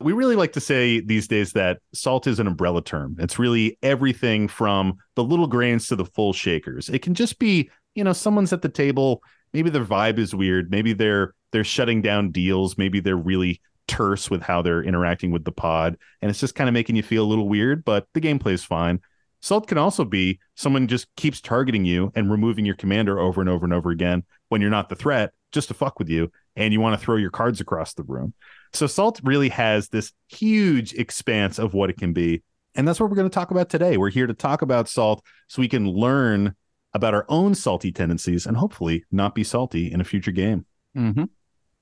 We 0.00 0.12
really 0.12 0.36
like 0.36 0.52
to 0.52 0.60
say 0.60 1.00
these 1.00 1.28
days 1.28 1.52
that 1.52 1.78
salt 1.92 2.26
is 2.26 2.40
an 2.40 2.46
umbrella 2.46 2.82
term. 2.82 3.16
It's 3.18 3.38
really 3.38 3.78
everything 3.82 4.48
from 4.48 4.96
the 5.14 5.24
little 5.24 5.46
grains 5.46 5.88
to 5.88 5.96
the 5.96 6.06
full 6.06 6.32
shakers. 6.32 6.88
It 6.88 7.00
can 7.00 7.14
just 7.14 7.38
be, 7.38 7.70
you 7.94 8.02
know, 8.02 8.12
someone's 8.12 8.52
at 8.52 8.62
the 8.62 8.68
table, 8.68 9.22
maybe 9.52 9.68
their 9.68 9.84
vibe 9.84 10.18
is 10.18 10.34
weird, 10.34 10.70
maybe 10.70 10.92
they're 10.92 11.34
they're 11.52 11.64
shutting 11.64 12.00
down 12.00 12.30
deals, 12.30 12.78
maybe 12.78 13.00
they're 13.00 13.16
really 13.16 13.60
terse 13.88 14.30
with 14.30 14.40
how 14.40 14.62
they're 14.62 14.82
interacting 14.82 15.32
with 15.32 15.44
the 15.44 15.52
pod, 15.52 15.96
and 16.22 16.30
it's 16.30 16.40
just 16.40 16.54
kind 16.54 16.68
of 16.68 16.74
making 16.74 16.96
you 16.96 17.02
feel 17.02 17.24
a 17.24 17.26
little 17.26 17.48
weird, 17.48 17.84
but 17.84 18.06
the 18.14 18.20
gameplay 18.20 18.52
is 18.52 18.64
fine. 18.64 19.00
Salt 19.42 19.66
can 19.66 19.78
also 19.78 20.04
be 20.04 20.38
someone 20.54 20.86
just 20.86 21.08
keeps 21.16 21.40
targeting 21.40 21.84
you 21.84 22.12
and 22.14 22.30
removing 22.30 22.64
your 22.64 22.74
commander 22.74 23.18
over 23.18 23.40
and 23.40 23.50
over 23.50 23.64
and 23.64 23.72
over 23.72 23.90
again 23.90 24.22
when 24.48 24.60
you're 24.60 24.70
not 24.70 24.88
the 24.88 24.96
threat, 24.96 25.32
just 25.50 25.68
to 25.68 25.74
fuck 25.74 25.98
with 25.98 26.08
you, 26.08 26.30
and 26.56 26.72
you 26.72 26.80
want 26.80 26.98
to 26.98 27.04
throw 27.04 27.16
your 27.16 27.30
cards 27.30 27.60
across 27.60 27.94
the 27.94 28.02
room. 28.04 28.32
So 28.72 28.86
Salt 28.86 29.20
really 29.24 29.48
has 29.48 29.88
this 29.88 30.12
huge 30.28 30.94
expanse 30.94 31.58
of 31.58 31.74
what 31.74 31.90
it 31.90 31.98
can 31.98 32.12
be. 32.12 32.42
And 32.74 32.86
that's 32.86 33.00
what 33.00 33.10
we're 33.10 33.16
going 33.16 33.28
to 33.28 33.34
talk 33.34 33.50
about 33.50 33.68
today. 33.68 33.96
We're 33.96 34.10
here 34.10 34.26
to 34.26 34.34
talk 34.34 34.62
about 34.62 34.88
salt 34.88 35.24
so 35.48 35.60
we 35.60 35.68
can 35.68 35.88
learn 35.88 36.54
about 36.94 37.14
our 37.14 37.26
own 37.28 37.54
salty 37.54 37.90
tendencies 37.90 38.46
and 38.46 38.56
hopefully 38.56 39.04
not 39.10 39.34
be 39.34 39.42
salty 39.44 39.90
in 39.92 40.00
a 40.00 40.04
future 40.04 40.30
game. 40.30 40.66
hmm 40.94 41.24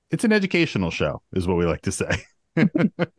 It's 0.09 0.23
an 0.23 0.33
educational 0.33 0.89
show, 0.89 1.21
is 1.33 1.47
what 1.47 1.57
we 1.57 1.65
like 1.65 1.81
to 1.83 1.91
say. 1.91 2.09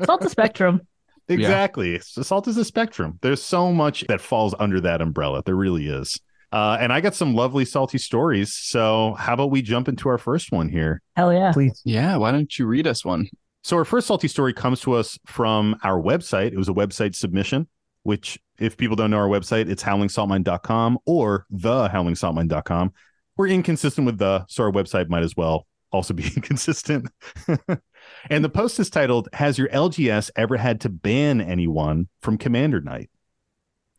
Salt 0.05 0.21
the 0.21 0.29
spectrum. 0.29 0.81
Exactly. 1.29 2.01
So 2.01 2.23
salt 2.23 2.49
is 2.49 2.57
a 2.57 2.65
spectrum. 2.65 3.19
There's 3.23 3.43
so 3.43 3.73
much 3.73 4.05
that 4.09 4.21
falls 4.21 4.53
under 4.59 4.81
that 4.81 5.01
umbrella. 5.01 5.43
There 5.45 5.55
really 5.55 5.87
is. 5.87 6.19
Uh, 6.53 6.77
and 6.81 6.93
I 6.93 7.01
got 7.01 7.15
some 7.15 7.35
lovely 7.35 7.65
salty 7.65 7.99
stories. 7.99 8.53
So 8.53 9.15
how 9.17 9.35
about 9.35 9.53
we 9.53 9.63
jump 9.63 9.87
into 9.89 10.09
our 10.09 10.19
first 10.19 10.51
one 10.51 10.69
here? 10.69 11.01
Hell 11.17 11.33
yeah. 11.33 11.53
Please. 11.53 11.81
Yeah, 11.85 12.17
why 12.17 12.33
don't 12.33 12.59
you 12.59 12.67
read 12.67 12.89
us 12.89 13.05
one? 13.05 13.29
So 13.63 13.77
our 13.77 13.85
first 13.85 14.07
salty 14.07 14.29
story 14.29 14.53
comes 14.53 14.81
to 14.83 14.95
us 14.95 15.19
from 15.27 15.77
our 15.83 16.01
website. 16.01 16.53
It 16.53 16.57
was 16.57 16.69
a 16.69 16.75
website 16.75 17.15
submission, 17.15 17.69
which 18.05 18.39
if 18.59 18.77
people 18.77 18.97
don't 18.97 19.11
know 19.11 19.19
our 19.19 19.29
website, 19.29 19.69
it's 19.69 19.83
howlingsaltmine.com 19.83 20.99
or 21.05 21.47
the 21.51 21.89
howlingsaltmine.com. 21.89 22.93
We're 23.37 23.49
inconsistent 23.49 24.07
with 24.07 24.19
the, 24.19 24.47
so 24.49 24.65
our 24.65 24.73
website 24.73 25.09
might 25.09 25.23
as 25.23 25.37
well 25.37 25.67
also 25.93 26.15
be 26.15 26.25
inconsistent. 26.37 27.09
and 28.31 28.45
the 28.45 28.49
post 28.49 28.81
is 28.81 28.91
titled, 28.91 29.29
Has 29.35 29.59
your 29.59 29.69
LGS 29.69 30.31
ever 30.37 30.57
had 30.57 30.81
to 30.83 30.89
ban 30.89 31.41
anyone 31.41 32.09
from 32.23 32.39
Commander 32.39 32.81
Night? 32.81 33.11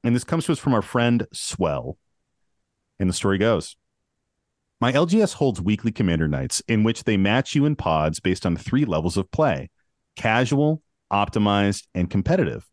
And 0.04 0.16
this 0.16 0.24
comes 0.24 0.46
to 0.46 0.52
us 0.52 0.60
from 0.60 0.74
our 0.74 0.82
friend 0.82 1.28
Swell. 1.32 1.98
And 3.00 3.10
the 3.10 3.14
story 3.14 3.38
goes 3.38 3.76
My 4.82 4.92
LGS 4.92 5.36
holds 5.36 5.62
weekly 5.62 5.92
commander 5.92 6.28
nights 6.28 6.64
in 6.68 6.82
which 6.82 7.04
they 7.04 7.16
match 7.16 7.54
you 7.54 7.66
in 7.66 7.76
pods 7.76 8.20
based 8.20 8.48
on 8.48 8.58
three 8.58 8.84
levels 8.84 9.16
of 9.16 9.30
play 9.30 9.70
casual, 10.16 10.82
optimized, 11.14 11.86
and 11.94 12.10
competitive. 12.10 12.68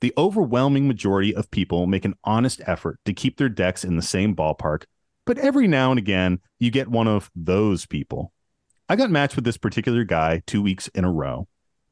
The 0.00 0.14
overwhelming 0.16 0.88
majority 0.88 1.34
of 1.34 1.50
people 1.50 1.86
make 1.86 2.06
an 2.06 2.14
honest 2.24 2.62
effort 2.66 2.98
to 3.04 3.12
keep 3.12 3.36
their 3.36 3.50
decks 3.50 3.84
in 3.84 3.96
the 3.96 4.02
same 4.02 4.34
ballpark, 4.34 4.84
but 5.26 5.36
every 5.36 5.68
now 5.68 5.90
and 5.90 5.98
again, 5.98 6.40
you 6.58 6.70
get 6.70 6.88
one 6.88 7.06
of 7.06 7.30
those 7.36 7.84
people. 7.84 8.32
I 8.88 8.96
got 8.96 9.10
matched 9.10 9.36
with 9.36 9.44
this 9.44 9.58
particular 9.58 10.04
guy 10.04 10.42
two 10.46 10.62
weeks 10.62 10.88
in 10.88 11.04
a 11.04 11.12
row. 11.12 11.48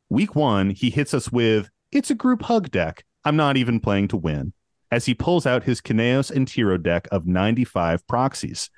Week 0.08 0.34
one, 0.34 0.70
he 0.70 0.88
hits 0.88 1.12
us 1.12 1.30
with, 1.30 1.68
It's 1.92 2.10
a 2.10 2.14
group 2.14 2.42
hug 2.42 2.70
deck. 2.70 3.04
I'm 3.26 3.36
not 3.36 3.58
even 3.58 3.78
playing 3.78 4.08
to 4.08 4.16
win 4.16 4.54
as 4.90 5.04
he 5.04 5.12
pulls 5.12 5.46
out 5.46 5.64
his 5.64 5.82
Kynaios 5.82 6.30
and 6.30 6.48
Tiro 6.48 6.78
deck 6.78 7.06
of 7.12 7.26
95 7.26 8.06
proxies. 8.06 8.70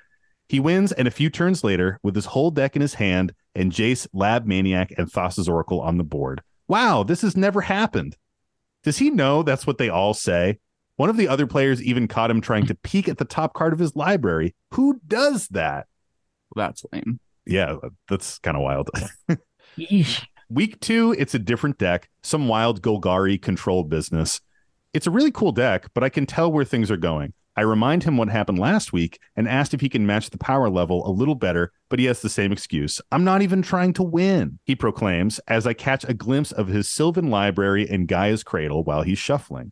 He 0.49 0.59
wins, 0.59 0.91
and 0.91 1.07
a 1.07 1.11
few 1.11 1.29
turns 1.29 1.63
later, 1.63 1.99
with 2.03 2.15
his 2.15 2.25
whole 2.25 2.51
deck 2.51 2.75
in 2.75 2.81
his 2.81 2.95
hand 2.95 3.33
and 3.55 3.71
Jace, 3.71 4.07
Lab 4.13 4.45
Maniac, 4.45 4.93
and 4.97 5.11
Thassa's 5.11 5.49
Oracle 5.49 5.81
on 5.81 5.97
the 5.97 6.03
board. 6.03 6.41
Wow, 6.67 7.03
this 7.03 7.21
has 7.21 7.37
never 7.37 7.61
happened. 7.61 8.17
Does 8.83 8.97
he 8.97 9.09
know 9.09 9.43
that's 9.43 9.65
what 9.65 9.77
they 9.77 9.89
all 9.89 10.13
say? 10.13 10.59
One 10.95 11.09
of 11.09 11.17
the 11.17 11.27
other 11.27 11.47
players 11.47 11.81
even 11.81 12.07
caught 12.07 12.29
him 12.29 12.41
trying 12.41 12.67
to 12.67 12.75
peek 12.75 13.07
at 13.07 13.17
the 13.17 13.25
top 13.25 13.53
card 13.53 13.73
of 13.73 13.79
his 13.79 13.95
library. 13.95 14.53
Who 14.71 14.99
does 15.07 15.47
that? 15.49 15.87
That's 16.55 16.85
lame. 16.91 17.19
Yeah, 17.45 17.77
that's 18.07 18.37
kind 18.39 18.55
of 18.55 18.63
wild. 18.63 18.89
Week 20.49 20.79
two, 20.81 21.15
it's 21.17 21.33
a 21.33 21.39
different 21.39 21.77
deck, 21.79 22.09
some 22.21 22.47
wild 22.47 22.81
Golgari 22.81 23.41
control 23.41 23.83
business. 23.83 24.39
It's 24.93 25.07
a 25.07 25.11
really 25.11 25.31
cool 25.31 25.51
deck, 25.51 25.87
but 25.95 26.03
I 26.03 26.09
can 26.09 26.27
tell 26.27 26.51
where 26.51 26.65
things 26.65 26.91
are 26.91 26.97
going. 26.97 27.33
I 27.55 27.61
remind 27.61 28.03
him 28.03 28.17
what 28.17 28.29
happened 28.29 28.59
last 28.59 28.91
week 28.91 29.19
and 29.35 29.47
asked 29.47 29.73
if 29.73 29.81
he 29.81 29.89
can 29.89 30.05
match 30.05 30.29
the 30.29 30.37
power 30.37 30.69
level 30.69 31.07
a 31.07 31.11
little 31.11 31.35
better, 31.35 31.71
but 31.89 31.99
he 31.99 32.05
has 32.05 32.21
the 32.21 32.29
same 32.29 32.51
excuse. 32.51 32.99
I'm 33.11 33.23
not 33.23 33.41
even 33.41 33.61
trying 33.61 33.93
to 33.93 34.03
win, 34.03 34.59
he 34.63 34.75
proclaims 34.75 35.39
as 35.47 35.67
I 35.67 35.73
catch 35.73 36.03
a 36.03 36.13
glimpse 36.13 36.51
of 36.51 36.67
his 36.67 36.89
Sylvan 36.89 37.29
library 37.29 37.87
and 37.87 38.07
Gaia's 38.07 38.43
cradle 38.43 38.83
while 38.83 39.03
he's 39.03 39.19
shuffling. 39.19 39.71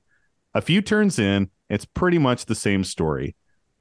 A 0.54 0.62
few 0.62 0.82
turns 0.82 1.18
in, 1.18 1.50
it's 1.70 1.86
pretty 1.86 2.18
much 2.18 2.46
the 2.46 2.56
same 2.56 2.84
story. 2.84 3.36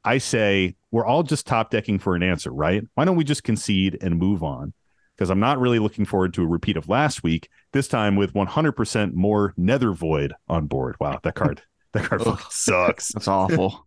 I 0.05 0.19
say, 0.19 0.77
we're 0.91 1.05
all 1.05 1.23
just 1.23 1.47
top 1.47 1.71
decking 1.71 1.99
for 1.99 2.15
an 2.15 2.23
answer, 2.23 2.51
right? 2.51 2.83
Why 2.95 3.05
don't 3.05 3.17
we 3.17 3.25
just 3.25 3.45
concede 3.45 3.99
and 4.01 4.19
move 4.19 4.43
on? 4.43 4.73
because 5.21 5.29
I'm 5.29 5.39
not 5.39 5.61
really 5.61 5.79
looking 5.79 6.07
forward 6.07 6.33
to 6.35 6.43
a 6.43 6.47
repeat 6.47 6.79
of 6.79 6.89
last 6.89 7.23
week, 7.23 7.51
this 7.75 7.89
time 7.89 8.17
with 8.17 8.33
100% 8.33 9.13
more 9.13 9.53
Nether 9.55 9.93
Void 9.93 10.33
on 10.49 10.67
board. 10.67 10.97
Wow, 10.99 11.21
that 11.23 11.35
card, 11.35 11.61
that 11.93 12.05
card 12.05 12.23
sucks. 12.49 13.13
That's 13.13 13.29
awful. 13.29 13.87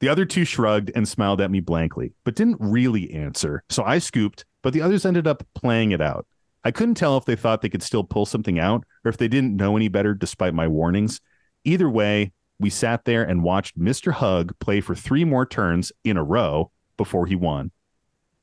The 0.00 0.08
other 0.08 0.24
two 0.24 0.44
shrugged 0.44 0.90
and 0.94 1.08
smiled 1.08 1.40
at 1.40 1.50
me 1.50 1.60
blankly, 1.60 2.12
but 2.24 2.34
didn't 2.34 2.58
really 2.60 3.10
answer. 3.12 3.62
So 3.70 3.84
I 3.84 3.98
scooped, 3.98 4.44
but 4.62 4.72
the 4.72 4.82
others 4.82 5.06
ended 5.06 5.26
up 5.26 5.46
playing 5.54 5.92
it 5.92 6.00
out. 6.00 6.26
I 6.64 6.70
couldn't 6.70 6.94
tell 6.94 7.16
if 7.16 7.24
they 7.24 7.36
thought 7.36 7.62
they 7.62 7.68
could 7.68 7.82
still 7.82 8.04
pull 8.04 8.26
something 8.26 8.58
out 8.58 8.84
or 9.04 9.08
if 9.08 9.18
they 9.18 9.28
didn't 9.28 9.56
know 9.56 9.76
any 9.76 9.88
better 9.88 10.14
despite 10.14 10.54
my 10.54 10.66
warnings. 10.66 11.20
Either 11.64 11.88
way, 11.88 12.32
we 12.58 12.70
sat 12.70 13.04
there 13.04 13.22
and 13.22 13.42
watched 13.42 13.78
Mr. 13.78 14.12
Hug 14.12 14.58
play 14.58 14.80
for 14.80 14.94
three 14.94 15.24
more 15.24 15.44
turns 15.44 15.92
in 16.04 16.16
a 16.16 16.24
row 16.24 16.70
before 16.96 17.26
he 17.26 17.34
won. 17.34 17.70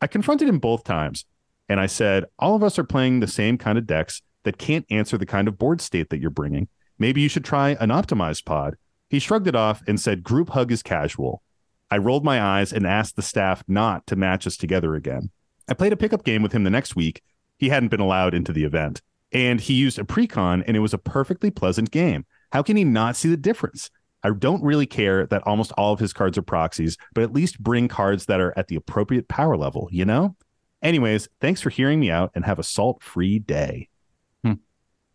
I 0.01 0.07
confronted 0.07 0.47
him 0.47 0.59
both 0.59 0.83
times 0.83 1.25
and 1.69 1.79
I 1.79 1.85
said, 1.85 2.25
All 2.37 2.55
of 2.55 2.63
us 2.63 2.77
are 2.77 2.83
playing 2.83 3.19
the 3.19 3.27
same 3.27 3.57
kind 3.57 3.77
of 3.77 3.87
decks 3.87 4.21
that 4.43 4.57
can't 4.57 4.85
answer 4.89 5.17
the 5.17 5.25
kind 5.25 5.47
of 5.47 5.57
board 5.57 5.81
state 5.81 6.09
that 6.09 6.19
you're 6.19 6.29
bringing. 6.29 6.67
Maybe 6.99 7.21
you 7.21 7.29
should 7.29 7.45
try 7.45 7.77
an 7.79 7.89
optimized 7.89 8.45
pod. 8.45 8.75
He 9.11 9.19
shrugged 9.19 9.47
it 9.47 9.55
off 9.57 9.83
and 9.87 9.99
said, 9.99 10.23
Group 10.23 10.51
hug 10.51 10.71
is 10.71 10.81
casual. 10.81 11.43
I 11.91 11.97
rolled 11.97 12.23
my 12.23 12.41
eyes 12.41 12.71
and 12.71 12.87
asked 12.87 13.17
the 13.17 13.21
staff 13.21 13.61
not 13.67 14.07
to 14.07 14.15
match 14.15 14.47
us 14.47 14.55
together 14.55 14.95
again. 14.95 15.31
I 15.67 15.73
played 15.73 15.91
a 15.91 15.97
pickup 15.97 16.23
game 16.23 16.41
with 16.41 16.53
him 16.53 16.63
the 16.63 16.69
next 16.69 16.95
week. 16.95 17.21
He 17.57 17.67
hadn't 17.67 17.89
been 17.89 17.99
allowed 17.99 18.33
into 18.33 18.53
the 18.53 18.63
event, 18.63 19.01
and 19.33 19.59
he 19.59 19.73
used 19.73 19.99
a 19.99 20.05
precon, 20.05 20.63
and 20.65 20.77
it 20.77 20.79
was 20.79 20.93
a 20.93 20.97
perfectly 20.97 21.51
pleasant 21.51 21.91
game. 21.91 22.25
How 22.53 22.63
can 22.63 22.77
he 22.77 22.85
not 22.85 23.17
see 23.17 23.27
the 23.27 23.35
difference? 23.35 23.89
I 24.23 24.29
don't 24.29 24.63
really 24.63 24.85
care 24.85 25.27
that 25.27 25.45
almost 25.45 25.73
all 25.73 25.91
of 25.91 25.99
his 25.99 26.13
cards 26.13 26.37
are 26.37 26.41
proxies, 26.41 26.95
but 27.13 27.25
at 27.25 27.33
least 27.33 27.61
bring 27.61 27.89
cards 27.89 28.27
that 28.27 28.39
are 28.39 28.57
at 28.57 28.69
the 28.69 28.77
appropriate 28.77 29.27
power 29.27 29.57
level, 29.57 29.89
you 29.91 30.05
know? 30.05 30.37
Anyways, 30.81 31.27
thanks 31.41 31.59
for 31.59 31.69
hearing 31.69 31.99
me 31.99 32.09
out 32.09 32.31
and 32.33 32.45
have 32.45 32.59
a 32.59 32.63
salt 32.63 33.03
free 33.03 33.39
day. 33.39 33.89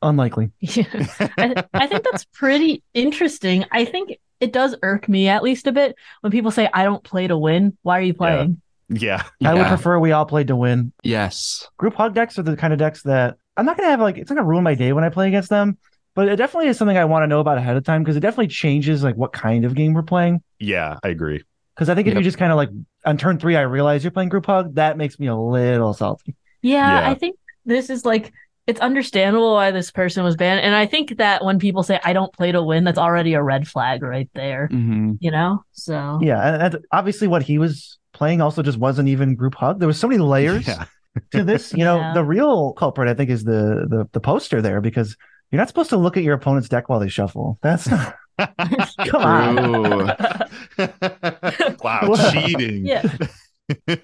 Unlikely. 0.02 0.50
Yeah. 0.60 0.84
I, 1.38 1.64
I 1.74 1.86
think 1.86 2.04
that's 2.04 2.24
pretty 2.26 2.82
interesting. 2.94 3.64
I 3.70 3.84
think 3.84 4.18
it 4.40 4.52
does 4.52 4.76
irk 4.82 5.08
me 5.08 5.28
at 5.28 5.42
least 5.42 5.66
a 5.66 5.72
bit 5.72 5.96
when 6.20 6.30
people 6.30 6.50
say, 6.50 6.68
I 6.72 6.84
don't 6.84 7.02
play 7.02 7.26
to 7.26 7.38
win. 7.38 7.76
Why 7.82 7.98
are 7.98 8.02
you 8.02 8.14
playing? 8.14 8.60
Yeah. 8.88 9.24
I 9.42 9.54
would 9.54 9.66
prefer 9.66 9.98
we 9.98 10.12
all 10.12 10.26
played 10.26 10.48
to 10.48 10.56
win. 10.56 10.92
Yes. 11.02 11.66
Group 11.78 11.94
hug 11.94 12.14
decks 12.14 12.38
are 12.38 12.42
the 12.42 12.56
kind 12.56 12.72
of 12.72 12.78
decks 12.78 13.02
that 13.02 13.36
I'm 13.56 13.64
not 13.66 13.76
gonna 13.76 13.88
have 13.90 14.00
like 14.00 14.18
it's 14.18 14.30
not 14.30 14.36
gonna 14.36 14.46
ruin 14.48 14.62
my 14.62 14.74
day 14.74 14.92
when 14.92 15.04
I 15.04 15.08
play 15.08 15.28
against 15.28 15.48
them, 15.48 15.78
but 16.14 16.28
it 16.28 16.36
definitely 16.36 16.68
is 16.68 16.76
something 16.76 16.96
I 16.96 17.06
want 17.06 17.22
to 17.22 17.26
know 17.26 17.40
about 17.40 17.56
ahead 17.58 17.76
of 17.76 17.84
time 17.84 18.02
because 18.02 18.16
it 18.16 18.20
definitely 18.20 18.48
changes 18.48 19.02
like 19.02 19.16
what 19.16 19.32
kind 19.32 19.64
of 19.64 19.74
game 19.74 19.94
we're 19.94 20.02
playing. 20.02 20.42
Yeah, 20.58 20.98
I 21.02 21.08
agree. 21.08 21.42
Because 21.74 21.88
I 21.88 21.94
think 21.94 22.06
if 22.06 22.12
Yep. 22.12 22.20
you 22.20 22.24
just 22.24 22.38
kind 22.38 22.52
of 22.52 22.56
like 22.56 22.68
on 23.06 23.16
turn 23.16 23.38
three, 23.38 23.56
I 23.56 23.62
realize 23.62 24.04
you're 24.04 24.10
playing 24.10 24.28
group 24.28 24.46
hug, 24.46 24.74
that 24.74 24.96
makes 24.98 25.18
me 25.18 25.26
a 25.28 25.34
little 25.36 25.94
salty. 25.94 26.34
Yeah, 26.62 27.00
Yeah. 27.00 27.10
I 27.10 27.14
think 27.14 27.38
this 27.64 27.90
is 27.90 28.04
like 28.04 28.32
it's 28.66 28.80
understandable 28.80 29.54
why 29.54 29.70
this 29.70 29.90
person 29.90 30.24
was 30.24 30.36
banned. 30.36 30.60
And 30.60 30.74
I 30.74 30.86
think 30.86 31.18
that 31.18 31.44
when 31.44 31.58
people 31.58 31.82
say 31.82 32.00
I 32.04 32.12
don't 32.12 32.32
play 32.32 32.52
to 32.52 32.62
win, 32.62 32.84
that's 32.84 32.98
already 32.98 33.34
a 33.34 33.42
red 33.42 33.66
flag 33.68 34.02
right 34.02 34.28
there. 34.34 34.66
hmm 34.68 35.12
You 35.20 35.30
know? 35.30 35.64
So 35.72 36.18
Yeah, 36.22 36.40
and, 36.54 36.62
and 36.74 36.84
obviously 36.92 37.28
what 37.28 37.42
he 37.42 37.58
was 37.58 37.98
playing 38.12 38.40
also 38.40 38.62
just 38.62 38.78
wasn't 38.78 39.08
even 39.08 39.34
group 39.36 39.54
hug. 39.54 39.78
There 39.78 39.86
was 39.88 39.98
so 40.00 40.08
many 40.08 40.18
layers 40.20 40.66
Yeah. 40.66 40.84
to 41.32 41.44
this. 41.44 41.72
You 41.72 41.84
know, 41.84 41.98
Yeah. 41.98 42.14
the 42.14 42.24
real 42.24 42.72
culprit 42.74 43.08
I 43.08 43.14
think 43.14 43.30
is 43.30 43.44
the 43.44 43.86
the 43.88 44.08
the 44.12 44.20
poster 44.20 44.60
there 44.60 44.80
because 44.80 45.16
you're 45.50 45.58
not 45.60 45.68
supposed 45.68 45.90
to 45.90 45.96
look 45.96 46.16
at 46.16 46.24
your 46.24 46.34
opponent's 46.34 46.68
deck 46.68 46.88
while 46.88 46.98
they 46.98 47.08
shuffle. 47.08 47.58
That's 47.62 47.88
not. 47.88 48.16
Come 49.06 49.22
on. 49.22 50.06
Wow, 51.82 52.14
cheating. 52.32 52.84
Yeah. 52.84 53.02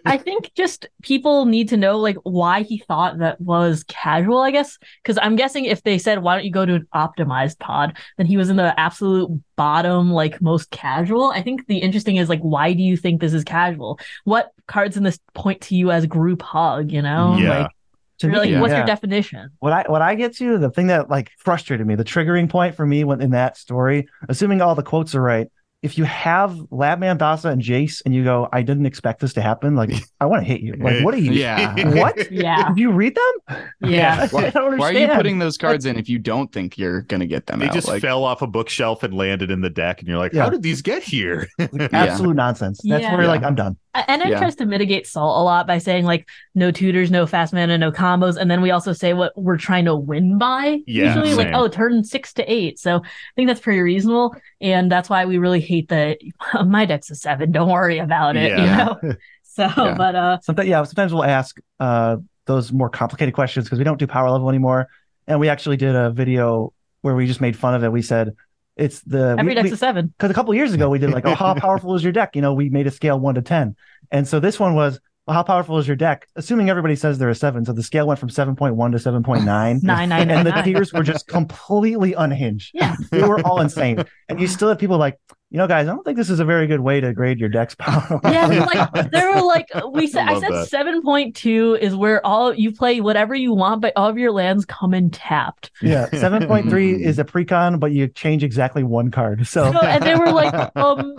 I 0.04 0.16
think 0.16 0.52
just 0.54 0.88
people 1.02 1.44
need 1.44 1.68
to 1.68 1.76
know 1.76 1.98
like 1.98 2.16
why 2.24 2.62
he 2.62 2.78
thought 2.78 3.18
that 3.18 3.40
was 3.40 3.84
casual, 3.86 4.38
I 4.40 4.50
guess. 4.50 4.78
Because 5.02 5.18
I'm 5.22 5.36
guessing 5.36 5.66
if 5.66 5.82
they 5.82 5.98
said, 5.98 6.22
why 6.22 6.34
don't 6.34 6.44
you 6.44 6.50
go 6.50 6.66
to 6.66 6.74
an 6.74 6.88
optimized 6.94 7.58
pod, 7.58 7.96
then 8.18 8.26
he 8.26 8.36
was 8.36 8.50
in 8.50 8.56
the 8.56 8.78
absolute 8.78 9.30
bottom, 9.56 10.12
like 10.12 10.42
most 10.42 10.70
casual. 10.70 11.30
I 11.30 11.42
think 11.42 11.66
the 11.66 11.78
interesting 11.78 12.16
is 12.16 12.28
like, 12.28 12.40
why 12.40 12.72
do 12.72 12.82
you 12.82 12.96
think 12.96 13.20
this 13.20 13.34
is 13.34 13.44
casual? 13.44 14.00
What 14.24 14.50
cards 14.66 14.96
in 14.96 15.04
this 15.04 15.18
point 15.34 15.60
to 15.62 15.76
you 15.76 15.90
as 15.90 16.06
group 16.06 16.42
hug, 16.42 16.90
you 16.90 17.02
know? 17.02 17.36
Yeah. 17.36 17.60
Like, 17.60 17.70
To 18.18 18.28
or, 18.28 18.38
like 18.38 18.50
me, 18.50 18.60
what's 18.60 18.74
your 18.74 18.86
definition? 18.86 19.50
What 19.58 19.72
I 19.72 19.84
what 19.88 20.02
I 20.02 20.14
get 20.14 20.36
to 20.36 20.58
the 20.58 20.70
thing 20.70 20.88
that 20.88 21.10
like 21.10 21.30
frustrated 21.38 21.86
me, 21.86 21.94
the 21.96 22.04
triggering 22.04 22.48
point 22.48 22.76
for 22.76 22.86
me 22.86 23.04
when 23.04 23.20
in 23.20 23.30
that 23.30 23.56
story, 23.56 24.08
assuming 24.28 24.60
all 24.60 24.74
the 24.74 24.82
quotes 24.82 25.14
are 25.14 25.22
right. 25.22 25.48
If 25.82 25.98
you 25.98 26.04
have 26.04 26.52
Labman, 26.70 27.18
Thassa, 27.18 27.50
and 27.50 27.60
Jace, 27.60 28.02
and 28.04 28.14
you 28.14 28.22
go, 28.22 28.48
I 28.52 28.62
didn't 28.62 28.86
expect 28.86 29.20
this 29.20 29.32
to 29.34 29.42
happen, 29.42 29.74
like 29.74 29.90
I 30.20 30.26
want 30.26 30.42
to 30.42 30.46
hit 30.48 30.60
you. 30.60 30.74
Like, 30.74 31.04
what 31.04 31.12
are 31.12 31.18
you? 31.18 31.32
Yeah. 31.32 31.74
What? 32.02 32.30
Yeah. 32.30 32.68
Did 32.68 32.78
you 32.78 32.92
read 32.92 33.16
them? 33.16 33.56
Yeah. 33.80 34.28
Why, 34.30 34.46
I 34.46 34.50
don't 34.50 34.78
why 34.78 34.90
are 34.90 34.92
you 34.92 35.08
putting 35.08 35.38
those 35.40 35.58
cards 35.58 35.84
in 35.84 35.96
if 35.96 36.08
you 36.08 36.18
don't 36.20 36.52
think 36.52 36.78
you're 36.78 37.02
gonna 37.02 37.26
get 37.26 37.46
them 37.46 37.58
They 37.58 37.66
out? 37.66 37.74
just 37.74 37.88
like, 37.88 38.00
fell 38.00 38.22
off 38.24 38.42
a 38.42 38.46
bookshelf 38.46 39.02
and 39.02 39.12
landed 39.12 39.50
in 39.50 39.60
the 39.60 39.70
deck, 39.70 39.98
and 40.00 40.08
you're 40.08 40.18
like, 40.18 40.32
Yeah. 40.32 40.44
how 40.44 40.50
did 40.50 40.62
these 40.62 40.82
get 40.82 41.02
here? 41.02 41.48
Absolute 41.92 42.36
nonsense. 42.36 42.80
That's 42.84 43.02
Yeah. 43.02 43.12
where 43.14 43.22
Yeah. 43.24 43.28
like 43.28 43.42
I'm 43.42 43.54
done. 43.56 43.76
And 43.94 44.22
it 44.22 44.30
Yeah. 44.30 44.38
tries 44.38 44.56
to 44.56 44.64
mitigate 44.66 45.06
salt 45.06 45.38
a 45.38 45.42
lot 45.44 45.66
by 45.66 45.76
saying 45.76 46.04
like 46.06 46.26
no 46.54 46.70
tutors, 46.70 47.10
no 47.10 47.26
fast 47.26 47.52
mana, 47.52 47.76
no 47.76 47.92
combos, 47.92 48.38
and 48.38 48.50
then 48.50 48.62
we 48.62 48.70
also 48.70 48.92
say 48.94 49.12
what 49.12 49.32
we're 49.36 49.58
trying 49.58 49.84
to 49.84 49.94
win 49.94 50.38
by. 50.38 50.78
Yeah, 50.86 51.06
usually 51.08 51.34
like 51.34 51.50
oh 51.52 51.68
turn 51.68 52.02
six 52.02 52.32
to 52.34 52.52
eight. 52.52 52.78
So 52.78 52.96
I 52.96 53.02
think 53.36 53.48
that's 53.48 53.60
pretty 53.60 53.80
reasonable, 53.80 54.34
and 54.62 54.90
that's 54.90 55.10
why 55.10 55.26
we 55.26 55.36
really 55.36 55.60
hate 55.60 55.88
the 55.88 56.16
my 56.66 56.86
deck's 56.86 57.10
a 57.10 57.14
seven. 57.14 57.52
Don't 57.52 57.68
worry 57.70 57.98
about 57.98 58.36
it. 58.36 58.56
You 58.56 58.64
Yeah. 58.64 58.76
know. 58.76 59.14
So, 59.54 59.64
Yeah. 59.66 59.94
but 59.98 60.14
uh, 60.14 60.38
Sometimes, 60.40 60.66
yeah. 60.70 60.82
Sometimes 60.84 61.12
we'll 61.12 61.24
ask 61.24 61.58
uh, 61.78 62.16
those 62.46 62.72
more 62.72 62.88
complicated 62.88 63.34
questions 63.34 63.66
because 63.66 63.78
we 63.78 63.84
don't 63.84 63.98
do 63.98 64.06
power 64.06 64.30
level 64.30 64.48
anymore. 64.48 64.88
And 65.26 65.38
we 65.40 65.50
actually 65.50 65.76
did 65.76 65.94
a 65.94 66.10
video 66.10 66.72
where 67.02 67.14
we 67.14 67.26
just 67.26 67.42
made 67.42 67.54
fun 67.54 67.74
of 67.74 67.84
it. 67.84 67.92
We 67.92 68.00
said 68.00 68.34
it's 68.76 69.00
the 69.02 69.36
every 69.38 69.48
we- 69.48 69.54
deck's 69.54 69.68
we- 69.70 69.74
a 69.74 69.76
seven. 69.76 70.06
because 70.18 70.30
a 70.30 70.34
couple 70.34 70.54
years 70.54 70.72
ago 70.72 70.88
we 70.88 70.98
did 70.98 71.10
like, 71.10 71.26
oh, 71.26 71.34
how 71.34 71.54
powerful 71.66 71.94
is 71.94 72.02
your 72.02 72.12
deck? 72.12 72.34
You 72.36 72.42
know, 72.42 72.54
we 72.54 72.68
made 72.70 72.86
a 72.86 72.90
scale 72.90 73.18
one 73.18 73.34
to 73.36 73.42
ten, 73.42 73.76
and 74.10 74.26
so 74.26 74.40
this 74.40 74.58
one 74.60 74.74
was, 74.74 75.00
well, 75.26 75.34
how 75.34 75.42
powerful 75.42 75.78
is 75.78 75.86
your 75.86 75.96
deck? 75.96 76.26
Assuming 76.36 76.68
everybody 76.70 76.96
says 76.96 77.18
they're 77.18 77.28
a 77.28 77.34
seven, 77.34 77.64
so 77.64 77.72
the 77.72 77.82
scale 77.82 78.06
went 78.06 78.18
from 78.18 78.28
seven 78.30 78.56
point 78.56 78.74
one 78.76 78.92
to 78.92 78.98
seven 78.98 79.22
point 79.22 79.44
nine, 79.44 79.80
Nine 79.82 80.08
nine 80.08 80.28
nine. 80.28 80.38
and 80.38 80.46
the 80.46 80.50
nine. 80.50 80.64
tiers 80.64 80.92
were 80.92 81.02
just 81.02 81.28
completely 81.28 82.14
unhinged. 82.14 82.70
Yeah. 82.74 82.96
They 83.10 83.22
were 83.22 83.40
all 83.46 83.60
insane, 83.60 84.04
and 84.28 84.40
you 84.40 84.46
still 84.48 84.68
have 84.68 84.78
people 84.78 84.98
like, 84.98 85.18
you 85.52 85.58
know, 85.58 85.68
guys, 85.68 85.86
I 85.86 85.90
don't 85.90 86.02
think 86.02 86.16
this 86.16 86.30
is 86.30 86.40
a 86.40 86.46
very 86.46 86.66
good 86.66 86.80
way 86.80 86.98
to 86.98 87.12
grade 87.12 87.38
your 87.38 87.50
deck's 87.50 87.74
power. 87.74 88.18
Yeah, 88.32 88.46
like 88.46 89.10
they 89.10 89.22
were 89.22 89.42
like 89.42 89.66
we 89.92 90.06
said. 90.06 90.26
I 90.26 90.32
love 90.32 90.42
said 90.42 90.68
seven 90.68 91.02
point 91.02 91.36
two 91.36 91.76
is 91.78 91.94
where 91.94 92.24
all 92.24 92.54
you 92.54 92.72
play 92.72 93.02
whatever 93.02 93.34
you 93.34 93.52
want, 93.52 93.82
but 93.82 93.92
all 93.94 94.08
of 94.08 94.16
your 94.16 94.32
lands 94.32 94.64
come 94.64 94.94
in 94.94 95.10
tapped. 95.10 95.70
yeah, 95.82 96.06
seven 96.10 96.46
point 96.46 96.70
three 96.70 96.92
is 96.92 97.18
a 97.18 97.24
precon, 97.24 97.78
but 97.78 97.92
you 97.92 98.08
change 98.08 98.42
exactly 98.42 98.82
one 98.82 99.10
card. 99.10 99.46
So 99.46 99.70
No, 99.70 99.80
and 99.80 100.02
they 100.02 100.14
were 100.14 100.32
like, 100.32 100.74
um, 100.74 101.16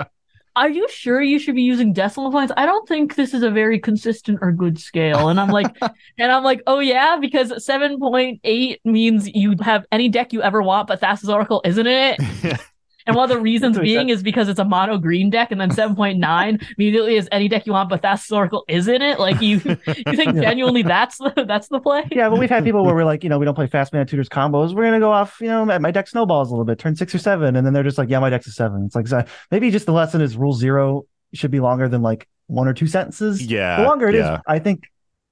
are 0.56 0.69
you 0.69 0.88
sure 0.89 1.22
you 1.22 1.38
should 1.38 1.56
be 1.56 1.62
using 1.62 1.93
decimal 1.93 2.32
points? 2.32 2.52
I 2.58 2.65
don't 2.65 2.88
think 2.88 3.15
this 3.15 3.36
is 3.36 3.43
a 3.43 3.52
very 3.52 3.80
consistent 3.80 4.39
or 4.41 4.52
good 4.52 4.80
scale. 4.80 5.30
And 5.30 5.39
I'm 5.39 5.50
like, 5.50 5.76
and 6.17 6.32
I'm 6.32 6.43
like, 6.43 6.62
oh 6.65 6.80
yeah, 6.80 7.17
because 7.22 7.52
7.8 7.52 8.78
means 8.84 9.30
you 9.30 9.56
have 9.62 9.86
any 9.91 10.10
deck 10.10 10.34
you 10.34 10.41
ever 10.41 10.63
want, 10.63 10.88
but 10.88 11.02
Thassa's 11.02 11.30
Oracle 11.30 11.62
isn't 11.65 11.86
in 11.86 12.15
it. 12.19 12.60
And 13.05 13.15
one 13.15 13.29
of 13.29 13.35
the 13.35 13.41
reasons 13.41 13.75
That's 13.75 13.79
what 13.81 13.87
he 13.87 13.95
being 13.95 14.09
is 14.09 14.23
because 14.23 14.49
it's 14.49 14.59
a 14.59 14.65
mono 14.65 14.97
green 14.97 15.29
deck, 15.29 15.51
and 15.51 15.59
then 15.59 15.69
7.9 16.03 16.63
immediately 16.77 17.15
is 17.15 17.27
any 17.31 17.47
deck 17.47 17.65
you 17.65 17.73
want, 17.73 17.89
but 17.89 18.01
Thassa's 18.01 18.31
Oracle 18.31 18.63
is 18.67 18.87
in 18.87 19.01
it. 19.01 19.19
Like 19.19 19.41
you, 19.41 19.55
you 19.65 20.15
think 20.15 20.35
Yeah. 20.35 20.41
genuinely 20.41 20.83
that's 20.83 21.17
the 21.17 21.45
that's 21.47 21.67
the 21.67 21.79
play? 21.79 22.03
yeah, 22.11 22.29
but 22.29 22.39
we've 22.39 22.49
had 22.49 22.63
people 22.63 22.83
where 22.85 22.95
we're 22.95 23.05
like, 23.05 23.23
you 23.23 23.29
know, 23.29 23.39
we 23.39 23.45
don't 23.45 23.55
play 23.55 23.67
fast 23.67 23.93
man 23.93 24.05
tutors 24.07 24.29
combos. 24.29 24.73
We're 24.73 24.83
gonna 24.85 24.99
go 24.99 25.11
off, 25.11 25.37
you 25.41 25.47
know, 25.47 25.65
my, 25.65 25.77
my 25.79 25.91
deck 25.91 26.07
snowballs 26.07 26.49
a 26.49 26.53
little 26.53 26.65
bit, 26.65 26.79
turn 26.79 26.95
six 26.95 27.13
or 27.13 27.19
seven, 27.19 27.55
and 27.55 27.65
then 27.65 27.73
they're 27.73 27.83
just 27.83 27.97
like, 27.97 28.09
yeah, 28.09 28.19
my 28.19 28.29
deck's 28.29 28.47
a 28.47 28.51
seven. 28.51 28.83
It's 28.85 28.95
like 28.95 29.07
so 29.07 29.23
maybe 29.51 29.71
just 29.71 29.85
the 29.85 29.93
lesson 29.93 30.21
is 30.21 30.37
rule 30.37 30.53
zero 30.53 31.03
should 31.33 31.51
be 31.51 31.59
longer 31.59 31.87
than 31.89 32.01
like 32.01 32.27
one 32.47 32.67
or 32.67 32.73
two 32.73 32.87
sentences. 32.87 33.41
yeah. 33.41 33.77
the 33.77 33.83
longer 33.87 34.07
it 34.09 34.15
is, 34.15 34.25
yeah. 34.25 34.39
I 34.47 34.59
think 34.59 34.83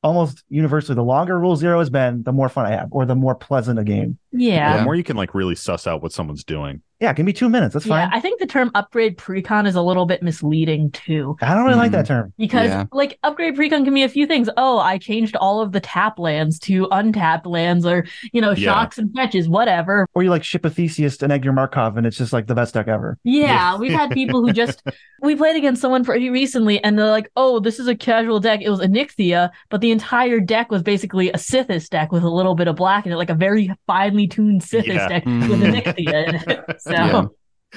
almost 0.03 0.43
universally, 0.49 0.95
the 0.95 1.03
longer 1.03 1.37
rule 1.39 1.55
zero 1.55 1.77
has 1.77 1.89
been, 1.91 2.23
the 2.23 2.31
more 2.31 2.49
fun 2.49 2.65
I 2.65 2.71
have, 2.71 2.87
or 2.91 3.05
the 3.05 3.13
more 3.15 3.35
pleasant 3.35 3.77
a 3.77 3.83
game. 3.83 4.17
Yeah. 4.31 4.77
The 4.77 4.83
more 4.83 4.95
you 4.95 5.03
can 5.03 5.17
like 5.17 5.33
really 5.33 5.55
suss 5.55 5.87
out 5.87 6.01
what 6.01 6.11
someone's 6.13 6.43
doing. 6.43 6.81
Yeah, 6.99 7.09
it 7.09 7.15
can 7.15 7.25
be 7.25 7.33
two 7.33 7.49
minutes. 7.49 7.73
That's 7.73 7.87
fine. 7.87 7.97
Yeah, 8.01 8.09
fine. 8.11 8.17
I 8.19 8.21
think 8.21 8.39
the 8.39 8.45
term 8.45 8.69
upgrade 8.75 9.17
precon 9.17 9.65
is 9.65 9.73
a 9.73 9.81
little 9.81 10.05
bit 10.05 10.21
misleading 10.21 10.91
too. 10.91 11.35
I, 11.41 11.55
don't 11.55 11.63
really 11.65 11.75
like 11.77 11.89
Mm. 11.89 11.93
that 11.93 12.05
term. 12.05 12.31
Because 12.37 12.69
Yeah. 12.69 12.85
like 12.91 13.17
upgrade 13.23 13.55
precon 13.55 13.83
can 13.85 13.93
be 13.95 14.03
a 14.03 14.07
few 14.09 14.27
things. 14.27 14.51
Oh, 14.55 14.77
I 14.77 14.99
changed 14.99 15.35
all 15.35 15.61
of 15.61 15.71
the 15.71 15.79
tap 15.79 16.19
lands 16.19 16.59
to 16.59 16.87
untapped 16.91 17.47
lands 17.47 17.87
or, 17.87 18.05
you 18.33 18.39
know, 18.39 18.51
Yeah. 18.51 18.65
shocks 18.71 18.99
and 18.99 19.11
fetches, 19.15 19.49
whatever. 19.49 20.05
Or 20.13 20.21
you 20.21 20.29
like 20.29 20.43
ship 20.43 20.63
a 20.63 20.69
Theseus 20.69 21.19
and 21.23 21.31
Egg 21.33 21.43
your 21.43 21.53
Markov, 21.53 21.97
and 21.97 22.05
it's 22.05 22.17
just 22.17 22.33
like 22.33 22.45
the 22.45 22.53
best 22.53 22.75
deck 22.75 22.87
ever. 22.87 23.17
Yeah, 23.23 23.45
Yeah. 23.47 23.77
we've 23.79 23.91
had 23.93 24.11
people 24.11 24.45
who 24.45 24.53
just 24.53 24.83
we 25.23 25.35
played 25.35 25.55
against 25.55 25.81
someone 25.81 26.03
pretty 26.05 26.29
recently 26.29 26.83
and 26.83 26.99
they're 26.99 27.07
like, 27.09 27.31
"Oh, 27.35 27.59
this 27.59 27.79
is 27.79 27.87
a 27.87 27.95
casual 27.95 28.39
deck. 28.39 28.61
It 28.61 28.69
was 28.69 28.79
Onyxia, 28.79 29.49
but 29.69 29.81
the 29.81 29.89
entire 29.89 30.39
deck 30.39 30.69
was 30.69 30.83
basically 30.83 31.29
a 31.29 31.37
Sythis 31.37 31.89
deck 31.89 32.11
with 32.11 32.21
a 32.21 32.29
little 32.29 32.53
bit 32.53 32.67
of 32.67 32.75
black 32.75 33.07
in 33.07 33.11
it, 33.11 33.15
like 33.15 33.31
a 33.31 33.35
very 33.35 33.71
finely 33.87 34.20
tuned 34.27 34.61
Sythis 34.61 34.85
Yeah. 34.95 35.07
deck 35.07 35.25
with. 35.25 35.33
Onyxia 35.35 36.27
in 36.29 36.35
it." 36.51 36.81
So, 36.81 36.91
Yeah. 36.91 37.23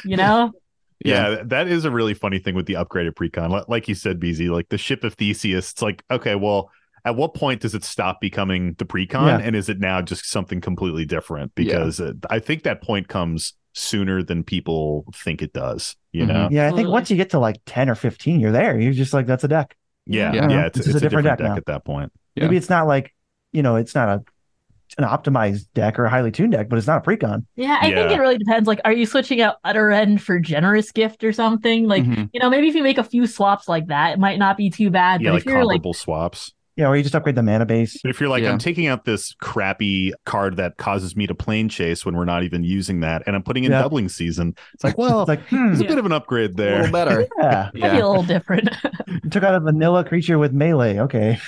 you 0.05 0.16
know, 0.16 0.53
Yeah, 1.05 1.42
that 1.45 1.68
is 1.68 1.84
a 1.84 1.90
really 1.90 2.14
funny 2.14 2.38
thing 2.38 2.55
with 2.55 2.66
the 2.66 2.74
upgraded 2.74 3.14
precon. 3.14 3.68
Like 3.68 3.88
you 3.88 3.95
said, 3.95 4.18
Beezy, 4.20 4.49
like 4.49 4.68
the 4.70 4.78
ship 4.78 5.05
of 5.05 5.14
Theseus. 5.14 5.72
It's 5.72 5.82
like, 5.82 6.03
okay, 6.11 6.34
well, 6.34 6.70
at 7.05 7.16
what 7.16 7.34
point 7.34 7.61
does 7.61 7.74
it 7.74 7.84
stop 7.84 8.20
becoming 8.20 8.74
the 8.78 8.86
precon 8.86 9.26
Yeah. 9.26 9.40
and 9.42 9.55
is 9.55 9.68
it 9.68 9.78
now 9.80 10.01
just 10.01 10.24
something 10.26 10.61
completely 10.62 11.05
different? 11.05 11.55
Because 11.55 12.01
uh, 12.01 12.12
I 12.30 12.38
think 12.38 12.62
that 12.62 12.80
point 12.82 13.09
comes 13.09 13.53
sooner 13.74 14.22
than 14.22 14.42
people 14.45 15.05
think 15.14 15.42
it 15.42 15.53
does. 15.53 15.97
You 16.12 16.24
Mhm. 16.24 16.28
know? 16.28 16.49
Yeah, 16.51 16.68
I 16.68 16.70
think 16.76 16.88
once 16.88 17.11
you 17.11 17.16
get 17.16 17.30
to 17.30 17.38
like 17.38 17.57
10 17.66 17.90
or 17.90 17.95
15, 17.97 18.40
you're 18.40 18.53
there. 18.53 18.78
You're 18.80 18.92
just 18.95 19.12
like, 19.12 19.26
that's 19.26 19.45
a 19.45 19.49
deck. 19.49 19.76
Yeah, 20.07 20.32
Yeah. 20.32 20.49
yeah. 20.49 20.66
It's, 20.66 20.78
This 20.78 20.86
it's 20.86 20.97
a 20.97 21.01
different, 21.01 21.26
deck, 21.26 21.40
now. 21.40 21.57
at 21.57 21.66
that 21.66 21.84
point. 21.84 22.12
Yeah. 22.36 22.45
Maybe 22.45 22.57
it's 22.57 22.70
not 22.70 22.86
like, 22.86 23.14
you 23.53 23.62
know, 23.62 23.76
it's 23.76 23.95
not 23.95 24.09
a 24.09 24.22
an 24.99 25.05
optimized 25.05 25.66
deck 25.74 25.99
or 25.99 26.05
a 26.05 26.11
highly 26.11 26.30
tuned 26.30 26.53
deck, 26.53 26.68
but 26.68 26.76
it's 26.78 26.86
not 26.86 26.99
a 26.99 27.11
precon. 27.11 27.45
Yeah, 27.57 27.78
I 27.80 27.92
think 27.92 28.11
it 28.12 28.18
really 28.20 28.38
depends. 28.38 28.66
Like, 28.68 28.80
are 28.84 28.92
you 28.92 29.07
switching 29.07 29.40
out 29.40 29.57
Utter 29.64 29.90
End 29.90 30.22
for 30.22 30.38
Generous 30.38 30.92
Gift 30.92 31.24
or 31.24 31.32
something? 31.32 31.86
Like, 31.86 32.05
Mhm. 32.05 32.30
you 32.32 32.40
know, 32.40 32.49
maybe 32.51 32.68
if 32.68 32.74
you 32.74 32.82
make 32.82 32.99
a 32.99 33.05
few 33.05 33.26
swaps 33.26 33.68
like 33.68 33.86
that, 33.88 34.12
it 34.14 34.18
might 34.18 34.38
not 34.38 34.57
be 34.57 34.70
too 34.70 34.90
bad. 34.90 35.20
Yeah, 35.20 35.30
but 35.30 35.34
like 35.34 35.40
if 35.40 35.47
you're 35.47 35.64
like, 35.64 35.76
comparable 35.76 35.95
swaps. 35.95 36.53
Yeah, 36.77 36.89
or 36.89 36.97
you 36.97 37.03
just 37.05 37.14
upgrade 37.14 37.37
the 37.37 37.43
mana 37.43 37.66
base. 37.66 38.01
But 38.03 38.11
if 38.11 38.18
you're 38.20 38.29
like, 38.29 38.43
Yeah. 38.43 38.51
I'm 38.51 38.59
taking 38.59 38.87
out 38.89 39.05
this 39.05 39.33
crappy 39.41 40.12
card 40.27 40.57
that 40.57 40.77
causes 40.77 41.14
me 41.14 41.27
to 41.29 41.35
plane 41.35 41.68
chase 41.68 42.05
when 42.05 42.16
we're 42.16 42.25
not 42.25 42.43
even 42.43 42.64
using 42.64 43.01
that, 43.01 43.22
and 43.27 43.37
I'm 43.37 43.43
putting 43.45 43.62
in 43.64 43.70
Yeah. 43.70 43.83
doubling 43.83 44.09
season, 44.09 44.57
it's 44.75 44.83
like, 44.83 44.99
well, 44.99 45.22
It's 45.22 45.29
like, 45.29 45.47
hmm, 45.49 45.66
there's 45.68 45.81
a 45.81 45.83
Yeah. 45.85 45.89
bit 45.91 45.99
of 45.99 46.07
an 46.07 46.12
upgrade 46.12 46.51
A 46.51 46.55
there. 46.55 46.77
little 46.79 46.93
better. 46.93 47.20
yeah. 47.39 47.70
that'd 47.72 47.72
be 47.75 47.81
a 48.01 48.09
little 48.09 48.22
different. 48.25 48.68
You 49.22 49.31
took 49.31 49.45
out 49.45 49.55
a 49.55 49.61
vanilla 49.61 50.05
creature 50.05 50.39
with 50.39 50.53
melee. 50.53 50.99
Okay. 50.99 51.39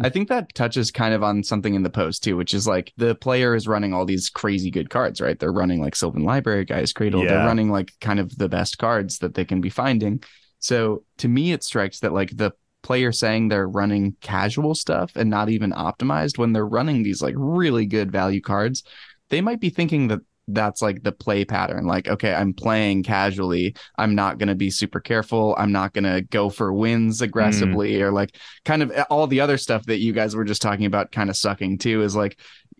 I 0.00 0.08
think 0.08 0.28
that 0.28 0.54
touches 0.54 0.90
kind 0.90 1.14
of 1.14 1.22
on 1.22 1.42
something 1.42 1.74
in 1.74 1.82
the 1.82 1.90
post 1.90 2.24
too, 2.24 2.36
which 2.36 2.54
is 2.54 2.66
like 2.66 2.92
the 2.96 3.14
player 3.14 3.54
is 3.54 3.68
running 3.68 3.92
all 3.92 4.04
these 4.04 4.28
crazy 4.30 4.70
good 4.70 4.90
cards, 4.90 5.20
right? 5.20 5.38
They're 5.38 5.52
running 5.52 5.80
like 5.80 5.94
Sylvan 5.94 6.24
Library, 6.24 6.64
Gaea's 6.64 6.92
Cradle. 6.92 7.22
Yeah. 7.22 7.28
They're 7.34 7.46
running 7.46 7.70
like 7.70 7.92
kind 8.00 8.18
of 8.18 8.36
the 8.38 8.48
best 8.48 8.78
cards 8.78 9.18
that 9.18 9.34
they 9.34 9.44
can 9.44 9.60
be 9.60 9.70
finding. 9.70 10.22
So 10.58 11.04
to 11.18 11.28
me, 11.28 11.52
it 11.52 11.62
strikes 11.62 12.00
that 12.00 12.12
like 12.12 12.36
the 12.36 12.52
player 12.82 13.12
saying 13.12 13.48
they're 13.48 13.68
running 13.68 14.16
casual 14.20 14.74
stuff 14.74 15.12
and 15.16 15.30
not 15.30 15.48
even 15.48 15.72
optimized 15.72 16.38
when 16.38 16.52
they're 16.52 16.66
running 16.66 17.02
these 17.02 17.22
like 17.22 17.34
really 17.36 17.86
good 17.86 18.10
value 18.10 18.40
cards, 18.40 18.82
they 19.30 19.40
might 19.40 19.60
be 19.60 19.70
thinking 19.70 20.08
that 20.08 20.20
that's 20.48 20.80
like 20.80 21.02
the 21.02 21.12
play 21.12 21.44
pattern. 21.44 21.86
Like, 21.86 22.08
okay, 22.08 22.32
I'm 22.32 22.54
playing 22.54 23.02
casually. 23.02 23.76
I'm 23.98 24.14
not 24.14 24.38
going 24.38 24.48
to 24.48 24.54
be 24.54 24.70
super 24.70 24.98
careful. 24.98 25.54
I'm 25.58 25.72
not 25.72 25.92
going 25.92 26.04
to 26.04 26.22
go 26.22 26.48
for 26.48 26.72
wins 26.72 27.20
mm. 27.20 27.24
aggressively 27.24 28.00
or 28.00 28.10
like 28.10 28.34
kind 28.64 28.82
of 28.82 28.90
eh, 28.90 29.04
all 29.10 29.26
the 29.26 29.40
other 29.40 29.58
stuff 29.58 29.84
that 29.86 30.00
you 30.00 30.12
guys 30.12 30.34
were 30.34 30.44
just 30.44 30.62
talking 30.62 30.86
about 30.86 31.12
kind 31.12 31.30
of 31.30 31.36
sucking 31.36 31.78
too 31.78 32.02
is 32.02 32.16
like 32.16 32.38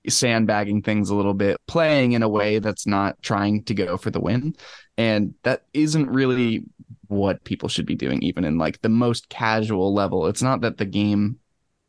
sandbagging 0.09 0.83
things 0.83 1.11
a 1.11 1.15
little 1.15 1.35
bit, 1.35 1.57
playing 1.67 2.13
in 2.13 2.23
a 2.23 2.29
way 2.29 2.59
that's 2.59 2.87
not 2.87 3.21
trying 3.23 3.65
to 3.65 3.75
go 3.75 3.97
for 3.97 4.11
the 4.11 4.21
win. 4.21 4.55
And 4.97 5.35
that 5.43 5.65
isn't 5.73 6.11
really 6.11 6.65
what 7.09 7.45
people 7.45 7.69
should 7.69 7.87
be 7.87 7.95
doing, 7.95 8.23
even 8.23 8.45
in 8.45 8.59
like 8.59 8.81
the 8.83 8.89
most 8.89 9.29
casual 9.29 9.95
level. 9.95 10.27
It's 10.27 10.43
not 10.43 10.61
that 10.63 10.79
the 10.79 10.85
game 10.85 11.39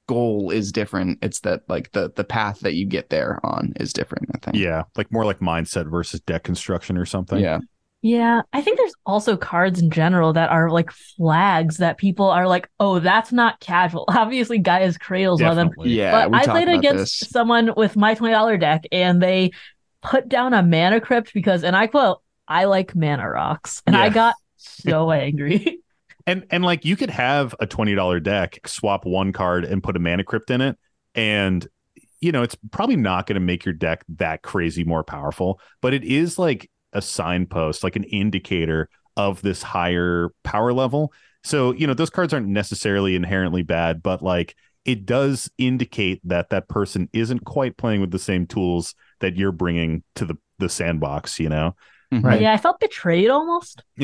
goal 0.07 0.49
is 0.49 0.71
different. 0.71 1.19
It's 1.21 1.41
that 1.41 1.61
like 1.67 1.91
the 1.91 2.11
the 2.15 2.23
path 2.23 2.61
that 2.61 2.73
you 2.73 2.85
get 2.85 3.09
there 3.09 3.39
on 3.43 3.73
is 3.79 3.93
different, 3.93 4.29
I 4.33 4.39
think. 4.39 4.57
yeah, 4.57 4.83
like 4.95 5.11
more 5.11 5.25
like 5.25 5.39
mindset 5.39 5.89
versus 5.89 6.19
deck 6.21 6.43
construction 6.43 6.97
or 6.97 7.05
something. 7.05 7.39
Yeah. 7.39 7.59
yeah, 8.01 8.41
I 8.53 8.61
think 8.61 8.77
there's 8.77 8.88
also 9.09 9.35
cards 9.35 9.81
in 9.81 9.89
general 9.89 10.33
that 10.33 10.51
are 10.51 10.69
like 10.69 10.91
flags 10.91 11.77
that 11.77 11.97
people 11.97 12.29
are 12.29 12.47
like, 12.47 12.69
oh, 12.79 12.99
that's 12.99 13.31
not 13.31 13.59
casual. 13.59 14.05
Obviously, 14.09 14.59
Gaea's 14.59 14.97
Cradle's 14.97 15.41
one 15.41 15.57
of 15.57 15.57
them. 15.57 15.71
Yeah. 15.79 16.27
but 16.27 16.35
I 16.35 16.45
played 16.45 16.69
against 16.69 17.19
this. 17.19 17.29
someone 17.31 17.73
with 17.75 17.95
my 17.97 18.13
twenty 18.13 18.33
dollar 18.33 18.57
deck, 18.57 18.85
and 18.91 19.21
they 19.21 19.51
put 20.01 20.29
down 20.29 20.53
a 20.53 20.61
mana 20.61 21.01
crypt 21.01 21.33
because, 21.33 21.63
and 21.63 21.75
I 21.75 21.87
quote, 21.87 22.21
"I 22.47 22.65
like 22.65 22.95
mana 22.95 23.27
rocks," 23.27 23.81
and 23.87 23.97
I 23.97 24.09
got 24.09 24.35
so 24.57 25.11
angry. 25.11 25.79
And 26.27 26.45
and 26.51 26.63
like 26.63 26.85
you 26.85 26.95
could 26.95 27.09
have 27.09 27.55
a 27.59 27.65
twenty 27.65 27.95
dollar 27.95 28.19
deck, 28.19 28.59
swap 28.67 29.03
one 29.03 29.33
card 29.33 29.65
and 29.65 29.81
put 29.81 29.95
a 29.95 29.99
mana 29.99 30.23
crypt 30.23 30.51
in 30.51 30.61
it, 30.61 30.77
and 31.15 31.65
you 32.19 32.31
know 32.31 32.43
it's 32.43 32.55
probably 32.69 32.97
not 32.97 33.25
going 33.25 33.33
to 33.35 33.39
make 33.39 33.65
your 33.65 33.73
deck 33.73 34.05
that 34.17 34.43
crazy 34.43 34.83
more 34.83 35.03
powerful, 35.03 35.59
but 35.81 35.95
it 35.95 36.03
is 36.03 36.37
like 36.37 36.69
a 36.93 37.01
signpost, 37.01 37.83
like 37.83 37.95
an 37.95 38.03
indicator 38.03 38.89
of 39.27 39.41
this 39.41 39.61
higher 39.61 40.29
power 40.43 40.71
level. 40.73 41.11
So 41.43 41.73
you 41.73 41.87
know 41.87 41.93
those 41.93 42.09
cards 42.09 42.33
aren't 42.33 42.47
necessarily 42.47 43.15
inherently 43.15 43.63
bad, 43.63 44.01
but 44.01 44.21
like 44.21 44.55
it 44.85 45.05
does 45.05 45.49
indicate 45.57 46.21
that 46.23 46.49
that 46.49 46.67
person 46.69 47.09
isn't 47.13 47.43
quite 47.45 47.77
playing 47.77 48.01
with 48.01 48.11
the 48.11 48.19
same 48.19 48.47
tools 48.47 48.95
that 49.19 49.35
you're 49.35 49.51
bringing 49.51 50.03
to 50.15 50.25
the 50.25 50.35
the 50.59 50.69
sandbox. 50.69 51.39
You 51.39 51.49
know. 51.49 51.75
Mhm. 52.13 52.23
Right. 52.23 52.41
yeah, 52.41 52.53
I 52.53 52.57
felt 52.57 52.79
betrayed 52.79 53.29
almost. 53.29 53.83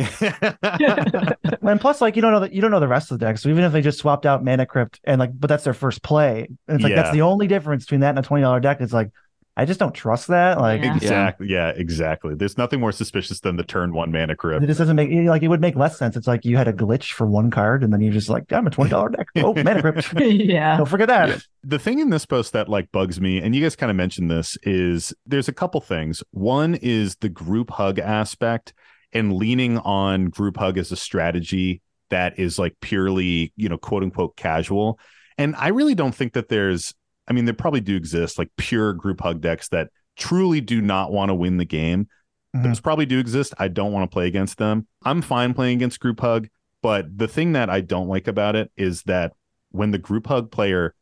And 1.61 1.81
plus, 1.81 2.01
like 2.01 2.15
you 2.15 2.21
don't 2.21 2.31
know 2.31 2.41
that 2.41 2.53
you 2.53 2.61
don't 2.61 2.71
know 2.71 2.79
the 2.79 2.87
rest 2.87 3.11
of 3.11 3.17
the 3.19 3.25
deck. 3.25 3.37
So 3.37 3.49
even 3.49 3.63
if 3.63 3.71
they 3.71 3.81
just 3.81 3.97
swapped 3.99 4.25
out 4.25 4.43
Mana 4.43 4.65
Crypt 4.65 4.99
and 5.03 5.19
like, 5.19 5.31
but 5.33 5.47
that's 5.47 5.63
their 5.63 5.73
first 5.73 6.03
play, 6.03 6.47
and 6.67 6.75
it's 6.75 6.83
like 6.83 6.91
Yeah. 6.91 6.97
that's 6.97 7.11
the 7.11 7.21
only 7.21 7.47
difference 7.47 7.85
between 7.85 8.01
that 8.01 8.09
and 8.09 8.19
a 8.19 8.21
twenty 8.21 8.43
dollar 8.43 8.59
deck. 8.59 8.81
It's 8.81 8.93
like 8.93 9.09
I 9.57 9.65
just 9.65 9.79
don't 9.79 9.93
trust 9.93 10.27
that. 10.27 10.59
Like 10.59 10.81
Yeah. 10.83 10.95
Exactly. 10.95 11.47
Yeah, 11.49 11.69
exactly. 11.69 12.35
There's 12.35 12.57
nothing 12.57 12.79
more 12.81 12.91
suspicious 12.91 13.39
than 13.39 13.55
the 13.55 13.63
turn 13.63 13.93
one 13.93 14.11
mana 14.11 14.35
crypt. 14.35 14.63
it 14.63 14.67
just 14.67 14.79
doesn't 14.79 14.95
make 14.95 15.09
like 15.29 15.43
it 15.43 15.47
would 15.47 15.61
make 15.61 15.75
less 15.75 15.97
sense. 15.97 16.17
It's 16.17 16.27
like 16.27 16.43
you 16.43 16.57
had 16.57 16.67
a 16.67 16.73
glitch 16.73 17.13
for 17.13 17.25
one 17.25 17.51
card, 17.51 17.83
and 17.83 17.93
then 17.93 18.01
you're 18.01 18.13
just 18.13 18.29
like, 18.29 18.51
I'm 18.51 18.67
a 18.67 18.69
twenty 18.69 18.91
dollar 18.91 19.09
deck. 19.09 19.27
Oh, 19.37 19.53
Mana 19.53 19.81
Crypt. 19.81 20.13
yeah. 20.19 20.77
Don't 20.77 20.89
forget 20.89 21.07
that. 21.07 21.29
Yeah. 21.29 21.37
The 21.63 21.79
thing 21.79 21.99
in 21.99 22.09
this 22.09 22.25
post 22.25 22.53
that 22.53 22.67
like 22.67 22.91
bugs 22.91 23.21
me, 23.21 23.39
and 23.41 23.55
you 23.55 23.61
guys 23.61 23.75
kind 23.75 23.89
of 23.89 23.95
mentioned 23.95 24.29
this, 24.29 24.57
is 24.63 25.13
there's 25.25 25.47
a 25.47 25.53
couple 25.53 25.79
things. 25.81 26.21
One 26.31 26.75
is 26.75 27.15
the 27.17 27.29
group 27.29 27.69
hug 27.71 27.97
aspect 27.99 28.73
and 29.13 29.33
leaning 29.33 29.77
on 29.79 30.25
group 30.25 30.57
hug 30.57 30.77
as 30.77 30.91
a 30.91 30.97
strategy 30.97 31.81
that 32.09 32.37
is 32.37 32.59
like 32.59 32.75
purely, 32.81 33.53
you 33.55 33.69
know, 33.69 33.77
quote 33.77 34.03
unquote 34.03 34.35
casual. 34.35 34.99
And 35.37 35.55
I 35.55 35.69
really 35.69 35.95
don't 35.95 36.13
think 36.13 36.33
that 36.33 36.49
there's, 36.49 36.93
I 37.27 37.33
mean, 37.33 37.45
they 37.45 37.53
probably 37.53 37.81
do 37.81 37.95
exist 37.95 38.37
like 38.37 38.49
pure 38.57 38.93
group 38.93 39.21
hug 39.21 39.41
decks 39.41 39.69
that 39.69 39.89
truly 40.15 40.61
do 40.61 40.81
not 40.81 41.11
want 41.11 41.29
to 41.29 41.35
win 41.35 41.57
the 41.57 41.65
game. 41.65 42.07
Mhm. 42.55 42.63
Those 42.63 42.79
probably 42.79 43.05
do 43.05 43.19
exist. 43.19 43.53
I 43.57 43.67
don't 43.67 43.91
want 43.91 44.09
to 44.09 44.13
play 44.13 44.27
against 44.27 44.57
them. 44.57 44.87
I'm 45.03 45.21
fine 45.21 45.53
playing 45.53 45.77
against 45.77 45.99
group 45.99 46.19
hug, 46.19 46.47
but 46.81 47.17
the 47.17 47.27
thing 47.27 47.53
that 47.53 47.69
I 47.69 47.81
don't 47.81 48.07
like 48.07 48.27
about 48.27 48.55
it 48.55 48.71
is 48.77 49.03
that 49.03 49.33
when 49.71 49.91
the 49.91 49.97
group 49.97 50.27
hug 50.27 50.51
player 50.51 50.95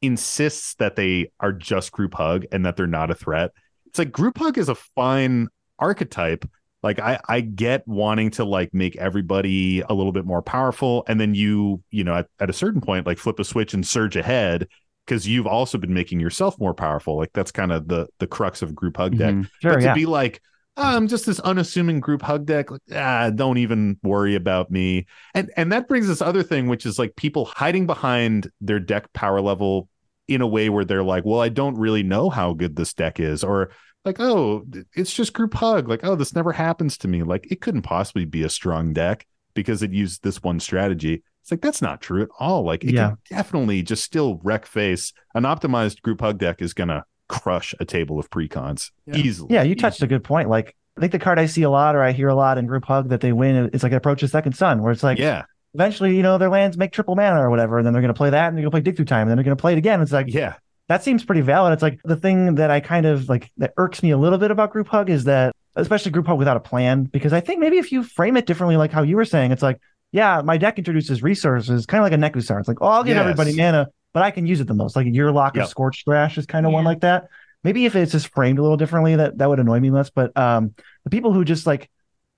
insists 0.00 0.74
that 0.76 0.96
they 0.96 1.32
are 1.40 1.52
just 1.52 1.90
group 1.90 2.14
hug 2.14 2.46
and 2.52 2.64
that 2.64 2.76
they're 2.76 2.86
not 2.86 3.10
a 3.10 3.14
threat, 3.14 3.50
it's 3.86 3.98
like 3.98 4.12
group 4.12 4.38
hug 4.38 4.58
is 4.58 4.68
a 4.68 4.74
fine 4.74 5.48
archetype. 5.78 6.48
Like 6.82 7.00
I, 7.00 7.18
I 7.28 7.40
get 7.40 7.88
wanting 7.88 8.30
to 8.32 8.44
like 8.44 8.72
make 8.72 8.94
everybody 8.96 9.80
a 9.80 9.92
little 9.92 10.12
bit 10.12 10.24
more 10.24 10.42
powerful, 10.42 11.04
and 11.08 11.20
then 11.20 11.34
you, 11.34 11.82
you 11.90 12.04
know, 12.04 12.14
at, 12.14 12.28
at 12.38 12.50
a 12.50 12.52
certain 12.52 12.80
point, 12.80 13.04
like 13.04 13.18
flip 13.18 13.40
a 13.40 13.44
switch 13.44 13.74
and 13.74 13.84
surge 13.84 14.14
ahead 14.14 14.68
because 15.08 15.26
you've 15.26 15.46
also 15.46 15.78
been 15.78 15.94
making 15.94 16.20
yourself 16.20 16.58
more 16.58 16.74
powerful. 16.74 17.16
Like 17.16 17.32
that's 17.32 17.50
kind 17.50 17.72
of 17.72 17.88
the 17.88 18.08
the 18.18 18.26
crux 18.26 18.60
of 18.62 18.74
group 18.74 18.96
hug 18.98 19.16
deck 19.16 19.34
Mhm. 19.34 19.48
Sure, 19.62 19.72
but 19.72 19.80
to 19.80 19.86
yeah. 19.86 19.94
be 19.94 20.06
like 20.06 20.42
"Oh, 20.76 20.82
i'm 20.96 21.08
just 21.08 21.26
this 21.26 21.40
unassuming 21.40 21.98
group 22.00 22.22
hug 22.22 22.46
deck 22.46 22.70
like, 22.70 22.82
ah, 22.94 23.30
don't 23.30 23.58
even 23.58 23.98
worry 24.02 24.34
about 24.36 24.70
me 24.70 25.06
and 25.34 25.50
and 25.56 25.72
that 25.72 25.88
brings 25.88 26.06
this 26.06 26.22
other 26.22 26.42
thing 26.42 26.68
which 26.68 26.86
is 26.86 26.98
like 26.98 27.16
people 27.16 27.46
hiding 27.46 27.86
behind 27.86 28.50
their 28.60 28.78
deck 28.78 29.12
power 29.12 29.40
level 29.40 29.88
in 30.28 30.40
a 30.42 30.46
way 30.46 30.68
where 30.68 30.84
they're 30.84 31.02
like 31.02 31.24
well 31.24 31.40
i 31.40 31.48
don't 31.48 31.76
really 31.78 32.02
know 32.02 32.28
how 32.30 32.52
good 32.52 32.76
this 32.76 32.92
deck 32.94 33.18
is 33.18 33.42
or 33.42 33.70
like 34.04 34.20
oh 34.20 34.64
it's 34.94 35.12
just 35.12 35.32
group 35.32 35.54
hug 35.54 35.88
like 35.88 36.04
oh 36.04 36.14
this 36.14 36.34
never 36.34 36.52
happens 36.52 36.96
to 36.98 37.08
me 37.08 37.22
like 37.22 37.50
it 37.50 37.60
couldn't 37.60 37.82
possibly 37.82 38.24
be 38.24 38.42
a 38.44 38.48
strong 38.48 38.92
deck 38.92 39.26
because 39.54 39.82
it 39.82 39.92
used 39.92 40.22
this 40.22 40.42
one 40.42 40.60
strategy 40.60 41.22
it's 41.48 41.52
like 41.52 41.62
that's 41.62 41.80
not 41.80 42.02
true 42.02 42.20
at 42.22 42.28
all 42.38 42.62
like 42.62 42.84
it 42.84 42.92
Yeah. 42.92 43.08
can 43.08 43.18
definitely 43.30 43.82
just 43.82 44.04
still 44.04 44.38
wreck 44.42 44.66
face 44.66 45.14
an 45.34 45.44
optimized 45.44 46.02
group 46.02 46.20
hug 46.20 46.36
deck 46.38 46.60
is 46.60 46.74
gonna 46.74 47.04
crush 47.26 47.74
a 47.80 47.86
table 47.86 48.18
of 48.18 48.28
precons 48.28 48.90
Yeah. 49.06 49.16
easily 49.16 49.54
Yeah, 49.54 49.62
you 49.62 49.74
touched 49.74 50.02
a 50.02 50.06
good 50.06 50.22
point. 50.22 50.50
Like 50.50 50.76
I 50.96 51.00
think 51.00 51.12
the 51.12 51.18
card 51.18 51.38
I 51.38 51.46
see 51.46 51.62
a 51.62 51.70
lot 51.70 51.96
or 51.96 52.02
I 52.02 52.12
hear 52.12 52.28
a 52.28 52.34
lot 52.34 52.58
in 52.58 52.66
group 52.66 52.84
hug 52.84 53.08
that 53.08 53.22
they 53.22 53.32
win 53.32 53.70
it's 53.72 53.82
like 53.82 53.92
approach 53.92 54.22
a 54.22 54.28
second 54.28 54.52
sun, 54.52 54.82
where 54.82 54.92
it's 54.92 55.02
like 55.02 55.18
yeah 55.18 55.44
eventually, 55.74 56.14
you 56.16 56.22
know, 56.22 56.36
their 56.36 56.50
lands 56.50 56.76
make 56.76 56.92
triple 56.92 57.14
mana 57.16 57.40
or 57.40 57.48
whatever, 57.50 57.78
and 57.78 57.86
then 57.86 57.92
they're 57.94 58.02
gonna 58.02 58.12
play 58.14 58.28
that 58.30 58.48
and 58.48 58.56
they're 58.56 58.62
gonna 58.62 58.70
play 58.70 58.80
dig 58.80 58.96
through 58.96 59.04
time, 59.06 59.22
and 59.22 59.30
then 59.30 59.36
they're 59.38 59.44
gonna 59.44 59.56
play 59.56 59.72
it 59.72 59.78
again. 59.78 60.02
It's 60.02 60.12
like 60.12 60.26
yeah 60.32 60.54
that 60.88 61.02
seems 61.02 61.24
pretty 61.24 61.40
valid. 61.42 61.72
It's 61.72 61.82
like 61.82 61.98
the 62.04 62.16
thing 62.16 62.56
that 62.56 62.70
I 62.70 62.80
kind 62.80 63.06
of 63.06 63.28
like 63.28 63.50
that 63.56 63.72
irks 63.78 64.02
me 64.02 64.10
a 64.10 64.18
little 64.18 64.38
bit 64.38 64.50
about 64.50 64.70
group 64.72 64.88
hug 64.88 65.08
is 65.08 65.24
that 65.24 65.54
especially 65.76 66.10
group 66.10 66.26
hug 66.26 66.38
without 66.38 66.56
a 66.56 66.60
plan, 66.60 67.04
because 67.04 67.32
I 67.32 67.40
think 67.40 67.60
maybe 67.60 67.78
if 67.78 67.92
you 67.92 68.02
frame 68.02 68.36
it 68.36 68.46
differently, 68.46 68.76
like 68.76 68.90
how 68.90 69.02
you 69.02 69.14
were 69.16 69.24
saying, 69.24 69.52
it's 69.52 69.62
like, 69.62 69.78
yeah, 70.12 70.40
my 70.42 70.56
deck 70.56 70.78
introduces 70.78 71.22
resources, 71.22 71.86
kind 71.86 72.00
of 72.02 72.10
like 72.10 72.12
a 72.12 72.38
Nekusar. 72.38 72.58
It's 72.58 72.68
like, 72.68 72.78
oh, 72.80 72.86
I'll 72.88 73.04
give 73.04 73.16
Yes. 73.16 73.22
everybody 73.22 73.56
mana, 73.56 73.88
but 74.14 74.22
I 74.22 74.30
can 74.30 74.46
use 74.46 74.60
it 74.60 74.66
the 74.66 74.74
most. 74.74 74.96
Like 74.96 75.06
Yurlok 75.06 75.54
Yep. 75.54 75.64
of 75.64 75.70
Scorch 75.70 76.04
Thrash 76.04 76.38
is 76.38 76.46
kind 76.46 76.66
of 76.66 76.72
one 76.72 76.84
like 76.84 77.00
that. 77.00 77.28
Maybe 77.64 77.84
if 77.86 77.94
it's 77.96 78.12
just 78.12 78.32
framed 78.34 78.58
a 78.58 78.62
little 78.62 78.76
differently, 78.76 79.16
that 79.16 79.38
that 79.38 79.48
would 79.48 79.58
annoy 79.58 79.80
me 79.80 79.90
less. 79.90 80.10
But 80.10 80.36
um, 80.36 80.74
the 81.04 81.10
people 81.10 81.32
who 81.32 81.44
just 81.44 81.66
like, 81.66 81.90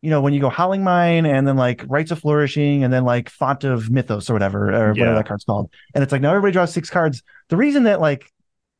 you 0.02 0.10
know, 0.10 0.20
when 0.22 0.32
you 0.32 0.40
go 0.40 0.48
Howling 0.48 0.82
Mine 0.82 1.26
and 1.26 1.46
then 1.46 1.56
like 1.56 1.84
Rites 1.86 2.10
of 2.10 2.18
Flourishing 2.20 2.82
and 2.84 2.92
then 2.92 3.04
like 3.04 3.28
Font 3.28 3.64
of 3.64 3.90
Mythos 3.90 4.30
or 4.30 4.32
whatever, 4.32 4.70
or 4.70 4.94
Yeah. 4.94 5.00
whatever 5.00 5.14
that 5.16 5.26
card's 5.28 5.44
called, 5.44 5.70
and 5.94 6.02
it's 6.02 6.10
like 6.10 6.22
now 6.22 6.30
everybody 6.30 6.52
draws 6.52 6.72
six 6.72 6.88
cards. 6.90 7.22
The 7.50 7.56
reason 7.56 7.84
that 7.84 8.00
like 8.00 8.32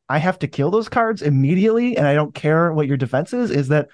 I 0.09 0.17
have 0.17 0.39
to 0.39 0.47
kill 0.47 0.71
those 0.71 0.89
cards 0.89 1.21
immediately 1.21 1.95
and 1.95 2.05
I 2.05 2.15
don't 2.15 2.33
care 2.35 2.73
what 2.73 2.87
your 2.87 2.97
defense 2.97 3.33
is, 3.33 3.51
is 3.51 3.69
that 3.69 3.87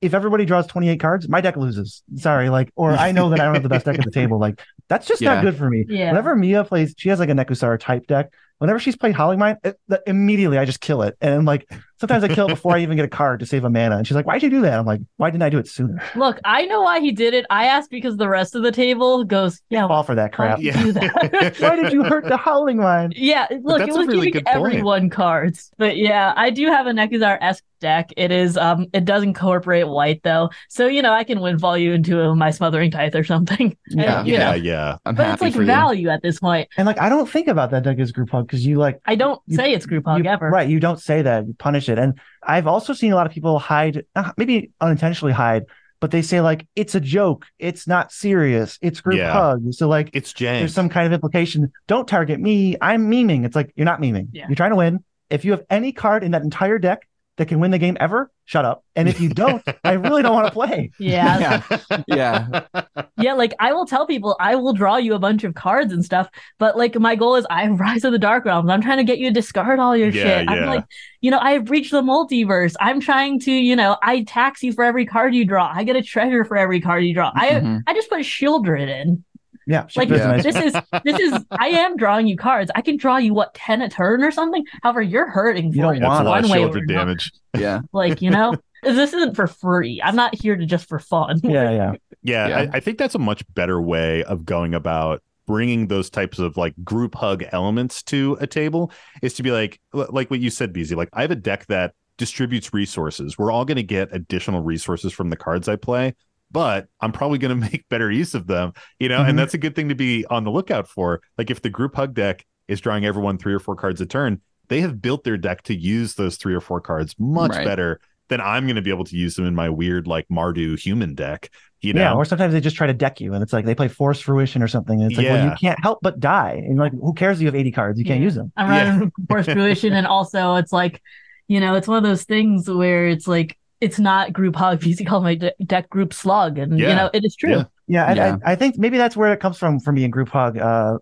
if 0.00 0.12
everybody 0.14 0.44
draws 0.44 0.66
28 0.66 0.98
cards, 1.00 1.28
my 1.28 1.40
deck 1.40 1.56
loses. 1.56 2.02
Sorry, 2.16 2.48
like, 2.50 2.70
or 2.76 2.92
I 2.92 3.12
know 3.12 3.30
that 3.30 3.40
I 3.40 3.44
don't 3.44 3.54
have 3.54 3.62
the 3.62 3.68
best 3.68 3.86
deck 3.86 3.98
at 3.98 4.04
the 4.04 4.10
table. 4.10 4.38
Like, 4.38 4.60
That's 4.88 5.06
just 5.06 5.22
Yeah. 5.22 5.34
not 5.36 5.42
good 5.44 5.56
for 5.56 5.70
me. 5.70 5.86
Yeah. 5.88 6.08
Whenever 6.10 6.36
Mia 6.36 6.62
plays, 6.64 6.94
she 6.98 7.08
has 7.08 7.18
like 7.18 7.30
a 7.30 7.32
Nekusar 7.32 7.78
type 7.80 8.06
deck. 8.06 8.32
Whenever 8.64 8.78
she's 8.78 8.96
played 8.96 9.14
Howling 9.14 9.38
Mine, 9.38 9.58
it, 9.62 9.78
the, 9.88 10.02
immediately 10.06 10.56
I 10.56 10.64
just 10.64 10.80
kill 10.80 11.02
it. 11.02 11.18
And 11.20 11.44
like 11.44 11.70
sometimes 12.00 12.24
I 12.24 12.28
kill 12.28 12.46
it 12.46 12.54
before 12.54 12.74
I 12.74 12.80
even 12.80 12.96
get 12.96 13.04
a 13.04 13.08
card 13.08 13.40
to 13.40 13.46
save 13.46 13.62
a 13.64 13.68
mana. 13.68 13.98
And 13.98 14.06
she's 14.06 14.14
like, 14.14 14.26
Why'd 14.26 14.42
you 14.42 14.48
do 14.48 14.62
that? 14.62 14.78
I'm 14.78 14.86
like, 14.86 15.02
Why 15.18 15.28
didn't 15.28 15.42
I 15.42 15.50
do 15.50 15.58
it 15.58 15.68
sooner? 15.68 16.02
Look, 16.16 16.40
I 16.46 16.64
know 16.64 16.80
why 16.80 17.00
he 17.00 17.12
did 17.12 17.34
it. 17.34 17.44
I 17.50 17.66
asked 17.66 17.90
because 17.90 18.16
the 18.16 18.26
rest 18.26 18.54
of 18.54 18.62
the 18.62 18.72
table 18.72 19.22
goes, 19.22 19.60
yeah, 19.68 19.86
Fall 19.86 20.02
for 20.02 20.14
that 20.14 20.32
crap. 20.32 20.58
did 20.60 20.74
you 20.76 20.92
that? 20.92 21.56
Why 21.60 21.76
did 21.76 21.92
you 21.92 22.04
hurt 22.04 22.24
the 22.24 22.38
Howling 22.38 22.78
Mine? 22.78 23.12
Yeah, 23.14 23.46
look, 23.62 23.82
it 23.82 23.88
was 23.92 24.06
really 24.06 24.30
giving 24.30 24.32
good 24.32 24.46
point. 24.46 24.56
everyone 24.56 25.10
cards. 25.10 25.70
But 25.76 25.98
yeah, 25.98 26.32
I 26.36 26.48
do 26.48 26.66
have 26.68 26.86
a 26.86 26.92
Nekusar 26.92 27.36
esque 27.42 27.64
deck. 27.84 28.10
It 28.16 28.32
is 28.32 28.56
um 28.56 28.86
it 28.94 29.04
does 29.04 29.22
incorporate 29.22 29.86
white 29.86 30.22
though. 30.22 30.48
So 30.70 30.86
you 30.86 31.02
know 31.02 31.12
I 31.12 31.22
can 31.22 31.40
windfall 31.40 31.76
you 31.76 31.92
into 31.92 32.18
a, 32.20 32.34
my 32.34 32.50
smothering 32.50 32.90
tithe 32.90 33.14
or 33.14 33.24
something. 33.24 33.76
Yeah. 33.90 34.14
And, 34.24 34.28
yeah, 34.28 34.50
know, 34.50 34.56
yeah. 34.56 34.98
I'm 35.04 35.14
But 35.14 35.30
it's 35.32 35.42
like 35.42 35.54
for 35.54 35.60
you. 35.60 35.66
value 35.66 36.08
at 36.08 36.22
this 36.22 36.40
point. 36.40 36.68
And 36.76 36.86
like 36.86 37.00
I 37.00 37.08
don't 37.08 37.28
think 37.28 37.48
about 37.48 37.70
that 37.72 37.82
deck 37.82 37.98
as 37.98 38.12
group 38.12 38.30
hug 38.30 38.48
because 38.54 38.66
you 38.66 38.76
like 38.78 39.00
I 39.04 39.16
don't 39.16 39.40
You- 39.46 39.56
say 39.56 39.72
it's 39.72 39.86
group 39.86 40.04
hug 40.06 40.24
you- 40.24 40.30
ever. 40.30 40.48
Right. 40.48 40.68
You 40.68 40.78
don't 40.80 41.00
say 41.00 41.22
that. 41.22 41.46
You 41.46 41.54
punish 41.58 41.88
it. 41.88 41.98
And 41.98 42.18
I've 42.42 42.66
also 42.66 42.92
seen 42.92 43.12
a 43.12 43.16
lot 43.16 43.26
of 43.26 43.32
people 43.32 43.58
hide, 43.58 44.04
maybe 44.36 44.70
unintentionally 44.80 45.32
hide, 45.32 45.64
but 46.00 46.10
they 46.12 46.22
say 46.22 46.40
like 46.40 46.66
it's 46.76 46.94
a 46.94 47.00
joke. 47.00 47.46
It's 47.58 47.86
not 47.88 48.12
serious. 48.12 48.78
It's 48.80 49.00
group 49.00 49.16
Yeah. 49.18 49.32
hug. 49.32 49.72
So 49.72 49.88
like 49.88 50.10
It's 50.12 50.32
jank. 50.32 50.60
there's 50.60 50.74
some 50.74 50.88
kind 50.88 51.06
of 51.06 51.12
implication. 51.12 51.72
Don't 51.88 52.06
target 52.06 52.38
me. 52.40 52.76
I'm 52.80 53.10
memeing. 53.10 53.44
It's 53.44 53.56
like 53.56 53.72
you're 53.76 53.86
not 53.86 54.00
memeing. 54.00 54.28
Yeah. 54.32 54.46
You're 54.48 54.56
trying 54.56 54.70
to 54.70 54.76
win. 54.76 55.02
If 55.30 55.44
you 55.44 55.50
have 55.52 55.62
any 55.70 55.92
card 55.92 56.22
in 56.22 56.30
that 56.32 56.42
entire 56.42 56.78
deck 56.78 57.08
that 57.36 57.48
can 57.48 57.58
win 57.58 57.72
the 57.72 57.78
game 57.78 57.96
ever, 57.98 58.30
shut 58.44 58.64
up. 58.64 58.84
And 58.94 59.08
if 59.08 59.20
you 59.20 59.28
don't, 59.28 59.60
I 59.82 59.92
really 59.94 60.22
don't 60.22 60.34
want 60.34 60.46
to 60.46 60.52
play. 60.52 60.90
Yeah. 60.98 61.62
Yeah. 62.06 62.60
yeah, 63.18 63.32
like 63.34 63.52
I 63.58 63.72
will 63.72 63.86
tell 63.86 64.06
people 64.06 64.36
I 64.38 64.54
will 64.54 64.72
draw 64.72 64.96
you 64.96 65.14
a 65.14 65.18
bunch 65.18 65.42
of 65.44 65.54
cards 65.54 65.92
and 65.92 66.04
stuff, 66.04 66.28
but 66.58 66.76
like 66.76 66.94
my 66.98 67.16
goal 67.16 67.34
is 67.34 67.46
I 67.50 67.66
rise 67.68 68.04
of 68.04 68.12
the 68.12 68.18
dark 68.18 68.44
realms. 68.44 68.70
I'm 68.70 68.80
trying 68.82 68.98
to 68.98 69.04
get 69.04 69.18
you 69.18 69.28
to 69.28 69.32
discard 69.34 69.78
all 69.80 69.96
your 69.96 70.10
Yeah, 70.10 70.40
shit. 70.40 70.48
I'm 70.48 70.66
like, 70.66 70.84
you 71.20 71.30
know, 71.30 71.38
I've 71.40 71.70
reached 71.70 71.90
the 71.90 72.02
multiverse. 72.02 72.74
I'm 72.80 73.00
trying 73.00 73.40
to, 73.40 73.52
you 73.52 73.74
know, 73.74 73.96
I 74.02 74.22
tax 74.24 74.62
you 74.62 74.72
for 74.72 74.84
every 74.84 75.06
card 75.06 75.34
you 75.34 75.44
draw. 75.44 75.70
I 75.74 75.82
get 75.84 75.96
a 75.96 76.02
treasure 76.02 76.44
for 76.44 76.56
every 76.56 76.80
card 76.80 77.04
you 77.04 77.14
draw. 77.14 77.32
I 77.34 77.50
Mhm. 77.50 77.82
I 77.86 77.94
just 77.94 78.08
put 78.10 78.20
Sheoldred 78.20 78.88
in. 78.88 79.24
Yeah. 79.66 79.86
Like 79.96 80.08
Yeah. 80.08 80.36
this 80.42 80.56
is 80.56 80.72
this 81.04 81.18
is 81.20 81.44
I 81.50 81.68
am 81.68 81.96
drawing 81.96 82.26
you 82.26 82.36
cards. 82.36 82.70
I 82.74 82.80
can 82.82 82.96
draw 82.96 83.16
you 83.16 83.32
what 83.34 83.54
10 83.54 83.82
a 83.82 83.88
turn 83.88 84.22
or 84.22 84.30
something. 84.30 84.64
However, 84.82 85.02
you're 85.02 85.28
hurting 85.28 85.70
for 85.72 85.76
You 85.76 85.82
don't 85.82 85.96
it 85.96 86.00
That's 86.00 86.20
a 86.20 86.24
want 86.24 86.26
one 86.26 86.42
way 86.50 86.58
or 86.58 86.62
shoulder 86.66 86.78
another. 86.80 86.94
damage. 87.06 87.32
Yeah. 87.56 87.80
Like, 87.92 88.20
you 88.22 88.30
know, 88.30 88.54
this 88.82 89.12
isn't 89.14 89.34
for 89.34 89.46
free. 89.46 90.00
I'm 90.04 90.16
not 90.16 90.34
here 90.34 90.56
to 90.56 90.66
just 90.66 90.88
for 90.88 90.98
fun. 90.98 91.40
yeah. 91.42 91.70
Yeah. 91.70 91.92
Yeah, 92.22 92.48
Yeah. 92.48 92.58
I, 92.72 92.76
I 92.76 92.80
think 92.80 92.98
that's 92.98 93.14
a 93.14 93.18
much 93.18 93.42
better 93.54 93.80
way 93.80 94.22
of 94.24 94.44
going 94.44 94.74
about 94.74 95.22
bringing 95.46 95.88
those 95.88 96.08
types 96.08 96.38
of 96.38 96.56
like 96.56 96.74
group 96.82 97.14
hug 97.14 97.44
elements 97.52 98.02
to 98.04 98.36
a 98.40 98.46
table 98.46 98.90
is 99.20 99.34
to 99.34 99.42
be 99.42 99.50
like 99.50 99.78
like 99.92 100.30
what 100.30 100.40
you 100.40 100.48
said 100.48 100.72
Beezy 100.72 100.94
like 100.94 101.10
I 101.12 101.20
have 101.20 101.30
a 101.30 101.34
deck 101.36 101.66
that 101.66 101.92
distributes 102.16 102.72
resources 102.72 103.36
we're 103.36 103.50
all 103.52 103.66
going 103.66 103.76
to 103.76 103.82
get 103.82 104.08
additional 104.10 104.62
resources 104.62 105.12
from 105.12 105.28
the 105.28 105.36
cards 105.36 105.68
I 105.68 105.76
play 105.76 106.14
but 106.54 106.86
I'm 107.00 107.12
probably 107.12 107.36
going 107.38 107.60
to 107.60 107.68
make 107.70 107.84
better 107.90 108.10
use 108.10 108.34
of 108.34 108.46
them 108.46 108.72
you 108.98 109.10
know 109.10 109.18
Mhm. 109.18 109.28
and 109.30 109.38
that's 109.38 109.52
a 109.54 109.58
good 109.58 109.74
thing 109.76 109.90
to 109.90 109.94
be 109.94 110.24
on 110.30 110.44
the 110.44 110.50
lookout 110.50 110.88
for 110.88 111.20
like 111.36 111.50
if 111.50 111.60
the 111.60 111.68
group 111.68 111.94
hug 111.96 112.14
deck 112.14 112.46
is 112.68 112.80
drawing 112.80 113.04
everyone 113.04 113.36
three 113.36 113.52
or 113.52 113.58
four 113.60 113.76
cards 113.76 114.00
a 114.00 114.06
turn 114.06 114.40
they 114.68 114.80
have 114.80 115.02
built 115.02 115.24
their 115.24 115.36
deck 115.36 115.62
to 115.64 115.74
use 115.74 116.14
those 116.14 116.36
three 116.38 116.54
or 116.54 116.60
four 116.62 116.80
cards 116.80 117.14
much 117.18 117.50
Right. 117.50 117.66
better 117.66 118.00
than 118.28 118.40
I'm 118.40 118.64
going 118.64 118.76
to 118.76 118.82
be 118.82 118.88
able 118.88 119.04
to 119.04 119.16
use 119.18 119.36
them 119.36 119.44
in 119.44 119.54
my 119.54 119.68
weird 119.68 120.06
like 120.06 120.26
Mardu 120.32 120.78
human 120.78 121.14
deck 121.14 121.50
you 121.82 121.92
know 121.92 122.00
Yeah, 122.00 122.14
or 122.14 122.24
sometimes 122.24 122.54
they 122.54 122.60
just 122.62 122.76
try 122.76 122.86
to 122.86 122.94
deck 122.94 123.20
you, 123.20 123.34
and 123.34 123.42
it's 123.42 123.52
like 123.52 123.66
they 123.66 123.74
play 123.74 123.88
Force 123.88 124.18
Fruition 124.18 124.62
or 124.62 124.68
something. 124.68 125.02
And 125.02 125.10
it's 125.10 125.18
like, 125.18 125.26
well, 125.28 125.44
you 125.44 125.52
can't 125.60 125.78
help 125.82 125.98
but 126.00 126.18
die. 126.18 126.62
And 126.66 126.78
like, 126.78 126.92
who 126.92 127.12
cares? 127.12 127.36
if 127.36 127.42
You 127.42 127.48
have 127.48 127.54
80 127.54 127.72
cards. 127.72 127.98
You 127.98 128.06
can't 128.06 128.20
Yeah. 128.20 128.24
use 128.24 128.34
them. 128.36 128.50
I'm 128.56 128.72
Yeah. 128.72 128.88
running 128.88 129.12
Force 129.28 129.44
Fruition, 129.44 129.92
and 129.92 130.06
also 130.06 130.54
it's 130.54 130.72
like, 130.72 131.02
you 131.46 131.60
know, 131.60 131.74
it's 131.74 131.86
one 131.86 131.98
of 131.98 132.02
those 132.02 132.24
things 132.24 132.70
where 132.70 133.06
it's 133.06 133.28
like 133.28 133.58
it's 133.84 133.98
not 133.98 134.32
group 134.32 134.56
hug. 134.56 134.80
PC 134.80 135.06
calls 135.06 135.22
my 135.22 135.34
de- 135.34 135.54
deck 135.64 135.88
group 135.90 136.12
slug, 136.12 136.58
and 136.58 136.78
you 136.78 136.86
know, 136.86 137.10
it 137.12 137.24
is 137.24 137.36
true. 137.36 137.50
Yeah. 137.50 137.64
Yeah, 137.86 138.04
and 138.06 138.16
Yeah. 138.16 138.36
I, 138.44 138.52
I 138.52 138.54
think 138.56 138.78
maybe 138.78 138.96
that's 138.96 139.16
where 139.16 139.32
it 139.32 139.40
comes 139.40 139.58
from 139.58 139.78
for 139.78 139.92
me 139.92 140.04
in 140.04 140.10
group 140.10 140.30
hug. 140.30 140.56
Uh, 140.58 140.98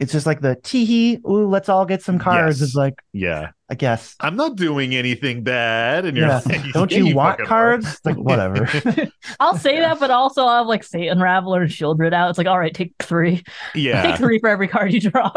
it's 0.00 0.10
just 0.10 0.26
like 0.26 0.40
the 0.40 0.56
tee 0.56 0.84
hee, 0.84 1.20
ooh, 1.28 1.46
let's 1.48 1.68
all 1.68 1.84
get 1.86 2.02
some 2.02 2.18
cards. 2.18 2.60
Yes. 2.60 2.70
Is 2.70 2.74
like, 2.74 2.94
yeah 3.12 3.50
I 3.70 3.74
guess. 3.76 4.16
I'm 4.20 4.34
not 4.36 4.56
doing 4.56 4.94
anything 4.94 5.42
bad. 5.42 6.04
And 6.04 6.16
you're 6.16 6.26
Yeah. 6.26 6.40
like, 6.46 6.64
Don't 6.72 6.90
"Yeah, 6.90 6.98
you, 6.98 7.14
want 7.14 7.40
cards? 7.44 7.86
It's 7.86 8.04
like 8.04 8.16
whatever. 8.16 8.66
I'll 9.40 9.56
say 9.56 9.78
that, 9.78 10.00
but 10.00 10.10
also 10.10 10.44
I'll 10.44 10.58
have 10.58 10.66
like 10.66 10.82
Fate 10.84 11.10
Unraveler 11.10 11.62
and 11.62 11.70
Sheoldred 11.70 12.12
out. 12.12 12.28
It's 12.30 12.38
like, 12.38 12.46
all 12.48 12.58
right, 12.58 12.74
take 12.74 12.92
three, 13.00 13.42
Yeah, 13.74 14.02
take 14.10 14.16
three 14.16 14.38
for 14.40 14.48
every 14.48 14.66
card 14.68 14.92
you 14.92 15.00
draw. 15.00 15.30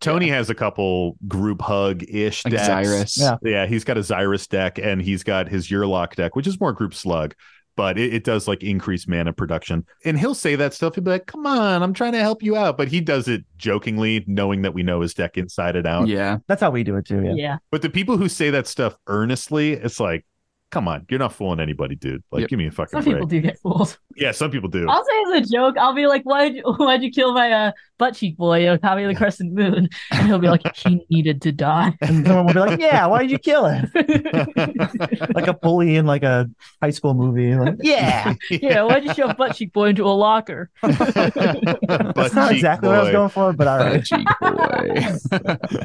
Tony 0.00 0.28
has 0.28 0.50
a 0.50 0.54
couple 0.54 1.16
group 1.26 1.62
hug 1.62 2.02
ish 2.08 2.44
Like 2.44 2.54
decks. 2.54 2.68
Xyris. 2.68 3.18
Yeah. 3.18 3.36
Yeah. 3.42 3.66
He's 3.66 3.84
got 3.84 3.96
a 3.96 4.00
Xyris 4.00 4.48
deck 4.48 4.78
and 4.78 5.00
he's 5.00 5.22
got 5.22 5.48
his 5.48 5.68
Yurlok 5.68 6.14
deck, 6.14 6.36
which 6.36 6.46
is 6.46 6.60
more 6.60 6.72
group 6.72 6.94
slug, 6.94 7.34
but 7.76 7.98
it, 7.98 8.12
it 8.12 8.24
does 8.24 8.46
like 8.46 8.62
increase 8.62 9.08
mana 9.08 9.32
production. 9.32 9.86
And 10.04 10.18
he'll 10.18 10.34
say 10.34 10.56
that 10.56 10.74
stuff. 10.74 10.94
He'll 10.94 11.04
be 11.04 11.12
like, 11.12 11.26
come 11.26 11.46
on, 11.46 11.82
I'm 11.82 11.94
trying 11.94 12.12
to 12.12 12.20
help 12.20 12.42
you 12.42 12.56
out. 12.56 12.76
But 12.76 12.88
he 12.88 13.00
does 13.00 13.28
it 13.28 13.44
jokingly, 13.56 14.24
knowing 14.26 14.62
that 14.62 14.74
we 14.74 14.82
know 14.82 15.00
his 15.00 15.14
deck 15.14 15.38
inside 15.38 15.76
and 15.76 15.86
out. 15.86 16.08
Yeah. 16.08 16.38
that's 16.48 16.60
how 16.60 16.70
we 16.70 16.84
do 16.84 16.96
it 16.96 17.06
too. 17.06 17.22
Yeah. 17.22 17.34
yeah. 17.34 17.56
But 17.70 17.82
the 17.82 17.90
people 17.90 18.16
who 18.16 18.28
say 18.28 18.50
that 18.50 18.66
stuff 18.66 18.96
earnestly, 19.06 19.72
it's 19.72 20.00
like, 20.00 20.26
come 20.70 20.86
on, 20.86 21.06
you're 21.08 21.18
not 21.18 21.32
fooling 21.32 21.60
anybody, 21.60 21.94
dude. 21.94 22.22
Like, 22.30 22.42
Yep. 22.42 22.50
give 22.50 22.58
me 22.58 22.66
a 22.66 22.70
fucking 22.70 22.90
Some 22.90 23.04
break. 23.04 23.14
people 23.16 23.26
do 23.26 23.40
get 23.40 23.58
fooled. 23.58 23.96
Yeah, 24.18 24.32
some 24.32 24.50
people 24.50 24.68
do. 24.68 24.84
I'll 24.88 25.04
say 25.04 25.36
as 25.36 25.48
a 25.48 25.52
joke, 25.52 25.76
I'll 25.78 25.94
be 25.94 26.08
like, 26.08 26.24
why'd 26.24 26.56
you, 26.56 26.62
why'd 26.78 27.04
you 27.04 27.10
kill 27.12 27.32
my 27.34 27.52
uh, 27.52 27.72
butt 27.98 28.16
cheek 28.16 28.36
boy, 28.36 28.58
you 28.60 28.66
know, 28.66 28.76
Tommy 28.76 29.04
of 29.04 29.08
the 29.10 29.14
Crescent 29.14 29.52
Moon? 29.52 29.88
And 30.10 30.26
he'll 30.26 30.40
be 30.40 30.48
like, 30.48 30.62
he 30.76 31.06
needed 31.08 31.40
to 31.42 31.52
die. 31.52 31.96
And 32.00 32.26
someone 32.26 32.46
will 32.46 32.52
be 32.52 32.58
like, 32.58 32.80
"Yeah, 32.80 33.06
why 33.06 33.22
did 33.22 33.30
you 33.30 33.38
kill 33.38 33.66
him?" 33.66 33.88
like 33.94 35.46
a 35.46 35.56
bully 35.62 35.94
in 35.94 36.04
like 36.06 36.24
a 36.24 36.50
high 36.82 36.90
school 36.90 37.14
movie. 37.14 37.54
Like, 37.54 37.76
yeah, 37.80 38.34
yeah, 38.50 38.82
why'd 38.82 39.04
you 39.04 39.14
shove 39.14 39.36
butt 39.36 39.54
cheek 39.54 39.72
boy 39.72 39.90
into 39.90 40.02
a 40.04 40.10
locker? 40.10 40.68
That's 40.82 42.34
not 42.34 42.48
cheek 42.48 42.56
exactly 42.56 42.88
what 42.88 42.98
I 42.98 43.02
was 43.04 43.12
going 43.12 43.30
for, 43.30 43.52
but 43.52 43.68
all 43.68 43.78
right. 43.78 43.92
Butt 43.92 44.04
cheek 44.04 44.26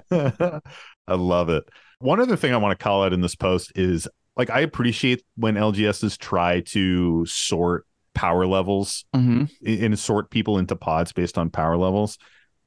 boy. 0.09 0.59
I 1.07 1.13
love 1.13 1.49
it. 1.49 1.63
One 1.99 2.19
other 2.19 2.35
thing 2.35 2.51
I 2.53 2.57
want 2.57 2.77
to 2.77 2.83
call 2.83 3.03
out 3.03 3.13
in 3.13 3.21
this 3.21 3.35
post 3.35 3.71
is 3.75 4.07
like 4.35 4.49
I 4.49 4.61
appreciate 4.61 5.23
when 5.35 5.55
LGSs 5.55 6.17
try 6.17 6.61
to 6.61 7.25
sort 7.25 7.85
power 8.13 8.45
levels 8.45 9.05
Mhm. 9.15 9.49
and 9.65 9.97
sort 9.97 10.29
people 10.29 10.57
into 10.57 10.75
pods 10.75 11.11
based 11.11 11.37
on 11.37 11.49
power 11.49 11.77
levels, 11.77 12.17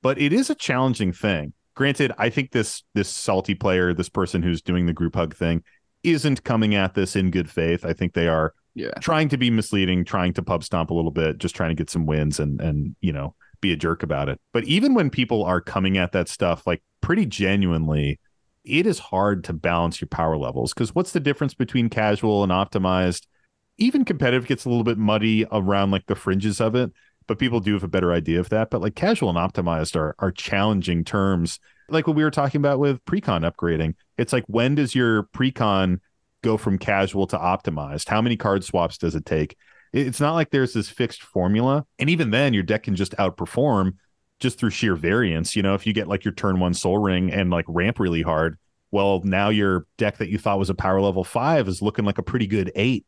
but 0.02 0.20
it 0.20 0.32
is 0.32 0.50
a 0.50 0.54
challenging 0.54 1.12
thing. 1.12 1.52
Granted, 1.74 2.12
I 2.18 2.30
think 2.30 2.50
this 2.52 2.82
this 2.94 3.08
salty 3.08 3.54
player, 3.54 3.92
this 3.94 4.08
person 4.08 4.42
who's 4.42 4.62
doing 4.62 4.86
the 4.86 4.92
group 4.92 5.14
hug 5.14 5.34
thing, 5.34 5.62
isn't 6.02 6.42
coming 6.44 6.74
at 6.74 6.94
this 6.94 7.14
in 7.16 7.30
good 7.30 7.48
faith. 7.50 7.84
I 7.84 7.92
think 7.92 8.14
they 8.14 8.28
are 8.28 8.54
Yeah. 8.74 8.90
trying 9.00 9.28
to 9.30 9.36
be 9.36 9.50
misleading, 9.50 10.04
trying 10.04 10.32
to 10.34 10.42
pub 10.42 10.62
stomp 10.64 10.90
a 10.90 10.94
little 10.94 11.10
bit, 11.10 11.38
just 11.38 11.54
trying 11.56 11.70
to 11.70 11.74
get 11.74 11.90
some 11.90 12.06
wins 12.06 12.40
and 12.40 12.60
and 12.60 12.96
you 13.00 13.12
know 13.12 13.34
be 13.60 13.72
a 13.72 13.76
jerk 13.76 14.02
about 14.02 14.28
it. 14.28 14.38
But 14.52 14.64
even 14.64 14.94
when 14.94 15.10
people 15.10 15.42
are 15.44 15.60
coming 15.60 15.96
at 15.96 16.12
that 16.12 16.28
stuff 16.28 16.66
like 16.66 16.82
pretty 17.00 17.24
genuinely, 17.26 18.18
it 18.66 18.86
is 18.86 18.98
hard 18.98 19.44
to 19.44 19.52
balance 19.52 20.00
your 20.00 20.08
power 20.08 20.36
levels 20.36 20.74
because 20.74 20.94
what's 20.94 21.12
the 21.12 21.20
difference 21.20 21.54
between 21.54 21.88
casual 21.88 22.42
and 22.42 22.52
optimized? 22.52 23.26
Even 23.78 24.04
competitive 24.04 24.46
gets 24.46 24.64
a 24.64 24.68
little 24.68 24.84
bit 24.84 24.98
muddy 24.98 25.46
around 25.52 25.90
like 25.90 26.06
the 26.06 26.14
fringes 26.14 26.60
of 26.60 26.74
it, 26.74 26.92
but 27.26 27.38
people 27.38 27.60
do 27.60 27.74
have 27.74 27.84
a 27.84 27.88
better 27.88 28.12
idea 28.12 28.40
of 28.40 28.48
that. 28.48 28.70
But 28.70 28.80
like 28.80 28.94
casual 28.94 29.30
and 29.30 29.38
optimized 29.38 29.96
are 29.96 30.14
are 30.18 30.32
challenging 30.32 31.04
terms. 31.04 31.60
Like 31.88 32.06
what 32.06 32.16
we 32.16 32.24
were 32.24 32.30
talking 32.30 32.60
about 32.60 32.80
with 32.80 33.04
precon 33.04 33.48
upgrading. 33.48 33.94
It's 34.18 34.32
like 34.32 34.44
when 34.46 34.74
does 34.74 34.94
your 34.94 35.24
precon 35.34 36.00
go 36.42 36.56
from 36.56 36.78
casual 36.78 37.26
to 37.28 37.38
optimized? 37.38 38.08
How 38.08 38.20
many 38.20 38.36
card 38.36 38.64
swaps 38.64 38.98
does 38.98 39.14
it 39.14 39.26
take? 39.26 39.56
It's 39.92 40.20
not 40.20 40.34
like 40.34 40.50
there's 40.50 40.72
this 40.72 40.88
fixed 40.88 41.22
formula. 41.22 41.86
And 41.98 42.10
even 42.10 42.30
then, 42.30 42.52
your 42.52 42.62
deck 42.62 42.82
can 42.82 42.96
just 42.96 43.16
outperform 43.16 43.92
just 44.40 44.58
through 44.58 44.70
sheer 44.70 44.94
variance. 44.94 45.56
You 45.56 45.62
know, 45.62 45.74
if 45.74 45.86
you 45.86 45.92
get 45.92 46.08
like 46.08 46.24
your 46.24 46.34
turn 46.34 46.58
one 46.60 46.74
Sol 46.74 46.98
Ring 46.98 47.32
and 47.32 47.50
like 47.50 47.64
ramp 47.68 47.98
really 47.98 48.22
hard, 48.22 48.58
well, 48.90 49.20
now 49.24 49.48
your 49.48 49.86
deck 49.98 50.18
that 50.18 50.28
you 50.28 50.38
thought 50.38 50.58
was 50.58 50.70
a 50.70 50.74
power 50.74 51.00
level 51.00 51.24
five 51.24 51.68
is 51.68 51.82
looking 51.82 52.04
like 52.04 52.18
a 52.18 52.22
pretty 52.22 52.46
good 52.46 52.70
eight. 52.74 53.06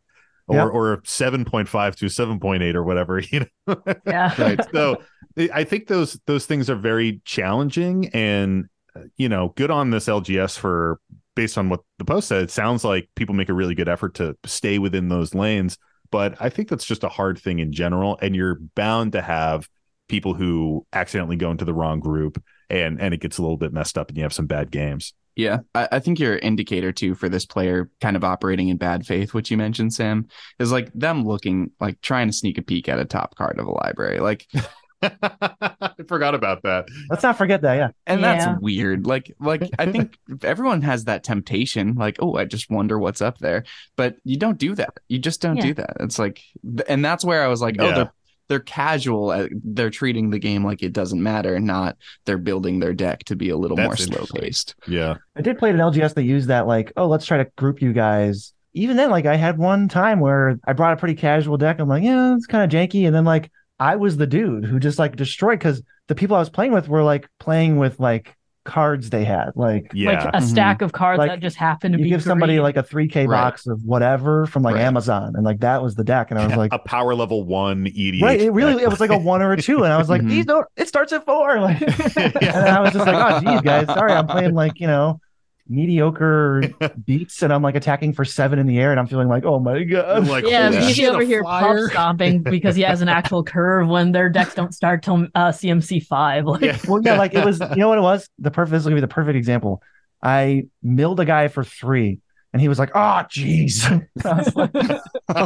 Or, 0.50 0.56
Yep. 0.56 0.68
or 0.72 0.96
7.5 1.02 1.96
to 1.96 2.06
7.8 2.06 2.74
or 2.74 2.82
whatever 2.82 3.18
you 3.32 3.44
know 3.66 3.76
Yeah. 4.06 4.34
Right. 4.38 4.58
so 4.72 5.02
I- 5.36 5.50
I 5.52 5.64
think 5.64 5.88
those 5.88 6.18
those 6.26 6.46
things 6.46 6.70
are 6.70 6.74
very 6.74 7.20
challenging 7.26 8.08
and 8.14 8.64
uh, 8.96 9.00
you 9.18 9.28
know 9.28 9.52
good 9.56 9.70
on 9.70 9.90
this 9.90 10.06
LGS 10.06 10.58
for 10.58 11.00
based 11.36 11.58
on 11.58 11.68
what 11.68 11.80
the 11.98 12.06
post 12.06 12.28
said 12.28 12.42
it 12.44 12.50
sounds 12.50 12.82
like 12.82 13.10
people 13.14 13.34
make 13.34 13.50
a 13.50 13.52
really 13.52 13.74
good 13.74 13.90
effort 13.90 14.14
to 14.14 14.38
stay 14.46 14.78
within 14.78 15.10
those 15.10 15.34
lanes 15.34 15.76
but 16.10 16.34
I 16.40 16.48
think 16.48 16.70
that's 16.70 16.86
just 16.86 17.04
a 17.04 17.10
hard 17.10 17.38
thing 17.38 17.58
in 17.58 17.70
general 17.70 18.18
and 18.22 18.34
you're 18.34 18.54
bound 18.74 19.12
to 19.12 19.20
have 19.20 19.68
people 20.08 20.34
who 20.34 20.86
accidentally 20.92 21.36
go 21.36 21.50
into 21.50 21.64
the 21.64 21.74
wrong 21.74 22.00
group 22.00 22.42
and 22.70 23.00
and 23.00 23.14
it 23.14 23.20
gets 23.20 23.38
a 23.38 23.42
little 23.42 23.56
bit 23.56 23.72
messed 23.72 23.96
up 23.98 24.08
and 24.08 24.16
you 24.16 24.22
have 24.22 24.32
some 24.32 24.46
bad 24.46 24.70
games 24.70 25.12
Yeah, 25.36 25.58
I, 25.74 25.88
I 25.92 25.98
think 26.00 26.18
your 26.18 26.36
indicator 26.36 26.92
too 26.92 27.14
for 27.14 27.28
this 27.28 27.46
player 27.46 27.90
kind 28.00 28.16
of 28.16 28.24
operating 28.24 28.68
in 28.68 28.76
bad 28.76 29.06
faith, 29.06 29.32
which 29.34 29.50
you 29.50 29.56
mentioned, 29.56 29.94
Sam, 29.94 30.26
is 30.58 30.72
like 30.72 30.90
them 30.94 31.24
looking 31.24 31.70
like 31.80 32.00
trying 32.00 32.26
to 32.26 32.32
sneak 32.32 32.58
a 32.58 32.62
peek 32.62 32.88
at 32.88 32.98
a 32.98 33.04
top 33.04 33.36
card 33.36 33.58
of 33.60 33.66
a 33.66 33.70
library. 33.70 34.18
Like 34.20 34.46
I 35.00 35.92
forgot 36.08 36.34
about 36.34 36.62
that. 36.64 36.88
Let's 37.08 37.22
not 37.22 37.38
forget 37.38 37.62
that. 37.62 37.74
Yeah. 37.74 37.88
and 38.06 38.20
Yeah. 38.20 38.36
that's 38.46 38.60
weird 38.60 39.06
like 39.06 39.32
like 39.40 39.62
i 39.78 39.86
think 39.90 40.18
everyone 40.42 40.82
has 40.82 41.04
that 41.04 41.22
temptation 41.22 41.94
like 41.94 42.16
oh 42.20 42.34
i 42.34 42.44
just 42.44 42.68
wonder 42.68 42.98
what's 42.98 43.20
up 43.22 43.38
there 43.38 43.62
but 43.96 44.16
you 44.24 44.36
don't 44.36 44.58
do 44.58 44.74
that 44.74 44.94
you 45.08 45.18
just 45.20 45.40
don't 45.40 45.56
Yeah. 45.58 45.62
do 45.62 45.74
that 45.74 45.96
it's 46.00 46.18
like 46.18 46.42
and 46.88 47.04
that's 47.04 47.24
where 47.24 47.44
i 47.44 47.46
was 47.46 47.60
like 47.62 47.76
oh 47.78 47.86
Yeah. 47.88 47.94
they're 47.94 48.12
they're 48.48 48.60
casual 48.60 49.48
they're 49.64 49.90
treating 49.90 50.30
the 50.30 50.38
game 50.38 50.64
like 50.64 50.82
it 50.82 50.92
doesn't 50.92 51.22
matter 51.22 51.60
not 51.60 51.96
they're 52.24 52.38
building 52.38 52.78
their 52.78 52.94
deck 52.94 53.24
to 53.24 53.36
be 53.36 53.50
a 53.50 53.56
little 53.56 53.76
more 53.76 53.96
slow 53.96 54.24
paced 54.34 54.74
Yeah. 54.86 55.16
I 55.36 55.42
did 55.42 55.58
play 55.58 55.68
at 55.70 55.74
an 55.74 55.80
LGS 55.80 56.14
that 56.14 56.24
used 56.24 56.48
that, 56.48 56.66
like, 56.66 56.92
oh, 56.96 57.06
let's 57.06 57.26
try 57.26 57.38
to 57.38 57.44
group 57.56 57.80
you 57.80 57.92
guys. 57.92 58.52
Even 58.74 58.96
then, 58.96 59.10
like, 59.10 59.26
I 59.26 59.36
had 59.36 59.58
one 59.58 59.88
time 59.88 60.20
where 60.20 60.58
I 60.66 60.72
brought 60.72 60.92
a 60.92 60.96
pretty 60.96 61.14
casual 61.14 61.56
deck. 61.56 61.78
I'm 61.78 61.88
like, 61.88 62.02
yeah, 62.02 62.34
it's 62.34 62.46
kind 62.46 62.64
of 62.64 62.70
janky. 62.70 63.06
And 63.06 63.14
then, 63.14 63.24
like, 63.24 63.50
I 63.78 63.96
was 63.96 64.16
the 64.16 64.26
dude 64.26 64.64
who 64.64 64.80
just 64.80 64.98
like 64.98 65.16
destroyed 65.16 65.58
because 65.58 65.82
the 66.08 66.14
people 66.14 66.36
I 66.36 66.40
was 66.40 66.50
playing 66.50 66.72
with 66.72 66.88
were 66.88 67.02
like 67.02 67.28
playing 67.38 67.76
with 67.76 68.00
like 68.00 68.36
cards 68.68 69.10
they 69.10 69.24
had. 69.24 69.50
Like, 69.56 69.90
Yeah. 69.92 70.24
Like 70.24 70.34
a 70.34 70.40
stack 70.42 70.82
of 70.82 70.92
cards 70.92 71.18
Like, 71.18 71.30
that 71.30 71.40
just 71.40 71.56
happened 71.56 71.94
to 71.94 71.98
you 71.98 72.04
be 72.04 72.10
give 72.10 72.22
somebody 72.22 72.60
like 72.60 72.76
a 72.76 72.82
3K 72.84 73.26
Right. 73.26 73.36
box 73.42 73.66
of 73.66 73.82
whatever 73.84 74.46
from 74.46 74.62
like 74.62 74.76
Right. 74.76 74.84
Amazon. 74.84 75.32
And 75.34 75.44
like, 75.44 75.60
that 75.60 75.82
was 75.82 75.94
the 75.96 76.04
deck. 76.04 76.30
And 76.30 76.38
I 76.38 76.46
was 76.46 76.56
like, 76.56 76.72
a 76.72 76.78
power 76.78 77.14
level 77.14 77.42
one 77.44 77.86
EDH. 77.86 78.22
right. 78.22 78.40
It 78.40 78.50
really, 78.52 78.74
deck. 78.74 78.82
it 78.82 78.88
was 78.90 79.00
like 79.00 79.10
a 79.10 79.18
one 79.18 79.42
or 79.42 79.52
a 79.52 79.60
two. 79.60 79.82
And 79.82 79.92
I 79.92 79.96
was 79.98 80.08
like, 80.08 80.22
Mhm. 80.28 80.28
these 80.28 80.46
don't, 80.46 80.66
it 80.76 80.86
starts 80.86 81.12
at 81.12 81.24
four. 81.24 81.58
Like, 81.60 81.80
and 82.16 82.56
I 82.68 82.80
was 82.80 82.92
just 82.92 83.06
like, 83.06 83.16
oh, 83.16 83.40
geez, 83.40 83.60
guys, 83.62 83.86
sorry, 83.86 84.12
I'm 84.12 84.26
playing 84.26 84.54
like, 84.54 84.78
you 84.80 84.86
know, 84.86 85.20
mediocre 85.68 86.62
beats 87.04 87.42
and 87.42 87.52
I'm 87.52 87.62
like 87.62 87.74
attacking 87.74 88.12
for 88.14 88.24
seven 88.24 88.58
in 88.58 88.66
the 88.66 88.78
air 88.78 88.90
and 88.90 88.98
I'm 88.98 89.06
feeling 89.06 89.28
like, 89.28 89.44
oh 89.44 89.58
my 89.58 89.82
God. 89.84 90.26
like, 90.26 90.44
yeah, 90.46 90.70
holy 90.70 90.84
he's 90.86 90.96
shit, 90.96 91.10
over 91.10 91.22
here 91.22 91.42
pub 91.44 91.60
flyer? 91.62 91.88
stomping 91.90 92.42
because 92.42 92.74
he 92.76 92.82
has 92.82 93.02
an 93.02 93.08
actual 93.08 93.42
curve 93.44 93.88
when 93.88 94.12
their 94.12 94.28
decks 94.28 94.54
don't 94.54 94.72
start 94.74 95.02
till 95.02 95.26
uh, 95.34 95.48
CMC 95.48 96.04
five. 96.06 96.46
Like, 96.46 96.62
Yeah. 96.62 96.78
well, 96.88 97.02
yeah, 97.02 97.18
like 97.18 97.34
it 97.34 97.44
was, 97.44 97.60
you 97.60 97.76
know 97.76 97.88
what 97.88 97.98
it 97.98 98.02
was? 98.02 98.28
The 98.38 98.50
perfect, 98.50 98.72
this 98.72 98.84
will 98.84 98.94
be 98.94 99.00
the 99.00 99.08
perfect 99.08 99.36
example. 99.36 99.82
I 100.22 100.64
milled 100.82 101.20
a 101.20 101.24
guy 101.24 101.48
for 101.48 101.62
three 101.64 102.20
and 102.52 102.62
he 102.62 102.68
was 102.68 102.78
like, 102.78 102.90
oh, 102.94 103.22
jeez." 103.30 103.84
Like, 104.24 105.00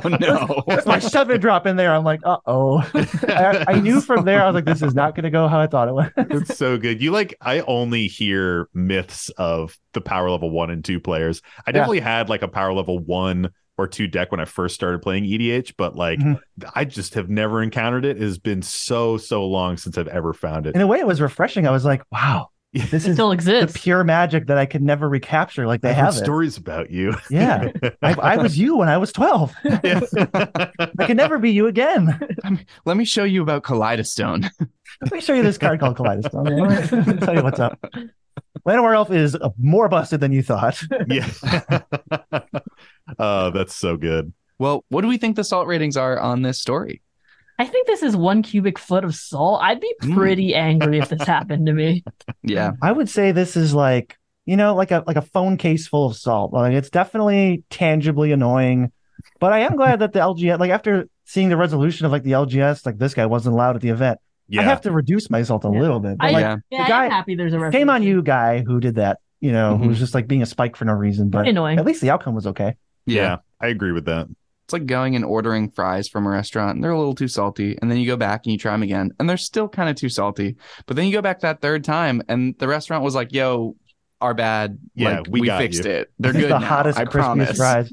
oh 0.04 0.08
no 0.20 0.62
There's 0.68 0.86
my 0.86 0.98
seven 0.98 1.40
drop 1.40 1.66
in 1.66 1.76
there. 1.76 1.94
I'm 1.94 2.04
like, 2.04 2.20
uh 2.24 2.38
oh. 2.46 2.78
I, 3.28 3.64
I 3.68 3.80
knew 3.80 4.00
from 4.00 4.24
there, 4.24 4.42
I 4.42 4.46
was 4.46 4.54
like, 4.54 4.64
this 4.64 4.82
is 4.82 4.94
not 4.94 5.14
going 5.14 5.24
to 5.24 5.30
go 5.30 5.48
how 5.48 5.60
I 5.60 5.66
thought 5.66 5.88
it 5.88 5.94
was. 5.94 6.10
It's 6.16 6.56
so 6.56 6.78
good. 6.78 7.02
You 7.02 7.10
like 7.10 7.34
I 7.40 7.60
only 7.60 8.06
hear 8.06 8.68
myths 8.74 9.28
of 9.30 9.76
the 9.92 10.00
power 10.00 10.30
level 10.30 10.50
one 10.50 10.70
and 10.70 10.84
two 10.84 11.00
players. 11.00 11.42
I 11.66 11.70
Yeah. 11.70 11.72
definitely 11.72 12.00
had 12.00 12.28
like 12.28 12.42
a 12.42 12.48
power 12.48 12.72
level 12.72 12.98
one 13.00 13.50
or 13.78 13.88
two 13.88 14.06
deck 14.06 14.30
when 14.30 14.38
I 14.40 14.44
first 14.44 14.74
started 14.74 15.00
playing 15.02 15.24
EDH, 15.24 15.74
but 15.76 15.96
like 15.96 16.20
Mhm. 16.20 16.38
I 16.74 16.84
just 16.84 17.14
have 17.14 17.28
never 17.28 17.62
encountered 17.62 18.04
it. 18.04 18.16
It 18.18 18.22
has 18.22 18.38
been 18.38 18.62
so 18.62 19.16
so 19.16 19.44
long 19.46 19.76
since 19.76 19.98
I've 19.98 20.08
ever 20.08 20.32
found 20.32 20.66
it. 20.66 20.74
In 20.74 20.80
a 20.80 20.86
way, 20.86 20.98
it 21.00 21.06
was 21.06 21.20
refreshing. 21.20 21.66
I 21.66 21.70
was 21.72 21.84
like, 21.84 22.02
wow, 22.12 22.48
this 22.74 23.04
it 23.04 23.08
is 23.10 23.14
still 23.16 23.28
the 23.28 23.34
exists. 23.34 23.78
pure 23.82 24.02
magic 24.04 24.46
that 24.46 24.56
I 24.58 24.64
could 24.66 24.82
never 24.82 25.08
recapture. 25.08 25.66
Like 25.66 25.82
they 25.82 25.90
I've 25.90 25.96
heard 25.96 26.04
have 26.06 26.14
it. 26.16 26.24
stories 26.24 26.56
about 26.56 26.90
you. 26.90 27.14
Yeah. 27.30 27.70
I, 28.02 28.14
I 28.14 28.36
was 28.38 28.58
you 28.58 28.76
when 28.78 28.88
I 28.88 28.96
was 28.96 29.12
12. 29.12 29.54
Yeah. 29.84 30.00
I 30.34 31.06
can 31.06 31.16
never 31.16 31.38
be 31.38 31.50
you 31.50 31.66
again. 31.66 32.18
let 32.86 32.96
me 32.96 33.04
show 33.04 33.24
you 33.24 33.42
about 33.42 33.62
kaleidostone 33.62 34.48
Let 35.02 35.12
me 35.12 35.20
show 35.20 35.34
you 35.34 35.42
this 35.42 35.58
card 35.58 35.80
called 35.80 35.96
Kaleidostone. 35.96 36.90
Let 36.90 37.06
me 37.06 37.16
tell 37.26 37.34
you 37.34 37.42
what's 37.42 37.60
up. 37.60 37.78
Llanowar 38.66 38.94
Elf 38.94 39.10
is 39.10 39.36
more 39.58 39.88
busted 39.88 40.20
than 40.20 40.32
you 40.32 40.42
thought. 40.42 40.80
yeah. 41.08 41.28
oh, 43.18 43.50
that's 43.50 43.74
so 43.74 43.96
good. 43.96 44.32
well 44.58 44.84
what 44.88 45.00
do 45.02 45.08
we 45.08 45.18
think 45.18 45.36
the 45.36 45.44
salt 45.44 45.66
ratings 45.66 45.96
are 45.96 46.18
on 46.18 46.42
this 46.42 46.58
story 46.58 47.02
I 47.62 47.66
think 47.66 47.86
this 47.86 48.02
is 48.02 48.16
one 48.16 48.42
cubic 48.42 48.76
foot 48.78 49.04
of 49.04 49.14
salt. 49.14 49.60
I'd 49.62 49.80
be 49.80 49.94
Mm. 50.02 50.14
pretty 50.14 50.54
angry 50.54 50.98
if 50.98 51.08
this 51.10 51.22
happened 51.22 51.66
to 51.66 51.72
me. 51.72 52.02
yeah 52.42 52.72
I 52.82 52.90
would 52.90 53.08
say 53.08 53.30
this 53.32 53.56
is 53.56 53.72
like, 53.72 54.16
you 54.46 54.56
know, 54.56 54.74
like 54.74 54.90
a 54.90 55.04
like 55.06 55.16
a 55.16 55.22
phone 55.22 55.56
case 55.56 55.86
full 55.86 56.06
of 56.06 56.16
salt. 56.16 56.52
Like 56.52 56.72
it's 56.74 56.90
definitely 56.90 57.62
tangibly 57.70 58.32
annoying. 58.32 58.90
But 59.38 59.52
I 59.52 59.60
am 59.60 59.76
glad 59.76 60.00
that 60.00 60.12
the 60.12 60.18
LGS, 60.18 60.58
like 60.58 60.70
after 60.72 61.06
seeing 61.24 61.48
the 61.50 61.56
resolution 61.56 62.04
of 62.06 62.10
like 62.12 62.24
the 62.24 62.32
LGS, 62.32 62.84
like 62.84 62.98
this 62.98 63.14
guy 63.14 63.26
wasn't 63.26 63.54
allowed 63.54 63.76
at 63.76 63.82
the 63.82 63.90
event. 63.90 64.18
Yeah. 64.48 64.62
I 64.62 64.64
have 64.64 64.80
to 64.82 64.90
reduce 64.90 65.30
my 65.30 65.42
salt 65.44 65.64
a 65.64 65.70
Yeah. 65.72 65.80
little 65.80 66.00
bit. 66.00 66.18
But 66.18 66.26
I- 66.26 66.30
like, 66.32 66.42
yeah 66.42 66.56
Yeah, 66.70 66.88
guy- 66.88 67.04
I'm 67.04 67.10
happy 67.12 67.36
there's 67.36 67.54
a 67.54 67.70
shame 67.70 67.88
on 67.90 68.02
you, 68.02 68.22
guy, 68.22 68.62
who 68.66 68.80
did 68.80 68.96
that. 68.96 69.18
You 69.40 69.52
know, 69.52 69.76
who 69.76 69.84
Mhm. 69.84 69.88
was 69.88 69.98
just 70.00 70.14
like 70.14 70.26
being 70.26 70.42
a 70.42 70.46
spike 70.46 70.74
for 70.76 70.84
no 70.84 70.92
reason. 70.92 71.28
But 71.30 71.46
Annoying. 71.48 71.78
at 71.78 71.84
least 71.84 72.00
the 72.00 72.10
outcome 72.10 72.34
was 72.34 72.46
okay. 72.48 72.74
yeah. 73.06 73.36
I 73.60 73.68
agree 73.68 73.92
with 73.92 74.06
that. 74.06 74.26
It's 74.72 74.80
like 74.80 74.86
going 74.86 75.14
and 75.16 75.24
ordering 75.24 75.70
fries 75.70 76.08
from 76.08 76.26
a 76.26 76.30
restaurant 76.30 76.76
and 76.76 76.82
they're 76.82 76.92
a 76.92 76.98
little 76.98 77.14
too 77.14 77.28
salty. 77.28 77.76
And 77.82 77.90
then 77.90 77.98
you 77.98 78.06
go 78.06 78.16
back 78.16 78.46
and 78.46 78.52
you 78.52 78.58
try 78.58 78.72
them 78.72 78.82
again 78.82 79.10
and 79.20 79.28
they're 79.28 79.36
still 79.36 79.68
kind 79.68 79.90
of 79.90 79.96
too 79.96 80.08
salty. 80.08 80.56
But 80.86 80.96
then 80.96 81.06
you 81.06 81.12
go 81.12 81.20
back 81.20 81.40
that 81.40 81.60
third 81.60 81.84
time 81.84 82.22
and 82.28 82.54
the 82.58 82.66
restaurant 82.68 83.04
was 83.04 83.14
like, 83.14 83.32
yo, 83.34 83.76
our 84.22 84.32
bad. 84.32 84.78
Yeah, 84.94 85.18
Like, 85.18 85.26
we 85.28 85.40
we, 85.42 85.46
got 85.48 85.58
fixed 85.60 85.84
you." 85.84 85.90
it. 85.90 86.12
They're 86.18 86.32
This 86.32 86.42
good. 86.42 86.50
the 86.52 86.58
now, 86.60 86.66
hottest, 86.66 86.98
I 86.98 87.04
crispiest 87.04 87.56
promise. 87.56 87.56
fries. 87.58 87.92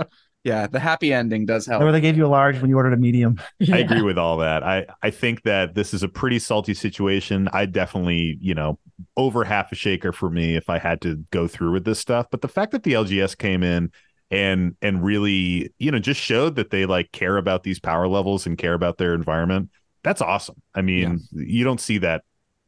Yeah, 0.44 0.66
the 0.66 0.78
happy 0.78 1.10
ending 1.10 1.46
does 1.46 1.64
help. 1.66 1.82
Or 1.82 1.90
they 1.90 2.02
gave 2.02 2.18
you 2.18 2.26
a 2.26 2.28
large 2.28 2.60
when 2.60 2.68
you 2.68 2.76
ordered 2.76 2.92
a 2.92 2.98
medium. 2.98 3.40
Yeah. 3.58 3.76
I 3.76 3.78
agree 3.78 4.02
with 4.02 4.18
all 4.18 4.36
that. 4.38 4.62
I, 4.62 4.84
I 5.02 5.08
think 5.08 5.42
that 5.44 5.74
this 5.74 5.94
is 5.94 6.02
a 6.02 6.08
pretty 6.08 6.38
salty 6.38 6.74
situation. 6.74 7.48
I 7.54 7.64
definitely, 7.64 8.36
you 8.42 8.54
know, 8.54 8.78
over 9.16 9.42
half 9.44 9.72
a 9.72 9.74
shaker 9.74 10.12
for 10.12 10.28
me 10.28 10.54
if 10.54 10.68
I 10.68 10.78
had 10.78 11.00
to 11.00 11.24
go 11.30 11.48
through 11.48 11.72
with 11.72 11.86
this 11.86 11.98
stuff. 11.98 12.26
But 12.30 12.42
the 12.42 12.48
fact 12.48 12.72
that 12.72 12.82
the 12.82 12.92
LGS 12.92 13.38
came 13.38 13.62
in 13.62 13.90
and 14.34 14.76
and 14.82 15.04
really, 15.04 15.72
you 15.78 15.90
know, 15.90 15.98
just 15.98 16.20
showed 16.20 16.56
that 16.56 16.70
they 16.70 16.86
like 16.86 17.12
care 17.12 17.36
about 17.36 17.62
these 17.62 17.78
power 17.78 18.08
levels 18.08 18.46
and 18.46 18.58
care 18.58 18.74
about 18.74 18.98
their 18.98 19.14
environment, 19.14 19.70
that's 20.02 20.20
awesome. 20.20 20.60
I 20.74 20.82
mean, 20.82 21.20
you 21.32 21.64
don't 21.64 21.80
see 21.80 21.98
that. 21.98 22.24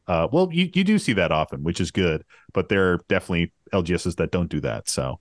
Uh, 0.07 0.27
well, 0.31 0.47
you, 0.51 0.69
you 0.73 0.83
do 0.85 0.97
see 0.97 1.13
that 1.13 1.31
often, 1.33 1.63
which 1.63 1.81
is 1.81 1.91
good, 1.91 2.23
but 2.53 2.69
there 2.69 2.93
are 2.93 2.99
definitely 3.09 3.51
LGSs 3.73 4.15
that 4.17 4.31
don't 4.31 4.49
do 4.49 4.61
that. 4.61 4.87
So 4.87 5.19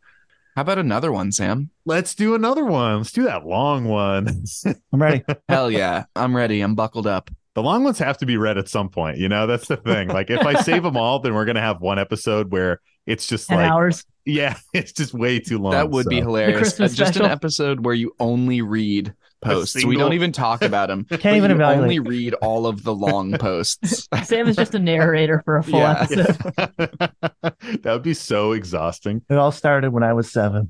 How 0.55 0.62
about 0.62 0.78
another 0.78 1.12
one, 1.12 1.32
Sam? 1.32 1.70
let's 1.84 2.14
do 2.14 2.34
another 2.34 2.64
one. 2.64 2.99
Let's 2.99 3.12
do 3.12 3.24
that 3.24 3.44
long 3.47 3.84
one. 3.86 4.44
I'm 4.92 5.03
ready. 5.03 5.24
Hell 5.49 5.70
yeah. 5.70 6.05
I'm 6.14 6.34
ready. 6.36 6.61
I'm 6.61 6.74
buckled 6.74 7.07
up. 7.07 7.30
The 7.57 7.62
long 7.62 7.82
ones 7.84 7.98
have 7.98 8.18
to 8.18 8.26
be 8.26 8.36
read 8.36 8.59
at 8.59 8.68
some 8.68 8.90
point. 8.90 9.16
You 9.16 9.28
know, 9.30 9.46
that's 9.46 9.66
the 9.66 9.78
thing. 9.78 10.09
Like 10.09 10.28
if 10.30 10.44
I 10.46 10.61
save 10.61 10.82
them 10.84 10.96
all, 10.96 11.18
then 11.20 11.34
we're 11.34 11.46
gonna 11.46 11.61
have 11.62 11.80
one 11.80 11.98
episode 11.98 12.52
where 12.52 12.80
it's 13.07 13.26
just 13.26 13.48
Ten 13.48 13.59
like, 13.59 13.70
hours. 13.70 14.04
yeah, 14.26 14.57
it's 14.74 14.92
just 14.92 15.14
way 15.14 15.40
too 15.40 15.59
long. 15.59 15.72
that 15.72 15.88
would 15.90 16.07
be 16.07 16.16
hilarious. 16.20 16.78
Uh, 16.78 16.86
Just 16.86 16.96
special. 17.14 17.24
an 17.24 17.30
episode 17.32 17.84
where 17.84 17.94
you 17.94 18.12
only 18.20 18.61
read 18.62 19.14
posts. 19.40 19.84
We 19.84 19.96
don't 19.96 20.12
even 20.12 20.32
talk 20.32 20.61
about 20.62 20.88
them. 20.88 21.04
Can't 21.11 21.36
even 21.36 21.50
you 21.50 21.57
evaluate. 21.57 21.82
only 21.82 21.98
read 22.00 22.34
all 22.34 22.66
of 22.66 22.82
the 22.82 22.94
long 22.94 23.32
posts. 23.38 24.07
Sam 24.24 24.48
is 24.48 24.57
just 24.57 24.74
a 24.74 24.78
narrator 24.78 25.40
for 25.44 25.57
a 25.59 25.62
full 25.62 25.78
Yeah. 25.78 26.00
episode. 26.02 26.36
that 26.76 27.82
would 27.84 28.02
be 28.02 28.14
so 28.14 28.52
exhausting. 28.52 29.22
It 29.30 29.36
all 29.38 29.52
started 29.52 29.92
when 29.92 30.02
I 30.02 30.12
was 30.12 30.30
seven. 30.32 30.68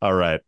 all 0.00 0.14
right. 0.14 0.40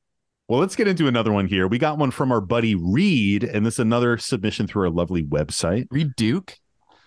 Well, 0.48 0.60
let's 0.60 0.76
get 0.76 0.88
into 0.88 1.08
another 1.08 1.32
one 1.32 1.46
here. 1.46 1.66
We 1.66 1.78
got 1.78 1.96
one 1.96 2.10
from 2.10 2.30
our 2.30 2.40
buddy 2.42 2.74
Reed, 2.74 3.44
and 3.44 3.64
this 3.64 3.74
is 3.74 3.78
another 3.80 4.18
submission 4.18 4.66
through 4.66 4.82
our 4.82 4.90
lovely 4.90 5.24
website. 5.24 5.86
Reed 5.90 6.14
Duke 6.16 6.58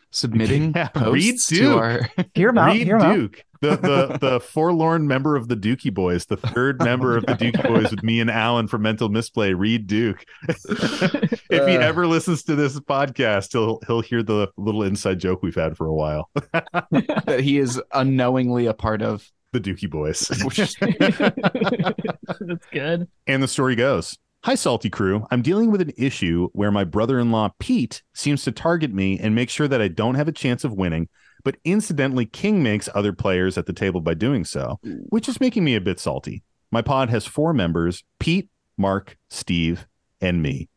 submitting 0.09 0.71
Yeah, 0.75 0.87
posts 0.87 1.13
Reed 1.13 1.39
to 1.41 1.55
Duke. 1.55 1.77
our 1.79 2.09
Hear 2.33 2.49
him 2.49 2.57
out. 2.57 2.73
Reed 2.73 2.87
Hear 2.87 2.95
him 2.97 3.01
out. 3.03 3.35
The, 3.59 3.69
the 3.75 4.17
the 4.21 4.39
forlorn 4.39 5.07
member 5.07 5.35
of 5.35 5.47
the 5.47 5.55
Dookie 5.55 5.91
Boys, 5.93 6.25
the 6.27 6.37
third 6.37 6.79
member 6.83 7.17
of 7.17 7.25
the 7.25 7.33
Dookie 7.33 7.67
Boys 7.67 7.89
with 7.91 8.03
me 8.03 8.19
and 8.19 8.29
Alan 8.29 8.67
from 8.67 8.83
Mental 8.83 9.09
Misplay, 9.09 9.53
Reed 9.53 9.87
Duke. 9.87 10.23
if 10.47 11.67
he 11.67 11.75
Uh. 11.77 11.79
ever 11.81 12.05
listens 12.07 12.43
to 12.43 12.55
this 12.55 12.79
podcast, 12.79 13.51
he'll 13.53 13.79
he'll 13.87 14.01
hear 14.01 14.21
the 14.23 14.47
little 14.57 14.83
inside 14.83 15.19
joke 15.19 15.41
we've 15.43 15.55
had 15.55 15.75
for 15.77 15.87
a 15.87 15.93
while. 15.93 16.29
that 16.53 17.39
he 17.41 17.57
is 17.57 17.81
unknowingly 17.93 18.65
a 18.67 18.73
part 18.75 19.01
of. 19.01 19.27
The 19.53 19.59
Dookie 19.59 19.89
Boys. 19.89 20.27
That's 22.39 22.65
good. 22.71 23.07
And 23.27 23.43
the 23.43 23.47
story 23.47 23.75
goes 23.75 24.17
Hi, 24.43 24.55
Salty 24.55 24.89
Crew. 24.89 25.25
I'm 25.31 25.41
dealing 25.41 25.71
with 25.71 25.81
an 25.81 25.91
issue 25.97 26.49
where 26.53 26.71
my 26.71 26.83
brother 26.83 27.19
in 27.19 27.31
law, 27.31 27.49
Pete, 27.59 28.01
seems 28.13 28.43
to 28.43 28.51
target 28.51 28.93
me 28.93 29.19
and 29.19 29.35
make 29.35 29.49
sure 29.49 29.67
that 29.67 29.81
I 29.81 29.87
don't 29.89 30.15
have 30.15 30.27
a 30.27 30.33
chance 30.33 30.63
of 30.63 30.73
winning, 30.73 31.09
but 31.43 31.57
incidentally, 31.65 32.25
King 32.25 32.63
makes 32.63 32.87
other 32.93 33.13
players 33.13 33.57
at 33.57 33.65
the 33.65 33.73
table 33.73 33.99
by 33.99 34.13
doing 34.13 34.45
so, 34.45 34.79
which 35.09 35.27
is 35.27 35.41
making 35.41 35.63
me 35.63 35.75
a 35.75 35.81
bit 35.81 35.99
salty. 35.99 36.43
My 36.71 36.81
pod 36.81 37.09
has 37.09 37.25
four 37.25 37.53
members 37.53 38.03
Pete, 38.19 38.49
Mark, 38.77 39.17
Steve, 39.29 39.85
and 40.21 40.41
me. 40.41 40.69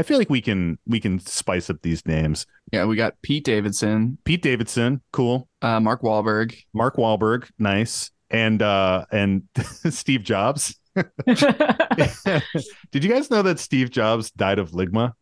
I 0.00 0.02
feel 0.02 0.16
like 0.16 0.30
we 0.30 0.40
can 0.40 0.78
we 0.86 0.98
can 0.98 1.18
spice 1.18 1.68
up 1.68 1.82
these 1.82 2.06
names. 2.06 2.46
Yeah, 2.72 2.86
we 2.86 2.96
got 2.96 3.20
Pete 3.20 3.44
Davidson, 3.44 4.16
Pete 4.24 4.40
Davidson, 4.40 5.02
cool. 5.12 5.46
uh, 5.60 5.78
Mark 5.78 6.00
Wahlberg. 6.00 6.56
Mark 6.72 6.96
Wahlberg, 6.96 7.50
nice. 7.58 8.10
And 8.30 8.62
uh 8.62 9.04
and 9.12 9.42
Steve 9.90 10.22
Jobs. 10.22 10.74
Did 11.26 13.04
you 13.04 13.10
guys 13.10 13.30
know 13.30 13.42
that 13.42 13.58
Steve 13.58 13.90
Jobs 13.90 14.30
died 14.30 14.58
of 14.58 14.70
ligma? 14.70 15.12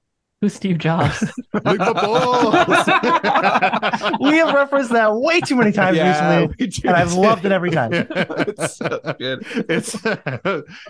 Who's 0.41 0.55
Steve 0.55 0.79
Jobs? 0.79 1.21
Lick 1.53 1.79
my 1.81 1.93
balls. 1.93 2.55
we 4.21 4.37
have 4.37 4.55
referenced 4.55 4.93
that 4.93 5.13
way 5.13 5.41
too 5.41 5.57
many 5.57 5.73
times 5.73 5.99
recently, 5.99 6.81
and 6.85 6.97
I've 6.97 7.13
loved 7.15 7.45
it 7.45 7.51
every 7.51 7.73
time. 7.73 7.91
it's 8.11 8.77
so 8.77 9.01
good. 9.19 9.45
it's 9.69 9.97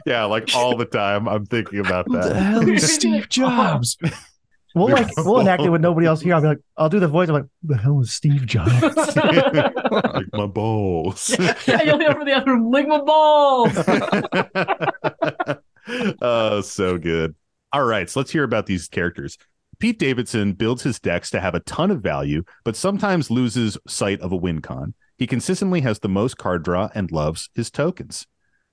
yeah, 0.04 0.24
like 0.24 0.54
all 0.54 0.76
the 0.76 0.84
time. 0.84 1.26
I'm 1.26 1.46
thinking 1.46 1.78
about 1.78 2.06
Who 2.08 2.18
the 2.18 2.28
that. 2.28 2.42
hell 2.42 2.68
is 2.68 2.92
Steve 2.92 3.30
Jobs? 3.30 3.96
We'll 4.74 4.88
like 4.88 5.16
we'll 5.16 5.40
enact 5.40 5.62
it 5.62 5.70
with 5.70 5.80
nobody 5.80 6.06
else 6.06 6.20
here. 6.20 6.34
I'll 6.34 6.42
be 6.42 6.48
like, 6.48 6.60
I'll 6.76 6.90
do 6.90 7.00
the 7.00 7.08
voice. 7.08 7.28
I'm 7.30 7.36
like, 7.36 7.46
who 7.62 7.68
the 7.68 7.78
hell 7.78 8.00
is 8.00 8.12
Steve 8.12 8.44
Jobs? 8.44 8.82
Lick 8.82 10.26
my 10.34 10.46
balls. 10.46 11.34
yeah, 11.66 11.82
you'll 11.84 11.98
hear 11.98 12.12
from 12.12 12.26
the 12.26 12.34
other 12.34 12.52
room, 12.52 12.70
lick 12.70 12.86
my 12.86 13.00
balls. 13.00 13.72
oh, 16.20 16.60
so 16.60 16.98
good. 16.98 17.34
All 17.72 17.84
right, 17.84 18.08
so 18.08 18.20
let's 18.20 18.30
hear 18.30 18.44
about 18.44 18.66
these 18.66 18.88
characters. 18.88 19.36
Pete 19.78 19.98
Davidson 19.98 20.54
builds 20.54 20.82
his 20.82 20.98
decks 20.98 21.30
to 21.30 21.40
have 21.40 21.54
a 21.54 21.60
ton 21.60 21.90
of 21.90 22.00
value, 22.00 22.42
but 22.64 22.74
sometimes 22.76 23.30
loses 23.30 23.76
sight 23.86 24.20
of 24.20 24.32
a 24.32 24.36
win 24.36 24.60
con. 24.60 24.94
He 25.18 25.26
consistently 25.26 25.82
has 25.82 25.98
the 25.98 26.08
most 26.08 26.38
card 26.38 26.64
draw 26.64 26.88
and 26.94 27.12
loves 27.12 27.50
his 27.54 27.70
tokens. 27.70 28.26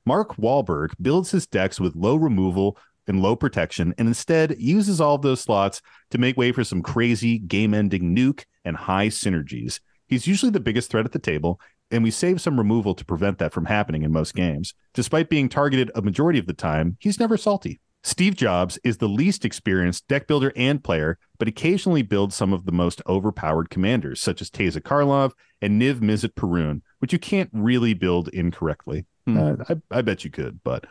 Mark 0.06 0.38
Wahlberg 0.38 0.94
builds 1.02 1.32
his 1.32 1.46
decks 1.46 1.80
with 1.80 1.96
low 1.96 2.16
removal 2.16 2.78
and 3.08 3.22
low 3.22 3.36
protection, 3.36 3.94
and 3.98 4.08
instead 4.08 4.56
uses 4.60 5.02
all 5.02 5.16
of 5.16 5.22
those 5.22 5.42
slots 5.42 5.82
to 6.12 6.18
make 6.18 6.38
way 6.38 6.52
for 6.52 6.64
some 6.64 6.82
crazy 6.82 7.38
game 7.38 7.74
ending 7.74 8.16
nuke 8.16 8.46
and 8.64 8.78
high 8.78 9.08
synergies. 9.08 9.80
He's 10.08 10.26
usually 10.26 10.52
the 10.52 10.60
biggest 10.60 10.90
threat 10.90 11.06
at 11.06 11.12
the 11.12 11.20
table, 11.20 11.60
and 11.92 12.04
we 12.04 12.12
save 12.12 12.42
some 12.42 12.58
removal 12.58 12.96
to 12.96 13.06
prevent 13.06 13.40
that 13.40 13.54
from 13.54 13.66
happening 13.66 14.04
in 14.04 14.12
most 14.12 14.36
games. 14.36 14.74
Despite 14.94 15.30
being 15.30 15.50
targeted 15.50 15.92
a 15.94 16.02
majority 16.02 16.40
of 16.40 16.48
the 16.48 16.54
time, 16.54 16.98
he's 17.00 17.20
never 17.20 17.38
salty. 17.38 17.80
Steve 18.06 18.36
Jobs 18.36 18.78
is 18.84 18.98
the 18.98 19.10
least 19.10 19.46
experienced 19.46 20.08
deck 20.08 20.28
builder 20.28 20.54
and 20.56 20.84
player, 20.84 21.18
but 21.40 21.48
occasionally 21.48 22.04
builds 22.04 22.36
some 22.36 22.54
of 22.54 22.66
the 22.68 22.72
most 22.72 23.02
overpowered 23.08 23.72
commanders, 23.72 24.22
such 24.22 24.42
as 24.44 24.52
Teysa 24.52 24.80
Karlov 24.80 25.32
and 25.60 25.82
Niv 25.82 26.02
Mizzet 26.02 26.36
Parun, 26.36 26.82
which 27.00 27.12
you 27.12 27.18
can't 27.18 27.50
really 27.52 27.96
build 27.96 28.28
incorrectly. 28.28 29.08
Hmm. 29.26 29.38
Uh, 29.40 29.56
I, 29.68 29.98
I 29.98 30.02
bet 30.04 30.24
you 30.24 30.30
could, 30.30 30.60
but 30.64 30.86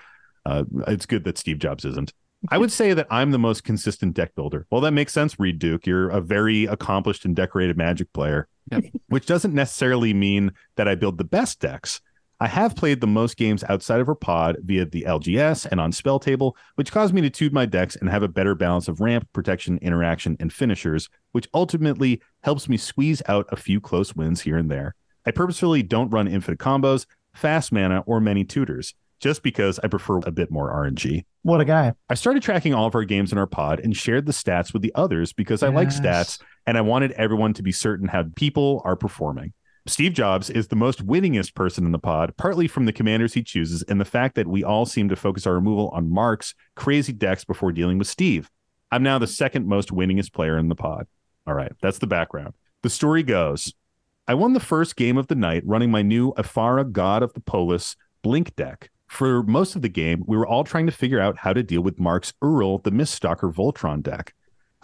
uh, 0.45 0.65
it's 0.89 1.07
good 1.07 1.23
that 1.23 1.39
Steve 1.39 1.61
Jobs 1.61 1.85
isn't. 1.85 2.13
I 2.51 2.59
would 2.59 2.73
say 2.81 2.93
that 2.95 3.07
I'm 3.13 3.31
the 3.31 3.39
most 3.39 3.63
consistent 3.63 4.15
deck 4.15 4.35
builder. 4.35 4.67
Well, 4.73 4.81
that 4.81 4.91
makes 4.91 5.13
sense, 5.13 5.39
Reed 5.39 5.61
Duke. 5.61 5.87
You're 5.87 6.11
a 6.11 6.21
very 6.21 6.65
accomplished 6.65 7.25
and 7.25 7.37
decorated 7.37 7.77
Magic 7.77 8.13
player, 8.13 8.49
Yep. 8.73 8.85
which 9.09 9.27
doesn't 9.27 9.55
necessarily 9.55 10.13
mean 10.15 10.51
that 10.77 10.89
I 10.89 10.97
build 10.97 11.19
the 11.19 11.25
best 11.25 11.61
decks. 11.61 12.01
I 12.41 12.49
have 12.49 12.75
played 12.75 13.01
the 13.01 13.07
most 13.07 13.37
games 13.37 13.63
outside 13.69 14.01
of 14.01 14.09
our 14.09 14.15
pod 14.15 14.57
via 14.61 14.85
the 14.87 15.03
LGS 15.03 15.67
and 15.71 15.81
on 15.81 15.93
Spell 15.93 16.19
Table, 16.19 16.57
which 16.75 16.91
caused 16.91 17.15
me 17.15 17.21
to 17.21 17.31
tune 17.31 17.53
my 17.53 17.65
decks 17.65 17.95
and 17.97 18.11
have 18.11 18.25
a 18.25 18.29
better 18.29 18.55
balance 18.55 18.89
of 18.89 19.01
ramp, 19.01 19.29
protection, 19.33 19.79
interaction, 19.81 20.37
and 20.41 20.53
finishers, 20.53 21.09
which 21.33 21.49
ultimately 21.55 22.21
helps 22.43 22.69
me 22.69 22.77
squeeze 22.77 23.23
out 23.29 23.47
a 23.51 23.57
few 23.57 23.81
close 23.81 24.17
wins 24.17 24.41
here 24.41 24.57
and 24.57 24.71
there. 24.71 24.95
I 25.27 25.31
purposefully 25.31 25.83
don't 25.83 26.11
run 26.11 26.29
infinite 26.29 26.59
combos, 26.59 27.07
fast 27.35 27.73
mana, 27.73 28.03
or 28.05 28.21
many 28.21 28.45
tutors, 28.45 28.95
just 29.21 29.43
because 29.43 29.79
I 29.83 29.89
prefer 29.89 30.19
a 30.27 30.33
bit 30.33 30.51
more 30.51 30.71
RNG. 30.71 31.25
what 31.43 31.61
a 31.61 31.65
guy! 31.65 31.95
I 32.11 32.15
started 32.15 32.43
tracking 32.43 32.75
all 32.75 32.87
of 32.87 32.95
our 32.95 33.05
games 33.05 33.33
in 33.33 33.39
our 33.39 33.47
pod 33.47 33.81
and 33.81 33.97
shared 33.97 34.27
the 34.27 34.33
stats 34.33 34.73
with 34.73 34.83
the 34.83 34.93
others 34.95 35.33
because 35.33 35.63
I 35.63 35.69
like 35.69 35.89
stats 35.89 36.41
and 36.67 36.77
I 36.77 36.81
wanted 36.81 37.13
everyone 37.13 37.55
to 37.55 37.63
be 37.63 37.73
certain 37.73 38.09
how 38.09 38.25
people 38.35 38.83
are 38.85 38.97
performing. 38.97 39.53
Steve 39.87 40.15
Jobs 40.15 40.49
is 40.49 40.69
the 40.69 40.77
most 40.77 41.07
winningest 41.07 41.55
person 41.55 41.85
in 41.85 41.93
the 41.93 41.99
pod, 41.99 42.35
partly 42.39 42.67
from 42.67 42.87
the 42.87 42.93
commanders 42.93 43.35
he 43.35 43.43
chooses 43.43 43.83
and 43.83 44.01
the 44.01 44.07
fact 44.07 44.35
that 44.35 44.47
we 44.47 44.65
all 44.65 44.87
seem 44.87 45.11
to 45.11 45.17
focus 45.17 45.47
our 45.47 45.53
removal 45.53 45.91
on 45.91 46.11
Mark's 46.11 46.55
crazy 46.75 47.13
decks 47.13 47.45
before 47.45 47.71
dealing 47.71 47.99
with 47.99 48.09
Steve. 48.09 48.51
I'm 48.91 49.03
now 49.03 49.19
the 49.19 49.27
second 49.27 49.67
most 49.67 49.91
winningest 49.91 50.33
player 50.33 50.57
in 50.57 50.71
the 50.71 50.75
pod. 50.75 51.07
All 51.47 51.53
right, 51.53 51.73
that's 51.83 51.99
the 51.99 52.07
background. 52.07 52.55
The 52.83 52.89
story 52.89 53.23
goes 53.23 53.75
I 54.27 54.33
won 54.33 54.55
the 54.55 54.61
first 54.61 54.97
game 54.97 55.19
of 55.19 55.27
the 55.27 55.35
night 55.35 55.63
running 55.67 55.91
my 55.91 56.01
new 56.01 56.33
Ephara 56.39 56.91
God 56.91 57.23
of 57.23 57.35
the 57.35 57.41
Polis 57.41 57.95
Blink 58.23 58.57
deck. 58.57 58.91
For 59.07 59.43
most 59.43 59.77
of 59.77 59.83
the 59.83 59.91
game, 59.91 60.25
we 60.27 60.39
were 60.39 60.47
all 60.47 60.65
trying 60.65 60.87
to 60.87 60.93
figure 60.93 61.21
out 61.21 61.37
how 61.37 61.53
to 61.53 61.63
deal 61.63 61.83
with 61.83 62.01
Mark's 62.01 62.33
Uril, 62.43 62.83
the 62.83 62.91
Miststalker 62.91 63.53
Voltron 63.53 64.03
deck. 64.03 64.33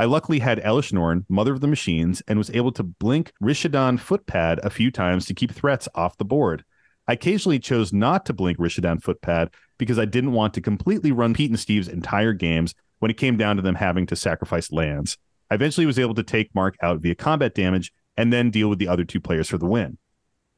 I 0.00 0.06
luckily 0.06 0.38
had 0.38 0.62
Elesh 0.62 0.94
Norn, 0.94 1.26
Mother 1.28 1.52
of 1.52 1.60
the 1.60 1.68
Machines, 1.68 2.22
and 2.26 2.38
was 2.38 2.48
able 2.54 2.72
to 2.72 2.82
blink 2.82 3.34
Rishadan 3.42 3.98
Footpad 3.98 4.58
a 4.64 4.70
few 4.70 4.90
times 4.90 5.26
to 5.26 5.34
keep 5.34 5.52
threats 5.52 5.90
off 5.94 6.16
the 6.16 6.24
board. 6.24 6.64
I 7.06 7.12
occasionally 7.12 7.58
chose 7.58 7.92
not 7.92 8.24
to 8.24 8.32
blink 8.32 8.56
Rishadan 8.56 9.02
Footpad 9.02 9.52
because 9.76 9.98
I 9.98 10.06
didn't 10.06 10.32
want 10.32 10.54
to 10.54 10.62
completely 10.62 11.12
run 11.12 11.34
Pete 11.34 11.50
and 11.50 11.60
Steve's 11.60 11.86
entire 11.86 12.32
games 12.32 12.74
when 13.00 13.10
it 13.10 13.18
came 13.18 13.36
down 13.36 13.56
to 13.56 13.62
them 13.62 13.74
having 13.74 14.06
to 14.06 14.16
sacrifice 14.16 14.72
lands. 14.72 15.18
I 15.50 15.56
eventually 15.56 15.84
was 15.84 15.98
able 15.98 16.14
to 16.14 16.22
take 16.22 16.54
Mark 16.54 16.76
out 16.80 17.00
via 17.00 17.14
combat 17.14 17.54
damage 17.54 17.92
and 18.16 18.32
then 18.32 18.48
deal 18.48 18.70
with 18.70 18.78
the 18.78 18.88
other 18.88 19.04
two 19.04 19.20
players 19.20 19.50
for 19.50 19.58
the 19.58 19.66
win. 19.66 19.98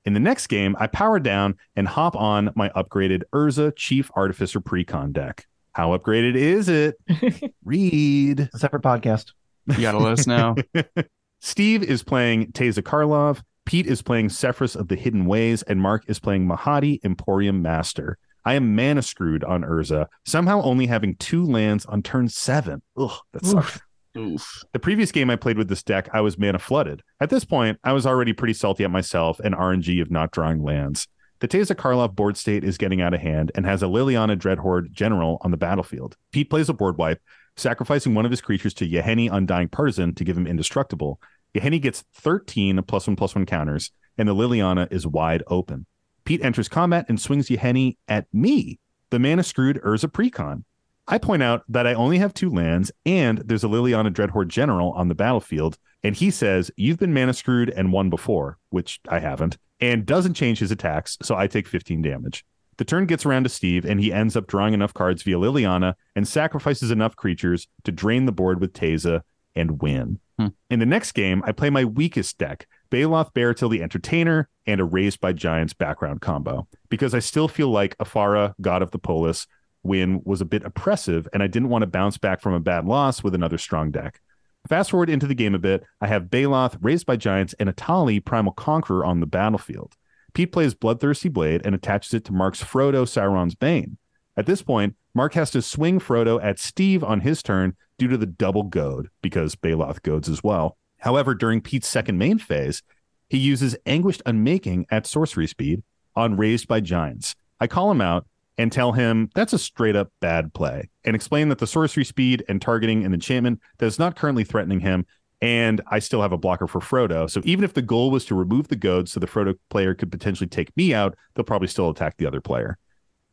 In 0.05 0.15
the 0.15 0.21
next 0.21 0.47
game, 0.47 0.77
I 0.79 0.87
power 0.87 1.19
down 1.19 1.57
and 1.75 1.89
hop 1.89 2.15
on 2.15 2.53
my 2.55 2.69
upgraded 2.77 3.25
Urza 3.35 3.75
Chief 3.75 4.09
Artificer 4.15 4.61
Precon 4.61 5.13
deck. 5.13 5.49
How 5.73 5.97
upgraded 5.97 6.35
is 6.35 6.69
it? 6.69 6.97
Reed. 7.65 8.49
A 8.53 8.59
separate 8.59 8.83
podcast. 8.83 9.33
You 9.67 9.81
gotta 9.81 9.99
let 9.99 10.19
us 10.19 10.27
know. 10.27 10.57
Steve 11.41 11.83
is 11.83 12.03
playing 12.03 12.53
Teysa 12.53 12.83
Karlov, 12.83 13.43
Pete 13.65 13.87
is 13.87 14.03
playing 14.03 14.29
Sefris 14.29 14.77
of 14.77 14.89
the 14.89 14.97
Hidden 14.97 15.27
Ways, 15.27 15.63
and 15.63 15.81
Mark 15.81 16.05
is 16.09 16.19
playing 16.19 16.47
Mahadi 16.47 16.99
Emporium 17.05 17.63
Master. 17.63 18.19
I 18.45 18.55
am 18.55 18.75
mana 18.75 19.03
screwed 19.03 19.45
on 19.45 19.63
Urza, 19.63 20.07
somehow 20.27 20.63
only 20.63 20.87
having 20.87 21.15
two 21.17 21.45
lands 21.45 21.87
on 21.87 22.03
turn 22.03 22.29
seven. 22.29 22.83
Ugh, 22.97 23.13
that 23.33 23.47
sucks. 23.47 23.81
Oof. 24.19 24.65
The 24.73 24.79
previous 24.79 25.13
game 25.13 25.31
I 25.31 25.37
played 25.37 25.57
with 25.57 25.69
this 25.69 25.83
deck, 25.83 26.09
I 26.13 26.21
was 26.21 26.37
mana 26.37 26.59
flooded. 26.59 27.03
At 27.21 27.31
this 27.31 27.45
point, 27.45 27.79
I 27.85 27.93
was 27.93 28.05
already 28.05 28.33
pretty 28.33 28.53
salty 28.53 28.85
at 28.85 28.91
myself 28.91 29.41
and 29.41 29.55
RNG 29.55 30.03
of 30.03 30.11
not 30.11 30.33
drawing 30.33 30.63
lands. 30.63 31.09
The 31.43 31.49
Teysa 31.49 31.75
Karlov 31.75 32.15
board 32.15 32.37
state 32.37 32.63
is 32.63 32.79
getting 32.79 33.01
out 33.01 33.15
of 33.15 33.21
hand 33.21 33.51
and 33.57 33.67
has 33.67 33.83
a 33.83 33.87
Liliana 33.87 34.39
Dreadhorde 34.39 34.93
general 34.93 35.39
on 35.41 35.51
the 35.51 35.57
battlefield. 35.57 36.17
Pete 36.31 36.49
plays 36.49 36.69
a 36.69 36.73
board 36.73 36.99
wipe, 36.99 37.21
sacrificing 37.57 38.15
one 38.15 38.25
of 38.25 38.31
his 38.31 38.41
creatures 38.41 38.73
to 38.75 38.89
Yahenni 38.89 39.29
Undying 39.29 39.69
Partisan 39.69 40.15
to 40.15 40.23
give 40.23 40.37
him 40.39 40.47
indestructible. 40.47 41.21
Yahenni 41.53 41.83
gets 41.83 42.05
13 42.15 42.81
plus 42.85 43.09
one 43.09 43.17
plus 43.17 43.35
one 43.35 43.45
counters, 43.45 43.91
and 44.17 44.29
the 44.29 44.37
Liliana 44.37 44.87
is 44.93 45.05
wide 45.05 45.43
open. 45.49 45.85
Pete 46.25 46.45
enters 46.45 46.69
combat 46.69 47.07
and 47.09 47.21
swings 47.21 47.49
Yahenni 47.49 47.97
at 48.07 48.27
me, 48.33 48.79
the 49.11 49.19
mana 49.19 49.43
screwed 49.43 49.83
Urza 49.83 50.13
Precon. 50.13 50.63
I 51.09 51.19
point 51.19 51.43
out 51.43 51.65
that 51.69 51.89
I 51.89 51.95
only 51.95 52.19
have 52.19 52.33
two 52.33 52.51
lands 52.51 52.93
and 53.05 53.39
there's 53.39 53.65
a 53.65 53.69
Liliana 53.69 54.13
Dreadhorde 54.13 54.47
General 54.47 54.93
on 54.93 55.09
the 55.09 55.17
battlefield, 55.17 55.77
and 56.05 56.15
he 56.15 56.31
says, 56.31 56.71
You've 56.77 57.01
been 57.01 57.13
mana 57.13 57.33
screwed 57.33 57.71
and 57.71 57.93
won 57.93 58.11
before, 58.11 58.59
which 58.71 59.01
I 59.09 59.19
haven't, 59.19 59.59
and 59.83 60.07
doesn't 60.07 60.35
change 60.35 60.61
his 60.61 60.71
attacks, 60.71 61.19
so 61.23 61.37
I 61.37 61.49
take 61.49 61.67
15 61.67 62.01
damage. 62.01 62.47
The 62.79 62.85
turn 62.85 63.07
gets 63.07 63.27
around 63.27 63.43
to 63.43 63.51
Steve, 63.51 63.85
and 63.85 64.01
he 64.01 64.13
ends 64.13 64.37
up 64.37 64.47
drawing 64.47 64.73
enough 64.73 64.95
cards 64.95 65.23
via 65.23 65.37
Liliana 65.37 65.95
and 66.17 66.27
sacrifices 66.27 66.91
enough 66.91 67.17
creatures 67.17 67.69
to 67.85 67.93
drain 67.93 68.25
the 68.25 68.33
board 68.33 68.61
with 68.61 68.73
Teysa 68.73 69.23
and 69.55 69.83
win. 69.83 70.21
Hmm. 70.39 70.49
In 70.71 70.79
the 70.79 70.87
next 70.87 71.13
game, 71.13 71.43
I 71.45 71.53
play 71.53 71.69
my 71.69 71.85
weakest 71.85 72.39
deck, 72.39 72.67
Baeloth 72.91 73.35
Barrityl 73.35 73.71
the 73.71 73.83
Entertainer, 73.83 74.49
and 74.67 74.81
a 74.81 74.85
Raised 74.85 75.21
by 75.21 75.33
Giants 75.33 75.75
background 75.75 76.23
combo, 76.23 76.67
because 76.89 77.15
I 77.15 77.19
still 77.19 77.49
feel 77.49 77.69
like 77.69 77.99
Ephara, 77.99 78.55
God 78.61 78.81
of 78.81 78.93
the 78.93 78.99
Polis, 78.99 79.47
win 79.83 80.23
was 80.25 80.41
a 80.41 80.47
bit 80.47 80.65
oppressive, 80.65 81.29
and 81.33 81.43
I 81.43 81.49
didn't 81.49 81.69
want 81.69 81.83
to 81.83 81.89
bounce 81.89 82.17
back 82.17 82.41
from 82.41 82.55
a 82.55 82.61
bad 82.61 82.87
loss 82.87 83.23
with 83.23 83.35
another 83.35 83.59
strong 83.59 83.91
deck. 83.91 84.21
Fast 84.69 84.91
forward 84.91 85.11
into 85.11 85.27
the 85.27 85.35
game 85.35 85.55
a 85.55 85.59
bit, 85.59 85.85
I 86.01 86.07
have 86.07 86.31
Baeloth, 86.31 86.79
Raised 86.81 87.05
by 87.05 87.17
Giants, 87.17 87.55
and 87.59 87.69
Etali, 87.69 88.25
Primal 88.25 88.53
Conqueror 88.53 89.05
on 89.05 89.21
the 89.21 89.27
battlefield. 89.27 89.97
Pete 90.35 90.53
plays 90.53 90.75
Bloodthirsty 90.75 91.29
Blade 91.29 91.63
and 91.65 91.75
attaches 91.75 92.15
it 92.15 92.25
to 92.25 92.33
Mark's 92.33 92.63
Frodo, 92.63 93.05
Sauron's 93.05 93.55
Bane. 93.55 93.99
At 94.37 94.47
this 94.47 94.63
point, 94.63 94.95
Mark 95.15 95.35
has 95.35 95.51
to 95.51 95.61
swing 95.61 96.01
Frodo 96.01 96.43
at 96.43 96.59
Steve 96.59 97.05
on 97.05 97.21
his 97.21 97.43
turn 97.43 97.75
due 97.99 98.09
to 98.09 98.17
the 98.17 98.27
double 98.27 98.63
goad, 98.63 99.09
because 99.21 99.57
Baeloth 99.57 100.03
goads 100.03 100.29
as 100.29 100.43
well. 100.43 100.79
However, 100.99 101.35
during 101.35 101.61
Pete's 101.61 101.89
second 101.89 102.17
main 102.17 102.39
phase, 102.39 102.83
he 103.29 103.39
uses 103.39 103.77
Anguished 103.85 104.23
Unmaking 104.25 104.87
at 104.91 105.07
sorcery 105.07 105.47
speed 105.47 105.83
on 106.15 106.37
Raised 106.37 106.69
by 106.69 106.81
Giants. 106.81 107.35
I 107.61 107.67
call 107.67 107.91
him 107.91 108.01
out 108.01 108.27
and 108.59 108.71
tell 108.71 108.93
him 108.93 109.31
that's 109.35 109.53
a 109.53 109.59
straight 109.59 109.97
up 109.97 110.13
bad 110.21 110.53
play 110.55 110.89
and 111.05 111.17
explain 111.17 111.49
that 111.49 111.59
the 111.59 111.67
sorcery 111.67 112.05
speed 112.05 112.45
and 112.49 112.61
targeting 112.61 113.05
an 113.05 113.15
enchantment 113.15 113.61
that 113.79 113.87
is 113.87 113.99
not 113.99 114.17
currently 114.17 114.45
threatening 114.45 114.81
him. 114.81 115.07
And 115.41 115.81
I 115.89 115.99
still 115.99 116.23
have 116.23 116.33
a 116.33 116.39
blocker 116.39 116.69
for 116.69 116.81
Frodo. 116.81 117.29
So 117.29 117.41
even 117.45 117.65
if 117.65 117.75
the 117.75 117.83
goal 117.83 118.13
was 118.13 118.25
to 118.27 118.35
remove 118.35 118.69
the 118.69 118.77
goad 118.77 119.09
so 119.09 119.19
the 119.19 119.27
Frodo 119.27 119.59
player 119.71 119.93
could 119.95 120.13
potentially 120.13 120.47
take 120.47 120.77
me 120.77 120.95
out, 120.95 121.17
they'll 121.35 121.45
probably 121.45 121.67
still 121.67 121.91
attack 121.91 122.17
the 122.17 122.27
other 122.27 122.41
player. 122.41 122.79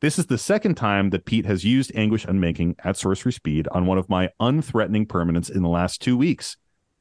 This 0.01 0.17
is 0.17 0.28
the 0.28 0.38
second 0.38 0.76
time 0.76 1.09
that 1.09 1.26
Pete 1.26 1.45
has 1.45 1.65
used 1.65 1.91
Anguish 1.93 2.26
Unmaking 2.26 2.78
at 2.84 2.95
sorcery 2.95 3.34
speed 3.34 3.67
on 3.72 3.86
one 3.86 3.97
of 3.97 4.09
my 4.09 4.30
unthreatening 4.39 5.05
permanents 5.07 5.51
in 5.53 5.61
the 5.61 5.70
last 5.70 6.01
two 6.01 6.17
weeks. 6.17 6.55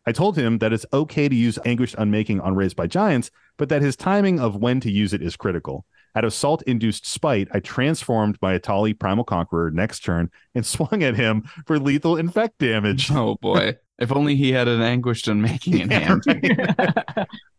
I 0.04 0.12
told 0.12 0.36
him 0.36 0.58
that 0.58 0.72
it's 0.72 0.86
okay 0.92 1.28
to 1.28 1.34
use 1.34 1.58
Anguish 1.64 1.94
Unmaking 1.96 2.40
on 2.40 2.54
Raised 2.54 2.76
by 2.76 2.86
Giants, 2.86 3.30
but 3.56 3.68
that 3.68 3.82
his 3.82 3.94
timing 3.94 4.40
of 4.40 4.56
when 4.56 4.80
to 4.80 4.90
use 4.90 5.12
it 5.12 5.22
is 5.22 5.36
critical. 5.36 5.84
Out 6.14 6.24
of 6.24 6.32
salt 6.32 6.62
induced 6.62 7.06
spite, 7.06 7.48
I 7.52 7.60
transformed 7.60 8.38
my 8.40 8.58
Etali 8.58 8.98
Primal 8.98 9.24
Conqueror 9.24 9.70
next 9.70 10.00
turn 10.00 10.30
and 10.54 10.64
swung 10.66 11.02
at 11.02 11.16
him 11.16 11.48
for 11.66 11.78
lethal 11.78 12.16
infect 12.16 12.58
damage. 12.58 13.10
Oh 13.18 13.36
boy. 13.36 13.76
If 13.98 14.12
only 14.12 14.36
he 14.36 14.52
had 14.52 14.68
an 14.68 14.80
anguished 14.80 15.26
unmaking 15.26 15.80
in 15.80 15.90
hand. 15.90 16.24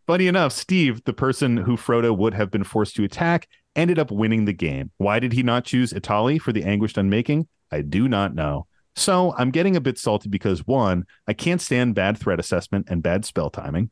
Funny 0.06 0.26
enough, 0.26 0.52
Steve, 0.52 1.04
the 1.04 1.12
person 1.12 1.58
who 1.58 1.76
Frodo 1.76 2.16
would 2.16 2.32
have 2.32 2.50
been 2.50 2.64
forced 2.64 2.96
to 2.96 3.04
attack, 3.04 3.46
ended 3.76 3.98
up 3.98 4.10
winning 4.10 4.46
the 4.46 4.54
game. 4.54 4.90
Why 4.96 5.18
did 5.18 5.34
he 5.34 5.42
not 5.42 5.64
choose 5.64 5.92
Etali 5.92 6.40
for 6.40 6.52
the 6.52 6.64
anguished 6.64 6.96
unmaking? 6.96 7.46
I 7.70 7.82
do 7.82 8.08
not 8.08 8.34
know. 8.34 8.66
So 8.96 9.34
I'm 9.36 9.50
getting 9.50 9.76
a 9.76 9.80
bit 9.80 9.98
salty 9.98 10.28
because 10.28 10.66
one, 10.66 11.04
I 11.26 11.32
can't 11.34 11.60
stand 11.60 11.94
bad 11.94 12.18
threat 12.18 12.40
assessment 12.40 12.88
and 12.88 13.02
bad 13.02 13.24
spell 13.24 13.50
timing. 13.50 13.90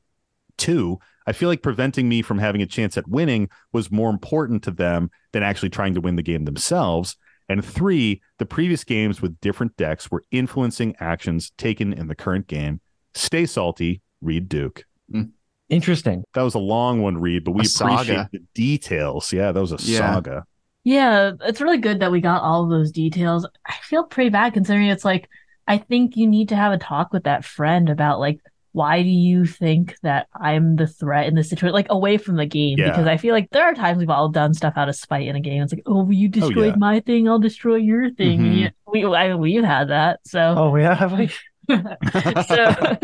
Two, 0.56 0.98
I 1.28 1.32
feel 1.32 1.50
like 1.50 1.60
preventing 1.62 2.08
me 2.08 2.22
from 2.22 2.38
having 2.38 2.62
a 2.62 2.66
chance 2.66 2.96
at 2.96 3.06
winning 3.06 3.50
was 3.72 3.90
more 3.92 4.08
important 4.08 4.62
to 4.62 4.70
them 4.70 5.10
than 5.32 5.42
actually 5.42 5.68
trying 5.68 5.92
to 5.94 6.00
win 6.00 6.16
the 6.16 6.22
game 6.22 6.46
themselves. 6.46 7.16
And 7.50 7.62
three, 7.62 8.22
the 8.38 8.46
previous 8.46 8.82
games 8.82 9.20
with 9.20 9.38
different 9.40 9.76
decks 9.76 10.10
were 10.10 10.24
influencing 10.30 10.96
actions 11.00 11.50
taken 11.58 11.92
in 11.92 12.08
the 12.08 12.14
current 12.14 12.46
game. 12.46 12.80
Stay 13.14 13.44
salty, 13.44 14.00
Reed 14.22 14.48
Duke. 14.48 14.84
Hmm. 15.12 15.24
Interesting. 15.68 16.24
That 16.32 16.42
was 16.42 16.54
a 16.54 16.58
long 16.58 17.02
one, 17.02 17.18
Reed, 17.18 17.44
but 17.44 17.52
we 17.52 17.60
A 17.60 17.64
saga. 17.66 17.92
appreciate 17.94 18.26
the 18.32 18.40
details. 18.54 19.30
Yeah, 19.30 19.52
that 19.52 19.60
was 19.60 19.72
a 19.72 19.76
Yeah. 19.82 19.98
saga. 19.98 20.44
Yeah, 20.84 21.32
it's 21.42 21.60
really 21.60 21.76
good 21.76 22.00
that 22.00 22.10
we 22.10 22.22
got 22.22 22.42
all 22.42 22.64
of 22.64 22.70
those 22.70 22.90
details. 22.90 23.46
I 23.66 23.74
feel 23.82 24.04
pretty 24.04 24.30
bad 24.30 24.54
considering 24.54 24.86
it's 24.88 25.04
like 25.04 25.28
I 25.66 25.76
think 25.76 26.16
you 26.16 26.26
need 26.26 26.48
to 26.48 26.56
have 26.56 26.72
a 26.72 26.78
talk 26.78 27.12
with 27.12 27.24
that 27.24 27.44
friend 27.44 27.90
about 27.90 28.18
like 28.18 28.40
why 28.78 29.02
do 29.02 29.08
you 29.08 29.44
think 29.44 29.96
that 30.04 30.28
I'm 30.40 30.76
the 30.76 30.86
threat 30.86 31.26
in 31.26 31.34
this 31.34 31.50
situation, 31.50 31.74
like 31.74 31.88
away 31.90 32.16
from 32.16 32.36
the 32.36 32.46
game? 32.46 32.78
Yeah. 32.78 32.90
Because 32.90 33.08
I 33.08 33.16
feel 33.16 33.34
like 33.34 33.50
there 33.50 33.64
are 33.64 33.74
times 33.74 33.98
we've 33.98 34.08
all 34.08 34.28
done 34.28 34.54
stuff 34.54 34.74
out 34.76 34.88
of 34.88 34.94
spite 34.94 35.26
in 35.26 35.34
a 35.34 35.40
game. 35.40 35.64
It's 35.64 35.72
like, 35.72 35.82
oh, 35.86 36.08
you 36.08 36.28
destroyed 36.28 36.74
yeah. 36.74 36.78
my 36.78 37.00
thing, 37.00 37.28
I'll 37.28 37.40
destroy 37.40 37.74
your 37.74 38.12
thing. 38.12 38.38
Mhm. 38.38 38.60
Yeah, 38.60 38.68
we 38.86 39.04
I, 39.04 39.34
we've 39.34 39.64
had 39.64 39.88
that. 39.88 40.20
So, 40.24 40.54
Oh 40.56 40.76
yeah, 40.76 40.94
have 40.94 41.18
we? 41.18 41.28
so 41.68 42.96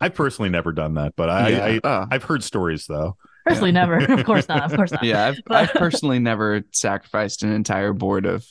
I've 0.00 0.14
personally 0.14 0.48
never 0.48 0.70
done 0.70 0.94
that, 0.94 1.14
but 1.16 1.28
I, 1.28 1.48
Yeah. 1.48 1.64
I 1.64 1.80
Oh. 1.82 2.06
I've 2.08 2.22
heard 2.22 2.44
stories 2.44 2.86
though. 2.86 3.16
personally, 3.44 3.72
never. 3.72 3.96
Of 4.12 4.24
course 4.24 4.46
not. 4.46 4.62
Of 4.70 4.76
course 4.76 4.92
not. 4.92 5.02
Yeah, 5.02 5.26
I've, 5.26 5.40
I've 5.50 5.72
personally 5.72 6.20
never 6.20 6.62
sacrificed 6.70 7.42
an 7.42 7.50
entire 7.52 7.92
board 7.92 8.26
of 8.26 8.46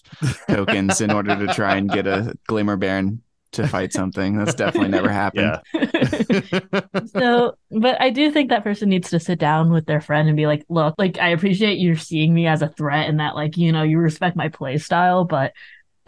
tokens 0.49 0.99
in 0.99 1.09
order 1.09 1.37
to 1.37 1.53
try 1.53 1.77
and 1.77 1.89
get 1.89 2.05
a 2.05 2.35
Glimmer 2.47 2.75
Baron 2.75 3.21
to 3.55 3.67
fight 3.67 3.93
something. 3.93 4.37
That's 4.37 4.53
definitely 4.55 4.89
never 4.89 5.09
happened. 5.23 5.59
Yeah. 5.73 6.81
so 7.07 7.55
but 7.71 7.99
i 8.01 8.09
do 8.09 8.31
think 8.31 8.49
that 8.49 8.63
person 8.63 8.89
needs 8.89 9.09
to 9.09 9.19
sit 9.19 9.39
down 9.39 9.71
with 9.71 9.85
their 9.85 10.01
friend 10.01 10.27
and 10.27 10.37
be 10.37 10.47
like 10.47 10.63
look 10.69 10.95
like 10.97 11.19
i 11.19 11.29
appreciate 11.29 11.77
you're 11.79 11.95
seeing 11.95 12.33
me 12.33 12.47
as 12.47 12.61
a 12.61 12.69
threat 12.69 13.09
and 13.09 13.19
that 13.19 13.35
like 13.35 13.57
you 13.57 13.71
know 13.71 13.83
you 13.83 13.97
respect 13.97 14.35
my 14.35 14.49
play 14.49 14.77
style 14.77 15.25
but 15.25 15.53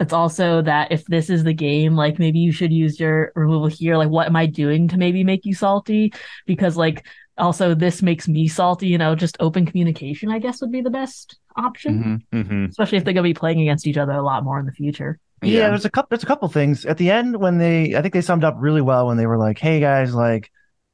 it's 0.00 0.12
also 0.12 0.62
that 0.62 0.92
if 0.92 1.04
this 1.06 1.28
is 1.30 1.44
the 1.44 1.52
game 1.52 1.94
like 1.96 2.18
maybe 2.18 2.38
you 2.38 2.52
should 2.52 2.72
use 2.72 2.98
your 3.00 3.32
removal 3.34 3.66
here 3.66 3.96
like 3.96 4.08
what 4.08 4.26
am 4.26 4.36
i 4.36 4.46
doing 4.46 4.88
to 4.88 4.96
maybe 4.96 5.24
make 5.24 5.44
you 5.44 5.54
salty 5.54 6.12
because 6.46 6.76
like 6.76 7.06
also 7.36 7.74
this 7.74 8.02
makes 8.02 8.26
me 8.28 8.48
salty 8.48 8.86
you 8.88 8.98
know 8.98 9.14
just 9.14 9.36
open 9.40 9.66
communication 9.66 10.30
i 10.30 10.38
guess 10.38 10.60
would 10.60 10.72
be 10.72 10.80
the 10.80 10.90
best 10.90 11.38
option 11.56 12.22
Mhm. 12.32 12.44
hmm 12.46 12.64
especially 12.66 12.98
if 12.98 13.04
they're 13.04 13.14
going 13.14 13.24
to 13.24 13.30
be 13.30 13.34
playing 13.34 13.60
against 13.60 13.86
each 13.86 13.96
other 13.96 14.12
a 14.12 14.22
lot 14.22 14.44
more 14.44 14.58
in 14.58 14.66
the 14.66 14.72
future 14.72 15.18
Yeah, 15.42 15.68
there's 15.68 15.84
a 15.84 15.90
couple. 15.90 16.08
There's 16.10 16.22
a 16.22 16.26
couple 16.26 16.48
things 16.48 16.84
at 16.84 16.98
the 16.98 17.10
end 17.10 17.36
when 17.36 17.58
they. 17.58 17.94
I 17.94 18.02
think 18.02 18.14
they 18.14 18.20
summed 18.20 18.44
up 18.44 18.56
really 18.58 18.82
well 18.82 19.06
when 19.06 19.16
they 19.16 19.26
were 19.26 19.38
like, 19.38 19.58
"Hey 19.58 19.80
guys, 19.80 20.14
like." 20.14 20.50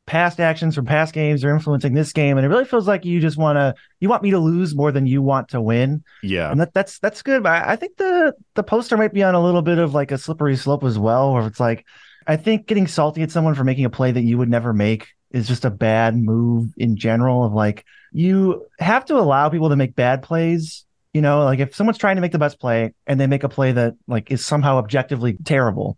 Past 0.07 0.38
actions 0.38 0.74
from 0.74 0.84
past 0.84 1.14
games 1.14 1.42
are 1.45 1.55
influencing 1.55 1.95
this 1.95 2.12
game, 2.12 2.36
and 2.36 2.45
it 2.45 2.51
really 2.51 2.66
feels 2.66 2.86
like 2.86 3.07
you 3.07 3.20
just 3.22 3.38
want 3.38 3.57
to 3.57 3.74
you 4.01 4.11
want 4.11 4.22
me 4.22 4.32
to 4.32 4.38
lose 4.38 4.74
more 4.74 4.92
than 4.92 5.07
you 5.07 5.22
want 5.22 5.49
to 5.49 5.62
win, 5.62 6.05
Yeah. 6.22 6.51
and 6.51 6.61
that 6.61 6.74
that's 6.74 6.99
that's 6.99 7.22
good. 7.22 7.42
But 7.42 7.53
I, 7.53 7.72
I 7.72 7.76
think 7.76 7.97
the 7.97 8.34
the 8.55 8.62
poster 8.62 8.99
might 8.99 9.14
be 9.14 9.22
on 9.22 9.34
a 9.34 9.42
little 9.42 9.62
bit 9.62 9.78
of 9.78 9.95
like 9.95 10.12
a 10.12 10.18
slippery 10.18 10.57
slope 10.57 10.84
as 10.84 10.99
well, 10.99 11.32
where 11.32 11.47
it's 11.47 11.59
like 11.59 11.86
I 12.26 12.36
think 12.36 12.66
getting 12.66 12.86
salty 12.86 13.22
at 13.22 13.30
someone 13.30 13.55
for 13.55 13.64
making 13.64 13.86
a 13.86 13.90
play 13.90 14.12
that 14.12 14.20
you 14.24 14.36
would 14.36 14.51
never 14.51 14.74
make 14.74 15.09
is 15.30 15.49
just 15.49 15.64
a 15.64 15.70
bad 15.70 16.14
move 16.14 16.74
in 16.76 16.97
general. 16.97 17.42
Of 17.42 17.55
like 17.55 17.86
you 18.12 18.66
have 18.78 19.07
to 19.07 19.16
allow 19.16 19.49
people 19.49 19.70
to 19.70 19.76
make 19.76 19.95
bad 19.95 20.22
plays. 20.22 20.84
You 21.15 21.23
know, 21.23 21.45
like 21.45 21.61
if 21.61 21.75
someone's 21.75 21.97
trying 21.99 22.17
to 22.17 22.21
make 22.21 22.33
the 22.33 22.39
best 22.39 22.61
play 22.61 22.93
and 23.07 23.19
they 23.19 23.27
make 23.29 23.45
a 23.45 23.49
play 23.49 23.73
that 23.73 23.95
like 24.07 24.31
is 24.33 24.45
somehow 24.45 24.79
objectively 24.79 25.37
terrible, 25.45 25.97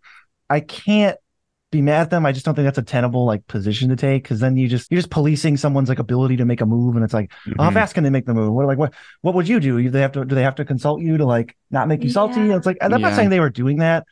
I 0.49 0.59
can't 0.61 1.17
be 1.71 1.81
mad 1.81 2.01
at 2.03 2.09
them. 2.11 2.25
I 2.25 2.31
just 2.31 2.45
don't 2.45 2.55
think 2.55 2.65
that's 2.65 2.77
a 2.77 2.83
tenable 2.83 3.25
like 3.25 3.45
position 3.47 3.89
to 3.89 3.95
take 3.97 4.23
because 4.23 4.39
then 4.39 4.55
you 4.55 4.67
just 4.69 4.89
you're 4.89 4.99
just 4.99 5.09
policing 5.09 5.57
someone's 5.57 5.89
like 5.89 5.99
ability 5.99 6.37
to 6.37 6.45
make 6.45 6.61
a 6.61 6.65
move, 6.65 6.95
and 6.95 7.03
it's 7.03 7.13
like, 7.15 7.31
oh, 7.59 7.63
how 7.63 7.69
Mhm. 7.71 7.73
fast 7.73 7.93
can 7.95 8.03
they 8.05 8.09
make 8.11 8.25
the 8.25 8.33
move? 8.33 8.53
What 8.53 8.67
like 8.67 8.77
what 8.77 8.93
what 9.21 9.33
would 9.35 9.47
you 9.49 9.59
do? 9.59 9.81
Do 9.81 9.89
they 9.89 10.01
have 10.01 10.13
to 10.13 10.23
do 10.23 10.35
they 10.35 10.43
have 10.43 10.55
to 10.55 10.65
consult 10.65 11.01
you 11.01 11.17
to 11.17 11.25
like 11.25 11.57
not 11.71 11.87
make 11.87 12.03
you 12.03 12.09
salty? 12.09 12.39
Yeah. 12.41 12.55
It's 12.55 12.65
like 12.65 12.77
I'm 12.79 13.01
not 13.01 13.15
saying 13.15 13.29
they 13.29 13.39
were 13.41 13.49
doing 13.49 13.77
that. 13.79 14.05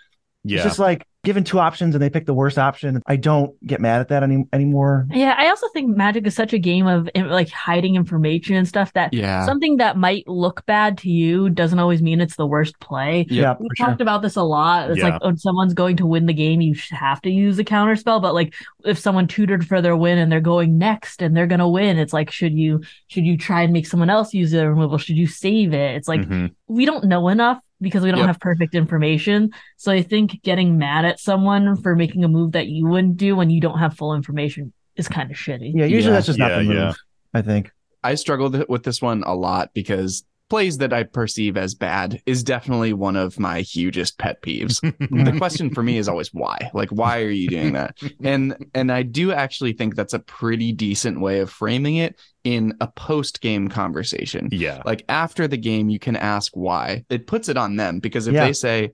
Yeah. 0.46 0.58
It's 0.58 0.66
just 0.66 0.80
like 0.80 1.06
given 1.24 1.43
two 1.43 1.60
options 1.60 1.96
and 1.96 2.02
they 2.04 2.10
pick 2.12 2.28
the 2.28 2.36
worst 2.36 2.60
option. 2.60 3.02
I 3.08 3.16
don't 3.16 3.52
get 3.66 3.82
mad 3.82 4.00
at 4.00 4.10
that 4.10 4.22
any 4.22 4.46
anymore. 4.54 5.08
yeah 5.12 5.34
i 5.39 5.48
also 5.48 5.68
think 5.70 5.98
magic 5.98 6.28
is 6.28 6.36
such 6.36 6.54
a 6.54 6.60
game 6.60 6.86
of 6.86 7.10
like 7.16 7.50
hiding 7.50 7.96
information 7.96 8.56
and 8.56 8.68
stuff 8.68 8.93
that 8.93 9.12
Yeah. 9.12 9.43
something 9.43 9.78
that 9.78 9.98
might 9.98 10.28
look 10.28 10.64
bad 10.68 11.00
to 11.00 11.10
you 11.10 11.50
doesn't 11.50 11.80
always 11.80 12.00
mean 12.04 12.22
it's 12.22 12.36
the 12.36 12.46
worst 12.46 12.80
play. 12.80 13.26
Yeah, 13.28 13.56
We 13.60 13.68
for 13.70 13.76
sure. 13.76 13.86
talked 13.88 14.02
about 14.02 14.22
this 14.22 14.36
a 14.36 14.43
lot. 14.43 14.91
It's 14.91 15.00
Yeah. 15.00 15.10
like 15.14 15.24
when 15.24 15.38
someone's 15.38 15.74
going 15.74 15.98
to 15.98 16.06
win 16.06 16.28
the 16.28 16.34
game, 16.34 16.62
you 16.62 16.76
have 16.91 17.22
to 17.24 17.32
use 17.32 17.58
a 17.58 17.64
counter 17.64 17.96
spell. 17.96 18.20
But 18.20 18.36
like 18.36 18.54
if 18.86 19.00
someone 19.00 19.28
tutored 19.28 19.66
for 19.66 19.82
their 19.82 19.98
win 19.98 20.20
and 20.20 20.32
they're 20.32 20.41
going 20.41 20.78
next 20.78 21.24
and 21.24 21.36
they're 21.36 21.48
gonna 21.48 21.68
win, 21.70 21.98
it's 21.98 22.14
like 22.14 22.30
should 22.30 22.54
you 22.54 22.82
should 23.08 23.26
you 23.26 23.36
try 23.36 23.64
and 23.64 23.74
make 23.74 23.88
someone 23.88 24.12
else 24.12 24.32
use 24.32 24.52
the 24.52 24.70
removal? 24.70 25.00
Should 25.00 25.18
you 25.18 25.26
save 25.28 25.74
it? 25.74 25.96
It's 25.96 26.08
like 26.08 26.22
Mhm. 26.22 26.52
we 26.68 26.86
don't 26.86 27.06
know 27.06 27.30
enough 27.30 27.60
because 27.86 28.03
we 28.03 28.09
don't 28.09 28.17
Yep. 28.21 28.27
have 28.27 28.39
perfect 28.39 28.73
information. 28.73 29.51
So 29.77 29.91
I 29.91 30.01
think 30.01 30.41
getting 30.41 30.77
mad 30.79 31.05
at 31.05 31.19
someone 31.19 31.75
for 31.83 31.95
making 31.95 32.23
a 32.23 32.27
move 32.27 32.53
that 32.53 32.65
you 32.67 32.88
wouldn't 32.88 33.15
do 33.17 33.36
when 33.36 33.51
you 33.51 33.61
don't 33.61 33.77
have 33.77 33.93
full 33.95 34.15
information 34.15 34.73
is 34.95 35.07
kind 35.07 35.29
of 35.29 35.38
shitty. 35.38 35.71
Yeah, 35.75 35.86
usually 35.86 36.05
Yeah. 36.05 36.09
that's 36.13 36.25
just 36.25 36.39
not 36.39 36.49
Yeah, 36.51 36.57
the 36.57 36.63
move. 36.63 36.75
yeah. 36.75 36.93
I 37.33 37.41
think. 37.43 37.71
I 38.03 38.15
struggled 38.15 38.65
with 38.67 38.83
this 38.83 39.01
one 39.03 39.23
a 39.23 39.36
lot 39.36 39.69
because 39.75 40.25
plays 40.50 40.78
that 40.78 40.93
I 40.93 41.04
perceive 41.04 41.58
as 41.58 41.74
bad 41.74 42.22
is 42.26 42.43
definitely 42.43 42.93
one 42.93 43.16
of 43.16 43.39
my 43.39 43.62
hugest 43.62 44.18
pet 44.20 44.41
peeves. 44.41 44.80
the 45.00 45.38
question 45.38 45.74
for 45.74 45.82
me 45.82 45.98
is 45.98 46.08
always 46.08 46.34
why? 46.34 46.70
Like 46.74 46.89
why 46.89 47.22
are 47.22 47.30
you 47.30 47.50
doing 47.50 47.74
that? 47.74 47.98
And 48.24 48.56
and 48.74 48.91
I 48.91 49.04
do 49.04 49.32
actually 49.32 49.74
think 49.74 49.96
that's 49.96 50.14
a 50.14 50.20
pretty 50.20 50.72
decent 50.72 51.20
way 51.20 51.39
of 51.39 51.50
framing 51.50 51.98
it 51.98 52.20
in 52.43 52.76
a 52.80 52.88
post-game 52.88 53.68
conversation. 53.70 54.50
Yeah. 54.52 54.82
Like 54.86 55.04
after 55.10 55.48
the 55.48 55.58
game 55.58 55.89
you 55.89 56.00
can 56.00 56.16
ask 56.16 56.52
why. 56.56 57.06
It 57.10 57.28
puts 57.28 57.50
it 57.50 57.58
on 57.58 57.76
them 57.76 58.00
because 58.00 58.28
if 58.28 58.34
Yeah. 58.36 58.46
they 58.46 58.54
say 58.54 58.91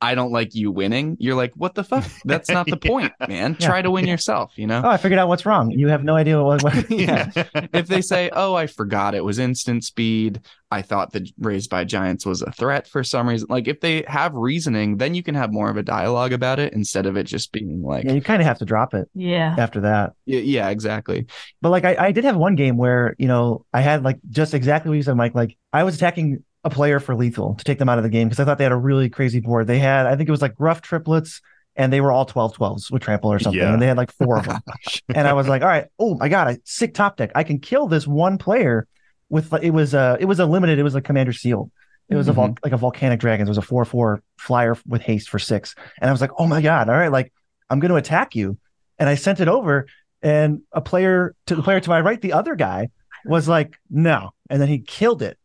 I 0.00 0.14
don't 0.14 0.30
like 0.30 0.54
you 0.54 0.70
winning, 0.70 1.16
you're 1.18 1.34
like, 1.34 1.52
what 1.56 1.74
the 1.74 1.82
fuck? 1.82 2.04
That's 2.24 2.48
not 2.48 2.66
the 2.66 2.76
point, 2.86 3.12
man. 3.28 3.56
Yeah. 3.58 3.66
Try 3.66 3.82
to 3.82 3.90
win 3.90 4.06
yourself, 4.06 4.52
you 4.56 4.66
know? 4.68 4.80
Oh, 4.84 4.88
I 4.88 4.96
figured 4.96 5.18
out 5.18 5.26
what's 5.26 5.44
wrong. 5.44 5.72
You 5.72 5.88
have 5.88 6.04
no 6.04 6.14
idea 6.14 6.40
what. 6.42 6.62
what 6.62 6.88
yeah. 6.90 7.30
if 7.72 7.88
they 7.88 8.00
say, 8.00 8.30
"Oh, 8.32 8.54
I 8.54 8.68
forgot 8.68 9.14
it 9.16 9.24
was 9.24 9.38
instant 9.40 9.82
speed. 9.84 10.40
I 10.70 10.82
thought 10.82 11.12
the 11.12 11.28
raised 11.38 11.68
by 11.70 11.82
giants 11.84 12.24
was 12.24 12.42
a 12.42 12.52
threat 12.52 12.86
for 12.86 13.02
some 13.02 13.28
reason." 13.28 13.48
Like 13.50 13.66
if 13.66 13.80
they 13.80 14.04
have 14.06 14.34
reasoning, 14.34 14.98
then 14.98 15.14
you 15.14 15.22
can 15.24 15.34
have 15.34 15.52
more 15.52 15.68
of 15.68 15.76
a 15.76 15.82
dialogue 15.82 16.32
about 16.32 16.60
it 16.60 16.74
instead 16.74 17.06
of 17.06 17.16
it 17.16 17.24
just 17.24 17.50
being 17.50 17.82
like, 17.82 18.04
yeah, 18.04 18.12
you 18.12 18.20
kind 18.22 18.40
of 18.40 18.46
have 18.46 18.58
to 18.58 18.64
drop 18.64 18.94
it 18.94 19.08
Yeah. 19.14 19.56
after 19.58 19.80
that. 19.80 20.12
yeah, 20.26 20.40
yeah, 20.40 20.68
exactly. 20.68 21.26
But 21.60 21.70
like 21.70 21.84
I, 21.84 21.96
I 21.98 22.12
did 22.12 22.22
have 22.22 22.36
one 22.36 22.54
game 22.54 22.76
where, 22.76 23.16
you 23.18 23.26
know, 23.26 23.64
I 23.74 23.80
had 23.80 24.04
like 24.04 24.20
just 24.30 24.54
exactly 24.54 24.90
what 24.90 24.94
you 24.96 25.02
said, 25.02 25.16
Mike. 25.16 25.34
Like 25.34 25.56
I 25.72 25.82
was 25.82 25.96
attacking 25.96 26.44
a 26.68 26.74
player 26.74 27.00
for 27.00 27.14
lethal 27.14 27.54
to 27.54 27.64
take 27.64 27.78
them 27.78 27.88
out 27.88 27.98
of 27.98 28.04
the 28.04 28.10
game 28.10 28.28
because 28.28 28.38
I 28.40 28.44
thought 28.44 28.58
they 28.58 28.64
had 28.64 28.72
a 28.72 28.76
really 28.76 29.08
crazy 29.08 29.40
board. 29.40 29.66
They 29.66 29.78
had, 29.78 30.06
I 30.06 30.16
think 30.16 30.28
it 30.28 30.32
was 30.32 30.42
like 30.42 30.54
Gruff 30.54 30.82
Triplets 30.82 31.40
and 31.76 31.92
they 31.92 32.00
were 32.00 32.12
all 32.12 32.24
12 32.24 32.56
12s 32.56 32.90
with 32.90 33.02
trample 33.02 33.32
or 33.32 33.38
something. 33.38 33.60
Yeah. 33.60 33.72
And 33.72 33.80
they 33.80 33.86
had 33.86 33.96
like 33.96 34.12
four 34.12 34.38
of 34.38 34.46
them. 34.46 34.60
and 35.08 35.26
I 35.26 35.32
was 35.32 35.48
like, 35.48 35.62
all 35.62 35.68
right, 35.68 35.86
oh 35.98 36.16
my 36.16 36.28
God, 36.28 36.48
a 36.48 36.58
sick 36.64 36.94
top 36.94 37.16
deck. 37.16 37.32
I 37.34 37.42
can 37.42 37.58
kill 37.58 37.88
this 37.88 38.06
one 38.06 38.38
player 38.38 38.86
with 39.30 39.52
it 39.62 39.70
was 39.70 39.94
uh 39.94 40.16
it 40.18 40.24
was 40.24 40.40
a 40.40 40.46
limited, 40.46 40.78
it 40.78 40.82
was 40.82 40.94
a 40.94 41.02
commander 41.02 41.32
seal. 41.32 41.70
It 42.08 42.16
was 42.16 42.28
a 42.28 42.32
vol- 42.32 42.56
like 42.64 42.72
a 42.72 42.78
volcanic 42.78 43.20
dragon. 43.20 43.46
It 43.46 43.50
was 43.50 43.58
a 43.58 43.62
four 43.62 43.84
four 43.84 44.22
flyer 44.38 44.76
with 44.86 45.02
haste 45.02 45.28
for 45.28 45.38
six. 45.38 45.74
And 46.00 46.08
I 46.08 46.12
was 46.12 46.20
like, 46.20 46.30
oh 46.38 46.46
my 46.46 46.62
God, 46.62 46.88
all 46.88 46.96
right, 46.96 47.12
like 47.12 47.32
I'm 47.68 47.80
gonna 47.80 47.96
attack 47.96 48.34
you. 48.34 48.58
And 48.98 49.08
I 49.08 49.14
sent 49.14 49.40
it 49.40 49.46
over, 49.46 49.86
and 50.22 50.62
a 50.72 50.80
player 50.80 51.34
to 51.46 51.54
the 51.54 51.62
player 51.62 51.80
to 51.80 51.90
my 51.90 52.00
right, 52.00 52.20
the 52.20 52.32
other 52.32 52.56
guy 52.56 52.88
was 53.24 53.46
like, 53.46 53.78
no. 53.90 54.30
And 54.50 54.60
then 54.60 54.68
he 54.68 54.80
killed 54.80 55.22
it. 55.22 55.38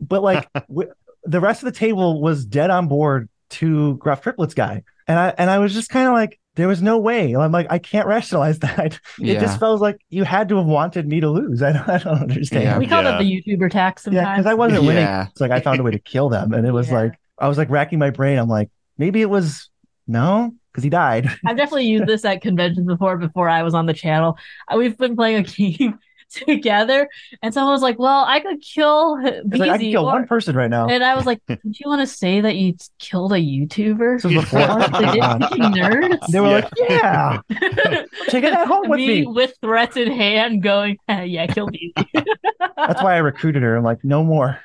But 0.00 0.22
like 0.22 0.48
w- 0.68 0.92
the 1.24 1.40
rest 1.40 1.62
of 1.62 1.66
the 1.72 1.78
table 1.78 2.20
was 2.20 2.44
dead 2.44 2.70
on 2.70 2.88
board 2.88 3.28
to 3.50 3.96
Gruff 3.96 4.22
Triplets 4.22 4.54
guy. 4.54 4.82
And 5.06 5.18
I 5.18 5.34
and 5.38 5.50
I 5.50 5.58
was 5.58 5.72
just 5.74 5.90
kind 5.90 6.06
of 6.08 6.14
like, 6.14 6.38
there 6.56 6.68
was 6.68 6.80
no 6.80 6.98
way. 6.98 7.34
I'm 7.34 7.52
like, 7.52 7.66
I 7.70 7.78
can't 7.78 8.06
rationalize 8.06 8.58
that. 8.60 8.94
It 8.94 9.00
Yeah. 9.18 9.40
just 9.40 9.58
feels 9.58 9.80
like 9.80 9.98
you 10.08 10.24
had 10.24 10.48
to 10.50 10.56
have 10.56 10.66
wanted 10.66 11.06
me 11.06 11.20
to 11.20 11.28
lose. 11.30 11.62
I 11.68 11.72
don't, 11.72 11.88
I 11.88 11.98
don't 11.98 12.18
understand. 12.22 12.64
Yeah. 12.64 12.78
We 12.78 12.86
call 12.86 13.02
Yeah. 13.02 13.12
that 13.12 13.18
the 13.18 13.42
YouTuber 13.42 13.70
tax 13.70 14.02
Yeah, 14.06 14.20
sometimes. 14.20 14.38
because 14.38 14.50
I 14.50 14.54
wasn't 14.54 14.84
winning. 14.84 15.04
It's 15.06 15.40
like 15.40 15.50
I 15.50 15.60
found 15.60 15.80
a 15.80 15.82
way 15.82 15.90
to 15.90 15.98
kill 15.98 16.28
them, 16.28 16.52
and 16.52 16.66
it 16.66 16.72
was 16.72 16.88
Yeah. 16.88 16.94
like 17.00 17.12
I 17.38 17.48
was 17.48 17.58
like 17.58 17.68
racking 17.70 17.98
my 17.98 18.10
brain. 18.10 18.38
I'm 18.38 18.48
like, 18.48 18.70
maybe 18.96 19.20
it 19.20 19.28
was 19.30 19.68
no, 20.06 20.52
because 20.70 20.84
he 20.84 20.90
died. 20.90 21.28
I've 21.46 21.56
definitely 21.56 21.86
used 21.86 22.06
this 22.06 22.24
at 22.24 22.40
conventions 22.42 22.86
before. 22.86 23.16
Before 23.16 23.48
I 23.48 23.62
was 23.62 23.74
on 23.74 23.86
the 23.86 23.94
channel, 23.94 24.36
Uh, 24.72 24.76
we've 24.76 24.96
been 24.98 25.16
playing 25.16 25.36
a 25.36 25.42
game. 25.42 25.98
Together. 26.34 27.08
And 27.42 27.52
someone 27.54 27.72
was 27.72 27.82
like, 27.82 27.98
"Well, 27.98 28.24
I 28.26 28.40
could 28.40 28.60
kill 28.60 29.16
It's 29.24 29.46
like, 29.58 29.60
I 29.62 29.66
can 29.74 29.78
Beezy," 29.78 29.92
kill 29.92 30.02
or- 30.06 30.12
one 30.12 30.26
person 30.26 30.54
right 30.56 30.70
now. 30.70 30.86
and 30.88 31.02
I 31.04 31.14
was 31.14 31.26
like, 31.26 31.40
"Did 31.48 31.60
you 31.64 31.86
want 31.88 32.00
to 32.00 32.06
say 32.06 32.40
that 32.40 32.56
you 32.56 32.74
killed 32.98 33.32
a 33.32 33.36
YouTuber?" 33.36 34.16
This 34.22 34.24
was 34.24 34.34
before. 34.44 34.60
Honestly, 34.60 35.06
did 35.06 35.14
you 35.14 35.82
nerds? 35.82 36.26
They 36.28 36.40
were 36.40 36.48
Yeah. 36.88 37.40
like, 37.50 37.60
"Yeah, 37.60 38.04
take 38.28 38.44
it 38.44 38.52
at 38.52 38.66
home 38.66 38.88
with 38.88 38.98
me 38.98 39.06
me." 39.22 39.26
with 39.26 39.54
threats 39.60 39.96
in 39.96 40.10
hand, 40.10 40.62
going, 40.62 40.98
"Eh, 41.08 41.22
"Yeah, 41.24 41.46
kill 41.46 41.68
Beezy." 41.68 41.94
That's 42.76 43.02
why 43.02 43.14
I 43.14 43.18
recruited 43.18 43.62
her. 43.62 43.76
I'm 43.76 43.84
like, 43.84 44.02
"No 44.04 44.24
more. 44.24 44.58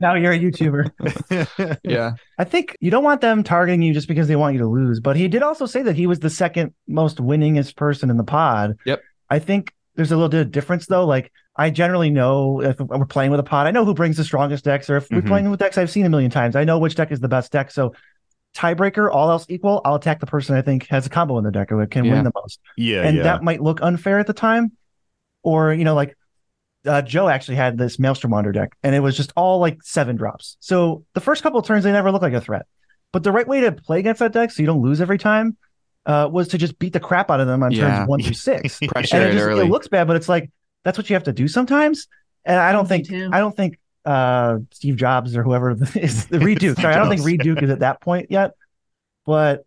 Now 0.00 0.14
you're 0.14 0.32
a 0.32 0.38
YouTuber." 0.38 1.78
Yeah. 1.84 2.12
I 2.38 2.44
think 2.44 2.76
you 2.80 2.90
don't 2.90 3.04
want 3.04 3.20
them 3.20 3.42
targeting 3.42 3.82
you 3.82 3.92
just 3.94 4.08
because 4.08 4.28
they 4.28 4.36
want 4.36 4.54
you 4.54 4.60
to 4.60 4.66
lose. 4.68 5.00
But 5.00 5.16
he 5.16 5.28
did 5.28 5.42
also 5.42 5.66
say 5.66 5.82
that 5.82 5.96
he 5.96 6.06
was 6.06 6.20
the 6.20 6.30
second 6.30 6.74
most 6.86 7.18
winningest 7.18 7.76
person 7.76 8.10
in 8.10 8.16
the 8.16 8.24
pod. 8.24 8.76
Yep. 8.86 9.02
I 9.28 9.38
think 9.38 9.72
there's 10.00 10.12
a 10.12 10.16
little 10.16 10.30
bit 10.30 10.40
of 10.40 10.50
difference 10.50 10.86
though. 10.86 11.04
Like 11.04 11.30
I 11.56 11.68
generally 11.68 12.08
know 12.08 12.62
if 12.62 12.80
we're 12.80 13.04
playing 13.04 13.30
with 13.32 13.40
a 13.40 13.42
pod, 13.42 13.66
I 13.66 13.70
know 13.70 13.84
who 13.84 13.92
brings 13.92 14.16
the 14.16 14.24
strongest 14.24 14.64
decks, 14.64 14.88
or 14.88 14.96
if 14.96 15.10
we're 15.10 15.20
Mhm. 15.20 15.26
playing 15.26 15.50
with 15.50 15.60
decks 15.60 15.76
I've 15.76 15.90
seen 15.90 16.06
a 16.06 16.08
million 16.08 16.30
times, 16.30 16.56
I 16.56 16.64
know 16.64 16.78
which 16.78 16.94
deck 16.94 17.12
is 17.12 17.20
the 17.20 17.28
best 17.28 17.52
deck. 17.52 17.70
So 17.70 17.92
tiebreaker, 18.56 19.12
all 19.12 19.30
else 19.30 19.44
equal, 19.50 19.82
I'll 19.84 19.96
attack 19.96 20.20
the 20.20 20.26
person 20.26 20.56
I 20.56 20.62
think 20.62 20.86
has 20.88 21.04
a 21.06 21.10
combo 21.10 21.36
in 21.36 21.44
the 21.44 21.50
deck 21.50 21.70
or 21.70 21.84
can 21.86 22.06
Yeah. 22.06 22.14
win 22.14 22.24
the 22.24 22.32
most. 22.34 22.60
yeah, 22.78 23.02
and 23.02 23.18
yeah. 23.18 23.22
that 23.24 23.42
might 23.42 23.62
look 23.62 23.80
unfair 23.82 24.18
at 24.18 24.26
the 24.26 24.32
time. 24.32 24.72
Or, 25.42 25.72
you 25.74 25.84
know, 25.84 25.94
like 25.94 26.16
uh, 26.86 27.02
Joe 27.02 27.28
actually 27.28 27.56
had 27.56 27.76
this 27.76 27.98
Maelstrom 27.98 28.30
Wander 28.30 28.52
deck, 28.52 28.70
and 28.82 28.94
it 28.94 29.00
was 29.00 29.14
just 29.14 29.34
all 29.36 29.58
like 29.58 29.82
seven 29.82 30.16
drops. 30.16 30.56
So 30.60 31.04
the 31.12 31.20
first 31.20 31.42
couple 31.42 31.60
of 31.60 31.66
turns, 31.66 31.84
they 31.84 31.92
never 31.92 32.10
look 32.10 32.22
like 32.22 32.32
a 32.32 32.40
threat. 32.40 32.64
But 33.12 33.22
the 33.22 33.32
right 33.32 33.46
way 33.46 33.60
to 33.60 33.72
play 33.72 33.98
against 33.98 34.20
that 34.20 34.32
deck, 34.32 34.50
so 34.50 34.62
you 34.62 34.66
don't 34.66 34.80
lose 34.80 35.00
every 35.02 35.18
time, 35.18 35.58
uh, 36.06 36.28
was 36.30 36.48
to 36.48 36.58
just 36.58 36.78
beat 36.78 36.92
the 36.92 37.00
crap 37.00 37.30
out 37.30 37.40
of 37.40 37.46
them 37.46 37.62
on 37.62 37.72
Yeah. 37.72 37.96
turns 37.98 38.08
one 38.08 38.22
through 38.22 38.34
six. 38.34 38.78
Pressure 38.88 39.16
and 39.16 39.24
it, 39.24 39.30
it 39.30 39.32
just, 39.34 39.44
early. 39.44 39.66
it 39.66 39.70
looks 39.70 39.88
bad, 39.88 40.06
but 40.06 40.16
it's 40.16 40.28
like 40.28 40.50
that's 40.84 40.96
what 40.98 41.08
you 41.10 41.14
have 41.14 41.24
to 41.24 41.32
do 41.32 41.46
sometimes. 41.48 42.06
And 42.44 42.56
I 42.58 42.72
don't 42.72 42.88
think 42.88 43.08
too. 43.08 43.28
I 43.32 43.38
don't 43.38 43.54
think 43.56 43.78
uh, 44.04 44.58
Steve 44.72 44.96
Jobs 44.96 45.36
or 45.36 45.42
whoever 45.42 45.70
is 45.94 46.26
the 46.26 46.38
Reed 46.40 46.58
Duke. 46.58 46.78
Sorry, 46.78 46.94
I 46.94 46.98
don't 46.98 47.08
think 47.08 47.20
Jobs. 47.20 47.26
Reed 47.26 47.40
Duke 47.42 47.62
is 47.62 47.70
at 47.70 47.80
that 47.80 48.00
point 48.00 48.28
yet. 48.30 48.52
But 49.26 49.66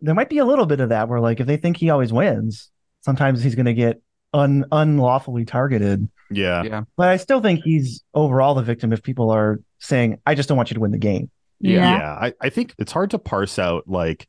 there 0.00 0.14
might 0.14 0.28
be 0.28 0.38
a 0.38 0.44
little 0.44 0.66
bit 0.66 0.80
of 0.80 0.90
that 0.90 1.08
where 1.08 1.20
like 1.20 1.40
if 1.40 1.46
they 1.46 1.56
think 1.56 1.76
he 1.76 1.90
always 1.90 2.12
wins, 2.12 2.70
sometimes 3.00 3.42
he's 3.42 3.56
going 3.56 3.66
to 3.66 3.74
get 3.74 4.00
un 4.32 4.64
unlawfully 4.70 5.44
targeted. 5.44 6.08
yeah. 6.30 6.62
Yeah. 6.62 6.82
But 6.96 7.08
I 7.08 7.16
still 7.16 7.40
think 7.40 7.62
he's 7.64 8.04
overall 8.14 8.54
the 8.54 8.62
victim 8.62 8.92
if 8.92 9.02
people 9.02 9.30
are 9.30 9.58
saying, 9.80 10.20
"I 10.24 10.34
just 10.36 10.48
don't 10.48 10.56
want 10.56 10.70
you 10.70 10.74
to 10.74 10.80
win 10.80 10.92
the 10.92 10.98
game." 10.98 11.30
Yeah. 11.60 11.98
Yeah, 11.98 12.12
I, 12.12 12.32
I 12.40 12.48
think 12.50 12.74
it's 12.78 12.92
hard 12.92 13.10
to 13.10 13.18
parse 13.18 13.58
out 13.58 13.88
like 13.88 14.28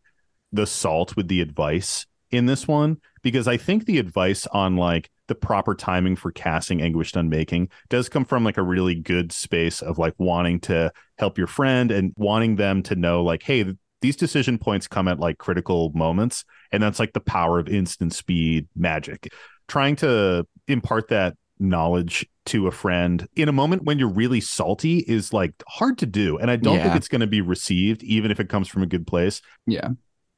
the 0.51 0.65
salt 0.65 1.15
with 1.15 1.27
the 1.27 1.41
advice 1.41 2.05
in 2.31 2.45
this 2.45 2.67
one 2.67 2.97
because 3.21 3.47
I 3.47 3.57
think 3.57 3.85
the 3.85 3.97
advice 3.97 4.47
on 4.47 4.75
like 4.75 5.09
the 5.27 5.35
proper 5.35 5.75
timing 5.75 6.15
for 6.15 6.31
casting 6.31 6.81
Anguished 6.81 7.15
Unmaking 7.15 7.69
does 7.89 8.09
come 8.09 8.25
from 8.25 8.43
like 8.43 8.57
a 8.57 8.63
really 8.63 8.95
good 8.95 9.31
space 9.31 9.81
of 9.81 9.97
like 9.97 10.13
wanting 10.17 10.59
to 10.61 10.91
help 11.17 11.37
your 11.37 11.47
friend 11.47 11.91
and 11.91 12.13
wanting 12.17 12.55
them 12.55 12.81
to 12.83 12.95
know 12.95 13.23
like, 13.23 13.43
hey, 13.43 13.65
these 14.01 14.15
decision 14.15 14.57
points 14.57 14.87
come 14.87 15.07
at 15.07 15.19
like 15.19 15.37
critical 15.37 15.91
moments, 15.93 16.45
and 16.71 16.81
that's 16.81 16.99
like 16.99 17.13
the 17.13 17.19
power 17.19 17.59
of 17.59 17.67
instant 17.67 18.13
speed 18.13 18.67
magic. 18.75 19.27
Trying 19.67 19.97
to 19.97 20.47
impart 20.67 21.09
that 21.09 21.35
knowledge 21.59 22.25
to 22.45 22.67
a 22.67 22.71
friend 22.71 23.27
in 23.35 23.49
a 23.49 23.51
moment 23.51 23.83
when 23.83 23.99
you're 23.99 24.07
really 24.07 24.39
salty 24.39 24.99
is 24.99 25.33
like 25.33 25.53
hard 25.67 25.97
to 25.97 26.05
do 26.05 26.37
and 26.37 26.49
i 26.49 26.55
don't 26.55 26.77
think 26.79 26.95
it's 26.95 27.09
going 27.09 27.19
to 27.19 27.27
be 27.27 27.41
received 27.41 28.01
even 28.01 28.31
if 28.31 28.39
it 28.39 28.47
comes 28.47 28.69
from 28.69 28.81
a 28.81 28.85
good 28.87 29.05
place 29.05 29.41
Yeah. 29.67 29.89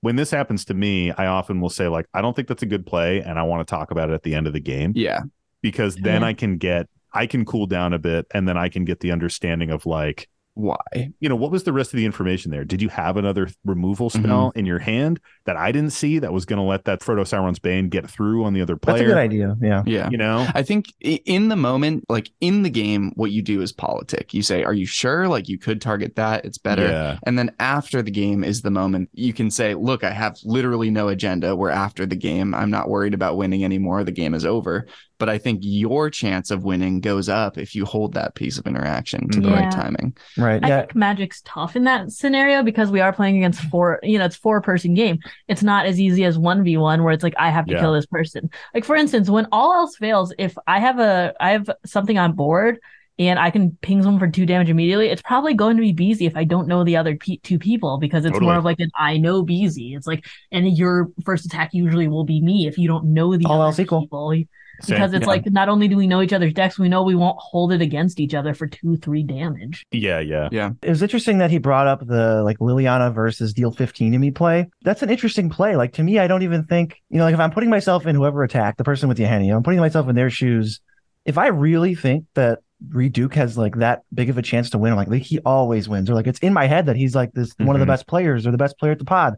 When 0.02 0.16
this 0.16 0.30
happens 0.32 0.66
to 0.66 0.74
me 0.74 1.12
i 1.12 1.26
often 1.26 1.62
will 1.62 1.70
say 1.70 1.88
like 1.88 2.06
i 2.14 2.22
don't 2.22 2.36
think 2.36 2.48
that's 2.48 2.64
a 2.64 2.68
good 2.68 2.86
play 2.86 3.22
and 3.22 3.40
i 3.40 3.44
want 3.44 3.66
to 3.66 3.72
talk 3.72 3.92
about 3.92 4.10
it 4.10 4.14
at 4.14 4.24
the 4.24 4.36
end 4.36 4.48
of 4.48 4.54
the 4.54 4.60
game 4.60 4.92
Yeah. 4.96 5.22
because 5.62 5.96
then 5.96 6.22
Yeah. 6.22 6.28
i 6.28 6.34
can 6.34 6.58
get 6.58 6.88
i 7.14 7.26
can 7.28 7.46
cool 7.46 7.68
down 7.68 7.94
a 7.94 8.00
bit 8.00 8.26
and 8.34 8.48
then 8.48 8.58
i 8.58 8.68
can 8.70 8.84
get 8.86 9.00
the 9.00 9.12
understanding 9.12 9.70
of 9.72 9.86
like 9.86 10.28
Why? 10.54 10.78
you 11.20 11.30
know 11.30 11.36
what 11.36 11.52
was 11.52 11.64
the 11.64 11.74
rest 11.74 11.94
of 11.94 11.98
the 11.98 12.06
information 12.06 12.52
there 12.52 12.66
did 12.66 12.82
you 12.82 12.90
have 12.90 13.18
another 13.18 13.50
removal 13.66 14.10
Mm-hmm. 14.10 14.24
spell 14.24 14.52
in 14.56 14.66
your 14.66 14.80
hand 14.80 15.20
that 15.46 15.56
i 15.58 15.72
didn't 15.72 15.92
see 15.92 16.20
that 16.20 16.34
was 16.34 16.46
going 16.46 16.58
to 16.58 16.64
let 16.64 16.86
that 16.86 17.00
frodo 17.02 17.22
sauron's 17.22 17.60
bane 17.60 17.88
get 17.90 18.10
through 18.10 18.44
on 18.44 18.54
the 18.54 18.62
other 18.62 18.76
player? 18.78 18.98
That's 18.98 19.02
a 19.04 19.14
good 19.14 19.18
idea. 19.18 19.56
Yeah. 19.62 19.84
Yeah. 19.86 20.10
you 20.10 20.18
know 20.18 20.48
I 20.54 20.64
think 20.64 20.86
in 21.00 21.48
the 21.50 21.56
moment, 21.56 22.06
like 22.10 22.30
in 22.42 22.64
the 22.64 22.70
game, 22.70 23.12
what 23.16 23.32
you 23.32 23.42
do 23.42 23.62
is 23.62 23.72
politic. 23.72 24.34
You 24.34 24.42
say, 24.42 24.64
Are 24.64 24.74
you 24.74 24.86
sure? 24.86 25.28
Like 25.28 25.48
you 25.48 25.58
could 25.58 25.82
target 25.82 26.16
that. 26.16 26.46
It's 26.46 26.58
better. 26.58 26.88
yeah 26.88 27.18
And 27.26 27.38
then 27.38 27.52
after 27.60 28.02
the 28.02 28.12
game 28.12 28.44
is 28.44 28.62
the 28.62 28.72
moment 28.72 29.10
you 29.14 29.34
can 29.34 29.50
say, 29.52 29.74
Look, 29.76 30.04
I 30.04 30.12
have 30.12 30.38
literally 30.44 30.90
no 30.90 31.08
agenda. 31.08 31.56
We're 31.56 31.70
after 31.70 32.06
the 32.06 32.16
game. 32.16 32.54
I'm 32.54 32.72
not 32.72 32.90
worried 32.90 33.14
about 33.14 33.38
winning 33.38 33.64
anymore. 33.64 34.04
The 34.04 34.12
game 34.12 34.34
is 34.34 34.46
over. 34.46 34.88
But 35.22 35.30
I 35.30 35.38
think 35.38 35.60
your 35.62 36.10
chance 36.10 36.50
of 36.50 36.64
winning 36.64 37.00
goes 37.00 37.30
up 37.30 37.60
if 37.60 37.76
you 37.76 37.86
hold 37.86 38.16
that 38.16 38.34
piece 38.34 38.58
of 38.58 38.66
interaction 38.66 39.30
to 39.30 39.40
the 39.40 39.50
Yeah. 39.50 39.60
right 39.62 39.72
timing. 39.72 40.18
Right. 40.36 40.64
I 40.66 40.68
Yeah. 40.68 40.80
think 40.80 40.96
Magic's 40.96 41.44
tough 41.46 41.76
in 41.76 41.84
that 41.84 42.12
scenario 42.12 42.64
because 42.64 42.90
we 42.90 43.02
are 43.02 43.14
playing 43.14 43.38
against 43.38 43.62
four, 43.66 44.00
you 44.02 44.18
know, 44.18 44.26
it's 44.26 44.36
four 44.36 44.62
person 44.62 44.96
game. 44.96 45.20
It's 45.48 45.62
not 45.62 45.86
as 45.86 46.02
easy 46.02 46.24
as 46.26 46.40
1v1 46.40 47.04
where 47.04 47.14
it's 47.14 47.24
like 47.24 47.36
I 47.38 47.52
have 47.52 47.68
to 47.68 47.74
Yeah. 47.74 47.82
kill 47.82 47.94
this 47.94 48.08
person. 48.08 48.50
Like 48.74 48.84
for 48.84 48.96
instance, 48.96 49.30
when 49.30 49.46
all 49.52 49.72
else 49.74 49.96
fails, 49.96 50.34
if 50.40 50.58
I 50.66 50.80
have 50.80 50.98
a 50.98 51.36
I 51.40 51.52
have 51.52 51.70
something 51.86 52.18
on 52.18 52.32
board 52.34 52.80
and 53.20 53.38
I 53.38 53.52
can 53.52 53.78
ping 53.84 54.02
someone 54.02 54.20
for 54.20 54.28
two 54.28 54.48
damage 54.48 54.72
immediately, 54.72 55.10
it's 55.10 55.22
probably 55.22 55.54
going 55.54 55.78
to 55.78 55.82
be 55.82 55.94
Beezy 55.94 56.26
if 56.26 56.36
I 56.36 56.46
don't 56.46 56.68
know 56.68 56.84
the 56.84 56.98
other 56.98 57.16
pe- 57.16 57.38
two 57.44 57.60
people 57.60 58.00
because 58.00 58.26
it's 58.26 58.34
Totally. 58.34 58.48
more 58.50 58.58
of 58.58 58.66
like 58.66 58.80
an 58.80 58.90
I 58.98 59.18
know 59.18 59.44
Beezy. 59.44 59.94
It's 59.94 60.08
like 60.08 60.26
and 60.52 60.76
your 60.76 61.10
first 61.24 61.46
attack 61.46 61.70
usually 61.74 62.08
will 62.08 62.26
be 62.26 62.42
me 62.42 62.66
if 62.66 62.80
you 62.80 62.88
don't 62.88 63.14
know 63.14 63.38
the 63.38 63.46
All 63.46 63.58
other 63.62 63.66
else 63.66 63.80
equal. 63.80 64.02
people. 64.02 64.32
Same. 64.32 64.48
Because 64.88 65.14
it's 65.14 65.24
Yeah. 65.24 65.28
like 65.28 65.46
not 65.52 65.70
only 65.70 65.88
do 65.88 65.96
we 65.98 66.08
know 66.08 66.22
each 66.22 66.34
other's 66.34 66.54
decks, 66.54 66.78
we 66.80 66.90
know 66.90 67.04
we 67.04 67.16
won't 67.16 67.38
hold 67.40 67.72
it 67.74 67.82
against 67.82 68.20
each 68.20 68.34
other 68.34 68.54
for 68.54 68.68
two, 68.68 68.98
three 68.98 69.24
damage. 69.24 69.86
yeah 69.92 70.20
yeah 70.20 70.50
yeah. 70.52 70.72
It 70.82 70.90
was 70.90 71.02
interesting 71.02 71.38
that 71.40 71.52
he 71.52 71.58
brought 71.58 71.88
up 71.88 72.06
the 72.06 72.42
like 72.44 72.58
Liliana 72.60 73.14
versus 73.14 73.54
deal 73.54 73.72
15 73.72 74.12
to 74.14 74.18
me 74.18 74.32
play. 74.32 74.70
That's 74.84 75.02
an 75.04 75.10
interesting 75.10 75.50
play. 75.50 75.76
Like 75.76 75.94
to 75.94 76.04
me, 76.04 76.20
I 76.20 76.28
don't 76.28 76.44
even 76.44 76.64
think, 76.66 77.02
you 77.10 77.18
know, 77.18 77.24
like 77.26 77.34
if 77.34 77.40
I'm 77.40 77.52
putting 77.52 77.70
myself 77.70 78.06
in 78.06 78.16
whoever 78.16 78.44
attacked, 78.44 78.78
the 78.78 78.84
person 78.84 79.08
with 79.10 79.18
the 79.18 79.26
Henny, 79.26 79.50
I'm 79.50 79.64
putting 79.64 79.80
myself 79.80 80.08
in 80.10 80.16
their 80.16 80.30
shoes. 80.30 80.80
If 81.26 81.38
I 81.38 81.48
really 81.48 81.94
think 81.96 82.26
that 82.34 82.60
Reed 82.90 83.14
Duke 83.14 83.36
has 83.36 83.58
like 83.58 83.76
that 83.76 84.02
big 84.14 84.30
of 84.32 84.38
a 84.40 84.42
chance 84.42 84.72
to 84.72 84.80
win, 84.80 84.92
I'm 84.92 84.98
like, 84.98 85.08
like 85.08 85.22
he 85.22 85.38
always 85.46 85.88
wins, 85.88 86.10
or 86.10 86.16
like 86.16 86.26
it's 86.26 86.40
in 86.40 86.52
my 86.54 86.66
head 86.66 86.88
that 86.88 86.96
he's 86.96 87.14
like 87.16 87.32
this 87.34 87.54
one 87.60 87.76
of 87.76 87.80
the 87.80 87.86
Mhm. 87.86 87.90
best 87.90 88.08
players 88.08 88.48
or 88.48 88.52
the 88.52 88.58
best 88.58 88.78
player 88.80 88.92
at 88.92 88.98
the 89.00 89.06
pod. 89.06 89.36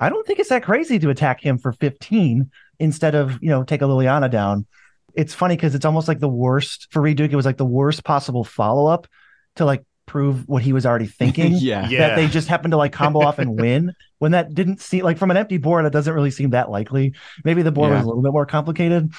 I 0.00 0.08
don't 0.08 0.26
think 0.26 0.38
it's 0.38 0.48
that 0.48 0.62
crazy 0.64 0.98
to 0.98 1.10
attack 1.10 1.40
him 1.44 1.58
for 1.58 1.72
15 1.72 2.50
instead 2.78 3.14
of, 3.14 3.38
you 3.42 3.50
know, 3.50 3.62
take 3.62 3.82
a 3.82 3.84
Liliana 3.84 4.30
down. 4.30 4.66
It's 5.14 5.34
funny 5.34 5.56
because 5.56 5.74
it's 5.74 5.84
almost 5.84 6.08
like 6.08 6.18
the 6.20 6.28
worst 6.28 6.88
for 6.90 7.02
Reed 7.02 7.16
Duke. 7.18 7.32
It 7.32 7.36
was 7.36 7.44
like 7.46 7.58
the 7.58 7.64
worst 7.66 8.02
possible 8.04 8.42
follow 8.44 8.86
up 8.86 9.06
to 9.56 9.64
like 9.64 9.84
prove 10.06 10.48
what 10.48 10.62
he 10.62 10.72
was 10.72 10.86
already 10.86 11.06
thinking. 11.18 11.52
yeah. 11.52 11.88
Yeah. 11.88 12.08
That 12.08 12.16
they 12.16 12.26
just 12.28 12.48
happened 12.48 12.72
to 12.72 12.76
like 12.78 12.92
combo 12.92 13.20
off 13.20 13.38
and 13.38 13.60
win 13.60 13.92
when 14.18 14.32
that 14.32 14.54
didn't 14.54 14.80
seem 14.80 15.04
like 15.04 15.18
from 15.18 15.30
an 15.30 15.36
empty 15.36 15.58
board, 15.58 15.84
it 15.84 15.92
doesn't 15.92 16.14
really 16.14 16.30
seem 16.30 16.50
that 16.50 16.70
likely. 16.70 17.14
Maybe 17.44 17.62
the 17.62 17.72
board 17.72 17.90
Yeah. 17.90 17.96
was 17.96 18.04
a 18.04 18.08
little 18.08 18.22
bit 18.22 18.32
more 18.32 18.46
complicated, 18.46 19.12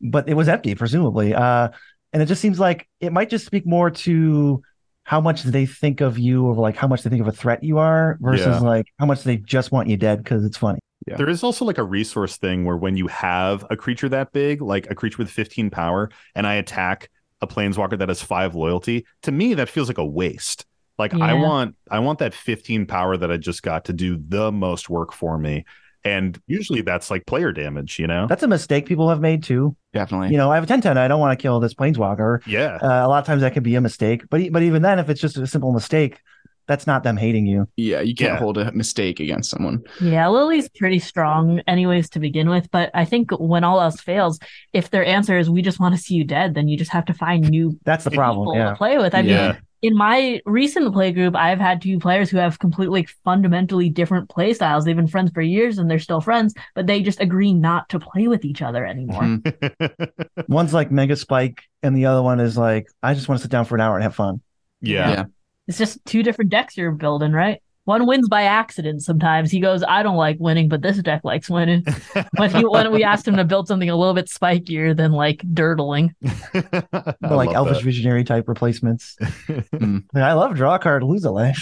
but 0.00 0.28
it 0.28 0.34
was 0.34 0.48
empty, 0.48 0.74
presumably. 0.74 1.34
Uh, 1.34 1.68
and 2.12 2.22
it 2.22 2.26
just 2.26 2.40
seems 2.40 2.58
like 2.60 2.88
it 3.00 3.12
might 3.12 3.28
just 3.28 3.44
speak 3.44 3.66
more 3.66 3.90
to 3.90 4.62
how 5.04 5.20
much 5.20 5.42
they 5.42 5.66
think 5.66 6.00
of 6.00 6.18
you 6.18 6.44
or 6.46 6.54
like 6.54 6.76
how 6.76 6.88
much 6.88 7.02
they 7.02 7.10
think 7.10 7.20
of 7.22 7.28
a 7.28 7.32
threat 7.32 7.62
you 7.62 7.78
are 7.78 8.18
versus 8.20 8.46
Yeah. 8.46 8.58
like 8.60 8.86
how 8.98 9.06
much 9.06 9.22
they 9.22 9.36
just 9.36 9.70
want 9.70 9.88
you 9.88 9.96
dead 9.96 10.18
because 10.24 10.44
it's 10.44 10.56
funny. 10.56 10.80
Yeah. 11.06 11.16
There 11.16 11.28
is 11.28 11.42
also 11.44 11.66
like 11.66 11.76
a 11.78 11.84
resource 11.84 12.38
thing 12.38 12.64
where 12.64 12.78
when 12.78 12.96
you 12.96 13.06
have 13.08 13.66
a 13.70 13.76
creature 13.76 14.08
that 14.08 14.32
big, 14.32 14.62
like 14.62 14.90
a 14.90 14.94
creature 14.94 15.18
with 15.18 15.30
15 15.30 15.68
power, 15.70 16.10
and 16.34 16.46
I 16.46 16.54
attack 16.54 17.10
a 17.42 17.46
planeswalker 17.46 17.98
that 17.98 18.08
has 18.08 18.22
five 18.22 18.54
loyalty, 18.54 19.04
to 19.22 19.32
me 19.32 19.52
that 19.54 19.68
feels 19.68 19.88
like 19.88 19.98
a 19.98 20.06
waste. 20.06 20.64
Like 20.96 21.12
I 21.12 21.34
want 21.34 21.74
I 21.90 21.98
want 21.98 22.20
that 22.20 22.32
15 22.32 22.86
power 22.86 23.16
that 23.16 23.30
I 23.30 23.36
just 23.36 23.62
got 23.62 23.86
to 23.86 23.92
do 23.92 24.16
the 24.28 24.52
most 24.52 24.88
work 24.88 25.12
for 25.12 25.36
me. 25.36 25.64
And 26.04 26.38
usually 26.46 26.82
that's 26.82 27.10
like 27.10 27.24
player 27.26 27.50
damage, 27.52 27.98
you 27.98 28.06
know? 28.06 28.26
That's 28.26 28.42
a 28.42 28.48
mistake 28.48 28.86
people 28.86 29.08
have 29.08 29.20
made 29.20 29.42
too. 29.42 29.74
Definitely. 29.92 30.30
You 30.30 30.36
know, 30.36 30.50
I 30.50 30.56
have 30.56 30.64
a 30.64 30.66
10 30.66 30.80
10, 30.82 30.98
I 30.98 31.08
don't 31.08 31.20
want 31.20 31.38
to 31.38 31.42
kill 31.42 31.60
this 31.60 31.72
planeswalker. 31.74 32.40
yeah. 32.46 32.76
Uh, 32.82 33.06
a 33.06 33.08
lot 33.08 33.18
of 33.20 33.26
times 33.26 33.40
that 33.42 33.54
can 33.54 33.62
be 33.62 33.74
a 33.74 33.80
mistake, 33.80 34.24
but 34.30 34.40
e- 34.40 34.50
but 34.50 34.62
even 34.62 34.82
then, 34.82 34.98
if 34.98 35.08
it's 35.08 35.20
just 35.20 35.36
a 35.38 35.46
simple 35.46 35.72
mistake, 35.72 36.20
that's 36.66 36.86
not 36.86 37.02
them 37.04 37.16
hating 37.16 37.46
you. 37.46 37.68
yeah. 37.76 38.00
You 38.00 38.14
can't 38.14 38.32
Yeah. 38.34 38.38
hold 38.38 38.56
a 38.58 38.72
mistake 38.72 39.20
against 39.20 39.50
someone. 39.50 39.82
Yeah, 40.00 40.28
Lily's 40.28 40.68
pretty 40.70 40.98
strong, 40.98 41.60
anyways, 41.66 42.08
to 42.10 42.20
begin 42.20 42.48
with. 42.48 42.70
But 42.70 42.90
I 42.94 43.04
think 43.04 43.30
when 43.38 43.64
all 43.64 43.80
else 43.82 44.00
fails, 44.00 44.38
if 44.72 44.90
their 44.90 45.04
answer 45.04 45.38
is 45.38 45.48
we 45.50 45.60
just 45.62 45.78
want 45.78 45.94
to 45.94 46.00
see 46.00 46.14
you 46.14 46.24
dead, 46.24 46.54
then 46.54 46.68
you 46.68 46.76
just 46.78 46.90
have 46.92 47.04
to 47.06 47.14
find 47.14 47.48
new 47.50 47.78
That's 47.84 48.04
the 48.04 48.10
problem. 48.10 48.56
Yeah. 48.56 48.70
to 48.70 48.76
play 48.76 48.96
with. 48.98 49.14
I 49.14 49.20
Yeah. 49.20 49.46
mean, 49.52 49.58
in 49.84 49.94
my 49.94 50.40
recent 50.46 50.94
play 50.94 51.12
group, 51.12 51.36
I've 51.36 51.58
had 51.60 51.82
two 51.82 51.98
players 51.98 52.30
who 52.30 52.38
have 52.38 52.58
completely 52.58 53.06
fundamentally 53.22 53.90
different 53.90 54.30
play 54.30 54.54
styles. 54.54 54.86
They've 54.86 54.96
been 54.96 55.06
friends 55.06 55.30
for 55.34 55.42
years 55.42 55.76
and 55.76 55.90
they're 55.90 55.98
still 55.98 56.22
friends, 56.22 56.54
but 56.74 56.86
they 56.86 57.02
just 57.02 57.20
agree 57.20 57.52
not 57.52 57.90
to 57.90 58.00
play 58.00 58.26
with 58.26 58.46
each 58.46 58.62
other 58.62 58.86
anymore. 58.86 59.22
Mhm. 59.22 60.10
One's 60.48 60.72
like 60.72 60.90
Mega 60.90 61.16
Spike, 61.16 61.62
and 61.82 61.94
the 61.94 62.06
other 62.06 62.22
one 62.22 62.40
is 62.40 62.56
like, 62.56 62.86
I 63.02 63.12
just 63.12 63.28
want 63.28 63.40
to 63.40 63.42
sit 63.42 63.50
down 63.50 63.66
for 63.66 63.74
an 63.74 63.82
hour 63.82 63.94
and 63.96 64.02
have 64.02 64.14
fun. 64.14 64.40
yeah. 64.80 65.10
Yeah. 65.10 65.24
It's 65.68 65.78
just 65.78 66.02
two 66.06 66.22
different 66.22 66.50
decks 66.50 66.76
you're 66.78 66.92
building, 66.92 67.32
right? 67.32 67.62
One 67.84 68.06
wins 68.06 68.28
by 68.28 68.42
accident 68.44 69.02
sometimes. 69.02 69.50
He 69.50 69.60
goes, 69.60 69.82
I 69.86 70.02
don't 70.02 70.16
like 70.16 70.38
winning, 70.40 70.68
but 70.68 70.80
this 70.82 70.96
deck 71.02 71.22
likes 71.24 71.50
winning. 71.50 71.84
But 72.36 72.52
he 72.52 72.64
when 72.64 72.90
we 72.92 73.04
asked 73.04 73.28
him 73.28 73.36
to 73.36 73.44
build 73.44 73.68
something 73.68 73.90
a 73.90 73.96
little 73.96 74.14
bit 74.14 74.26
spikier 74.26 74.96
than 74.96 75.12
like 75.12 75.38
dirtling. 75.52 76.14
I 76.54 77.34
like 77.34 77.48
love 77.50 77.56
Elvish 77.68 77.78
that. 77.78 77.84
Visionary 77.84 78.24
type 78.24 78.48
replacements. 78.48 79.16
Mm. 79.74 80.04
I, 80.14 80.32
love 80.34 80.54
draw 80.54 80.78
card, 80.78 81.02
lose 81.02 81.24
a 81.24 81.30
land. 81.30 81.56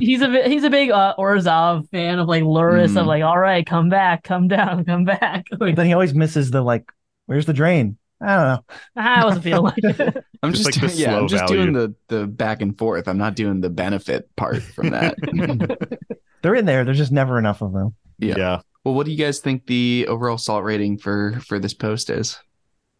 He's 0.00 0.20
a 0.22 0.28
bi- 0.28 0.48
he's 0.48 0.64
a 0.64 0.70
big 0.70 0.90
uh, 0.90 1.14
Orzhov 1.18 1.88
fan 1.90 2.18
of 2.18 2.28
like 2.28 2.42
Luris 2.42 2.96
of 2.96 3.04
Mm. 3.04 3.06
like, 3.06 3.22
all 3.22 3.38
right, 3.38 3.64
come 3.64 3.88
back, 3.88 4.24
come 4.24 4.48
down, 4.48 4.84
come 4.84 5.04
back. 5.04 5.46
Like, 5.58 5.76
then 5.76 5.86
he 5.86 5.92
always 5.92 6.14
misses 6.14 6.50
the 6.50 6.62
like, 6.62 6.90
where's 7.26 7.46
the 7.46 7.52
drain? 7.52 7.96
I 8.20 8.36
don't 8.36 8.46
know. 8.46 8.64
I 8.96 9.24
wasn't 9.24 9.44
feeling 9.44 9.64
like 9.64 9.98
it. 9.98 10.24
I'm 10.42 10.52
Just 10.52 10.66
just, 10.66 10.82
like 10.82 10.92
the 10.92 10.96
yeah, 10.96 11.16
I'm 11.16 11.28
just 11.28 11.48
value. 11.48 11.56
doing 11.56 11.72
the 11.72 11.94
the 12.08 12.26
back 12.26 12.62
and 12.62 12.76
forth. 12.76 13.08
I'm 13.08 13.18
not 13.18 13.34
doing 13.34 13.60
the 13.60 13.70
benefit 13.70 14.34
part 14.36 14.62
from 14.62 14.90
that. 14.90 15.16
They're 16.42 16.54
in 16.54 16.64
there. 16.64 16.84
There's 16.84 16.98
just 16.98 17.12
never 17.12 17.38
enough 17.38 17.62
of 17.62 17.72
them. 17.72 17.94
Yeah. 18.18 18.34
yeah. 18.36 18.60
well, 18.84 18.94
what 18.94 19.06
do 19.06 19.12
you 19.12 19.18
guys 19.18 19.40
think 19.40 19.66
the 19.66 20.06
overall 20.08 20.38
salt 20.38 20.64
rating 20.64 20.98
for 20.98 21.40
for 21.46 21.58
this 21.58 21.74
post 21.74 22.10
is? 22.10 22.38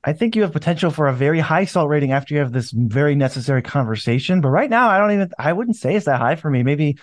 I 0.02 0.14
think 0.14 0.34
you 0.34 0.42
have 0.42 0.52
potential 0.52 0.90
for 0.90 1.08
a 1.08 1.12
very 1.12 1.40
high 1.40 1.66
salt 1.66 1.90
rating 1.90 2.12
after 2.12 2.34
you 2.34 2.40
have 2.40 2.52
this 2.52 2.70
very 2.70 3.14
necessary 3.14 3.60
conversation. 3.60 4.40
But 4.40 4.48
right 4.48 4.70
now, 4.70 4.88
I 4.88 4.98
don't 4.98 5.12
even. 5.12 5.30
I 5.38 5.52
wouldn't 5.52 5.76
say 5.76 5.94
it's 5.94 6.06
that 6.06 6.20
high 6.20 6.36
for 6.36 6.50
me. 6.50 6.62
Maybe, 6.62 6.98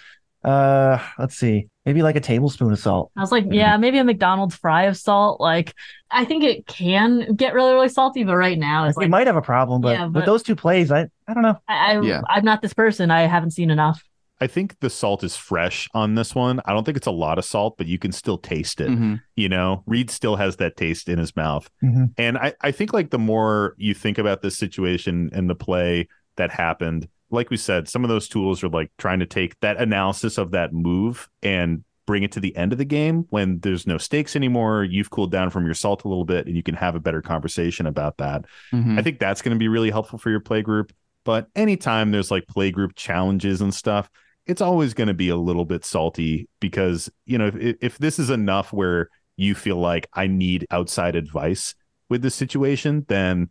uh, 0.48 1.00
let's 1.20 1.36
see, 1.36 1.68
maybe 1.86 2.02
like 2.02 2.16
a 2.16 2.22
tablespoon 2.22 2.72
of 2.72 2.80
salt. 2.80 3.12
I 3.18 3.22
was 3.22 3.32
like, 3.32 3.46
yeah, 3.52 3.76
maybe 3.84 3.98
a 3.98 4.04
McDonald's 4.04 4.56
fry 4.56 4.84
of 4.84 4.96
salt. 4.96 5.42
Like, 5.42 5.74
I 6.10 6.24
think 6.24 6.44
it 6.44 6.66
can 6.68 7.36
get 7.36 7.54
really, 7.54 7.74
really 7.74 7.90
salty, 7.90 8.24
but 8.24 8.36
right 8.38 8.58
now 8.58 8.86
it's 8.88 8.98
we 8.98 9.04
like, 9.06 9.12
might 9.12 9.28
have 9.28 9.36
a 9.36 9.42
problem, 9.42 9.82
but, 9.82 9.94
Yeah, 9.98 10.06
with 10.08 10.26
those 10.26 10.44
two 10.44 10.56
plays, 10.56 10.92
I 10.92 11.08
I 11.28 11.34
don't 11.34 11.44
know. 11.44 11.60
I, 11.68 11.96
I 11.96 12.02
Yeah. 12.02 12.22
I'm 12.30 12.46
not 12.46 12.62
this 12.62 12.74
person. 12.74 13.12
I 13.12 13.22
haven't 13.28 13.52
seen 13.52 13.70
enough. 13.70 14.02
I 14.40 14.48
think 14.48 14.80
the 14.80 14.90
salt 14.90 15.24
is 15.24 15.36
fresh 15.36 15.90
on 15.96 16.14
this 16.14 16.36
one. 16.36 16.62
I 16.66 16.72
don't 16.72 16.84
think 16.86 16.96
it's 16.96 17.08
a 17.08 17.12
lot 17.12 17.40
of 17.40 17.44
salt, 17.46 17.76
but 17.78 17.88
you 17.88 17.98
can 17.98 18.12
still 18.12 18.38
taste 18.38 18.80
it. 18.80 18.90
Mhm. 18.90 19.20
You 19.36 19.50
know, 19.50 19.84
Reed 19.88 20.12
still 20.12 20.36
has 20.36 20.58
that 20.58 20.78
taste 20.78 21.10
in 21.10 21.18
his 21.18 21.36
mouth. 21.36 21.68
Mhm. 21.84 22.14
And 22.18 22.38
I, 22.38 22.54
I 22.62 22.72
think 22.72 22.94
like 22.94 23.10
the 23.10 23.18
more 23.20 23.74
you 23.78 23.94
think 23.96 24.18
about 24.20 24.44
this 24.44 24.56
situation 24.58 25.32
and 25.34 25.50
the 25.50 25.56
play 25.56 26.08
that 26.36 26.52
happened, 26.52 27.08
like 27.30 27.50
we 27.50 27.58
said, 27.58 27.90
some 27.90 28.04
of 28.04 28.10
those 28.10 28.28
tools 28.28 28.64
are 28.64 28.70
like 28.70 28.92
trying 28.98 29.20
to 29.20 29.26
take 29.26 29.60
that 29.60 29.78
analysis 29.78 30.38
of 30.38 30.52
that 30.52 30.74
move 30.74 31.30
and 31.44 31.84
bring 32.06 32.24
it 32.24 32.32
to 32.32 32.40
the 32.40 32.56
end 32.56 32.72
of 32.72 32.78
the 32.78 32.86
game 32.86 33.26
when 33.32 33.60
there's 33.60 33.86
no 33.86 33.98
stakes 33.98 34.36
anymore. 34.36 34.84
You've 34.84 35.10
cooled 35.10 35.32
down 35.32 35.50
from 35.50 35.66
your 35.66 35.74
salt 35.74 36.06
a 36.06 36.08
little 36.08 36.24
bit 36.24 36.48
and 36.48 36.56
you 36.56 36.64
can 36.64 36.76
have 36.76 36.96
a 36.96 37.02
better 37.02 37.22
conversation 37.22 37.86
about 37.86 38.18
that. 38.18 38.46
Mhm. 38.74 38.98
I 38.98 39.04
think 39.04 39.20
that's 39.20 39.42
going 39.42 39.56
to 39.56 39.60
be 39.60 39.68
really 39.68 39.90
helpful 39.90 40.18
for 40.18 40.30
your 40.30 40.40
play 40.40 40.62
group. 40.62 40.94
But 41.26 41.50
anytime 41.54 42.12
there's 42.12 42.32
like 42.32 42.48
play 42.48 42.72
group 42.72 42.96
challenges 42.96 43.60
and 43.60 43.74
stuff, 43.74 44.10
it's 44.46 44.62
always 44.62 44.94
going 44.94 45.10
to 45.10 45.14
be 45.14 45.28
a 45.28 45.36
little 45.36 45.66
bit 45.66 45.84
salty 45.84 46.48
because, 46.62 47.10
you 47.26 47.38
know, 47.38 47.48
if, 47.54 47.76
if 47.82 47.98
this 47.98 48.18
is 48.18 48.30
enough 48.30 48.72
where 48.72 49.10
you 49.36 49.54
feel 49.54 49.76
like 49.76 50.08
I 50.14 50.28
need 50.28 50.66
outside 50.72 51.18
advice 51.18 51.76
with 52.10 52.22
this 52.22 52.36
situation, 52.36 53.06
then, 53.10 53.50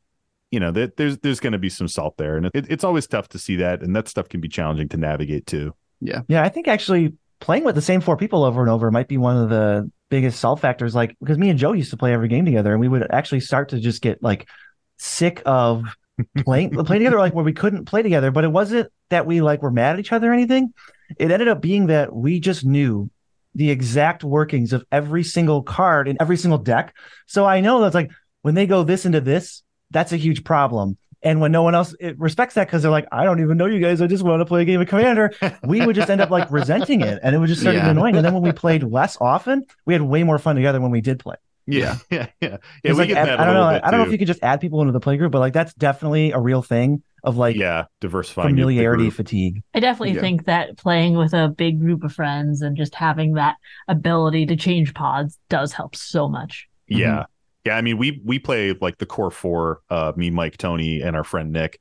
you 0.57 0.61
know, 0.61 0.71
that 0.71 0.97
there's 0.97 1.19
there's 1.19 1.39
going 1.39 1.53
to 1.53 1.59
be 1.59 1.69
some 1.69 1.87
salt 1.87 2.17
there. 2.17 2.39
And 2.39 2.47
it, 2.55 2.65
it's 2.71 2.83
always 2.83 3.07
tough 3.07 3.29
to 3.29 3.39
see 3.39 3.57
that. 3.57 3.83
And 3.83 3.95
that 3.95 4.09
stuff 4.09 4.31
can 4.31 4.41
be 4.41 4.49
challenging 4.49 4.89
to 4.89 4.97
navigate 4.97 5.47
too. 5.47 5.75
Yeah, 6.01 6.23
yeah, 6.29 6.43
I 6.43 6.49
think 6.49 6.67
actually 6.67 7.13
playing 7.41 7.65
with 7.65 7.75
the 7.75 7.83
same 7.83 8.01
four 8.01 8.17
people 8.17 8.43
over 8.43 8.63
and 8.63 8.71
over 8.71 8.91
might 8.91 9.07
be 9.07 9.19
one 9.19 9.37
of 9.37 9.51
the 9.51 9.91
biggest 10.09 10.41
salt 10.41 10.61
factors. 10.61 10.95
Like 10.95 11.15
because 11.21 11.37
me 11.37 11.51
and 11.51 11.59
Joe 11.59 11.75
used 11.75 11.91
to 11.91 11.99
play 11.99 12.15
every 12.15 12.29
game 12.29 12.47
together, 12.47 12.73
and 12.73 12.81
we 12.81 12.89
would 12.89 13.07
actually 13.13 13.41
start 13.41 13.69
to 13.69 13.81
just 13.81 14.01
get 14.01 14.23
like 14.23 14.49
sick 14.97 15.43
of 15.45 15.85
playing 16.39 16.71
playing 16.71 17.01
together, 17.01 17.19
like 17.19 17.35
where 17.35 17.45
we 17.45 17.53
couldn't 17.53 17.85
play 17.85 18.01
together. 18.01 18.31
But 18.31 18.45
it 18.45 18.51
wasn't 18.51 18.91
that 19.11 19.27
we 19.27 19.43
like 19.43 19.61
were 19.61 19.71
mad 19.71 19.97
at 19.97 20.01
each 20.01 20.13
other 20.13 20.31
or 20.31 20.33
anything. 20.33 20.73
It 21.19 21.31
ended 21.31 21.49
up 21.49 21.61
being 21.61 21.89
that 21.89 22.15
we 22.17 22.41
just 22.41 22.65
knew 22.65 23.11
the 23.55 23.71
exact 23.71 24.25
workings 24.25 24.73
of 24.73 24.87
every 24.91 25.23
single 25.23 25.63
card 25.63 26.09
in 26.09 26.17
every 26.19 26.39
single 26.39 26.59
deck. 26.59 26.97
So 27.27 27.45
I 27.45 27.61
know 27.61 27.83
that's 27.83 27.95
like 27.95 28.11
when 28.41 28.55
they 28.55 28.67
go 28.67 28.85
this 28.85 29.05
into 29.05 29.21
this, 29.21 29.63
that's 29.91 30.13
a 30.13 30.17
huge 30.17 30.45
problem. 30.45 30.97
And 31.23 31.41
when 31.41 31.51
no 31.51 31.63
one 31.63 31.75
else 31.75 31.95
it 31.99 32.19
respects 32.21 32.55
that 32.55 32.67
because 32.67 32.83
they're 32.83 32.91
like, 32.91 33.07
I 33.11 33.25
don't 33.25 33.41
even 33.41 33.57
know 33.57 33.67
you 33.67 33.81
guys. 33.81 34.01
I 34.01 34.07
just 34.07 34.23
want 34.23 34.41
to 34.41 34.45
play 34.45 34.63
a 34.63 34.65
game 34.65 34.81
of 34.81 34.87
Commander. 34.87 35.33
We 35.67 35.85
would 35.85 35.97
just 35.97 36.11
end 36.11 36.21
up 36.21 36.31
like 36.31 36.51
resenting 36.51 37.01
it, 37.01 37.19
and 37.23 37.35
it 37.35 37.39
would 37.39 37.49
just 37.49 37.63
start 37.63 37.75
getting 37.75 37.87
Yeah. 37.87 37.91
annoying. 37.93 38.17
And 38.17 38.25
then 38.25 38.35
when 38.35 38.43
we 38.43 38.53
played 38.53 38.83
less 38.85 39.17
often, 39.21 39.65
we 39.87 39.93
had 39.95 40.03
way 40.03 40.23
more 40.23 40.39
fun 40.39 40.57
together 40.57 40.81
when 40.81 40.91
we 40.91 41.01
did 41.01 41.19
play. 41.19 41.37
Yeah. 41.67 41.97
Yeah. 42.11 42.27
Yeah. 42.41 42.59
Yeah. 42.85 42.93
We 42.93 42.93
like, 42.93 43.09
get 43.09 43.25
that 43.27 43.41
I 43.41 43.43
a 43.43 43.47
don't 43.47 43.55
know. 43.55 43.65
little 43.67 43.81
I 43.83 43.91
don't 43.91 44.01
know 44.01 44.07
if 44.07 44.13
you 44.13 44.19
could 44.19 44.29
just 44.29 44.43
add 44.45 44.61
people 44.61 44.81
into 44.83 44.93
the 44.93 45.01
play 45.01 45.17
group, 45.17 45.33
but 45.33 45.41
like 45.41 45.53
that's 45.53 45.75
definitely 45.75 46.31
a 46.31 46.39
real 46.39 46.63
thing 46.63 47.03
of 47.25 47.37
like 47.37 47.57
yeah. 47.57 47.87
Diversifying 48.01 48.51
familiarity 48.51 49.11
fatigue. 49.11 49.63
I 49.75 49.81
definitely 49.81 50.15
Yeah. 50.15 50.21
think 50.21 50.45
that 50.45 50.77
playing 50.77 51.17
with 51.17 51.33
a 51.33 51.49
big 51.49 51.81
group 51.81 52.05
of 52.05 52.13
friends 52.13 52.63
and 52.63 52.77
just 52.77 52.95
having 52.95 53.33
that 53.35 53.57
ability 53.89 54.47
to 54.47 54.55
change 54.57 54.95
pods 54.95 55.39
does 55.49 55.73
help 55.73 55.97
so 55.97 56.29
much. 56.29 56.69
Yeah. 56.87 57.07
Mm-hmm. 57.09 57.23
Yeah. 57.67 57.77
I 57.77 57.83
mean, 57.83 57.99
we 57.99 58.21
we 58.25 58.39
play 58.39 58.73
like 58.81 58.99
the 58.99 59.07
core 59.07 59.31
four, 59.31 59.81
uh, 59.91 60.13
me, 60.17 60.31
Mike, 60.31 60.57
Tony, 60.57 61.01
and 61.03 61.15
our 61.17 61.25
friend 61.25 61.53
Nick. 61.53 61.79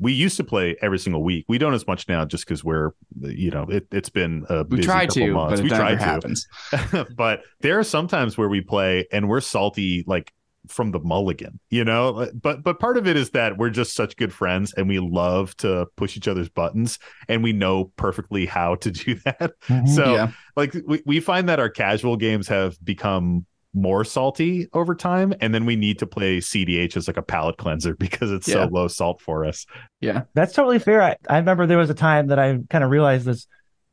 We 0.00 0.12
used 0.12 0.36
to 0.38 0.44
play 0.44 0.76
every 0.82 0.98
single 0.98 1.22
week. 1.22 1.44
We 1.48 1.56
don't 1.56 1.72
as 1.72 1.86
much 1.86 2.08
now 2.08 2.24
just 2.24 2.44
because 2.46 2.64
we're, 2.64 2.90
you 3.20 3.50
know, 3.50 3.62
it, 3.70 3.86
it's 3.92 4.08
been 4.08 4.44
a 4.48 4.64
We 4.64 4.78
busy 4.78 4.82
try 4.82 5.06
couple 5.06 5.26
to, 5.26 5.32
months. 5.32 5.60
but 5.60 5.62
we 5.62 5.68
try 5.70 5.90
to. 5.92 5.96
happens. 5.96 6.46
but 7.16 7.42
there 7.60 7.78
are 7.78 7.84
some 7.84 8.08
times 8.08 8.36
where 8.36 8.48
we 8.48 8.60
play 8.60 9.06
and 9.12 9.28
we're 9.28 9.40
salty 9.40 10.02
like 10.06 10.32
from 10.66 10.90
the 10.90 10.98
mulligan, 10.98 11.60
you 11.70 11.84
know. 11.84 12.28
But 12.34 12.64
but 12.64 12.80
part 12.80 12.96
of 12.96 13.06
it 13.06 13.16
is 13.16 13.30
that 13.30 13.56
we're 13.56 13.70
just 13.70 13.94
such 13.94 14.16
good 14.16 14.32
friends 14.32 14.74
and 14.76 14.88
we 14.88 14.98
love 14.98 15.56
to 15.58 15.86
push 15.96 16.16
each 16.16 16.26
other's 16.26 16.48
buttons 16.48 16.98
and 17.28 17.42
we 17.42 17.52
know 17.52 17.92
perfectly 17.96 18.46
how 18.46 18.74
to 18.76 18.90
do 19.04 19.14
that. 19.24 19.52
So 19.94 20.14
yeah. 20.14 20.32
like 20.56 20.74
we, 20.86 21.02
we 21.06 21.20
find 21.20 21.48
that 21.48 21.60
our 21.60 21.70
casual 21.70 22.16
games 22.16 22.48
have 22.48 22.82
become 22.84 23.46
more 23.74 24.04
salty 24.04 24.68
over 24.72 24.94
time 24.94 25.34
and 25.40 25.52
then 25.52 25.66
we 25.66 25.74
need 25.76 25.98
to 25.98 26.06
play 26.06 26.38
cdh 26.38 26.96
as 26.96 27.08
like 27.08 27.16
a 27.16 27.22
palate 27.22 27.56
cleanser 27.58 27.94
because 27.98 28.30
it's 28.30 28.46
Yeah. 28.46 28.54
so 28.54 28.68
low 28.72 28.86
salt 28.88 29.20
for 29.20 29.44
us 29.44 29.66
Yeah. 30.00 30.22
That's 30.34 30.52
totally 30.52 30.78
fair. 30.78 31.02
I, 31.02 31.16
I 31.28 31.36
remember 31.38 31.66
there 31.66 31.78
was 31.78 31.90
a 31.90 31.94
time 31.94 32.28
that 32.28 32.38
I 32.38 32.58
kind 32.70 32.84
of 32.84 32.90
realized 32.90 33.24
this. 33.26 33.46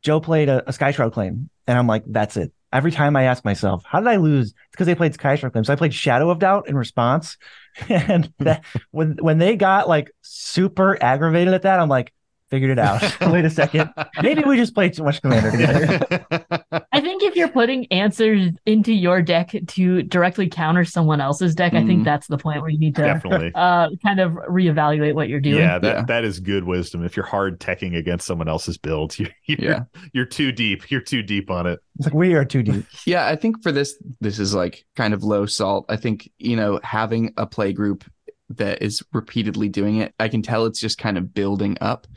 Joe 0.03 0.19
played 0.19 0.49
a, 0.49 0.67
a 0.67 0.71
Skyshroud 0.71 1.13
claim, 1.13 1.49
and 1.67 1.77
I'm 1.77 1.85
like, 1.87 2.03
that's 2.07 2.35
it. 2.35 2.51
Every 2.73 2.91
time 2.91 3.15
I 3.15 3.23
ask 3.23 3.45
myself, 3.45 3.83
how 3.85 3.99
did 3.99 4.07
I 4.07 4.15
lose? 4.15 4.47
It's 4.47 4.55
because 4.71 4.87
they 4.87 4.95
played 4.95 5.13
Skyshroud 5.13 5.51
claim. 5.51 5.63
So 5.63 5.71
I 5.73 5.75
played 5.75 5.93
Shadow 5.93 6.29
of 6.31 6.39
Doubt 6.39 6.67
in 6.67 6.75
response. 6.75 7.37
And 7.89 8.33
that, 8.39 8.65
when 8.91 9.17
when 9.21 9.37
they 9.37 9.55
got 9.55 9.87
like 9.87 10.11
super 10.21 10.97
aggravated 11.01 11.53
at 11.53 11.61
that, 11.61 11.79
I'm 11.79 11.87
like, 11.89 12.11
figured 12.49 12.71
it 12.71 12.79
out. 12.79 13.01
Wait 13.21 13.45
a 13.45 13.49
second. 13.49 13.93
Maybe 14.21 14.43
we 14.43 14.57
just 14.57 14.73
played 14.73 14.93
too 14.93 15.03
much 15.03 15.21
Commander 15.21 15.51
together. 15.51 16.60
I 16.71 17.01
think 17.01 17.23
if 17.23 17.35
you're 17.35 17.49
putting 17.49 17.85
answers 17.91 18.51
into 18.65 18.93
your 18.93 19.21
deck 19.21 19.53
to 19.67 20.03
directly 20.03 20.47
counter 20.47 20.85
someone 20.85 21.19
else's 21.19 21.53
deck, 21.53 21.73
I 21.73 21.85
think 21.85 22.01
Mhm. 22.01 22.05
that's 22.05 22.27
the 22.27 22.37
point 22.37 22.61
where 22.61 22.69
you 22.69 22.79
need 22.79 22.95
to 22.95 23.01
definitely 23.01 23.51
uh 23.55 23.89
kind 24.03 24.19
of 24.19 24.31
reevaluate 24.33 25.13
what 25.15 25.27
you're 25.29 25.39
doing. 25.39 25.57
yeah 25.57 25.79
that, 25.79 25.95
Yeah. 25.95 26.03
that 26.07 26.23
is 26.23 26.39
good 26.39 26.63
wisdom 26.63 27.03
if 27.03 27.17
you're 27.17 27.25
hard 27.25 27.59
teching 27.59 27.97
against 27.97 28.25
someone 28.25 28.47
else's 28.47 28.77
build 28.77 29.17
you, 29.19 29.27
you're, 29.45 29.59
Yeah. 29.61 29.83
you're 30.13 30.25
too 30.25 30.51
deep 30.51 30.89
you're 30.89 31.01
too 31.01 31.21
deep 31.23 31.51
on 31.51 31.67
it 31.67 31.79
It's 31.97 32.07
like 32.07 32.13
we 32.13 32.33
are 32.35 32.45
too 32.45 32.63
deep. 32.63 32.85
Yeah, 33.05 33.27
I 33.27 33.35
think 33.35 33.61
for 33.63 33.71
this, 33.71 34.01
this 34.21 34.39
is 34.39 34.53
like 34.55 34.85
kind 34.95 35.13
of 35.13 35.23
low 35.23 35.45
salt. 35.45 35.85
I 35.89 35.97
think, 35.97 36.29
you 36.37 36.55
know, 36.55 36.79
having 36.83 37.33
a 37.37 37.45
play 37.45 37.73
group 37.73 38.03
that 38.49 38.81
is 38.81 39.01
repeatedly 39.13 39.69
doing 39.69 39.97
it, 39.97 40.13
I 40.19 40.27
can 40.29 40.41
tell 40.41 40.65
it's 40.65 40.79
just 40.79 40.97
kind 40.97 41.17
of 41.17 41.33
building 41.33 41.77
up. 41.81 42.07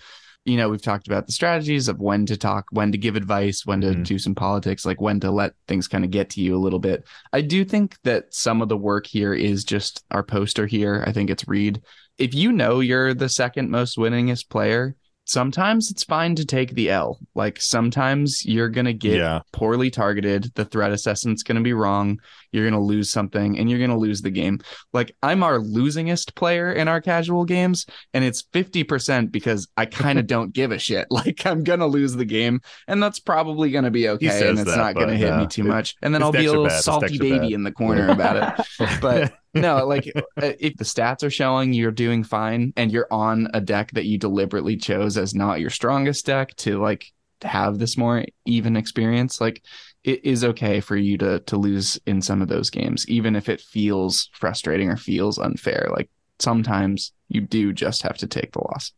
You 0.44 0.58
know, 0.58 0.68
we've 0.68 0.82
talked 0.82 1.06
about 1.06 1.26
the 1.26 1.32
strategies 1.32 1.88
of 1.88 2.00
when 2.00 2.26
to 2.26 2.36
talk, 2.36 2.66
when 2.70 2.92
to 2.92 2.98
give 2.98 3.16
advice, 3.16 3.64
when 3.64 3.80
to 3.80 3.94
Mhm. 3.94 4.04
do 4.04 4.18
some 4.18 4.34
politics, 4.34 4.84
like 4.84 5.00
when 5.00 5.18
to 5.20 5.30
let 5.30 5.54
things 5.66 5.88
kind 5.88 6.04
of 6.04 6.10
get 6.10 6.28
to 6.30 6.42
you 6.42 6.54
a 6.54 6.60
little 6.60 6.78
bit. 6.78 7.04
I 7.32 7.40
do 7.40 7.64
think 7.64 7.96
that 8.04 8.34
some 8.34 8.60
of 8.60 8.68
the 8.68 8.76
work 8.76 9.06
here 9.06 9.32
is 9.32 9.64
just 9.64 10.04
our 10.10 10.22
poster 10.22 10.66
here. 10.66 11.02
I 11.06 11.12
think 11.12 11.30
it's 11.30 11.48
Reed. 11.48 11.80
If 12.18 12.34
you 12.34 12.52
know 12.52 12.80
you're 12.80 13.14
the 13.14 13.30
second 13.30 13.70
most 13.70 13.96
winningest 13.96 14.50
player, 14.50 14.96
sometimes 15.24 15.90
it's 15.90 16.04
fine 16.04 16.34
to 16.36 16.44
take 16.44 16.74
the 16.74 16.90
L. 16.90 17.18
Like 17.34 17.60
sometimes 17.60 18.44
you're 18.44 18.68
going 18.68 18.84
to 18.84 18.92
get 18.92 19.16
yeah 19.16 19.40
poorly 19.52 19.90
targeted. 19.90 20.52
The 20.54 20.64
threat 20.64 20.92
assessment's 20.92 21.42
going 21.42 21.56
to 21.56 21.62
be 21.62 21.72
wrong. 21.72 22.20
You're 22.52 22.64
going 22.64 22.80
to 22.80 22.86
lose 22.86 23.10
something 23.10 23.58
and 23.58 23.68
you're 23.68 23.78
going 23.78 23.90
to 23.90 23.96
lose 23.96 24.22
the 24.22 24.30
game. 24.30 24.60
Like 24.92 25.16
I'm 25.22 25.42
our 25.42 25.58
losingest 25.58 26.34
player 26.34 26.72
in 26.72 26.88
our 26.88 27.00
casual 27.00 27.44
games, 27.44 27.86
and 28.12 28.24
it's 28.24 28.42
50% 28.42 29.32
because 29.32 29.68
I 29.76 29.86
kind 29.86 30.18
of 30.18 30.26
don't 30.34 30.52
give 30.52 30.72
a 30.72 30.78
shit. 30.78 31.06
Like 31.14 31.46
I'm 31.46 31.62
going 31.62 31.78
to 31.78 31.86
lose 31.86 32.14
the 32.14 32.24
game, 32.24 32.60
and 32.88 33.02
that's 33.02 33.20
probably 33.20 33.70
going 33.70 33.84
to 33.84 33.90
be 33.90 34.08
okay. 34.08 34.48
And 34.48 34.58
it's 34.58 34.70
that, 34.70 34.76
not 34.76 34.94
going 34.94 35.08
to 35.08 35.16
hit 35.16 35.32
uh, 35.32 35.38
me 35.38 35.46
too 35.46 35.62
much. 35.62 35.94
And 36.02 36.12
then 36.12 36.22
I'll 36.22 36.32
be 36.32 36.44
a 36.44 36.50
little 36.50 36.66
bad. 36.66 36.82
Salty 36.82 37.18
baby 37.18 37.38
bad. 37.38 37.52
in 37.52 37.62
the 37.62 37.72
corner 37.72 38.08
about 38.08 38.58
it. 38.58 38.66
But 39.00 39.34
no, 39.54 39.86
like 39.86 40.10
uh, 40.16 40.52
if 40.58 40.76
the 40.76 40.84
stats 40.84 41.22
are 41.22 41.30
showing 41.30 41.72
you're 41.72 41.90
doing 41.90 42.24
fine 42.24 42.72
and 42.76 42.92
you're 42.92 43.08
on 43.10 43.48
a 43.54 43.60
deck 43.60 43.90
that 43.92 44.04
you 44.04 44.18
deliberately 44.18 44.76
chose 44.76 45.16
as 45.16 45.34
not 45.34 45.60
your 45.60 45.70
strongest 45.70 46.26
deck 46.26 46.54
to 46.56 46.80
like 46.80 47.12
have 47.42 47.78
this 47.78 47.96
more 47.96 48.24
even 48.46 48.76
experience, 48.76 49.40
like 49.40 49.62
it 50.02 50.24
is 50.24 50.44
okay 50.44 50.80
for 50.80 50.96
you 50.96 51.16
to 51.18 51.40
to 51.40 51.56
lose 51.56 51.98
in 52.06 52.20
some 52.20 52.42
of 52.42 52.48
those 52.48 52.70
games, 52.70 53.08
even 53.08 53.36
if 53.36 53.48
it 53.48 53.60
feels 53.60 54.30
frustrating 54.32 54.90
or 54.90 54.96
feels 54.96 55.38
unfair. 55.38 55.88
Like 55.90 56.10
sometimes 56.38 57.12
you 57.28 57.40
do 57.40 57.72
just 57.72 58.02
have 58.02 58.18
to 58.18 58.26
take 58.26 58.52
the 58.52 58.60
loss. 58.60 58.92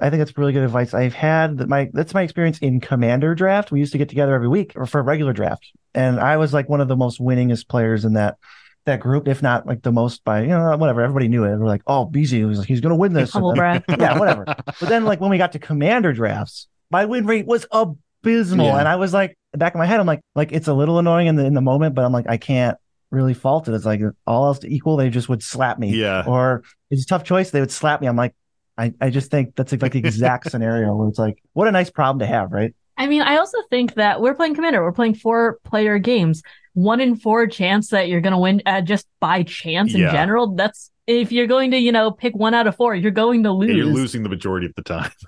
I 0.00 0.08
think 0.08 0.20
that's 0.20 0.36
really 0.38 0.52
good 0.52 0.64
advice. 0.64 0.94
I've 0.94 1.14
had 1.14 1.58
that 1.58 1.68
my 1.68 1.90
that's 1.92 2.14
my 2.14 2.22
experience 2.22 2.58
in 2.58 2.80
commander 2.80 3.34
draft. 3.34 3.70
We 3.70 3.80
used 3.80 3.92
to 3.92 3.98
get 3.98 4.08
together 4.08 4.34
every 4.34 4.48
week 4.48 4.72
or 4.74 4.86
for 4.86 5.00
a 5.00 5.02
regular 5.02 5.32
draft. 5.32 5.70
And 5.94 6.18
I 6.18 6.38
was 6.38 6.54
like 6.54 6.68
one 6.68 6.80
of 6.80 6.88
the 6.88 6.96
most 6.96 7.20
winningest 7.20 7.68
players 7.68 8.04
in 8.04 8.14
that 8.14 8.38
that 8.86 9.00
group, 9.00 9.28
if 9.28 9.42
not 9.42 9.66
like 9.66 9.82
the 9.82 9.92
most 9.92 10.24
by 10.24 10.42
you 10.42 10.48
know, 10.48 10.76
whatever. 10.76 11.02
Everybody 11.02 11.28
knew 11.28 11.44
it. 11.44 11.56
We're 11.56 11.66
like, 11.66 11.82
oh 11.86 12.04
Beezy 12.06 12.44
was 12.44 12.58
like, 12.58 12.68
he's 12.68 12.80
gonna 12.80 12.96
win 12.96 13.12
this. 13.12 13.32
Humble 13.32 13.50
then- 13.50 13.56
brag. 13.56 13.84
yeah, 13.98 14.18
whatever. 14.18 14.44
But 14.46 14.88
then 14.88 15.04
like 15.04 15.20
when 15.20 15.30
we 15.30 15.38
got 15.38 15.52
to 15.52 15.58
commander 15.58 16.12
drafts, 16.12 16.68
my 16.90 17.04
win 17.04 17.26
rate 17.26 17.46
was 17.46 17.66
abysmal. 17.70 18.66
Yeah. 18.66 18.78
And 18.78 18.88
I 18.88 18.96
was 18.96 19.12
like, 19.12 19.36
back 19.52 19.74
in 19.74 19.78
my 19.78 19.86
head, 19.86 20.00
I'm 20.00 20.06
like, 20.06 20.20
like 20.34 20.52
it's 20.52 20.68
a 20.68 20.74
little 20.74 20.98
annoying 20.98 21.26
in 21.26 21.36
the 21.36 21.44
in 21.44 21.54
the 21.54 21.60
moment, 21.60 21.94
but 21.94 22.04
I'm 22.04 22.12
like, 22.12 22.26
I 22.28 22.36
can't 22.36 22.76
really 23.10 23.34
fault 23.34 23.68
it. 23.68 23.74
It's 23.74 23.84
like 23.84 24.00
all 24.26 24.46
else 24.46 24.60
equal, 24.64 24.96
they 24.96 25.10
just 25.10 25.28
would 25.28 25.42
slap 25.42 25.78
me. 25.78 25.90
Yeah. 25.94 26.24
Or 26.26 26.62
it's 26.90 27.02
a 27.02 27.06
tough 27.06 27.24
choice, 27.24 27.50
they 27.50 27.60
would 27.60 27.72
slap 27.72 28.00
me. 28.00 28.06
I'm 28.06 28.16
like, 28.16 28.34
I, 28.78 28.94
I 29.00 29.10
just 29.10 29.30
think 29.30 29.56
that's 29.56 29.72
like 29.72 29.92
the 29.92 29.98
exact 29.98 30.50
scenario 30.50 30.94
where 30.94 31.08
it's 31.08 31.18
like, 31.18 31.42
what 31.52 31.68
a 31.68 31.72
nice 31.72 31.90
problem 31.90 32.20
to 32.20 32.26
have, 32.26 32.52
right? 32.52 32.74
I 32.96 33.06
mean, 33.06 33.22
I 33.22 33.38
also 33.38 33.58
think 33.70 33.94
that 33.94 34.20
we're 34.20 34.34
playing 34.34 34.54
Commander. 34.54 34.82
We're 34.82 34.92
playing 34.92 35.14
four 35.14 35.58
player 35.64 35.98
games. 35.98 36.42
One 36.74 37.00
in 37.00 37.16
four 37.16 37.46
chance 37.46 37.88
that 37.88 38.08
you're 38.08 38.20
going 38.20 38.32
to 38.32 38.38
win 38.38 38.62
uh, 38.66 38.80
just 38.82 39.06
by 39.20 39.42
chance 39.42 39.94
in 39.94 40.00
Yeah. 40.00 40.12
general. 40.12 40.54
That's 40.54 40.90
if 41.06 41.32
you're 41.32 41.46
going 41.48 41.72
to, 41.72 41.78
you 41.78 41.92
know, 41.92 42.10
pick 42.12 42.34
one 42.36 42.54
out 42.54 42.66
of 42.66 42.76
four, 42.76 42.94
you're 42.94 43.10
going 43.10 43.42
to 43.42 43.52
lose. 43.52 43.70
And 43.70 43.78
you're 43.78 43.86
losing 43.86 44.22
the 44.22 44.28
majority 44.28 44.66
of 44.66 44.74
the 44.76 44.82
time. 44.82 45.10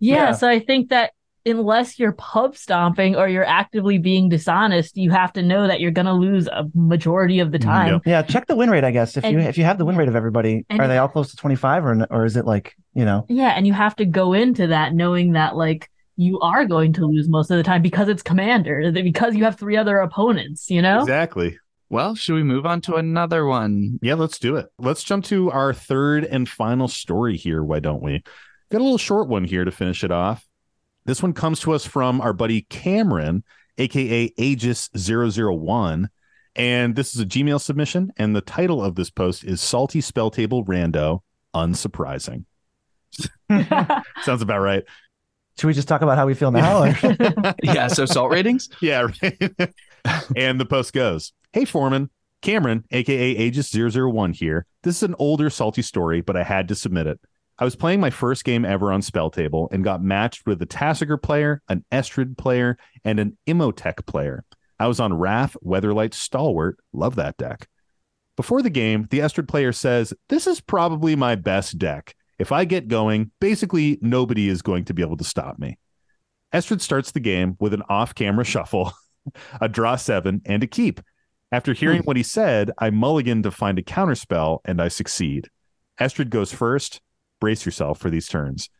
Yeah, 0.00 0.16
Yeah. 0.16 0.32
So 0.32 0.48
I 0.48 0.58
think 0.60 0.90
that 0.90 1.12
unless 1.46 1.98
you're 1.98 2.12
pub 2.12 2.56
stomping 2.56 3.16
or 3.16 3.28
you're 3.28 3.44
actively 3.44 3.98
being 3.98 4.28
dishonest, 4.28 4.96
you 4.96 5.10
have 5.10 5.32
to 5.34 5.42
know 5.42 5.66
that 5.66 5.80
you're 5.80 5.90
going 5.90 6.06
to 6.06 6.12
lose 6.12 6.46
a 6.48 6.64
majority 6.74 7.38
of 7.40 7.52
the 7.52 7.58
Mhm, 7.58 7.62
time. 7.64 7.88
yep. 7.92 8.02
Yeah, 8.04 8.22
check 8.22 8.46
the 8.46 8.56
win 8.56 8.70
rate, 8.70 8.84
I 8.84 8.90
guess. 8.90 9.16
If 9.16 9.24
you 9.24 9.38
if 9.38 9.56
you 9.58 9.64
have 9.64 9.78
the 9.78 9.84
win 9.84 9.96
rate 9.96 10.08
of 10.08 10.16
everybody, 10.16 10.64
are 10.70 10.88
they 10.88 10.98
all 10.98 11.08
close 11.08 11.30
to 11.30 11.36
25 11.36 11.84
or 11.84 12.06
or 12.10 12.24
is 12.24 12.36
it 12.36 12.44
like, 12.44 12.74
you 12.94 13.04
know, 13.04 13.24
Yeah, 13.28 13.48
and 13.56 13.66
you 13.66 13.72
have 13.72 13.96
to 13.96 14.04
go 14.04 14.32
into 14.34 14.68
that 14.68 14.94
knowing 14.94 15.32
that 15.32 15.56
like 15.56 15.90
you 16.16 16.38
are 16.40 16.64
going 16.64 16.92
to 16.94 17.06
lose 17.06 17.28
most 17.28 17.50
of 17.50 17.56
the 17.56 17.62
time 17.62 17.82
because 17.82 18.08
it's 18.08 18.22
commander, 18.22 18.90
that- 18.92 19.04
because 19.04 19.34
you 19.34 19.44
have 19.44 19.58
three 19.58 19.76
other 19.76 19.98
opponents, 19.98 20.70
you 20.70 20.80
know? 20.82 21.00
Exactly. 21.00 21.58
Well, 21.90 22.14
should 22.14 22.34
we 22.34 22.42
move 22.42 22.66
on 22.66 22.80
to 22.82 22.94
another 22.96 23.46
one? 23.46 23.98
Yeah, 24.02 24.14
let's 24.14 24.38
do 24.38 24.56
it. 24.56 24.66
Let's 24.78 25.04
jump 25.04 25.24
to 25.26 25.50
our 25.50 25.72
third 25.72 26.24
and 26.24 26.48
final 26.48 26.88
story 26.88 27.36
here. 27.36 27.62
Why 27.62 27.78
don't 27.80 28.02
we? 28.02 28.22
Got 28.70 28.80
a 28.80 28.84
little 28.84 28.98
short 28.98 29.28
one 29.28 29.44
here 29.44 29.64
to 29.64 29.70
finish 29.70 30.02
it 30.02 30.10
off. 30.10 30.46
This 31.04 31.22
one 31.22 31.34
comes 31.34 31.60
to 31.60 31.72
us 31.72 31.84
from 31.86 32.20
our 32.20 32.32
buddy 32.32 32.62
Cameron, 32.62 33.44
aka 33.78 34.28
Aegis001. 34.30 36.06
And 36.56 36.96
this 36.96 37.14
is 37.14 37.20
a 37.20 37.26
Gmail 37.26 37.60
submission. 37.60 38.12
And 38.16 38.34
the 38.34 38.40
title 38.40 38.82
of 38.82 38.94
this 38.94 39.10
post 39.10 39.44
is 39.44 39.60
Salty 39.60 40.00
Spell 40.00 40.30
Table 40.30 40.64
Rando 40.64 41.20
Unsurprising. 41.54 42.44
Sounds 44.22 44.42
about 44.42 44.60
right. 44.60 44.84
Should 45.58 45.66
we 45.68 45.74
just 45.74 45.88
talk 45.88 46.02
about 46.02 46.16
how 46.18 46.26
we 46.26 46.34
feel 46.34 46.50
now? 46.50 46.84
Yeah, 47.62 47.86
so 47.88 48.06
salt 48.06 48.30
ratings? 48.30 48.68
Yeah, 48.80 49.08
right. 49.22 49.52
and 50.36 50.60
the 50.60 50.66
post 50.66 50.92
goes 50.92 51.32
Hey, 51.52 51.64
Foreman, 51.64 52.10
Cameron, 52.42 52.84
aka 52.90 53.36
Aegis001 53.50 54.34
here. 54.34 54.66
This 54.82 54.96
is 54.96 55.02
an 55.04 55.14
older 55.18 55.50
salty 55.50 55.82
story, 55.82 56.20
but 56.20 56.36
I 56.36 56.42
had 56.42 56.68
to 56.68 56.74
submit 56.74 57.06
it. 57.06 57.20
I 57.58 57.64
was 57.64 57.76
playing 57.76 58.00
my 58.00 58.10
first 58.10 58.44
game 58.44 58.64
ever 58.64 58.92
on 58.92 59.00
Spell 59.00 59.30
Table 59.30 59.68
and 59.70 59.84
got 59.84 60.02
matched 60.02 60.44
with 60.44 60.60
a 60.60 60.66
Tasigur 60.66 61.22
player, 61.22 61.62
an 61.68 61.84
Estrid 61.92 62.36
player, 62.36 62.76
and 63.04 63.20
an 63.20 63.38
Imotekh 63.46 64.04
player. 64.06 64.44
I 64.80 64.88
was 64.88 64.98
on 64.98 65.14
Raff, 65.14 65.56
Weatherlight, 65.64 66.14
Stalwart. 66.14 66.78
Love 66.92 67.14
that 67.14 67.36
deck. 67.36 67.68
Before 68.36 68.60
the 68.60 68.70
game, 68.70 69.06
the 69.10 69.20
Estrid 69.20 69.46
player 69.46 69.70
says, 69.72 70.12
This 70.28 70.48
is 70.48 70.60
probably 70.60 71.14
my 71.14 71.36
best 71.36 71.78
deck. 71.78 72.16
If 72.38 72.52
I 72.52 72.64
get 72.64 72.88
going, 72.88 73.30
basically 73.40 73.98
nobody 74.00 74.48
is 74.48 74.62
going 74.62 74.84
to 74.86 74.94
be 74.94 75.02
able 75.02 75.16
to 75.16 75.24
stop 75.24 75.58
me. 75.58 75.78
Estrid 76.52 76.80
starts 76.80 77.12
the 77.12 77.20
game 77.20 77.56
with 77.58 77.74
an 77.74 77.82
off 77.88 78.14
camera 78.14 78.44
shuffle, 78.44 78.92
a 79.60 79.68
draw 79.68 79.96
seven, 79.96 80.42
and 80.44 80.62
a 80.62 80.66
keep. 80.66 81.00
After 81.52 81.72
hearing 81.72 82.00
hmm. 82.00 82.06
what 82.06 82.16
he 82.16 82.22
said, 82.22 82.70
I 82.78 82.90
mulligan 82.90 83.42
to 83.42 83.50
find 83.50 83.78
a 83.78 83.82
counterspell, 83.82 84.58
and 84.64 84.80
I 84.80 84.88
succeed. 84.88 85.48
Estrid 86.00 86.30
goes 86.30 86.52
first. 86.52 87.00
Brace 87.40 87.64
yourself 87.64 87.98
for 87.98 88.10
these 88.10 88.28
turns. 88.28 88.70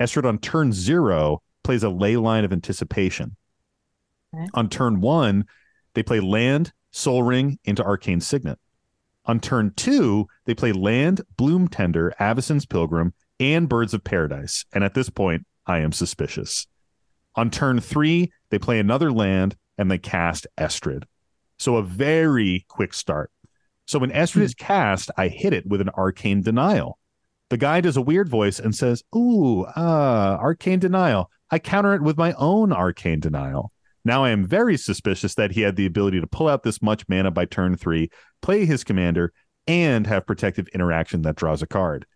Estrid 0.00 0.24
on 0.24 0.38
turn 0.38 0.72
zero 0.72 1.42
plays 1.64 1.84
a 1.84 1.88
Leyline 1.88 2.44
of 2.44 2.52
Anticipation. 2.52 3.36
Okay. 4.34 4.46
On 4.54 4.68
turn 4.68 5.00
one, 5.00 5.44
they 5.94 6.02
play 6.02 6.20
land, 6.20 6.72
Sol 6.90 7.22
Ring 7.22 7.58
into 7.64 7.84
arcane 7.84 8.20
signet. 8.20 8.58
On 9.24 9.38
turn 9.38 9.72
two, 9.76 10.26
they 10.46 10.54
play 10.54 10.72
land, 10.72 11.20
bloom 11.36 11.68
tender, 11.68 12.12
Avacyn's 12.18 12.66
Pilgrim, 12.66 13.14
and 13.38 13.68
birds 13.68 13.94
of 13.94 14.04
paradise. 14.04 14.64
And 14.72 14.82
at 14.82 14.94
this 14.94 15.10
point, 15.10 15.46
I 15.66 15.78
am 15.78 15.92
suspicious. 15.92 16.66
On 17.36 17.50
turn 17.50 17.80
three, 17.80 18.32
they 18.50 18.58
play 18.58 18.78
another 18.78 19.12
land 19.12 19.56
and 19.78 19.90
they 19.90 19.98
cast 19.98 20.46
Estrid. 20.58 21.04
So 21.58 21.76
a 21.76 21.82
very 21.82 22.64
quick 22.68 22.92
start. 22.92 23.30
So 23.86 23.98
when 23.98 24.10
Estrid 24.10 24.42
is 24.42 24.54
cast, 24.54 25.10
I 25.16 25.28
hit 25.28 25.52
it 25.52 25.66
with 25.66 25.80
an 25.80 25.90
arcane 25.90 26.42
denial. 26.42 26.98
The 27.50 27.56
guy 27.56 27.80
does 27.80 27.96
a 27.96 28.02
weird 28.02 28.28
voice 28.28 28.58
and 28.58 28.74
says, 28.74 29.02
Ooh, 29.14 29.64
uh, 29.64 30.38
arcane 30.40 30.78
denial. 30.78 31.30
I 31.50 31.58
counter 31.58 31.94
it 31.94 32.02
with 32.02 32.16
my 32.16 32.32
own 32.32 32.72
arcane 32.72 33.20
denial. 33.20 33.72
Now 34.04 34.24
I 34.24 34.30
am 34.30 34.44
very 34.44 34.76
suspicious 34.76 35.34
that 35.36 35.52
he 35.52 35.60
had 35.60 35.76
the 35.76 35.86
ability 35.86 36.20
to 36.20 36.26
pull 36.26 36.48
out 36.48 36.62
this 36.62 36.82
much 36.82 37.08
mana 37.08 37.30
by 37.30 37.44
turn 37.44 37.76
three, 37.76 38.10
play 38.40 38.64
his 38.64 38.84
commander, 38.84 39.32
and 39.66 40.06
have 40.06 40.26
protective 40.26 40.68
interaction 40.68 41.22
that 41.22 41.36
draws 41.36 41.62
a 41.62 41.66
card. 41.66 42.06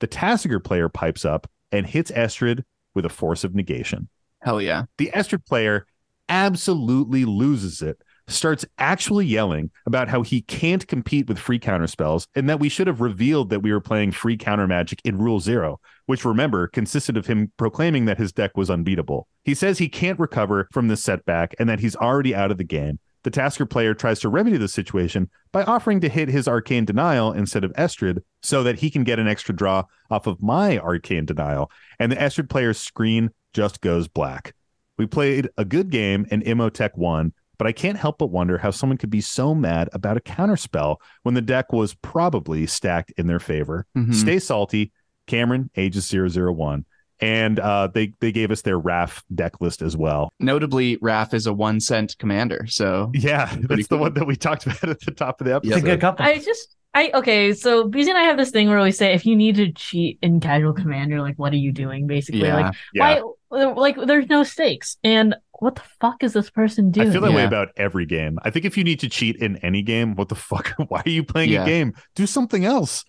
The 0.00 0.08
Tasigur 0.08 0.62
player 0.62 0.88
pipes 0.88 1.24
up 1.24 1.48
and 1.70 1.86
hits 1.86 2.10
Estrid 2.10 2.64
with 2.94 3.04
a 3.04 3.10
force 3.10 3.44
of 3.44 3.54
negation. 3.54 4.08
Hell 4.40 4.60
yeah. 4.60 4.84
The 4.96 5.10
Estrid 5.14 5.46
player 5.46 5.86
absolutely 6.28 7.24
loses 7.24 7.82
it, 7.82 8.02
starts 8.26 8.64
actually 8.78 9.26
yelling 9.26 9.70
about 9.86 10.08
how 10.08 10.22
he 10.22 10.42
can't 10.42 10.86
compete 10.86 11.28
with 11.28 11.38
free 11.38 11.58
counter 11.58 11.86
spells 11.86 12.26
and 12.34 12.48
that 12.48 12.60
we 12.60 12.68
should 12.68 12.86
have 12.86 13.00
revealed 13.00 13.50
that 13.50 13.60
we 13.60 13.72
were 13.72 13.80
playing 13.80 14.12
free 14.12 14.36
counter 14.36 14.66
magic 14.66 15.00
in 15.04 15.18
Rule 15.18 15.40
Zero, 15.40 15.80
which 16.08 16.24
remember 16.24 16.66
consisted 16.66 17.18
of 17.18 17.26
him 17.26 17.52
proclaiming 17.58 18.06
that 18.06 18.16
his 18.16 18.32
deck 18.32 18.56
was 18.56 18.70
unbeatable. 18.70 19.28
He 19.44 19.54
says 19.54 19.76
he 19.76 19.90
can't 19.90 20.18
recover 20.18 20.66
from 20.72 20.88
this 20.88 21.04
setback 21.04 21.54
and 21.58 21.68
that 21.68 21.80
he's 21.80 21.94
already 21.96 22.34
out 22.34 22.50
of 22.50 22.56
the 22.56 22.64
game. 22.64 22.98
The 23.24 23.30
Tasigur 23.30 23.68
player 23.68 23.92
tries 23.92 24.18
to 24.20 24.30
remedy 24.30 24.56
the 24.56 24.68
situation 24.68 25.28
by 25.52 25.64
offering 25.64 26.00
to 26.00 26.08
hit 26.08 26.30
his 26.30 26.48
arcane 26.48 26.86
denial 26.86 27.32
instead 27.34 27.62
of 27.62 27.72
Estrid 27.74 28.20
so 28.42 28.62
that 28.62 28.78
he 28.78 28.88
can 28.88 29.04
get 29.04 29.18
an 29.18 29.28
extra 29.28 29.54
draw 29.54 29.82
off 30.10 30.26
of 30.26 30.40
my 30.40 30.78
arcane 30.78 31.26
denial. 31.26 31.70
And 31.98 32.10
the 32.10 32.16
Estrid 32.16 32.48
player's 32.48 32.78
screen 32.78 33.28
just 33.52 33.82
goes 33.82 34.08
black. 34.08 34.54
We 34.96 35.04
played 35.04 35.50
a 35.58 35.66
good 35.66 35.90
game 35.90 36.26
and 36.30 36.42
Imotekh 36.42 36.96
won, 36.96 37.34
but 37.58 37.66
I 37.66 37.72
can't 37.72 37.98
help 37.98 38.16
but 38.16 38.30
wonder 38.30 38.56
how 38.56 38.70
someone 38.70 38.96
could 38.96 39.10
be 39.10 39.20
so 39.20 39.54
mad 39.54 39.90
about 39.92 40.16
a 40.16 40.20
counterspell 40.20 40.96
when 41.24 41.34
the 41.34 41.42
deck 41.42 41.70
was 41.70 41.92
probably 41.92 42.66
stacked 42.66 43.12
in 43.18 43.26
their 43.26 43.40
favor. 43.40 43.84
Mhm. 43.94 44.14
Stay 44.14 44.38
salty, 44.38 44.90
Cameron, 45.28 45.70
Aegis001. 45.76 46.84
And 47.20 47.58
uh, 47.58 47.88
they 47.92 48.12
they 48.20 48.30
gave 48.30 48.52
us 48.52 48.62
their 48.62 48.78
Raff 48.78 49.24
deck 49.34 49.60
list 49.60 49.82
as 49.82 49.96
well. 49.96 50.30
Notably, 50.38 50.98
Raff 51.02 51.34
is 51.34 51.46
a 51.48 51.52
one 51.52 51.80
cent 51.80 52.16
commander. 52.18 52.64
So 52.68 53.10
Yeah, 53.14 53.52
that's 53.62 53.88
the 53.88 53.98
one 53.98 54.14
that 54.14 54.24
we 54.26 54.36
talked 54.36 54.66
about 54.66 54.84
at 54.88 55.00
the 55.00 55.10
top 55.10 55.40
of 55.40 55.46
the 55.46 55.54
episode. 55.56 55.68
It's 55.72 55.76
episode. 55.78 55.88
a 55.88 55.96
good 55.96 56.00
couple. 56.00 56.24
I 56.26 56.38
just 56.38 56.76
I 56.94 57.10
okay, 57.14 57.52
so 57.54 57.88
Beezy 57.88 58.10
and 58.10 58.18
I 58.18 58.22
have 58.22 58.36
this 58.36 58.50
thing 58.52 58.68
where 58.68 58.80
we 58.80 58.92
say 58.92 59.14
if 59.14 59.26
you 59.26 59.34
need 59.34 59.56
to 59.56 59.72
cheat 59.72 60.18
in 60.22 60.38
casual 60.38 60.72
commander, 60.72 61.20
like 61.20 61.36
what 61.40 61.52
are 61.52 61.56
you 61.56 61.72
doing? 61.72 62.06
Basically, 62.06 62.42
yeah. 62.42 62.54
like 62.68 62.74
Yeah. 62.94 63.20
why 63.50 63.62
like 63.74 63.96
there's 64.06 64.28
no 64.28 64.44
stakes. 64.44 64.96
And 65.02 65.34
what 65.58 65.74
the 65.74 65.82
fuck 66.00 66.22
is 66.22 66.34
this 66.34 66.50
person 66.50 66.92
doing? 66.92 67.08
I 67.08 67.10
feel 67.12 67.22
that 67.22 67.32
way 67.32 67.44
about 67.44 67.70
every 67.76 68.06
game. 68.06 68.38
I 68.42 68.50
think 68.50 68.64
if 68.64 68.78
you 68.78 68.84
need 68.84 69.00
to 69.00 69.08
cheat 69.08 69.36
in 69.36 69.56
any 69.56 69.82
game, 69.82 70.14
what 70.14 70.28
the 70.28 70.34
fuck? 70.36 70.72
Why 70.86 71.02
are 71.04 71.08
you 71.10 71.24
playing 71.24 71.50
Yeah. 71.50 71.64
a 71.64 71.66
game? 71.66 71.94
Do 72.14 72.26
something 72.28 72.64
else. 72.64 73.04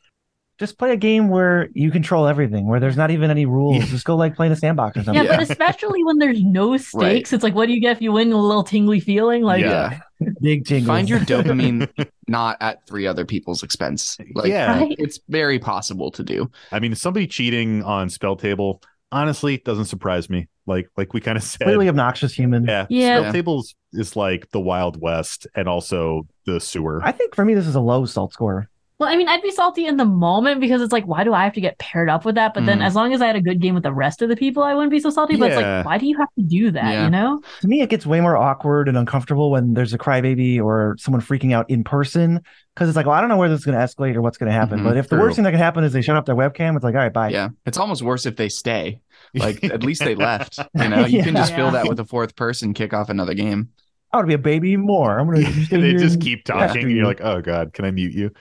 Just 0.59 0.77
play 0.77 0.91
a 0.91 0.97
game 0.97 1.29
where 1.29 1.69
you 1.73 1.89
control 1.89 2.27
everything, 2.27 2.67
where 2.67 2.79
there's 2.81 2.97
not 2.97 3.11
even 3.11 3.31
any 3.31 3.45
rules. 3.45 3.77
Yeah. 3.77 3.85
Just 3.85 4.05
go 4.05 4.15
like 4.17 4.35
play 4.35 4.45
in 4.45 4.51
a 4.51 4.55
sandbox 4.57 4.97
or 4.97 5.03
something. 5.03 5.23
Yeah. 5.23 5.37
but 5.37 5.49
especially 5.49 6.03
when 6.03 6.17
there's 6.17 6.43
no 6.43 6.75
stakes, 6.77 7.31
it's 7.31 7.43
like 7.43 7.55
what 7.55 7.67
do 7.67 7.73
you 7.73 7.79
get 7.81 7.93
if 7.95 8.01
you 8.01 8.11
win 8.11 8.31
a 8.33 8.37
little 8.37 8.63
tingly 8.63 8.99
feeling? 8.99 9.41
Like 9.41 9.61
Yeah. 9.61 10.01
Big 10.41 10.65
jingles. 10.65 10.87
Find 10.87 11.09
your 11.09 11.19
dopamine 11.21 11.89
not 12.27 12.57
at 12.59 12.85
three 12.85 13.07
other 13.07 13.25
people's 13.25 13.63
expense. 13.63 14.17
Like, 14.35 14.49
Yeah. 14.49 14.79
Right? 14.79 14.95
it's 14.99 15.19
very 15.29 15.59
possible 15.59 16.11
to 16.11 16.23
do. 16.23 16.51
I 16.73 16.79
mean, 16.79 16.93
somebody 16.93 17.25
cheating 17.25 17.81
on 17.83 18.09
spell 18.09 18.35
table 18.35 18.83
honestly 19.11 19.57
doesn't 19.57 19.85
surprise 19.85 20.29
me. 20.29 20.49
Like 20.67 20.89
like 20.97 21.13
we 21.13 21.21
kind 21.21 21.37
of 21.37 21.43
said. 21.43 21.59
completely 21.61 21.87
obnoxious 21.89 22.33
human. 22.33 22.65
yeah, 22.65 22.85
Yeah. 22.89 23.19
Spell 23.21 23.31
tables 23.31 23.75
is 23.93 24.15
like 24.15 24.51
the 24.51 24.59
Wild 24.59 25.01
West 25.01 25.47
and 25.55 25.67
also 25.67 26.27
the 26.45 26.59
sewer. 26.59 27.01
I 27.03 27.11
think 27.11 27.33
for 27.33 27.43
me 27.45 27.53
this 27.55 27.65
is 27.65 27.75
a 27.75 27.81
low 27.81 28.05
salt 28.05 28.33
score. 28.33 28.68
Well, 28.99 29.07
I 29.07 29.15
mean, 29.15 29.29
I'd 29.29 29.41
be 29.41 29.51
salty 29.51 29.85
in 29.85 29.95
the 29.95 30.03
moment 30.03 30.59
because 30.59 30.81
it's 30.81 30.91
like, 30.91 31.05
why 31.05 31.23
do 31.23 31.33
I 31.33 31.45
have 31.45 31.53
to 31.53 31.61
get 31.61 31.77
paired 31.77 32.09
up 32.09 32.25
with 32.25 32.35
that? 32.35 32.53
But 32.53 32.65
then, 32.65 32.79
Mm. 32.79 32.85
as 32.85 32.95
long 32.95 33.13
as 33.13 33.21
I 33.21 33.27
had 33.27 33.37
a 33.37 33.41
good 33.41 33.61
game 33.61 33.73
with 33.73 33.83
the 33.83 33.93
rest 33.93 34.21
of 34.21 34.27
the 34.27 34.35
people, 34.35 34.61
I 34.61 34.73
wouldn't 34.73 34.91
be 34.91 34.99
so 34.99 35.09
salty. 35.09 35.37
But 35.37 35.51
it's 35.51 35.61
like, 35.61 35.85
why 35.85 35.97
do 35.97 36.05
you 36.05 36.17
have 36.17 36.27
to 36.37 36.43
do 36.43 36.69
that? 36.71 36.83
Yeah. 36.91 37.05
You 37.05 37.09
know? 37.09 37.41
To 37.61 37.67
me, 37.69 37.79
it 37.81 37.89
gets 37.89 38.05
way 38.05 38.19
more 38.19 38.35
awkward 38.35 38.89
and 38.89 38.97
uncomfortable 38.97 39.51
when 39.51 39.73
there's 39.73 39.93
a 39.93 39.97
crybaby 39.97 40.61
or 40.61 40.97
someone 40.99 41.21
freaking 41.21 41.53
out 41.53 41.69
in 41.69 41.85
person 41.85 42.41
because 42.75 42.89
it's 42.89 42.97
like, 42.97 43.05
well, 43.05 43.15
I 43.15 43.21
don't 43.21 43.29
know 43.29 43.37
where 43.37 43.47
this 43.47 43.59
is 43.59 43.65
going 43.65 43.77
to 43.77 43.83
escalate 43.83 44.15
or 44.15 44.21
what's 44.21 44.37
going 44.37 44.47
to 44.51 44.53
happen. 44.53 44.81
Mhm. 44.81 44.83
but 44.83 44.97
if 44.97 45.07
the 45.07 45.15
True. 45.15 45.23
worst 45.27 45.37
thing 45.37 45.45
that 45.45 45.51
can 45.51 45.59
happen 45.61 45.85
is 45.85 45.93
they 45.93 46.01
shut 46.01 46.17
off 46.17 46.25
their 46.25 46.35
webcam, 46.35 46.75
it's 46.75 46.83
like, 46.83 46.93
all 46.95 46.99
right, 47.01 47.13
bye. 47.13 47.29
Yeah. 47.29 47.49
It's 47.65 47.77
almost 47.77 48.01
worse 48.01 48.25
if 48.25 48.35
they 48.35 48.49
stay. 48.49 48.99
Like 49.33 49.63
at 49.63 49.83
least 49.83 50.03
they 50.03 50.15
left. 50.15 50.57
You 50.73 50.89
know, 50.89 51.05
you 51.05 51.21
can 51.23 51.35
Yeah. 51.35 51.41
just 51.41 51.53
fill 51.55 51.71
that 51.71 51.87
with 51.87 51.99
a 52.01 52.05
fourth 52.05 52.35
person, 52.35 52.73
kick 52.73 52.93
off 52.93 53.09
another 53.09 53.33
game. 53.35 53.69
I 54.11 54.17
want 54.17 54.23
to 54.25 54.27
be 54.29 54.33
a 54.33 54.39
baby 54.39 54.75
more. 54.75 55.19
I'm 55.19 55.27
gonna. 55.27 55.41
they 55.69 55.93
just 55.93 56.19
keep 56.19 56.43
talking, 56.43 56.81
and 56.85 56.91
you're 56.91 57.05
like, 57.05 57.21
"Oh 57.21 57.39
God, 57.41 57.73
can 57.73 57.85
I 57.85 57.91
mute 57.91 58.13
you?" 58.13 58.31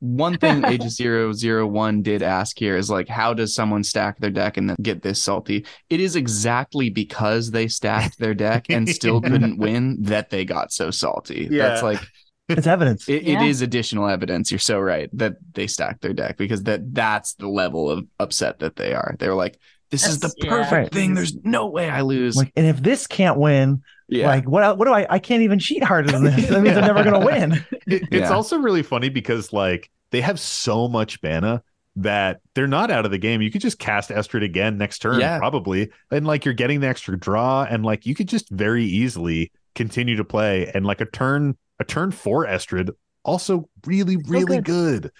One 0.00 0.36
thing 0.38 0.64
Aegis 0.68 0.96
Zero 0.96 1.32
Zero 1.32 1.66
One 1.66 2.02
did 2.02 2.22
ask 2.22 2.58
here 2.58 2.76
is 2.76 2.90
like, 2.90 3.08
how 3.08 3.34
does 3.34 3.54
someone 3.54 3.82
stack 3.84 4.18
their 4.18 4.30
deck 4.30 4.56
and 4.56 4.68
then 4.68 4.76
get 4.82 5.02
this 5.02 5.22
salty? 5.22 5.64
It 5.90 6.00
is 6.00 6.16
exactly 6.16 6.90
because 6.90 7.50
they 7.50 7.68
stacked 7.68 8.18
their 8.18 8.34
deck 8.34 8.66
and 8.70 8.88
still 8.88 9.20
couldn't 9.22 9.58
win 9.58 9.96
that 10.02 10.30
they 10.30 10.44
got 10.44 10.72
so 10.72 10.90
salty. 10.90 11.48
Yeah. 11.50 11.68
That's 11.68 11.82
like 11.82 12.00
it's 12.48 12.66
evidence. 12.66 13.08
it, 13.08 13.22
Yeah. 13.24 13.42
it 13.42 13.48
is 13.48 13.62
additional 13.62 14.08
evidence. 14.08 14.50
You're 14.52 14.58
so 14.60 14.78
right 14.78 15.10
that 15.14 15.36
they 15.54 15.66
stacked 15.66 16.02
their 16.02 16.12
deck 16.12 16.36
because 16.36 16.62
that 16.64 16.94
that's 16.94 17.34
the 17.34 17.48
level 17.48 17.90
of 17.90 18.06
upset 18.20 18.60
that 18.60 18.76
they 18.76 18.94
are. 18.94 19.16
They 19.18 19.28
were 19.28 19.34
like, 19.34 19.58
this 19.90 20.06
is 20.06 20.18
the 20.20 20.28
That's- 20.28 20.44
yeah. 20.44 20.64
perfect 20.70 20.94
thing. 20.94 21.14
There's 21.14 21.36
no 21.44 21.68
way 21.68 21.88
I 21.88 22.02
lose. 22.02 22.36
like, 22.36 22.52
and 22.56 22.66
if 22.66 22.82
this 22.82 23.06
can't 23.06 23.38
win, 23.38 23.82
yeah. 24.08 24.26
like 24.28 24.48
what? 24.48 24.78
What 24.78 24.86
do 24.86 24.92
I? 24.92 25.06
I 25.08 25.18
can't 25.18 25.42
even 25.42 25.58
cheat 25.58 25.82
harder 25.82 26.10
than 26.12 26.24
this. 26.24 26.48
That 26.48 26.62
means 26.62 26.76
I'm 26.76 26.84
never 26.84 27.02
gonna 27.04 27.24
win. 27.24 27.52
It, 27.86 28.02
it's 28.02 28.10
Yeah. 28.12 28.32
also 28.32 28.58
really 28.58 28.82
funny 28.82 29.08
because 29.08 29.52
like 29.52 29.90
they 30.10 30.20
have 30.20 30.38
so 30.40 30.88
much 30.88 31.22
mana 31.22 31.62
that 31.96 32.40
they're 32.54 32.66
not 32.66 32.90
out 32.90 33.04
of 33.06 33.10
the 33.10 33.18
game. 33.18 33.40
You 33.40 33.50
could 33.50 33.62
just 33.62 33.78
cast 33.78 34.10
Estrid 34.10 34.44
again 34.44 34.76
next 34.78 34.98
turn, 34.98 35.18
Yeah. 35.18 35.38
probably, 35.38 35.90
and 36.10 36.26
like 36.26 36.44
you're 36.44 36.54
getting 36.54 36.80
the 36.80 36.88
extra 36.88 37.18
draw, 37.18 37.64
and 37.64 37.84
like 37.84 38.04
you 38.06 38.14
could 38.14 38.28
just 38.28 38.50
very 38.50 38.84
easily 38.84 39.50
continue 39.74 40.16
to 40.16 40.24
play, 40.24 40.70
and 40.74 40.84
like 40.84 41.00
a 41.00 41.06
turn, 41.06 41.56
a 41.80 41.84
turn 41.84 42.10
for 42.12 42.44
Estrid, 42.46 42.90
also 43.24 43.68
really, 43.86 44.16
really 44.28 44.60
good. 44.60 45.10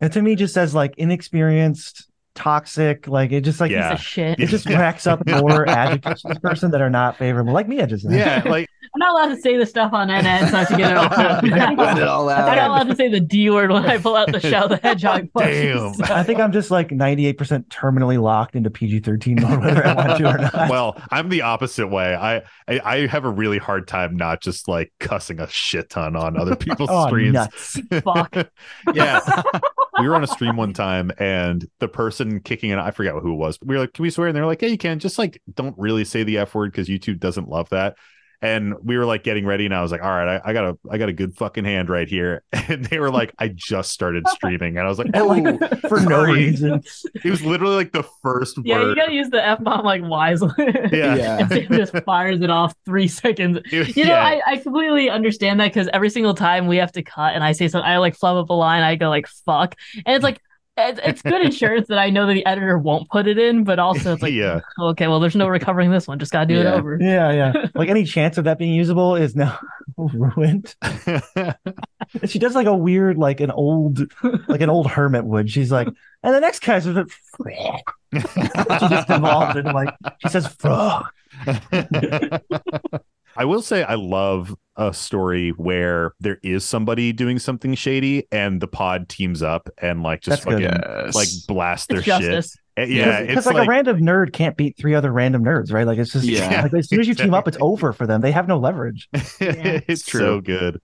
And 0.00 0.12
to 0.12 0.20
me, 0.22 0.34
just 0.36 0.56
as 0.56 0.74
like 0.74 0.94
inexperienced, 0.98 2.08
toxic, 2.34 3.06
like 3.08 3.32
it 3.32 3.42
just 3.42 3.60
like 3.60 3.70
Yeah. 3.70 3.90
Piece 3.92 4.00
of 4.00 4.04
shit. 4.06 4.40
it 4.40 4.46
just 4.46 4.66
racks 4.66 5.06
up 5.06 5.26
more 5.26 5.68
adjectives 5.68 6.22
to 6.22 6.28
this 6.28 6.38
person 6.38 6.70
that 6.72 6.80
are 6.80 6.90
not 6.90 7.16
favorable. 7.16 7.52
Like 7.52 7.68
me, 7.68 7.80
I 7.80 7.86
just. 7.86 8.06
Yeah, 8.10 8.42
like 8.46 8.68
I'm 8.94 8.98
not 8.98 9.10
allowed 9.12 9.34
to 9.34 9.40
say 9.40 9.56
the 9.56 9.66
stuff 9.66 9.92
on 9.92 10.08
NN, 10.08 10.50
so 10.50 10.56
I 10.56 10.60
have 10.60 10.68
to 10.68 10.76
get 10.76 10.90
it 10.90 10.96
all 10.96 11.12
out. 11.12 11.44
Let 11.78 11.98
it 11.98 12.08
all 12.08 12.28
I'm 12.28 12.56
not 12.56 12.58
allowed 12.58 12.88
to 12.88 12.96
say 12.96 13.08
the 13.08 13.20
D 13.20 13.48
word 13.50 13.70
when 13.70 13.86
I 13.86 13.98
pull 13.98 14.16
out 14.16 14.30
the 14.32 14.40
shell, 14.40 14.68
the 14.68 14.76
Hedgehog. 14.76 15.28
Damn. 15.38 15.94
so- 15.94 16.04
I 16.04 16.22
think 16.22 16.40
I'm 16.40 16.52
just 16.52 16.70
like 16.70 16.88
98% 16.88 17.36
terminally 17.68 18.20
locked 18.20 18.54
into 18.56 18.70
PG-13 18.70 19.40
mode, 19.40 19.60
whether 19.60 19.86
I 19.86 19.94
want 19.94 20.18
to 20.18 20.28
or 20.28 20.38
not. 20.38 20.70
well, 20.70 21.00
I'm 21.10 21.28
the 21.28 21.42
opposite 21.42 21.88
way. 21.88 22.14
I, 22.14 22.42
I 22.68 22.80
I 22.84 23.06
have 23.06 23.24
a 23.24 23.30
really 23.30 23.58
hard 23.58 23.88
time 23.88 24.16
not 24.16 24.42
just 24.42 24.68
like 24.68 24.92
cussing 25.00 25.40
a 25.40 25.48
shit 25.48 25.88
ton 25.90 26.16
on 26.16 26.36
other 26.36 26.56
people's 26.56 26.90
oh, 26.92 27.06
streams. 27.06 27.32
nuts. 27.34 27.80
Fuck. 28.02 28.36
yeah. 28.94 29.42
we 30.00 30.08
were 30.08 30.14
on 30.14 30.24
a 30.24 30.28
stream 30.28 30.56
one 30.56 30.72
time 30.72 31.10
and 31.18 31.68
the 31.78 31.88
person 31.88 32.40
kicking 32.40 32.70
it, 32.70 32.78
I 32.78 32.90
forget 32.90 33.14
who 33.14 33.32
it 33.32 33.36
was. 33.36 33.58
We 33.62 33.74
were 33.74 33.82
like, 33.82 33.92
can 33.92 34.02
we 34.02 34.10
swear? 34.10 34.28
And 34.28 34.36
they're 34.36 34.46
like, 34.46 34.62
yeah, 34.62 34.68
you 34.68 34.78
can. 34.78 34.98
Just 34.98 35.18
like, 35.18 35.40
don't 35.54 35.76
really 35.78 36.04
say 36.04 36.22
the 36.24 36.38
F 36.38 36.54
word 36.54 36.72
because 36.72 36.88
YouTube 36.88 37.20
doesn't 37.20 37.48
love 37.48 37.68
that. 37.70 37.96
And 38.42 38.74
we 38.82 38.98
were 38.98 39.04
like 39.04 39.22
getting 39.22 39.46
ready, 39.46 39.64
and 39.66 39.74
I 39.74 39.80
was 39.82 39.92
like, 39.92 40.02
all 40.02 40.10
right, 40.10 40.40
I, 40.44 40.50
I 40.50 40.52
got 40.52 40.64
a 40.64 40.78
I 40.90 40.98
got 40.98 41.08
a 41.08 41.12
good 41.12 41.34
fucking 41.36 41.64
hand 41.64 41.88
right 41.88 42.08
here. 42.08 42.42
And 42.68 42.84
they 42.86 42.98
were 43.00 43.10
like, 43.10 43.32
I 43.38 43.48
just 43.48 43.92
started 43.92 44.26
streaming. 44.28 44.78
And 44.78 44.86
I 44.86 44.88
was 44.88 44.98
like, 44.98 45.10
oh, 45.14 45.26
like 45.26 45.80
for 45.88 46.00
no 46.00 46.22
reason. 46.24 46.82
it 47.14 47.30
was 47.30 47.44
literally 47.44 47.74
like 47.76 47.92
the 47.92 48.04
first 48.22 48.56
Yeah, 48.64 48.80
you 48.82 48.94
gotta 48.94 49.12
use 49.12 49.28
the 49.30 49.44
F 49.44 49.62
bomb 49.62 49.84
like 49.84 50.02
wisely. 50.02 50.50
yeah. 50.58 51.14
Yeah. 51.16 51.38
and 51.40 51.48
Sam 51.48 51.66
just 51.68 51.92
fires 52.04 52.40
it 52.40 52.50
off 52.50 52.74
three 52.84 53.08
seconds. 53.08 53.58
It- 53.70 53.96
You 53.96 54.04
know, 54.06 54.12
yeah. 54.12 54.24
I, 54.24 54.40
I 54.46 54.56
completely 54.58 55.10
understand 55.10 55.60
that 55.60 55.68
because 55.72 55.88
every 55.92 56.10
single 56.10 56.34
time 56.34 56.66
we 56.66 56.76
have 56.78 56.92
to 56.92 57.02
cut 57.02 57.34
and 57.34 57.44
I 57.44 57.52
say 57.52 57.68
something, 57.68 57.88
I 57.88 57.98
like 57.98 58.16
flub 58.16 58.36
up 58.36 58.50
a 58.50 58.54
line, 58.54 58.82
I 58.82 58.94
go 58.96 59.08
like 59.08 59.26
fuck. 59.28 59.74
And 60.06 60.14
it's 60.16 60.22
like, 60.24 60.40
it's, 60.76 61.00
it's 61.04 61.22
good 61.22 61.44
insurance 61.44 61.88
that 61.88 61.98
I 61.98 62.10
know 62.10 62.26
that 62.26 62.34
the 62.34 62.46
editor 62.46 62.78
won't 62.78 63.08
put 63.10 63.26
it 63.26 63.38
in, 63.38 63.64
but 63.64 63.78
also 63.78 64.14
it's 64.14 64.22
like, 64.22 64.32
Yeah. 64.42 64.60
Oh, 64.78 64.88
okay, 64.88 65.06
well, 65.06 65.20
there's 65.20 65.36
no 65.36 65.48
recovering 65.48 65.90
this 65.90 66.08
one. 66.08 66.18
Just 66.18 66.32
gotta 66.32 66.46
do 66.46 66.58
it 66.60 66.66
over. 66.66 66.98
Yeah, 67.00 67.30
yeah. 67.32 67.52
Like 67.74 67.88
any 67.88 68.04
chance 68.04 68.38
of 68.38 68.44
that 68.44 68.58
being 68.58 68.74
usable 68.74 69.16
is 69.16 69.34
now 69.34 69.58
ruined. 69.96 70.74
She 72.26 72.38
does 72.38 72.54
like 72.54 72.66
a 72.66 72.76
weird, 72.76 73.18
like 73.18 73.40
an 73.40 73.50
old, 73.50 74.00
like 74.48 74.60
an 74.60 74.70
old 74.70 74.86
hermit 74.86 75.24
would. 75.24 75.50
She's 75.50 75.72
like, 75.72 75.88
and 76.22 76.34
the 76.34 76.40
next 76.40 76.60
guy's 76.60 76.84
she 76.84 76.90
just 78.88 79.10
evolved 79.10 79.56
into 79.56 79.72
like 79.72 79.94
she 80.18 80.28
says 80.28 80.46
frog. 80.46 81.06
I 83.36 83.44
will 83.44 83.62
say 83.62 83.82
I 83.82 83.94
love 83.94 84.54
a 84.76 84.92
story 84.94 85.50
where 85.50 86.12
there 86.20 86.38
is 86.42 86.64
somebody 86.64 87.12
doing 87.12 87.38
something 87.38 87.74
shady 87.74 88.26
and 88.32 88.60
the 88.60 88.66
pod 88.68 89.08
teams 89.08 89.42
up 89.42 89.68
and 89.78 90.02
like 90.02 90.22
just 90.22 90.44
That's 90.44 90.56
fucking 90.62 90.80
Yes. 91.06 91.14
like 91.14 91.28
blast 91.46 91.88
their 91.88 91.98
It's 91.98 92.06
shit. 92.06 92.20
justice. 92.22 92.56
And 92.76 92.90
yeah, 92.90 93.20
because 93.20 93.36
it's 93.38 93.46
like, 93.46 93.54
like, 93.56 93.66
a 93.66 93.70
random 93.70 94.00
nerd 94.00 94.32
can't 94.32 94.56
beat 94.56 94.78
three 94.78 94.94
other 94.94 95.12
random 95.12 95.44
nerds, 95.44 95.70
right? 95.72 95.86
Like 95.86 95.98
it's 95.98 96.12
just 96.12 96.24
Yeah. 96.24 96.62
like 96.62 96.72
as 96.74 96.88
soon 96.88 97.00
as 97.00 97.08
you 97.08 97.14
team 97.14 97.34
up, 97.34 97.46
it's 97.46 97.58
over 97.60 97.92
for 97.92 98.06
them. 98.06 98.22
They 98.22 98.32
have 98.32 98.48
no 98.48 98.58
leverage. 98.58 99.08
it's 99.12 99.84
It's 99.88 100.04
so 100.10 100.40
true. 100.40 100.42
good. 100.42 100.80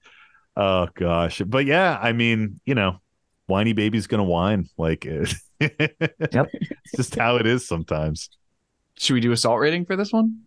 Oh 0.55 0.89
gosh. 0.95 1.41
But 1.47 1.65
yeah, 1.65 1.99
I 2.01 2.13
mean, 2.13 2.61
you 2.67 2.75
know, 2.75 3.01
whiny 3.47 3.73
baby's 3.73 4.07
gonna 4.07 4.25
whine. 4.25 4.69
Like 4.77 5.07
eh. 5.07 5.25
it's 5.61 6.93
just 6.97 7.15
how 7.15 7.37
it 7.37 7.47
is 7.47 7.67
sometimes. 7.67 8.29
Should 8.99 9.15
we 9.15 9.21
do 9.21 9.33
assault 9.33 9.59
rating 9.61 9.87
for 9.87 9.97
this 9.97 10.13
one? 10.13 10.41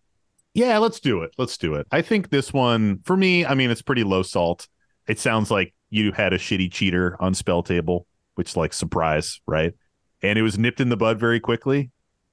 Yeah, 0.54 0.78
let's 0.80 1.00
do 1.00 1.22
it. 1.24 1.32
Let's 1.38 1.58
do 1.58 1.76
it. 1.76 1.88
I 1.92 2.02
think 2.02 2.30
this 2.30 2.52
one 2.52 3.00
for 3.04 3.16
me, 3.16 3.46
I 3.46 3.54
mean, 3.54 3.70
it's 3.72 3.82
pretty 3.82 4.04
low 4.04 4.22
salt. 4.24 4.68
It 5.08 5.20
sounds 5.20 5.50
like 5.50 5.74
you 5.90 6.12
had 6.12 6.34
a 6.34 6.38
shitty 6.38 6.72
cheater 6.72 7.16
on 7.22 7.34
spell 7.34 7.64
table, 7.64 8.06
which 8.36 8.56
like 8.56 8.74
surprise, 8.74 9.40
right? 9.48 9.74
And 10.22 10.38
it 10.38 10.42
was 10.42 10.58
nipped 10.58 10.82
in 10.82 10.90
the 10.90 10.98
bud 10.98 11.20
very 11.20 11.40
quickly. 11.40 11.92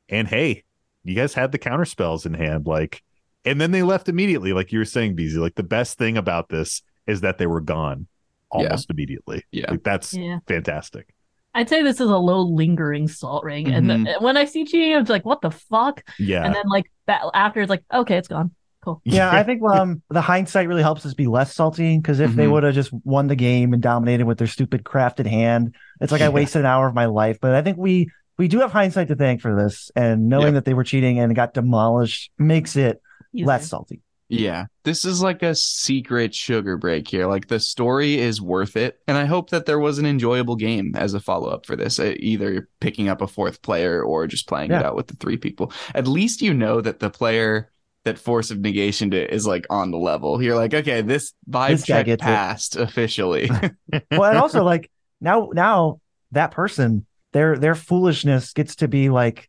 And 0.09 0.27
hey, 0.27 0.65
you 1.05 1.15
guys 1.15 1.35
had 1.35 1.53
the 1.53 1.59
counter 1.59 1.85
spells 1.85 2.27
in 2.27 2.35
hand, 2.35 2.66
like, 2.66 3.03
and 3.45 3.61
then 3.61 3.70
they 3.70 3.82
left 3.82 4.09
immediately, 4.09 4.53
like 4.53 4.73
you 4.73 4.78
were 4.81 4.85
saying, 4.85 5.15
Beezy. 5.15 5.39
Like 5.39 5.55
the 5.55 5.62
best 5.62 5.97
thing 5.97 6.16
about 6.19 6.49
this 6.49 6.82
is 7.07 7.20
that 7.23 7.39
they 7.39 7.47
were 7.47 7.61
gone 7.61 8.07
almost 8.51 8.90
immediately. 8.90 9.45
Yeah. 9.53 9.70
Like 9.70 9.85
that's 9.85 10.12
Yeah. 10.12 10.39
fantastic. 10.47 11.15
I'd 11.59 11.68
say 11.68 11.82
this 11.82 12.01
is 12.01 12.09
a 12.09 12.16
low 12.16 12.43
lingering 12.43 13.09
salt 13.09 13.43
ring. 13.44 13.72
And 13.72 13.86
Mhm. 13.86 14.05
the, 14.05 14.24
when 14.24 14.36
I 14.36 14.44
see 14.44 14.64
cheating, 14.64 14.94
I'm 14.94 15.05
like, 15.05 15.24
what 15.24 15.40
the 15.40 15.51
fuck? 15.51 16.02
Yeah. 16.18 16.44
And 16.44 16.55
then 16.55 16.64
like 16.68 16.90
that 17.06 17.22
after 17.35 17.60
it's 17.60 17.70
like, 17.70 17.82
okay, 17.93 18.16
it's 18.16 18.28
gone. 18.28 18.52
Cool. 18.85 19.01
Yeah, 19.05 19.30
I 19.30 19.43
think 19.43 19.60
um 19.68 20.02
the 20.09 20.20
hindsight 20.20 20.68
really 20.68 20.82
helps 20.82 21.05
us 21.05 21.14
be 21.14 21.26
less 21.26 21.52
salty 21.55 21.98
because 21.98 22.20
if 22.20 22.35
they 22.36 22.47
Mhm. 22.47 22.52
would 22.52 22.62
have 22.62 22.74
just 22.74 22.93
won 23.05 23.26
the 23.26 23.35
game 23.36 23.72
and 23.72 23.82
dominated 23.82 24.24
with 24.24 24.39
their 24.39 24.47
stupid 24.47 24.85
crafted 24.85 25.26
hand, 25.26 25.74
it's 26.01 26.12
like 26.12 26.22
I 26.22 26.28
wasted 26.28 26.60
an 26.60 26.66
hour 26.66 26.86
of 26.86 26.94
my 26.94 27.06
life. 27.06 27.39
But 27.40 27.55
I 27.55 27.62
think 27.62 27.76
we 27.76 28.09
we 28.39 28.47
do 28.47 28.60
have 28.60 28.70
hindsight 28.70 29.09
to 29.09 29.16
thank 29.16 29.40
for 29.40 29.56
this, 29.60 29.90
and 29.97 30.28
knowing 30.28 30.47
Yep. 30.47 30.55
that 30.55 30.64
they 30.64 30.74
were 30.74 30.85
cheating 30.85 31.18
and 31.18 31.35
got 31.35 31.55
demolished 31.55 32.30
makes 32.39 32.76
it 32.76 33.02
Easier. 33.35 33.47
less 33.47 33.68
salty. 33.68 34.01
Yeah, 34.28 34.66
this 34.84 35.05
is 35.05 35.22
like 35.22 35.42
a 35.42 35.55
secret 35.55 36.34
sugar 36.34 36.76
break 36.76 37.09
here. 37.09 37.26
Like 37.26 37.48
the 37.48 37.59
story 37.59 38.18
is 38.18 38.42
worth 38.42 38.76
it, 38.76 39.00
and 39.06 39.16
I 39.16 39.24
hope 39.24 39.50
that 39.50 39.64
there 39.64 39.78
was 39.78 39.98
an 39.98 40.06
enjoyable 40.06 40.56
game 40.56 40.92
as 40.96 41.14
a 41.14 41.20
follow 41.20 41.48
up 41.48 41.64
for 41.64 41.76
this. 41.76 41.98
Either 41.98 42.68
picking 42.80 43.09
up 43.09 43.22
a 43.22 43.26
fourth 43.26 43.62
player 43.62 44.02
or 44.02 44.26
just 44.26 44.46
playing 44.46 44.72
it 44.72 44.82
out 44.82 44.96
with 44.96 45.06
the 45.06 45.16
three 45.16 45.38
people. 45.38 45.72
At 45.94 46.06
least 46.06 46.42
you 46.42 46.52
know 46.52 46.80
that 46.80 47.00
the 47.00 47.10
player 47.10 47.70
that 48.05 48.18
Force 48.18 48.50
of 48.50 48.60
Negation 48.60 49.10
to 49.10 49.34
is 49.34 49.46
like 49.46 49.66
on 49.70 49.90
the 49.90 49.98
level. 49.98 50.42
You're 50.42 50.56
like, 50.56 50.74
okay, 50.74 51.00
this 51.00 51.32
vibe 51.48 51.68
This 51.68 51.86
check 51.86 52.06
gets 52.06 52.20
it. 52.20 52.20
passed 52.20 52.76
officially. 52.76 53.50
well, 54.10 54.24
and 54.24 54.38
also 54.38 54.64
like 54.64 54.90
now 55.20 55.50
now 55.52 56.00
that 56.32 56.50
person 56.50 57.06
their 57.32 57.56
their 57.56 57.74
foolishness 57.74 58.52
gets 58.52 58.76
to 58.76 58.88
be 58.88 59.10
like 59.10 59.47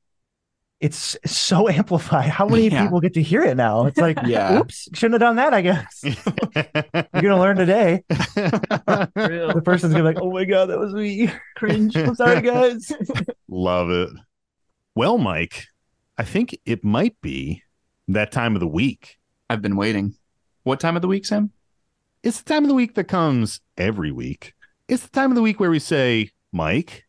it's 0.79 1.17
so 1.25 1.67
amplified. 1.69 2.29
How 2.29 2.47
many 2.47 2.69
Yeah. 2.69 2.83
people 2.83 2.99
get 3.01 3.13
to 3.15 3.21
hear 3.21 3.41
it 3.43 3.57
now? 3.57 3.85
It's 3.85 3.97
like, 3.97 4.17
Yeah. 4.25 4.59
oops, 4.59 4.87
shouldn't 4.93 5.21
have 5.21 5.27
done 5.27 5.35
that. 5.37 5.53
I 5.53 5.61
guess 5.61 6.01
you're 6.03 7.21
gonna 7.21 7.39
learn 7.39 7.57
today. 7.57 8.03
The 8.07 9.61
person's 9.63 9.93
gonna 9.93 10.03
be 10.03 10.15
like, 10.15 10.21
oh 10.23 10.31
my 10.31 10.45
god, 10.45 10.67
that 10.67 10.79
was 10.79 10.93
me. 10.93 11.29
Cringe. 11.57 11.95
I'm 11.97 12.15
sorry, 12.15 12.41
guys. 12.41 12.91
Love 13.47 13.89
it. 13.89 14.09
Well, 14.95 15.17
Mike, 15.17 15.65
I 16.17 16.23
think 16.23 16.57
it 16.65 16.83
might 16.83 17.19
be 17.21 17.63
that 18.07 18.31
time 18.31 18.55
of 18.55 18.59
the 18.59 18.67
week. 18.67 19.17
I've 19.49 19.61
been 19.61 19.75
waiting. 19.75 20.15
What 20.63 20.79
time 20.79 20.95
of 20.95 21.01
the 21.01 21.07
week, 21.07 21.25
Sam? 21.25 21.51
It's 22.23 22.41
the 22.41 22.53
time 22.53 22.63
of 22.63 22.69
the 22.69 22.75
week 22.75 22.95
that 22.95 23.05
comes 23.05 23.61
every 23.77 24.11
week. 24.11 24.53
It's 24.87 25.03
the 25.03 25.09
time 25.09 25.31
of 25.31 25.35
the 25.35 25.41
week 25.41 25.59
where 25.59 25.69
we 25.69 25.79
say, 25.79 26.31
Mike, 26.51 27.05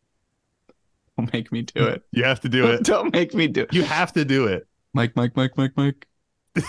Don't 1.17 1.33
make 1.33 1.51
me 1.51 1.61
do 1.61 1.85
it. 1.85 2.03
you 2.11 2.23
have 2.23 2.39
to 2.41 2.49
do 2.49 2.67
it. 2.71 2.83
Don't 2.83 3.13
make 3.13 3.33
me 3.33 3.47
do 3.47 3.61
it. 3.61 3.73
You 3.73 3.83
have 3.83 4.13
to 4.13 4.25
do 4.25 4.47
it. 4.47 4.67
Mike, 4.93 5.15
Mike, 5.15 5.35
Mike, 5.35 5.57
Mike, 5.57 5.73
Mike. 5.77 6.07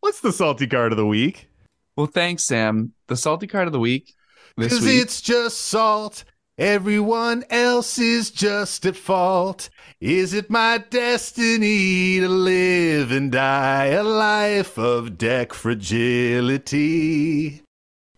What's 0.00 0.20
the 0.20 0.32
salty 0.32 0.66
card 0.66 0.92
of 0.92 0.98
the 0.98 1.06
week? 1.06 1.48
Well, 1.96 2.06
thanks, 2.06 2.44
Sam. 2.44 2.92
The 3.08 3.16
salty 3.16 3.46
card 3.46 3.66
of 3.66 3.72
the 3.72 3.80
week 3.80 4.14
this 4.56 4.72
Cause 4.72 4.86
it's 4.86 5.20
just 5.20 5.58
salt. 5.58 6.24
Everyone 6.58 7.44
else 7.50 7.98
is 7.98 8.30
just 8.30 8.86
at 8.86 8.96
fault. 8.96 9.68
Is 10.00 10.32
it 10.32 10.48
my 10.48 10.78
destiny 10.78 12.20
to 12.20 12.28
live 12.28 13.12
and 13.12 13.30
die 13.30 13.86
a 13.88 14.02
life 14.02 14.78
of 14.78 15.18
deck 15.18 15.52
fragility? 15.52 16.80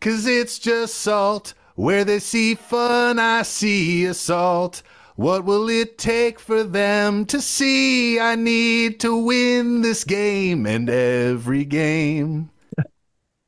Cause 0.00 0.26
it's 0.26 0.60
just 0.60 0.94
salt. 0.94 1.54
Where 1.78 2.04
they 2.04 2.18
see 2.18 2.56
fun, 2.56 3.20
I 3.20 3.42
see 3.42 4.04
assault. 4.06 4.82
What 5.14 5.44
will 5.44 5.68
it 5.68 5.96
take 5.96 6.40
for 6.40 6.64
them 6.64 7.24
to 7.26 7.40
see 7.40 8.18
I 8.18 8.34
need 8.34 8.98
to 8.98 9.16
win 9.16 9.82
this 9.82 10.02
game 10.02 10.66
and 10.66 10.90
every 10.90 11.64
game? 11.64 12.50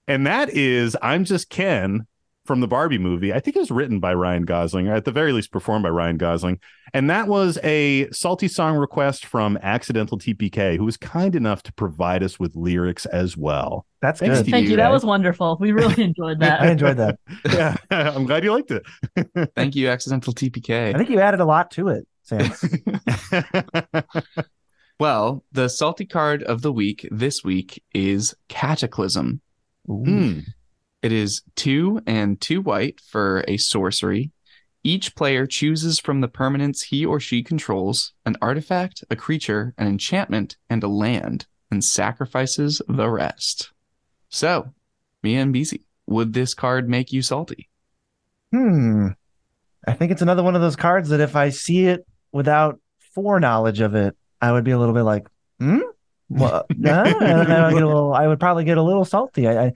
And 0.07 0.25
that 0.29 0.49
is 0.51 0.97
I'm 1.03 1.25
Just 1.25 1.51
Ken 1.51 2.07
from 2.51 2.59
the 2.59 2.67
Barbie 2.67 2.99
movie. 2.99 3.33
I 3.33 3.39
think 3.39 3.55
it 3.55 3.61
was 3.61 3.71
written 3.71 4.01
by 4.01 4.13
Ryan 4.13 4.43
Gosling, 4.43 4.89
or 4.89 4.95
at 4.97 5.05
the 5.05 5.13
very 5.13 5.33
least 5.33 5.53
performed 5.53 5.85
by 5.85 5.89
Ryan 5.91 6.17
Gosling. 6.17 6.59
And 6.93 7.09
that 7.09 7.29
was 7.29 7.61
a 7.63 8.11
salty 8.11 8.49
song 8.49 8.77
request 8.77 9.25
from 9.25 9.57
Accidental 9.63 10.19
TPK, 10.19 10.77
who 10.77 10.85
was 10.85 10.97
kind 10.97 11.37
enough 11.37 11.63
to 11.63 11.73
provide 11.73 12.25
us 12.25 12.41
with 12.41 12.57
lyrics 12.57 13.07
as 13.07 13.37
well. 13.37 13.87
That's 14.03 14.19
Thanks 14.19 14.39
good. 14.39 14.51
Thank 14.51 14.65
you, 14.65 14.71
you. 14.73 14.77
That 14.79 14.91
was 14.91 15.05
wonderful. 15.05 15.59
We 15.61 15.71
really 15.71 16.03
enjoyed 16.03 16.41
that. 16.41 16.61
I 16.61 16.73
enjoyed 16.73 16.97
that. 16.97 17.21
Yeah, 17.53 17.77
I'm 17.89 18.27
glad 18.27 18.43
you 18.43 18.51
liked 18.51 18.73
it. 18.73 18.83
Thank 19.55 19.77
you, 19.77 19.89
Accidental 19.89 20.33
TPK. 20.33 20.93
I 20.93 20.99
think 20.99 21.09
you 21.09 21.21
added 21.21 21.39
a 21.39 21.45
lot 21.45 21.71
to 21.73 21.87
it, 21.87 22.09
Sam. 22.25 22.51
Well, 24.99 25.45
the 25.53 25.69
salty 25.69 26.05
card 26.05 26.43
of 26.43 26.63
the 26.63 26.73
week 26.73 27.09
this 27.13 27.45
week 27.45 27.81
is 27.95 28.35
Cataclysm. 28.49 29.41
Hmm. 29.87 30.41
It 31.03 31.13
is 31.13 31.43
two 31.57 32.01
and 32.07 32.41
two 32.41 32.61
white 32.61 33.01
for 33.01 33.45
a 33.49 33.57
sorcery. 33.57 34.33
Each 34.83 35.15
player 35.15 35.47
chooses 35.47 35.99
from 35.99 36.21
the 36.21 36.29
permanents 36.29 36.85
he 36.85 37.05
or 37.05 37.21
she 37.21 37.43
controls 37.43 38.13
an 38.25 38.37
artifact, 38.41 39.05
a 39.11 39.17
creature, 39.17 39.75
an 39.77 39.87
enchantment, 39.87 40.57
and 40.69 40.83
a 40.83 40.89
land, 40.89 41.47
and 41.71 41.85
sacrifices 41.85 42.81
the 42.89 43.09
rest. 43.09 43.73
So, 44.31 44.73
Mia 45.23 45.41
and 45.41 45.53
Beezy, 45.53 45.85
would 46.07 46.33
this 46.33 46.55
card 46.55 46.89
make 46.89 47.13
you 47.13 47.21
salty? 47.23 47.69
Hmm. 48.53 49.09
I 49.87 49.93
think 49.93 50.13
it's 50.13 50.23
another 50.23 50.43
one 50.43 50.55
of 50.55 50.63
those 50.63 50.77
cards 50.77 51.11
that 51.11 51.21
if 51.21 51.37
I 51.37 51.51
see 51.51 51.87
it 51.87 52.07
without 52.33 52.79
foreknowledge 53.15 53.81
of 53.81 53.95
it, 53.95 54.17
I 54.41 54.53
would 54.53 54.65
be 54.65 54.71
a 54.71 54.79
little 54.79 54.95
bit 54.95 55.03
like, 55.03 55.27
hmm? 55.59 55.81
Well, 56.29 56.65
I 56.71 57.35
would 57.37 57.47
get 57.47 57.61
a 57.61 57.71
little. 57.75 58.15
I 58.15 58.27
would 58.27 58.41
probably 58.41 58.65
get 58.65 58.79
a 58.79 58.83
little 58.83 59.05
salty. 59.05 59.49
I, 59.49 59.67
I 59.67 59.73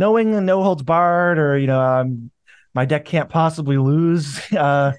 knowing 0.00 0.44
no 0.44 0.62
holds 0.64 0.82
barred, 0.82 1.38
or 1.38 1.56
you 1.56 1.68
know, 1.68 1.80
um, 1.80 2.30
my 2.74 2.84
deck 2.84 3.04
can't 3.04 3.28
possibly 3.28 3.76
lose. 3.78 4.40
Uh, 4.52 4.92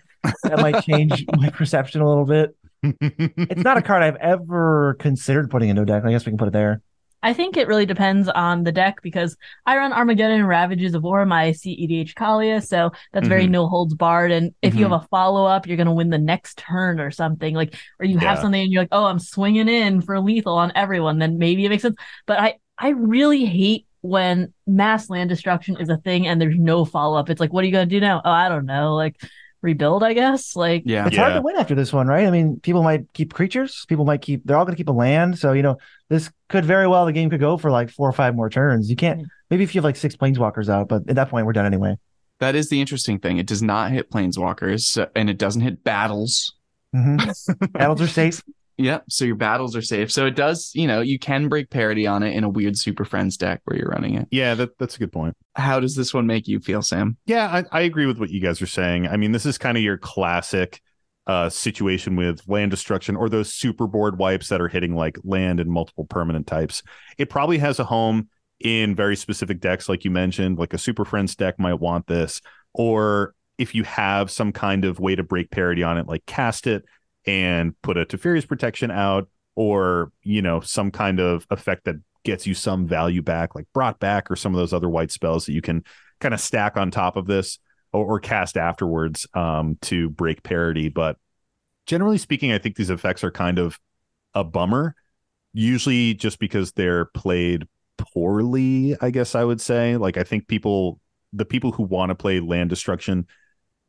that 0.43 0.59
might 0.59 0.83
change 0.83 1.25
my 1.35 1.49
perception 1.49 1.99
a 1.99 2.07
little 2.07 2.25
bit. 2.25 2.55
It's 2.83 3.63
not 3.63 3.77
a 3.77 3.81
card 3.81 4.03
I've 4.03 4.15
ever 4.17 4.95
considered 4.99 5.49
putting 5.49 5.69
into 5.69 5.81
a 5.81 5.85
deck. 5.85 6.03
I 6.05 6.11
guess 6.11 6.25
we 6.25 6.31
can 6.31 6.37
put 6.37 6.47
it 6.47 6.53
there. 6.53 6.81
I 7.23 7.33
think 7.33 7.57
it 7.57 7.67
really 7.67 7.85
depends 7.87 8.29
on 8.29 8.63
the 8.63 8.71
deck 8.71 9.01
because 9.03 9.35
I 9.65 9.77
run 9.77 9.93
Armageddon 9.93 10.39
and 10.39 10.47
Ravages 10.47 10.93
of 10.95 11.03
War, 11.03 11.23
my 11.25 11.51
CEDH 11.51 12.13
Kaalia, 12.15 12.63
so 12.65 12.91
that's 13.13 13.27
very 13.27 13.45
Mhm. 13.45 13.51
no 13.51 13.67
holds 13.67 13.93
barred. 13.95 14.31
And 14.31 14.53
if 14.63 14.73
you 14.75 14.83
have 14.83 14.91
a 15.03 15.05
follow 15.09 15.45
up, 15.45 15.65
you're 15.67 15.77
gonna 15.77 15.93
win 15.93 16.09
the 16.11 16.17
next 16.19 16.57
turn 16.57 16.99
or 16.99 17.09
something 17.11 17.53
like, 17.55 17.75
or 17.99 18.05
you 18.05 18.17
have 18.19 18.37
Yeah. 18.37 18.41
something 18.41 18.61
and 18.61 18.71
you're 18.71 18.81
like, 18.83 18.89
oh, 18.91 19.05
I'm 19.05 19.19
swinging 19.19 19.67
in 19.69 20.01
for 20.01 20.19
lethal 20.19 20.55
on 20.57 20.71
everyone. 20.75 21.17
Then 21.19 21.37
maybe 21.39 21.65
it 21.65 21.69
makes 21.69 21.81
sense. 21.83 21.95
But 22.27 22.39
I 22.39 22.55
I 22.77 22.89
really 22.89 23.45
hate 23.45 23.85
when 24.01 24.53
mass 24.67 25.09
land 25.09 25.29
destruction 25.29 25.77
is 25.79 25.89
a 25.89 25.97
thing 25.97 26.27
and 26.27 26.41
there's 26.41 26.57
no 26.57 26.85
follow 26.85 27.17
up. 27.17 27.29
It's 27.29 27.39
like, 27.39 27.53
what 27.53 27.63
are 27.63 27.67
you 27.67 27.71
gonna 27.71 27.85
do 27.85 27.99
now? 27.99 28.21
Oh, 28.23 28.31
I 28.31 28.49
don't 28.49 28.65
know, 28.65 28.95
like 28.95 29.21
rebuild, 29.61 30.03
I 30.03 30.13
guess. 30.13 30.55
Like, 30.55 30.83
Yeah. 30.85 31.05
It's 31.05 31.15
hard 31.15 31.35
to 31.35 31.41
win 31.41 31.55
after 31.55 31.75
this 31.75 31.93
one, 31.93 32.07
right? 32.07 32.25
I 32.25 32.31
mean, 32.31 32.59
people 32.61 32.81
might 32.81 33.13
keep 33.13 33.33
creatures. 33.33 33.85
People 33.87 34.05
might 34.05 34.21
keep. 34.21 34.43
They're 34.43 34.57
all 34.57 34.65
going 34.65 34.75
to 34.75 34.77
keep 34.77 34.89
a 34.89 34.91
land. 34.91 35.37
So 35.37 35.53
you 35.53 35.61
know, 35.61 35.77
this 36.09 36.31
could 36.49 36.65
very 36.65 36.87
well 36.87 37.05
the 37.05 37.13
game 37.13 37.29
could 37.29 37.39
go 37.39 37.57
for 37.57 37.69
like 37.71 37.89
four 37.91 38.09
or 38.09 38.13
five 38.13 38.35
more 38.35 38.49
turns. 38.49 38.89
You 38.89 38.95
can't. 38.95 39.21
Mm. 39.21 39.25
Maybe 39.49 39.63
if 39.63 39.75
you 39.75 39.79
have 39.79 39.85
like 39.85 39.95
six 39.97 40.15
planeswalkers 40.15 40.69
out, 40.69 40.87
but 40.87 41.07
at 41.09 41.15
that 41.15 41.29
point 41.29 41.45
we're 41.45 41.53
done 41.53 41.65
anyway. 41.65 41.97
That 42.39 42.55
is 42.55 42.69
the 42.69 42.81
interesting 42.81 43.19
thing. 43.19 43.37
It 43.37 43.45
does 43.45 43.61
not 43.61 43.91
hit 43.91 44.09
planeswalkers 44.09 45.07
and 45.15 45.29
it 45.29 45.37
doesn't 45.37 45.61
hit 45.61 45.83
battles. 45.83 46.55
hmm 46.91 47.17
Battles 47.71 48.01
are 48.01 48.07
safe. 48.07 48.41
Yeah, 48.77 48.99
so 49.09 49.25
your 49.25 49.35
battles 49.35 49.75
are 49.75 49.81
safe. 49.81 50.11
So 50.11 50.25
it 50.25 50.35
does, 50.35 50.71
you 50.73 50.87
know, 50.87 51.01
you 51.01 51.19
can 51.19 51.49
break 51.49 51.69
parity 51.69 52.07
on 52.07 52.23
it 52.23 52.35
in 52.35 52.43
a 52.43 52.49
weird 52.49 52.77
Super 52.77 53.05
Friends 53.05 53.37
deck 53.37 53.61
where 53.65 53.77
you're 53.77 53.89
running 53.89 54.15
it. 54.15 54.27
yeah, 54.31 54.55
that, 54.55 54.77
that's 54.77 54.95
a 54.95 54.99
good 54.99 55.11
point. 55.11 55.35
How 55.55 55.79
does 55.79 55.95
this 55.95 56.13
one 56.13 56.25
make 56.25 56.47
you 56.47 56.59
feel, 56.59 56.81
Sam? 56.81 57.17
Yeah, 57.25 57.47
I, 57.47 57.79
I 57.79 57.81
agree 57.81 58.05
with 58.05 58.17
what 58.17 58.29
you 58.29 58.41
guys 58.41 58.61
are 58.61 58.67
saying. 58.67 59.07
I 59.07 59.17
mean, 59.17 59.31
this 59.31 59.45
is 59.45 59.57
kind 59.57 59.77
of 59.77 59.83
your 59.83 59.97
classic 59.97 60.81
uh, 61.27 61.49
situation 61.49 62.15
with 62.15 62.41
land 62.47 62.71
destruction 62.71 63.15
or 63.15 63.29
those 63.29 63.53
super 63.53 63.87
board 63.87 64.17
wipes 64.17 64.49
that 64.49 64.61
are 64.61 64.67
hitting 64.67 64.95
like 64.95 65.19
land 65.23 65.59
and 65.59 65.69
multiple 65.69 66.05
permanent 66.05 66.47
types. 66.47 66.81
It 67.17 67.29
probably 67.29 67.59
has 67.59 67.79
a 67.79 67.83
home 67.83 68.29
in 68.59 68.95
very 68.95 69.15
specific 69.15 69.59
decks, 69.59 69.89
like 69.89 70.05
you 70.05 70.11
mentioned, 70.11 70.57
like 70.57 70.73
a 70.73 70.77
Super 70.77 71.05
Friends 71.05 71.35
deck 71.35 71.59
might 71.59 71.79
want 71.79 72.07
this. 72.07 72.41
Or 72.73 73.33
if 73.57 73.75
you 73.75 73.83
have 73.83 74.31
some 74.31 74.51
kind 74.51 74.85
of 74.85 74.99
way 74.99 75.15
to 75.15 75.23
break 75.23 75.51
parity 75.51 75.83
on 75.83 75.97
it, 75.97 76.07
like 76.07 76.25
cast 76.25 76.67
it 76.67 76.83
and 77.25 77.79
put 77.81 77.97
a 77.97 78.05
Teferi's 78.05 78.45
protection 78.45 78.91
out, 78.91 79.29
or, 79.55 80.11
you 80.23 80.41
know, 80.41 80.59
some 80.61 80.91
kind 80.91 81.19
of 81.19 81.45
effect 81.49 81.85
that 81.85 81.95
gets 82.23 82.47
you 82.47 82.53
some 82.53 82.87
value 82.87 83.21
back, 83.21 83.55
like 83.55 83.65
brought 83.73 83.99
back, 83.99 84.31
or 84.31 84.35
some 84.35 84.53
of 84.53 84.59
those 84.59 84.73
other 84.73 84.89
white 84.89 85.11
spells 85.11 85.45
that 85.45 85.53
you 85.53 85.61
can 85.61 85.83
kind 86.19 86.33
of 86.33 86.39
stack 86.39 86.77
on 86.77 86.91
top 86.91 87.17
of 87.17 87.25
this 87.27 87.59
or, 87.91 88.05
or 88.05 88.19
cast 88.19 88.57
afterwards 88.57 89.27
um, 89.33 89.77
to 89.81 90.09
break 90.09 90.43
parity. 90.43 90.87
But 90.87 91.17
generally 91.85 92.17
speaking, 92.17 92.51
I 92.51 92.59
think 92.59 92.75
these 92.75 92.89
effects 92.89 93.23
are 93.23 93.31
kind 93.31 93.59
of 93.59 93.79
a 94.33 94.43
bummer, 94.43 94.95
usually 95.53 96.13
just 96.13 96.39
because 96.39 96.71
they're 96.71 97.05
played 97.05 97.67
poorly, 97.97 98.95
I 99.01 99.09
guess 99.09 99.35
I 99.35 99.43
would 99.43 99.59
say. 99.59 99.97
Like, 99.97 100.15
I 100.17 100.23
think 100.23 100.47
people, 100.47 100.99
the 101.33 101.45
people 101.45 101.71
who 101.71 101.83
want 101.83 102.09
to 102.09 102.15
play 102.15 102.39
land 102.39 102.69
destruction 102.69 103.27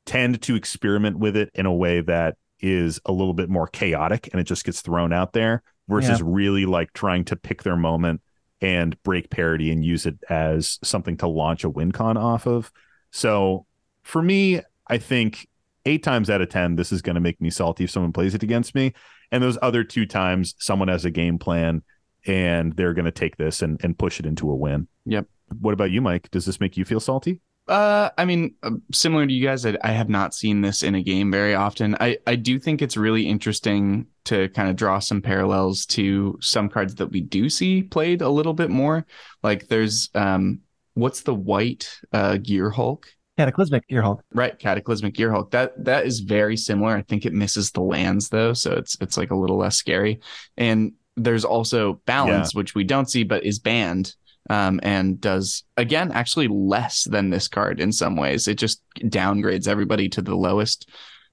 tend 0.05 0.43
to 0.43 0.57
experiment 0.57 1.19
with 1.19 1.37
it 1.37 1.51
in 1.55 1.67
a 1.67 1.73
way 1.73 2.01
that 2.01 2.37
is 2.63 3.01
a 3.05 3.13
little 3.13 3.35
bit 3.35 3.51
more 3.51 3.67
chaotic 3.67 4.29
and 4.33 4.41
it 4.41 4.45
just 4.45 4.65
gets 4.65 4.81
thrown 4.81 5.13
out 5.13 5.33
there 5.33 5.63
versus 5.89 6.23
really 6.23 6.65
like 6.65 6.93
trying 6.93 7.25
to 7.27 7.37
pick 7.37 7.63
their 7.63 7.77
moment 7.77 8.23
and 8.61 9.01
break 9.03 9.29
parity 9.29 9.73
and 9.73 9.85
use 9.85 10.07
it 10.07 10.17
as 10.31 10.79
something 10.83 11.17
to 11.17 11.27
launch 11.27 11.65
a 11.65 11.69
win 11.69 11.91
con 11.93 12.17
off 12.17 12.47
of. 12.47 12.71
So 13.11 13.67
for 14.03 14.23
me, 14.23 14.61
I 14.87 14.99
think 14.99 15.49
eight 15.85 16.03
times 16.03 16.31
out 16.31 16.41
of 16.41 16.49
10, 16.49 16.77
this 16.77 16.93
is 16.93 17.03
going 17.03 17.15
to 17.15 17.21
make 17.21 17.41
me 17.41 17.51
salty 17.51 17.85
if 17.85 17.91
someone 17.91 18.13
plays 18.13 18.35
it 18.35 18.43
against 18.43 18.75
me. 18.75 18.93
And 19.33 19.43
those 19.43 19.59
other 19.61 19.83
two 19.83 20.07
times, 20.07 20.55
someone 20.59 20.89
has 20.89 21.05
a 21.05 21.11
game 21.11 21.39
plan 21.39 21.83
and 22.27 22.75
they're 22.77 22.95
going 22.95 23.07
to 23.07 23.11
take 23.11 23.37
this 23.37 23.63
and, 23.63 23.83
and 23.83 23.99
push 23.99 24.21
it 24.21 24.27
into 24.27 24.51
a 24.51 24.55
win. 24.55 24.87
Yep. 25.07 25.27
What 25.59 25.75
about 25.75 25.91
you, 25.91 26.01
Mike? 26.01 26.31
Does 26.31 26.47
this 26.47 26.61
make 26.61 26.77
you 26.77 26.85
feel 26.85 27.01
salty? 27.01 27.41
Uh, 27.69 28.11
I 28.19 28.25
mean, 28.25 28.55
uh, 28.63 28.73
similar 28.93 29.27
to 29.27 29.33
you 29.33 29.47
guys, 29.47 29.65
I, 29.65 29.77
I 29.83 29.93
have 29.93 30.09
not 30.09 30.35
seen 30.35 30.61
this 30.61 30.83
in 30.83 30.95
a 30.95 31.03
game 31.03 31.31
very 31.31 31.55
often. 31.55 31.97
I, 32.01 32.19
I 32.27 32.35
do 32.35 32.59
think 32.59 32.83
it's 32.83 32.97
really 32.97 33.27
interesting 33.27 34.07
to 34.25 34.49
kind 34.51 34.69
of 34.69 34.77
draw 34.77 34.99
some 34.99 35.23
parallels 35.23 35.87
to 35.87 36.39
some 36.41 36.69
cards 36.69 36.97
that 36.97 37.11
we 37.11 37.21
do 37.21 37.49
see 37.49 37.83
played 37.83 38.21
a 38.21 38.29
little 38.29 38.55
bit 38.55 38.71
more. 38.71 39.07
Like 39.43 39.69
there's 39.69 40.11
um, 40.15 40.61
what's 40.95 41.23
the 41.23 41.35
white 41.35 42.01
uh 42.13 42.33
Gearhulk? 42.35 43.05
Cataclysmic 43.39 43.89
Gearhulk. 43.89 44.21
Right, 44.35 44.59
Cataclysmic 44.59 45.15
Gearhulk. 45.15 45.51
That 45.53 45.85
that 45.85 46.07
is 46.07 46.21
very 46.21 46.57
similar. 46.57 46.97
I 46.97 47.03
think 47.03 47.25
it 47.25 47.33
misses 47.33 47.71
the 47.71 47.81
lands 47.81 48.29
though, 48.29 48.53
so 48.53 48.73
it's 48.73 48.97
it's 49.01 49.17
like 49.17 49.31
a 49.31 49.37
little 49.37 49.57
less 49.57 49.77
scary. 49.77 50.21
And 50.57 50.93
there's 51.17 51.45
also 51.45 52.01
balance, 52.07 52.55
which 52.55 52.75
we 52.75 52.85
don't 52.85 53.11
see, 53.11 53.23
but 53.23 53.45
is 53.45 53.59
banned 53.59 54.15
um, 54.51 54.81
and 54.83 55.21
does 55.21 55.65
again 55.77 56.13
actually 56.13 56.49
less 56.49 57.05
than 57.05 57.31
this 57.31 57.49
card 57.49 57.81
in 57.81 57.93
some 57.93 58.17
ways. 58.17 58.49
It 58.49 58.57
just 58.57 58.83
downgrades 58.99 59.69
everybody 59.69 60.09
to 60.11 60.23
the 60.23 60.35
lowest 60.35 60.89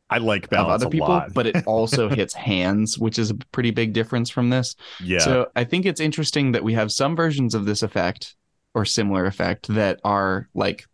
I 0.10 0.18
like 0.18 0.52
of 0.52 0.68
other 0.68 0.90
people, 0.90 1.22
but 1.34 1.46
it 1.46 1.64
also 1.68 2.10
hits 2.10 2.34
hands, 2.34 2.98
which 2.98 3.20
is 3.20 3.30
a 3.30 3.36
pretty 3.52 3.72
big 3.72 3.94
difference 3.94 4.30
from 4.30 4.50
this. 4.50 4.76
yeah. 5.04 5.20
So 5.20 5.48
I 5.56 5.64
think 5.64 5.86
it's 5.86 6.02
interesting 6.02 6.54
that 6.54 6.64
we 6.64 6.74
have 6.74 6.92
some 6.92 7.16
versions 7.16 7.54
of 7.54 7.66
this 7.66 7.84
effect 7.84 8.36
or 8.74 8.86
similar 8.86 9.26
effect 9.26 9.68
that 9.68 10.00
are 10.04 10.50
like 10.54 10.86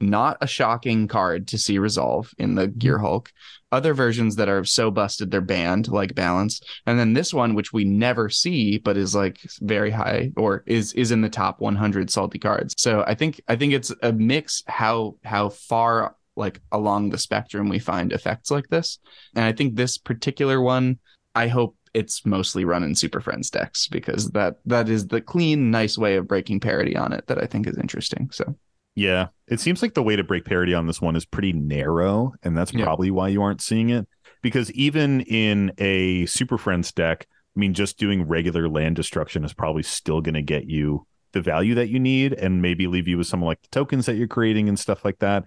not 0.00 0.38
a 0.40 0.46
shocking 0.46 1.08
card 1.08 1.48
to 1.48 1.58
see 1.58 1.78
resolve 1.78 2.32
in 2.38 2.54
the 2.54 2.68
Gearhulk. 2.68 3.28
Other 3.72 3.94
versions 3.94 4.36
that 4.36 4.48
are 4.48 4.64
so 4.64 4.90
busted 4.90 5.30
they're 5.30 5.40
banned, 5.40 5.88
like 5.88 6.14
Balance, 6.14 6.60
and 6.86 6.98
then 6.98 7.14
this 7.14 7.32
one, 7.32 7.54
which 7.54 7.72
we 7.72 7.84
never 7.84 8.28
see, 8.28 8.78
but 8.78 8.96
is 8.96 9.14
like 9.14 9.40
very 9.60 9.90
high 9.90 10.30
or 10.36 10.62
is 10.66 10.92
is 10.92 11.10
in 11.10 11.22
the 11.22 11.30
top 11.30 11.60
100 11.60 12.10
salty 12.10 12.38
cards. 12.38 12.74
So 12.78 13.02
I 13.06 13.14
think 13.14 13.40
I 13.48 13.56
think 13.56 13.72
it's 13.72 13.92
a 14.02 14.12
mix 14.12 14.62
how 14.66 15.16
how 15.24 15.48
far 15.48 16.16
like 16.36 16.60
along 16.70 17.10
the 17.10 17.18
spectrum 17.18 17.68
we 17.68 17.78
find 17.78 18.12
effects 18.12 18.50
like 18.50 18.68
this, 18.68 18.98
and 19.34 19.44
I 19.44 19.52
think 19.52 19.74
this 19.74 19.98
particular 19.98 20.60
one, 20.60 20.98
I 21.34 21.48
hope 21.48 21.76
it's 21.94 22.24
mostly 22.24 22.64
run 22.64 22.82
in 22.82 22.94
Super 22.94 23.20
Friends 23.20 23.50
decks 23.50 23.88
because 23.88 24.30
that 24.30 24.56
that 24.66 24.88
is 24.88 25.06
the 25.06 25.20
clean, 25.20 25.70
nice 25.70 25.98
way 25.98 26.16
of 26.16 26.28
breaking 26.28 26.60
parity 26.60 26.96
on 26.96 27.12
it 27.12 27.26
that 27.26 27.42
I 27.42 27.46
think 27.46 27.66
is 27.66 27.76
interesting. 27.78 28.30
So 28.32 28.56
Yeah, 28.94 29.28
it 29.48 29.58
seems 29.60 29.80
like 29.80 29.94
the 29.94 30.02
way 30.02 30.16
to 30.16 30.24
break 30.24 30.44
parity 30.44 30.74
on 30.74 30.86
this 30.86 31.00
one 31.00 31.16
is 31.16 31.24
pretty 31.24 31.52
narrow, 31.52 32.34
and 32.42 32.56
that's 32.56 32.72
Yeah. 32.74 32.84
probably 32.84 33.10
why 33.10 33.28
you 33.28 33.42
aren't 33.42 33.62
seeing 33.62 33.90
it. 33.90 34.06
Because 34.42 34.70
even 34.72 35.20
in 35.22 35.72
a 35.78 36.26
Super 36.26 36.58
Friends 36.58 36.92
deck, 36.92 37.26
I 37.56 37.60
mean, 37.60 37.74
just 37.74 37.98
doing 37.98 38.24
regular 38.28 38.68
land 38.68 38.96
destruction 38.96 39.44
is 39.44 39.52
probably 39.54 39.82
still 39.82 40.20
going 40.20 40.34
to 40.34 40.42
get 40.42 40.68
you 40.68 41.06
the 41.32 41.40
value 41.40 41.74
that 41.76 41.88
you 41.88 41.98
need, 41.98 42.34
and 42.34 42.60
maybe 42.60 42.86
leave 42.86 43.08
you 43.08 43.16
with 43.16 43.26
some 43.26 43.42
like 43.42 43.62
the 43.62 43.68
tokens 43.70 44.04
that 44.06 44.16
you're 44.16 44.28
creating 44.28 44.68
and 44.68 44.78
stuff 44.78 45.04
like 45.04 45.18
that. 45.20 45.44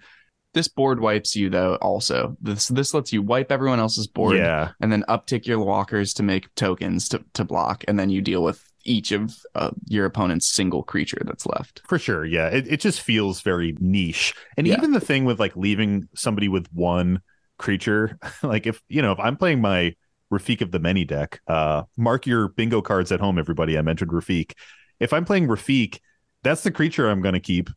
this 0.54 0.68
board 0.68 1.00
wipes 1.00 1.36
you 1.36 1.50
though. 1.50 1.74
Also, 1.82 2.34
this 2.40 2.68
this 2.68 2.94
lets 2.94 3.12
you 3.12 3.20
wipe 3.20 3.52
everyone 3.52 3.78
else's 3.78 4.06
board, 4.06 4.38
Yeah. 4.38 4.70
and 4.80 4.90
then 4.90 5.04
uptick 5.06 5.44
your 5.46 5.58
walkers 5.60 6.14
to 6.14 6.22
make 6.22 6.52
tokens 6.54 7.10
to 7.10 7.22
to 7.34 7.44
block, 7.44 7.84
and 7.86 7.98
then 7.98 8.08
you 8.08 8.22
deal 8.22 8.42
with 8.42 8.64
each 8.86 9.12
of 9.12 9.34
uh, 9.54 9.70
your 9.86 10.06
opponent's 10.06 10.46
single 10.48 10.82
creature 10.82 11.20
that's 11.24 11.46
left. 11.46 11.82
For 11.88 11.98
sure, 11.98 12.24
yeah. 12.24 12.48
It 12.48 12.66
it 12.68 12.80
just 12.80 13.00
feels 13.00 13.40
very 13.42 13.76
niche. 13.80 14.34
And 14.56 14.66
Yeah. 14.66 14.76
even 14.78 14.92
the 14.92 15.00
thing 15.00 15.24
with 15.24 15.38
like 15.40 15.56
leaving 15.56 16.08
somebody 16.14 16.48
with 16.48 16.66
one 16.72 17.20
creature, 17.58 18.18
like 18.42 18.66
if 18.66 18.80
you 18.88 19.02
know, 19.02 19.12
if 19.12 19.18
I'm 19.20 19.36
playing 19.36 19.60
my 19.60 19.94
Rafiq 20.32 20.60
of 20.60 20.70
the 20.72 20.78
Many 20.80 21.04
deck, 21.04 21.40
uh 21.46 21.84
mark 21.96 22.26
your 22.26 22.48
bingo 22.48 22.82
cards 22.82 23.12
at 23.12 23.20
home, 23.20 23.38
everybody. 23.38 23.78
I 23.78 23.82
mentioned 23.82 24.10
Rafiq. 24.10 24.52
If 25.00 25.12
I'm 25.12 25.24
playing 25.24 25.46
Rafiq, 25.48 25.98
that's 26.42 26.62
the 26.62 26.70
creature 26.70 27.08
I'm 27.08 27.22
gonna 27.22 27.40
keep. 27.40 27.70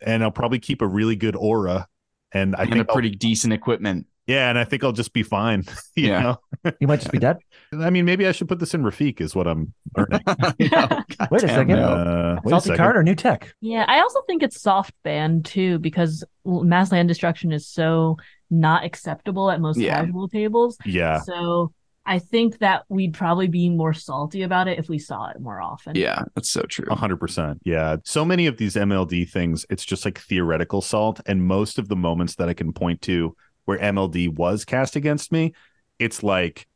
And 0.00 0.22
I'll 0.24 0.30
probably 0.32 0.58
keep 0.58 0.82
a 0.82 0.86
really 0.86 1.16
good 1.16 1.36
aura. 1.36 1.86
And 2.32 2.56
I 2.56 2.62
and 2.62 2.72
think 2.72 2.86
a 2.86 2.88
I'll- 2.90 2.94
pretty 2.94 3.10
decent 3.10 3.52
equipment. 3.52 4.06
Yeah, 4.26 4.48
and 4.48 4.56
I 4.58 4.64
think 4.64 4.84
I'll 4.84 4.92
just 4.92 5.12
be 5.12 5.22
fine. 5.24 5.64
you 5.96 6.08
Yeah. 6.08 6.22
know? 6.64 6.72
You 6.80 6.86
might 6.86 7.00
just 7.00 7.10
be 7.10 7.18
dead. 7.18 7.38
I 7.72 7.90
mean, 7.90 8.04
maybe 8.04 8.26
I 8.26 8.32
should 8.32 8.48
put 8.48 8.58
this 8.60 8.72
in 8.74 8.82
Rafiq, 8.82 9.20
is 9.20 9.34
what 9.34 9.46
I'm 9.48 9.74
learning. 9.96 10.20
No, 10.70 11.02
Wait 11.30 11.42
a 11.42 11.48
second. 11.48 11.78
Uh, 11.78 12.40
wait 12.44 12.46
a 12.46 12.50
Salty 12.50 12.66
second. 12.68 12.76
card 12.76 12.96
or 12.96 13.02
new 13.02 13.14
tech? 13.16 13.52
Yeah, 13.60 13.84
I 13.88 14.00
also 14.00 14.20
think 14.26 14.42
it's 14.42 14.60
soft 14.60 14.94
banned 15.02 15.44
too 15.44 15.78
because 15.80 16.24
mass 16.44 16.92
land 16.92 17.08
destruction 17.08 17.52
is 17.52 17.66
so 17.66 18.16
not 18.50 18.84
acceptable 18.84 19.50
at 19.50 19.60
most 19.60 19.78
Yeah. 19.78 20.04
casual 20.04 20.28
tables. 20.28 20.76
Yeah. 20.84 21.20
So 21.20 21.72
I 22.04 22.18
think 22.18 22.58
that 22.58 22.82
we'd 22.88 23.14
probably 23.14 23.48
be 23.48 23.70
more 23.70 23.92
salty 23.94 24.42
about 24.42 24.66
it 24.68 24.78
if 24.78 24.88
we 24.88 24.98
saw 24.98 25.30
it 25.30 25.40
more 25.40 25.60
often. 25.60 25.94
Yeah, 25.96 26.24
that's 26.34 26.50
so 26.50 26.62
true. 26.62 26.86
A 26.90 26.94
hundred 26.96 27.18
percent. 27.18 27.60
Yeah. 27.64 27.96
So 28.04 28.24
many 28.24 28.46
of 28.46 28.56
these 28.56 28.74
MLD 28.76 29.30
things, 29.30 29.64
it's 29.70 29.84
just 29.84 30.04
like 30.04 30.18
theoretical 30.18 30.80
salt. 30.80 31.20
And 31.26 31.44
most 31.46 31.78
of 31.78 31.88
the 31.88 31.96
moments 31.96 32.34
that 32.36 32.48
I 32.48 32.54
can 32.54 32.72
point 32.72 33.02
to 33.02 33.36
where 33.64 33.78
MLD 33.78 34.34
was 34.34 34.64
cast 34.64 34.96
against 34.96 35.32
me, 35.32 35.52
it's 35.98 36.22
like, 36.22 36.66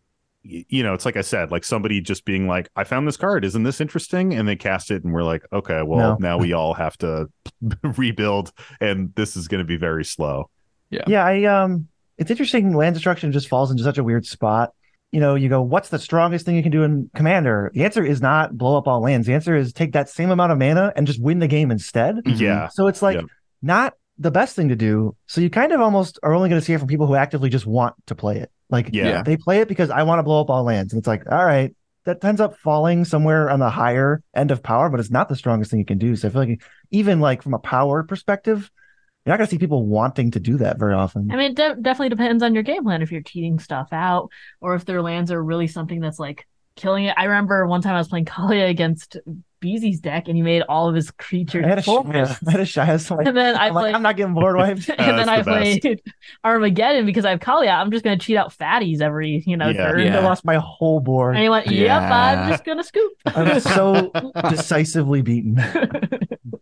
you 0.42 0.82
know, 0.84 0.94
it's 0.94 1.04
like 1.04 1.16
I 1.16 1.22
said, 1.22 1.50
like 1.50 1.64
somebody 1.64 2.00
just 2.00 2.24
being 2.24 2.46
like, 2.46 2.68
I 2.76 2.84
found 2.84 3.08
this 3.08 3.16
card. 3.16 3.44
Isn't 3.44 3.64
this 3.64 3.80
interesting? 3.80 4.32
And 4.34 4.46
they 4.46 4.54
cast 4.54 4.90
it 4.92 5.02
and 5.02 5.12
we're 5.12 5.24
like, 5.24 5.42
okay, 5.52 5.82
well, 5.82 6.10
No. 6.12 6.16
now 6.20 6.38
we 6.38 6.52
all 6.52 6.74
have 6.74 6.96
to 6.98 7.28
rebuild 7.82 8.52
and 8.80 9.12
this 9.16 9.36
is 9.36 9.48
going 9.48 9.58
to 9.58 9.64
be 9.64 9.76
very 9.76 10.04
slow. 10.04 10.48
Yeah, 10.90 11.02
Yeah. 11.06 11.24
I 11.24 11.44
um 11.44 11.88
it's 12.18 12.30
interesting 12.30 12.74
land 12.74 12.94
destruction 12.94 13.32
just 13.32 13.48
falls 13.48 13.70
into 13.70 13.82
such 13.82 13.98
a 13.98 14.04
weird 14.04 14.24
spot. 14.24 14.72
You 15.12 15.20
know, 15.20 15.34
you 15.34 15.48
go, 15.48 15.62
what's 15.62 15.88
the 15.88 15.98
strongest 15.98 16.44
thing 16.46 16.56
you 16.56 16.62
can 16.62 16.72
do 16.72 16.82
in 16.82 17.10
commander? 17.14 17.70
The 17.74 17.84
answer 17.84 18.04
is 18.04 18.20
not 18.20 18.56
blow 18.56 18.76
up 18.76 18.86
all 18.88 19.00
lands. 19.00 19.26
The 19.26 19.34
answer 19.34 19.56
is 19.56 19.72
take 19.72 19.92
that 19.92 20.08
same 20.08 20.30
amount 20.30 20.52
of 20.52 20.58
mana 20.58 20.92
and 20.96 21.06
just 21.06 21.20
win 21.22 21.38
the 21.40 21.48
game 21.48 21.70
instead. 21.70 22.16
Yeah. 22.24 22.68
So 22.68 22.86
it's 22.86 23.02
like 23.02 23.16
Yep. 23.16 23.24
not 23.62 23.94
the 24.18 24.30
best 24.30 24.56
thing 24.56 24.68
to 24.68 24.76
do. 24.76 25.14
So 25.26 25.40
you 25.40 25.51
kind 25.51 25.72
of 25.72 25.80
almost 25.80 26.18
are 26.22 26.34
only 26.34 26.48
going 26.48 26.60
to 26.60 26.64
see 26.64 26.72
it 26.72 26.78
from 26.78 26.88
people 26.88 27.06
who 27.06 27.14
actively 27.14 27.51
just 27.51 27.66
want 27.66 27.94
to 28.06 28.14
play 28.14 28.38
it. 28.38 28.51
Like 28.70 28.90
Yeah. 28.93 29.09
Yeah. 29.09 29.22
they 29.22 29.36
play 29.36 29.60
it 29.60 29.68
because 29.68 29.90
I 29.90 30.02
want 30.05 30.18
to 30.18 30.22
blow 30.22 30.40
up 30.40 30.51
all 30.51 30.64
lands. 30.64 30.93
And 30.93 30.98
it's 30.98 31.06
like, 31.06 31.30
all 31.30 31.44
right, 31.44 31.74
that 32.05 32.24
ends 32.24 32.40
up 32.40 32.56
falling 32.59 33.05
somewhere 33.05 33.51
on 33.51 33.59
the 33.59 33.70
higher 33.70 34.22
end 34.34 34.51
of 34.51 34.62
power, 34.62 34.88
but 34.88 35.01
it's 35.01 35.10
not 35.10 35.28
the 35.28 35.36
strongest 35.36 35.70
thing 35.70 35.80
you 35.80 35.86
can 35.86 35.98
do. 35.98 36.16
So 36.16 36.28
I 36.28 36.30
feel 36.30 36.40
like 36.43 36.62
even 36.90 37.20
like 37.20 37.43
from 37.43 37.55
a 37.55 37.59
power 37.59 38.02
perspective, 38.05 38.70
you're 39.24 39.32
not 39.32 39.38
going 39.38 39.47
to 39.48 39.51
see 39.51 39.59
people 39.59 39.84
wanting 39.84 40.30
to 40.30 40.40
do 40.40 40.56
that 40.59 40.78
very 40.78 40.94
often. 40.94 41.30
I 41.32 41.36
mean, 41.36 41.51
it 41.51 41.56
de- 41.56 41.82
definitely 41.82 42.10
depends 42.10 42.43
on 42.44 42.55
your 42.55 42.62
game 42.62 42.84
plan 42.84 43.02
if 43.02 43.10
you're 43.10 43.22
cheating 43.22 43.59
stuff 43.59 43.88
out 43.93 44.30
or 44.60 44.76
if 44.76 44.84
their 44.84 45.02
lands 45.02 45.32
are 45.32 45.43
really 45.43 45.66
something 45.66 46.01
that's 46.01 46.20
like 46.20 46.47
killing 46.76 47.06
it. 47.06 47.14
I 47.16 47.24
remember 47.24 47.66
one 47.66 47.82
time 47.82 47.97
I 47.97 47.98
was 47.98 48.09
playing 48.09 48.24
Kaalia 48.26 48.68
against 48.68 49.16
Beezy's 49.60 50.00
deck 50.00 50.28
and 50.28 50.36
he 50.36 50.42
made 50.42 50.62
all 50.68 50.88
of 50.88 50.94
his 50.94 51.10
creatures 51.10 51.64
I 51.64 51.68
had 51.68 51.78
a 51.78 51.82
full. 51.82 52.04
Shia. 52.04 52.38
I 52.46 52.50
had 52.50 52.60
a 52.60 52.64
Shia, 52.64 53.00
so 53.00 53.14
like, 53.16 53.26
And 53.26 53.36
then 53.36 53.56
I 53.56 53.68
I'm 53.68 53.74
like, 53.74 53.82
played 53.82 53.94
I'm 53.94 54.02
not 54.02 54.16
getting 54.16 54.34
board 54.34 54.56
wiped. 54.56 54.88
and 54.98 55.18
then 55.18 55.28
I 55.28 55.42
the 55.42 55.44
best. 55.50 55.80
played 55.82 56.02
Armageddon 56.44 57.06
because 57.06 57.24
I 57.24 57.30
have 57.30 57.40
Kaalia. 57.40 57.72
I'm 57.74 57.90
just 57.90 58.04
gonna 58.04 58.18
cheat 58.18 58.36
out 58.36 58.52
fatties 58.56 59.00
every, 59.00 59.42
you 59.46 59.56
know, 59.56 59.68
Yeah. 59.68 59.90
turn. 59.92 60.00
Yeah. 60.00 60.18
I 60.18 60.22
lost 60.22 60.44
my 60.44 60.56
whole 60.56 61.00
board. 61.00 61.34
And 61.36 61.42
he 61.42 61.48
went, 61.48 61.66
Yep, 61.66 61.74
Yeah. 61.86 62.42
I'm 62.42 62.50
just 62.50 62.64
gonna 62.64 62.84
scoop. 62.84 63.12
I 63.26 63.54
was 63.54 63.64
so 63.64 64.10
decisively 64.50 65.22
beaten. 65.22 65.56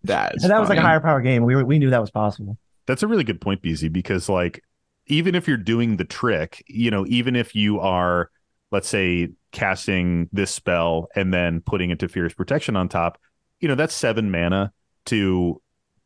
That 0.04 0.36
is 0.36 0.42
And 0.44 0.52
that 0.52 0.60
was 0.60 0.68
like 0.68 0.78
a 0.78 0.82
higher 0.82 1.00
power 1.00 1.22
game. 1.22 1.44
We 1.44 1.56
were, 1.56 1.64
we 1.64 1.78
knew 1.78 1.88
that 1.88 2.00
was 2.00 2.10
possible. 2.10 2.58
That's 2.86 3.02
a 3.02 3.06
really 3.06 3.24
good 3.24 3.40
point, 3.40 3.62
Beezy, 3.62 3.88
because 3.88 4.28
like 4.28 4.62
even 5.06 5.34
if 5.34 5.48
you're 5.48 5.56
doing 5.56 5.96
the 5.96 6.04
trick, 6.04 6.62
you 6.68 6.90
know, 6.90 7.06
even 7.08 7.34
if 7.36 7.54
you 7.54 7.80
are, 7.80 8.30
let's 8.70 8.86
say, 8.88 9.30
casting 9.54 10.28
this 10.32 10.50
spell 10.50 11.08
and 11.16 11.32
then 11.32 11.60
putting 11.62 11.88
it 11.90 11.98
Teferi's 11.98 12.34
Protection 12.34 12.76
on 12.76 12.88
top, 12.90 13.18
you 13.60 13.68
know, 13.68 13.74
that's 13.74 13.94
seven 13.94 14.30
mana 14.30 14.72
to 15.06 15.62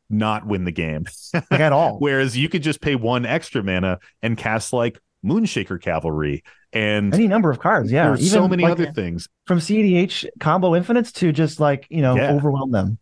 not 0.08 0.46
win 0.46 0.64
the 0.64 0.72
game. 0.72 1.06
Like 1.50 1.60
at 1.60 1.72
all. 1.72 1.96
Whereas 2.00 2.36
you 2.36 2.48
could 2.48 2.62
just 2.62 2.80
pay 2.80 2.94
one 2.94 3.26
extra 3.26 3.62
mana 3.64 3.98
and 4.22 4.38
cast 4.38 4.72
like 4.72 5.00
Moonshaker 5.24 5.80
Cavalry 5.80 6.44
and 6.72 7.12
Any 7.12 7.26
number 7.26 7.50
of 7.50 7.58
cards, 7.58 7.90
yeah. 7.90 8.08
there's 8.08 8.30
so 8.30 8.46
many 8.46 8.62
like, 8.62 8.72
other 8.72 8.92
things. 8.92 9.28
from 9.46 9.58
CDH 9.58 10.26
combo 10.38 10.76
infinites 10.76 11.10
to 11.12 11.32
just 11.32 11.58
like, 11.58 11.86
you 11.90 12.02
know, 12.02 12.14
Yeah. 12.16 12.32
overwhelm 12.32 12.70
them. 12.70 12.98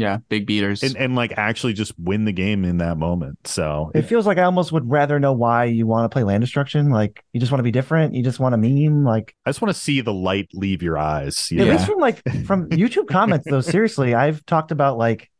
Yeah, 0.00 0.18
big 0.28 0.46
beaters. 0.46 0.82
And, 0.82 0.96
and 0.96 1.14
like 1.16 1.34
actually 1.36 1.72
just 1.72 1.98
win 1.98 2.24
the 2.24 2.32
game 2.32 2.64
in 2.64 2.78
that 2.78 2.96
moment. 2.96 3.38
So 3.46 3.90
It 3.94 4.02
feels 4.02 4.26
like 4.26 4.38
I 4.38 4.44
almost 4.44 4.72
would 4.72 4.88
rather 4.88 5.18
know 5.18 5.32
why 5.32 5.64
you 5.64 5.86
want 5.86 6.04
to 6.04 6.14
play 6.14 6.22
land 6.22 6.40
destruction. 6.40 6.90
Like 6.90 7.24
you 7.32 7.40
just 7.40 7.52
want 7.52 7.60
to 7.60 7.64
be 7.64 7.70
different. 7.70 8.14
You 8.14 8.22
just 8.22 8.40
want 8.40 8.52
to 8.52 8.56
meme. 8.56 9.04
Like 9.04 9.34
I 9.46 9.50
just 9.50 9.60
want 9.60 9.74
to 9.74 9.80
see 9.80 10.00
the 10.00 10.12
light 10.12 10.48
leave 10.54 10.82
your 10.82 10.98
eyes. 10.98 11.50
you 11.50 11.60
at 11.60 11.66
know? 11.66 11.72
least 11.72 11.86
from 11.86 11.98
like 11.98 12.22
from 12.44 12.68
YouTube 12.70 13.08
comments 13.08 13.46
though. 13.48 13.60
Seriously, 13.60 14.14
I've 14.14 14.44
talked 14.46 14.70
about 14.70 14.98
like 14.98 15.30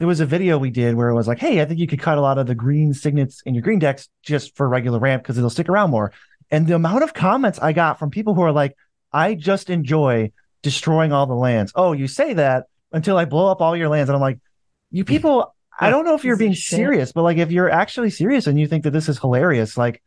there 0.00 0.08
was 0.08 0.20
a 0.20 0.26
video 0.26 0.58
we 0.58 0.70
did 0.70 0.96
where 0.96 1.08
it 1.08 1.14
was 1.14 1.28
like, 1.28 1.38
hey, 1.38 1.60
I 1.62 1.64
think 1.64 1.78
you 1.78 1.86
could 1.86 2.00
cut 2.00 2.18
a 2.18 2.20
lot 2.20 2.38
of 2.38 2.46
the 2.46 2.54
green 2.54 2.92
signets 2.92 3.42
in 3.46 3.54
your 3.54 3.62
green 3.62 3.78
decks 3.78 4.08
just 4.22 4.56
for 4.56 4.68
regular 4.68 4.98
ramp 4.98 5.22
because 5.22 5.38
it'll 5.38 5.50
stick 5.50 5.68
around 5.68 5.90
more. 5.90 6.12
And 6.50 6.66
the 6.66 6.74
amount 6.74 7.04
of 7.04 7.14
comments 7.14 7.58
I 7.58 7.72
got 7.72 7.98
from 7.98 8.10
people 8.10 8.34
who 8.34 8.42
are 8.42 8.52
like, 8.52 8.76
I 9.12 9.34
just 9.34 9.70
enjoy 9.70 10.32
destroying 10.62 11.12
all 11.12 11.26
the 11.26 11.34
lands. 11.34 11.72
Oh, 11.76 11.92
you 11.92 12.08
say 12.08 12.34
that 12.34 12.66
until 12.94 13.18
I 13.18 13.26
blow 13.26 13.50
up 13.50 13.60
all 13.60 13.76
your 13.76 13.90
lands, 13.90 14.08
and 14.08 14.14
I'm 14.14 14.22
like, 14.22 14.38
you 14.90 15.04
people. 15.04 15.54
I 15.78 15.90
don't 15.90 16.04
know 16.04 16.14
if 16.14 16.24
you're 16.24 16.36
being 16.36 16.54
serious, 16.54 17.10
but 17.10 17.22
like 17.22 17.36
if 17.36 17.50
you're 17.50 17.68
actually 17.68 18.10
serious 18.10 18.46
and 18.46 18.58
you 18.58 18.68
think 18.68 18.84
that 18.84 18.92
this 18.92 19.08
is 19.08 19.18
hilarious, 19.18 19.76
like 19.76 20.00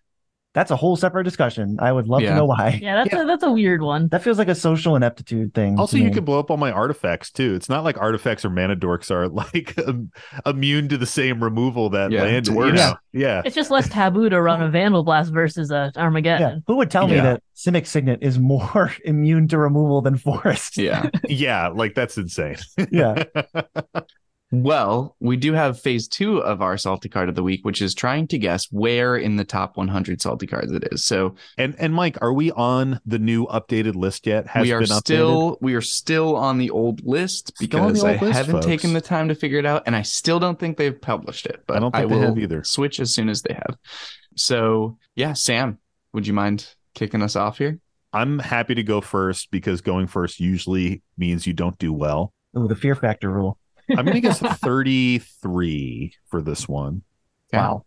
that's 0.54 0.72
a 0.72 0.76
whole 0.76 0.96
separate 0.96 1.24
discussion. 1.24 1.78
I 1.80 1.92
would 1.92 2.08
love 2.08 2.22
Yeah. 2.22 2.32
to 2.32 2.36
know 2.38 2.46
why. 2.46 2.80
Yeah, 2.82 3.04
that's 3.04 3.14
a 3.22 3.26
that's 3.26 3.44
a 3.44 3.52
weird 3.52 3.82
one. 3.84 4.08
That 4.08 4.24
feels 4.24 4.40
like 4.40 4.48
a 4.48 4.56
social 4.56 4.96
ineptitude 4.96 5.54
thing. 5.54 5.78
Also, 5.80 5.98
you 5.98 6.06
me. 6.06 6.12
can 6.12 6.26
blow 6.26 6.40
up 6.40 6.50
all 6.50 6.58
my 6.58 6.72
artifacts 6.72 7.30
too. 7.32 7.54
It's 7.54 7.70
not 7.70 7.84
like 7.84 7.98
artifacts 8.00 8.44
or 8.44 8.50
mana 8.50 8.76
dorks 8.76 9.12
are 9.12 9.28
like 9.28 9.78
um, 9.88 10.12
immune 10.46 10.90
to 10.90 10.98
the 10.98 11.06
same 11.06 11.44
removal 11.44 11.90
that 11.92 12.12
Yeah, 12.12 12.24
land. 12.24 12.36
it's 12.38 12.50
you 12.50 12.56
worse. 12.56 12.76
know? 12.76 12.96
Yeah. 13.14 13.42
It's 13.46 13.56
just 13.56 13.70
less 13.70 13.88
taboo 13.90 14.30
to 14.30 14.42
run 14.42 14.62
a 14.64 14.70
Vandal 14.70 15.04
Blast 15.04 15.32
versus 15.32 15.70
a 15.70 15.92
Yeah. 15.96 16.02
Armageddon. 16.02 16.64
Who 16.66 16.78
would 16.78 16.90
tell 16.90 17.08
me 17.08 17.16
that 17.16 17.44
Simic 17.56 17.86
Signet 17.86 18.20
is 18.22 18.40
more 18.40 18.92
immune 19.06 19.48
to 19.50 19.58
removal 19.60 20.02
than 20.02 20.18
Forest? 20.18 20.78
yeah. 20.78 21.10
yeah, 21.30 21.68
like 21.68 21.94
that's 21.94 22.18
insane. 22.18 22.58
Yeah. 22.92 23.24
Well, 24.50 25.18
we 25.20 25.36
do 25.36 25.52
have 25.54 25.80
phase 25.82 26.08
two 26.08 26.38
of 26.38 26.62
our 26.62 26.78
salty 26.78 27.10
card 27.10 27.28
of 27.28 27.36
the 27.36 27.44
week, 27.44 27.66
which 27.66 27.82
is 27.82 27.94
trying 27.94 28.28
to 28.30 28.38
guess 28.38 28.66
where 28.72 29.18
in 29.18 29.36
the 29.36 29.44
top 29.44 29.76
100 29.76 30.22
salty 30.22 30.48
cards 30.48 30.72
it 30.72 30.88
is. 30.92 31.04
So 31.04 31.36
and 31.58 31.76
and 31.78 31.94
Mike, 31.94 32.18
are 32.22 32.32
we 32.32 32.52
on 32.52 33.02
the 33.06 33.20
new 33.20 33.46
updated 33.48 33.96
list 33.96 34.26
yet? 34.26 34.48
Has 34.48 34.64
we 34.64 34.72
are 34.72 34.80
been 34.80 34.88
still 34.88 35.58
we 35.60 35.76
are 35.76 35.82
still 35.82 36.38
on 36.38 36.58
the 36.58 36.70
old 36.70 37.06
list 37.06 37.52
Still 37.58 37.82
on 37.82 37.88
the 37.88 37.94
because 37.94 38.04
I 38.06 38.16
list, 38.26 38.38
haven't 38.38 38.54
folks. 38.54 38.66
taken 38.66 38.94
the 38.94 39.02
time 39.02 39.28
to 39.28 39.36
figure 39.36 39.60
it 39.60 39.66
out, 39.66 39.84
and 39.86 39.96
I 39.96 40.04
still 40.04 40.40
don't 40.40 40.58
think 40.58 40.78
they've 40.78 41.00
published 41.00 41.46
it. 41.46 41.64
But 41.68 41.76
I 41.76 41.80
don't 41.82 41.92
think 41.94 42.08
they 42.10 42.16
will 42.16 42.22
have 42.22 42.40
either. 42.40 42.64
Switch 42.64 43.02
as 43.02 43.14
soon 43.14 43.28
as 43.28 43.42
they 43.42 43.54
have. 43.54 43.76
So 44.38 44.98
yeah, 45.16 45.34
Sam, 45.34 45.78
would 46.14 46.26
you 46.26 46.34
mind 46.34 46.74
kicking 46.96 47.22
us 47.22 47.36
off 47.36 47.58
here? 47.58 47.80
I'm 48.14 48.40
happy 48.40 48.76
to 48.76 48.84
go 48.84 49.02
first 49.02 49.52
because 49.52 49.82
going 49.82 50.08
first 50.08 50.40
usually 50.40 51.04
means 51.18 51.46
you 51.46 51.54
don't 51.54 51.78
do 51.78 51.92
well. 51.92 52.34
Ooh, 52.58 52.70
the 52.70 52.76
fear 52.76 52.96
factor 52.96 53.30
rule. 53.30 53.60
I'm 53.90 54.06
gonna 54.06 54.20
guess 54.20 54.40
33 54.40 56.14
for 56.28 56.42
this 56.42 56.68
one. 56.68 57.02
Okay. 57.54 57.62
Wow. 57.62 57.86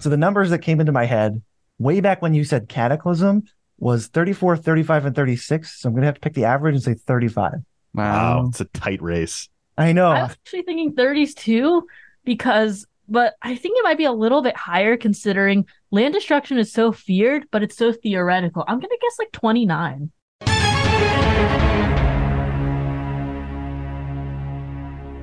So 0.00 0.08
the 0.10 0.16
numbers 0.16 0.50
that 0.50 0.58
came 0.58 0.80
into 0.80 0.92
my 0.92 1.04
head 1.06 1.40
way 1.78 2.00
back 2.00 2.20
when 2.22 2.34
you 2.34 2.44
said 2.44 2.68
cataclysm 2.68 3.44
was 3.78 4.06
34, 4.08 4.56
35, 4.58 5.06
and 5.06 5.16
36. 5.16 5.80
So 5.80 5.88
I'm 5.88 5.94
going 5.94 6.02
to 6.02 6.06
have 6.06 6.14
to 6.14 6.20
pick 6.20 6.34
the 6.34 6.44
average 6.44 6.74
and 6.74 6.82
say 6.82 6.94
35. 6.94 7.52
Wow, 7.52 7.60
Wow. 7.94 8.46
it's 8.48 8.60
a 8.60 8.66
tight 8.66 9.02
race. 9.02 9.48
I 9.76 9.92
know. 9.92 10.06
I 10.08 10.22
was 10.22 10.32
actually 10.32 10.62
thinking 10.62 10.94
30s 10.94 11.34
too, 11.34 11.86
because 12.24 12.86
but 13.08 13.34
I 13.42 13.54
think 13.56 13.76
it 13.78 13.82
might 13.84 13.98
be 13.98 14.04
a 14.04 14.12
little 14.12 14.40
bit 14.42 14.56
higher 14.56 14.96
considering 14.96 15.66
land 15.90 16.14
destruction 16.14 16.56
is 16.58 16.72
so 16.72 16.92
feared, 16.92 17.46
but 17.50 17.62
it's 17.62 17.76
so 17.76 17.92
theoretical. 17.92 18.64
I'm 18.66 18.78
gonna 18.80 18.94
guess 19.00 19.18
like 19.18 19.32
29. 19.32 20.10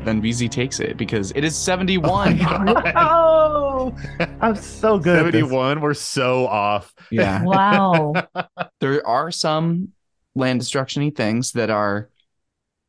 Then 0.04 0.20
Beezy 0.20 0.50
takes 0.50 0.80
it 0.80 0.98
because 0.98 1.32
it 1.36 1.44
is 1.44 1.56
71. 1.56 2.40
oh, 2.96 3.96
I'm 4.42 4.56
so 4.56 4.98
good. 4.98 5.18
71, 5.26 5.80
we're 5.82 5.94
so 5.94 6.48
off. 6.48 6.94
yeah. 7.12 7.44
Wow. 7.52 8.14
there 8.80 9.06
are 9.08 9.32
some 9.32 9.90
land 10.36 10.60
destruction 10.60 11.12
things 11.12 11.52
that 11.54 11.70
are 11.70 12.10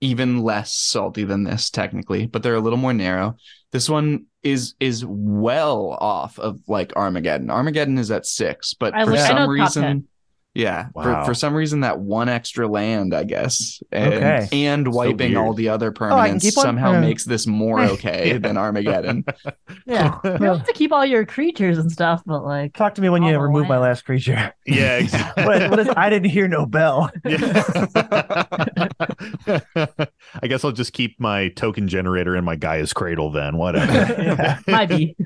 even 0.00 0.42
less 0.42 0.74
salty 0.74 1.24
than 1.24 1.44
this 1.44 1.70
technically, 1.70 2.26
but 2.26 2.42
they're 2.42 2.54
a 2.54 2.60
little 2.60 2.78
more 2.78 2.92
narrow. 2.94 3.36
This 3.72 3.88
one 3.88 4.26
is 4.42 4.74
is 4.80 5.04
well 5.06 5.90
off 6.00 6.38
of 6.38 6.60
like 6.66 6.92
Armageddon. 6.96 7.50
Armageddon 7.50 7.98
is 7.98 8.10
at 8.10 8.26
six, 8.26 8.74
but 8.74 8.94
I 8.94 9.04
for 9.04 9.12
look- 9.12 9.20
I 9.20 9.22
know 9.22 9.26
some 9.28 9.36
top 9.36 9.48
reason, 9.48 9.82
10. 9.82 10.08
Yeah, 10.54 10.88
Wow. 10.94 11.20
for, 11.22 11.30
for 11.30 11.34
some 11.34 11.54
reason 11.54 11.80
that 11.80 11.98
one 12.00 12.28
extra 12.28 12.68
land, 12.68 13.14
I 13.14 13.24
guess, 13.24 13.82
and, 13.90 14.12
Okay. 14.12 14.48
and 14.52 14.92
wiping 14.92 15.32
weird. 15.32 15.36
all 15.36 15.54
the 15.54 15.70
other 15.70 15.86
Oh, 15.98 16.04
I 16.14 16.28
can 16.28 16.36
permanents 16.36 16.42
keep 16.42 16.56
one? 16.58 16.64
somehow 16.66 16.92
Yeah. 16.92 17.00
makes 17.00 17.24
this 17.24 17.46
more 17.46 17.80
okay 17.92 18.36
than 18.36 18.58
Armageddon. 18.58 19.24
Yeah. 19.86 20.18
you 20.24 20.30
have 20.44 20.66
to 20.66 20.72
keep 20.74 20.92
all 20.92 21.06
your 21.06 21.24
creatures 21.24 21.78
and 21.78 21.90
stuff, 21.90 22.22
but 22.26 22.44
like 22.44 22.74
Talk 22.74 22.94
to 22.96 23.02
me 23.02 23.08
when 23.08 23.22
you 23.22 23.34
Oh, 23.34 23.38
remove 23.40 23.66
my 23.66 23.78
last 23.78 24.02
creature. 24.04 24.52
Yeah, 24.66 24.98
exactly. 24.98 25.44
What, 25.44 25.70
what 25.70 25.78
is? 25.80 25.88
I 25.96 26.10
didn't 26.10 26.28
hear 26.30 26.46
no 26.48 26.66
bell. 26.66 27.10
Yeah. 27.24 27.62
I 29.46 30.46
guess 30.48 30.64
I'll 30.64 30.72
just 30.72 30.92
keep 30.92 31.18
my 31.20 31.48
token 31.48 31.88
generator 31.88 32.36
in 32.36 32.44
my 32.44 32.56
Gaea's 32.56 32.92
cradle 32.92 33.30
then. 33.30 33.56
Whatever. 33.56 33.92
Yeah. 34.22 34.58
might 34.66 34.88
be. 34.88 35.16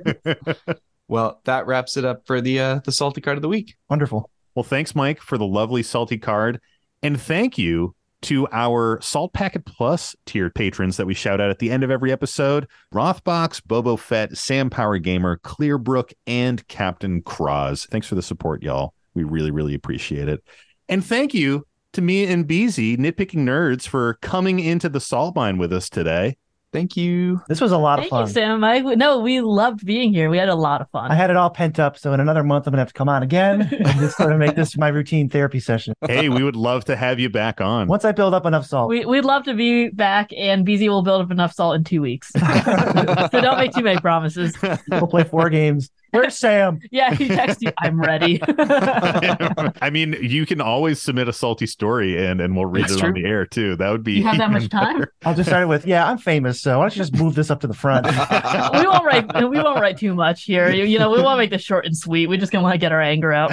well, 1.08 1.40
that 1.44 1.66
wraps 1.66 1.96
it 1.96 2.04
up 2.04 2.26
for 2.26 2.40
the 2.40 2.60
uh, 2.60 2.80
the 2.84 2.92
salty 2.92 3.20
card 3.20 3.38
of 3.38 3.42
the 3.42 3.48
week. 3.48 3.74
Wonderful. 3.90 4.30
Well, 4.56 4.64
thanks, 4.64 4.94
Mike, 4.94 5.20
for 5.20 5.36
the 5.36 5.46
lovely 5.46 5.82
salty 5.82 6.16
card. 6.16 6.62
And 7.02 7.20
thank 7.20 7.58
you 7.58 7.94
to 8.22 8.48
our 8.50 8.98
Salt 9.02 9.34
Packet 9.34 9.66
Plus 9.66 10.16
tiered 10.24 10.54
patrons 10.54 10.96
that 10.96 11.06
we 11.06 11.12
shout 11.12 11.42
out 11.42 11.50
at 11.50 11.58
the 11.58 11.70
end 11.70 11.84
of 11.84 11.90
every 11.90 12.10
episode 12.10 12.66
Rothbox, 12.94 13.62
Bobo 13.66 13.96
Fett, 13.96 14.34
Sam 14.36 14.70
Power 14.70 14.96
Gamer, 14.96 15.36
Clearbrook, 15.44 16.14
and 16.26 16.66
Captain 16.68 17.20
Cross. 17.20 17.86
Thanks 17.90 18.08
for 18.08 18.14
the 18.14 18.22
support, 18.22 18.62
y'all. 18.62 18.94
We 19.12 19.24
really, 19.24 19.50
really 19.50 19.74
appreciate 19.74 20.26
it. 20.26 20.42
And 20.88 21.04
thank 21.04 21.34
you 21.34 21.66
to 21.92 22.00
Mia 22.00 22.30
and 22.30 22.46
Beezy, 22.46 22.96
nitpicking 22.96 23.44
nerds, 23.44 23.86
for 23.86 24.14
coming 24.22 24.58
into 24.58 24.88
the 24.88 25.00
salt 25.00 25.36
mine 25.36 25.58
with 25.58 25.72
us 25.72 25.90
today. 25.90 26.38
Thank 26.76 26.94
you. 26.94 27.40
This 27.48 27.62
was 27.62 27.72
a 27.72 27.78
lot 27.78 28.00
Thank 28.00 28.08
of 28.08 28.10
fun. 28.10 28.26
Thank 28.26 28.36
you. 28.36 28.42
Sam. 28.42 28.62
I 28.62 28.80
no, 28.80 29.20
we 29.20 29.40
loved 29.40 29.86
being 29.86 30.12
here. 30.12 30.28
We 30.28 30.36
had 30.36 30.50
a 30.50 30.54
lot 30.54 30.82
of 30.82 30.90
fun. 30.90 31.10
I 31.10 31.14
had 31.14 31.30
it 31.30 31.36
all 31.36 31.48
pent 31.48 31.78
up, 31.78 31.98
so 31.98 32.12
in 32.12 32.20
another 32.20 32.44
month 32.44 32.66
I'm 32.66 32.72
gonna 32.72 32.82
have 32.82 32.88
to 32.88 32.94
come 32.94 33.08
on 33.08 33.22
again 33.22 33.62
and 33.62 33.98
just 33.98 34.18
sort 34.18 34.30
of 34.30 34.38
make 34.38 34.56
this 34.56 34.76
my 34.76 34.88
routine 34.88 35.30
therapy 35.30 35.58
session. 35.58 35.94
Hey, 36.06 36.28
we 36.28 36.44
would 36.44 36.56
love 36.56 36.84
to 36.84 36.96
have 36.96 37.18
you 37.18 37.28
back 37.28 37.60
on. 37.60 37.88
Once 37.88 38.04
I 38.04 38.12
build 38.12 38.32
up 38.32 38.46
enough 38.46 38.64
salt. 38.66 38.88
we, 38.88 39.04
we'd 39.04 39.24
love 39.24 39.44
to 39.44 39.54
be 39.54 39.88
back, 39.88 40.30
and 40.36 40.64
Beezy 40.64 40.88
will 40.88 41.02
build 41.02 41.22
up 41.22 41.30
enough 41.30 41.52
salt 41.52 41.76
in 41.76 41.84
two 41.84 42.00
weeks. 42.00 42.28
so 42.32 43.40
don't 43.40 43.58
make 43.58 43.72
too 43.72 43.82
many 43.82 43.98
promises. 44.00 44.54
We'll 44.90 45.08
play 45.08 45.24
four 45.24 45.50
games. 45.50 45.90
Where's 46.10 46.36
Sam? 46.36 46.80
Yeah, 46.90 47.14
he 47.14 47.28
texts 47.28 47.62
you, 47.62 47.72
I'm 47.78 48.00
ready. 48.00 48.40
I 48.48 49.90
mean, 49.92 50.16
you 50.20 50.46
can 50.46 50.60
always 50.60 51.02
submit 51.02 51.28
a 51.28 51.32
salty 51.32 51.66
story 51.66 52.24
and 52.24 52.40
and 52.40 52.56
we'll 52.56 52.66
read 52.66 52.84
That's 52.84 52.94
it 52.94 53.04
on 53.04 53.12
the 53.12 53.24
air 53.24 53.44
too. 53.44 53.76
That 53.76 53.90
would 53.90 54.02
be 54.04 54.14
you 54.14 54.24
have 54.24 54.38
that 54.38 54.50
even 54.50 54.62
much 54.62 54.70
time? 54.70 55.04
I'll 55.24 55.34
just 55.34 55.48
start 55.48 55.64
it 55.64 55.66
with, 55.66 55.86
yeah, 55.86 56.08
I'm 56.08 56.16
famous, 56.16 56.60
so 56.62 56.78
why 56.78 56.84
don't 56.84 56.96
you 56.96 57.02
just 57.02 57.14
move 57.14 57.34
this 57.34 57.50
up 57.50 57.60
to 57.60 57.66
the 57.66 57.74
front? 57.74 58.06
we 58.06 58.86
won't 58.86 59.04
write 59.04 59.50
we 59.50 59.60
won't 59.60 59.80
write 59.80 59.98
too 59.98 60.14
much 60.14 60.44
here. 60.44 60.70
You, 60.70 60.84
you 60.84 60.98
know, 60.98 61.10
we 61.10 61.20
won't 61.20 61.38
make 61.38 61.50
this 61.50 61.62
short 61.62 61.84
and 61.84 61.96
sweet. 61.96 62.28
We 62.28 62.38
just 62.38 62.52
gonna 62.52 62.62
want 62.62 62.74
to 62.74 62.78
get 62.78 62.92
our 62.92 63.02
anger 63.02 63.32
out. 63.32 63.50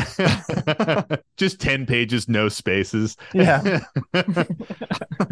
Just 1.37 1.59
10 1.59 1.85
pages, 1.85 2.29
no 2.29 2.47
spaces. 2.49 3.17
Yeah. 3.33 3.79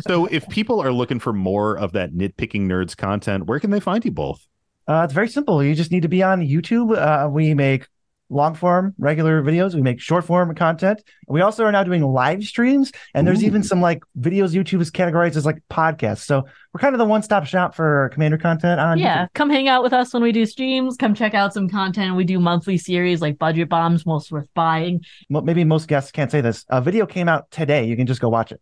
so, 0.02 0.26
if 0.26 0.48
people 0.50 0.82
are 0.82 0.92
looking 0.92 1.20
for 1.20 1.34
more 1.34 1.78
of 1.78 1.94
that 1.94 2.14
nitpicking 2.14 2.62
nerds 2.62 2.98
content, 2.98 3.46
where 3.46 3.60
can 3.60 3.70
they 3.70 3.80
find 3.80 4.04
you 4.04 4.12
both? 4.12 4.48
Uh, 4.92 5.06
it's 5.06 5.14
very 5.14 5.30
simple. 5.30 5.64
You 5.64 5.74
just 5.74 5.90
need 5.90 6.02
to 6.02 6.10
be 6.10 6.22
on 6.22 6.42
YouTube. 6.42 6.98
Uh, 6.98 7.30
we 7.30 7.54
make 7.54 7.88
long 8.32 8.56
form, 8.56 8.96
regular 8.98 9.44
videos. 9.44 9.76
We 9.76 9.82
make 9.82 10.00
short 10.00 10.26
form 10.26 10.56
content. 10.56 11.04
We 11.28 11.42
also 11.42 11.64
are 11.66 11.72
now 11.72 11.84
doing 11.84 12.02
live 12.04 12.44
streams, 12.44 12.92
and 13.14 13.28
there's 13.28 13.44
Ooh. 13.44 13.46
even 13.48 13.62
some 13.64 13.82
like 13.82 14.02
videos 14.20 14.54
YouTube 14.56 14.82
is 14.82 14.90
categorized 14.90 15.36
as 15.36 15.46
like 15.46 15.62
podcasts. 15.70 16.26
So 16.26 16.44
we're 16.74 16.80
kind 16.80 16.96
of 16.96 17.00
the 17.00 17.06
one 17.06 17.22
stop 17.22 17.46
shop 17.46 17.76
for 17.76 18.10
Commander 18.14 18.38
content 18.38 18.80
on 18.80 18.98
Yeah, 18.98 19.26
YouTube. 19.26 19.34
come 19.36 19.50
hang 19.50 19.68
out 19.68 19.84
with 19.84 19.94
us 19.94 20.14
when 20.14 20.24
we 20.24 20.32
do 20.32 20.46
streams. 20.46 20.96
Come 20.98 21.14
check 21.14 21.34
out 21.34 21.54
some 21.54 21.68
content. 21.70 22.16
We 22.16 22.24
do 22.24 22.40
monthly 22.40 22.78
series 22.78 23.22
like 23.22 23.38
Budget 23.38 23.68
Bombs, 23.70 24.06
most 24.06 24.32
worth 24.32 24.48
buying. 24.56 25.02
Mo- 25.30 25.42
Maybe 25.42 25.64
most 25.66 25.88
guests 25.88 26.12
can't 26.12 26.32
say 26.32 26.40
this. 26.42 26.66
A 26.70 26.82
video 26.82 27.06
came 27.06 27.28
out 27.30 27.52
today. 27.52 27.86
You 27.86 27.96
can 27.98 28.08
just 28.08 28.22
go 28.22 28.30
watch 28.30 28.52
it. 28.54 28.62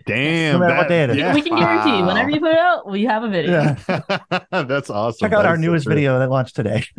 Damn. 0.06 0.54
No 0.54 0.58
matter 0.60 0.76
what 0.76 0.88
day 0.88 1.04
it 1.04 1.10
is. 1.10 1.16
yeah. 1.16 1.34
We 1.34 1.42
can 1.42 1.58
guarantee 1.58 2.00
Wow. 2.02 2.06
whenever 2.08 2.30
you 2.30 2.40
put 2.40 2.52
it 2.52 2.58
out, 2.58 2.88
we 2.88 3.04
have 3.04 3.24
a 3.24 3.28
video. 3.28 3.76
Yeah. 3.88 4.18
That's 4.62 4.88
awesome. 4.90 5.18
Check 5.18 5.32
out 5.32 5.42
That 5.42 5.48
our 5.48 5.56
so 5.56 5.60
newest 5.62 5.84
true. 5.86 5.94
video 5.94 6.18
that 6.20 6.30
launched 6.30 6.54
today. 6.56 6.84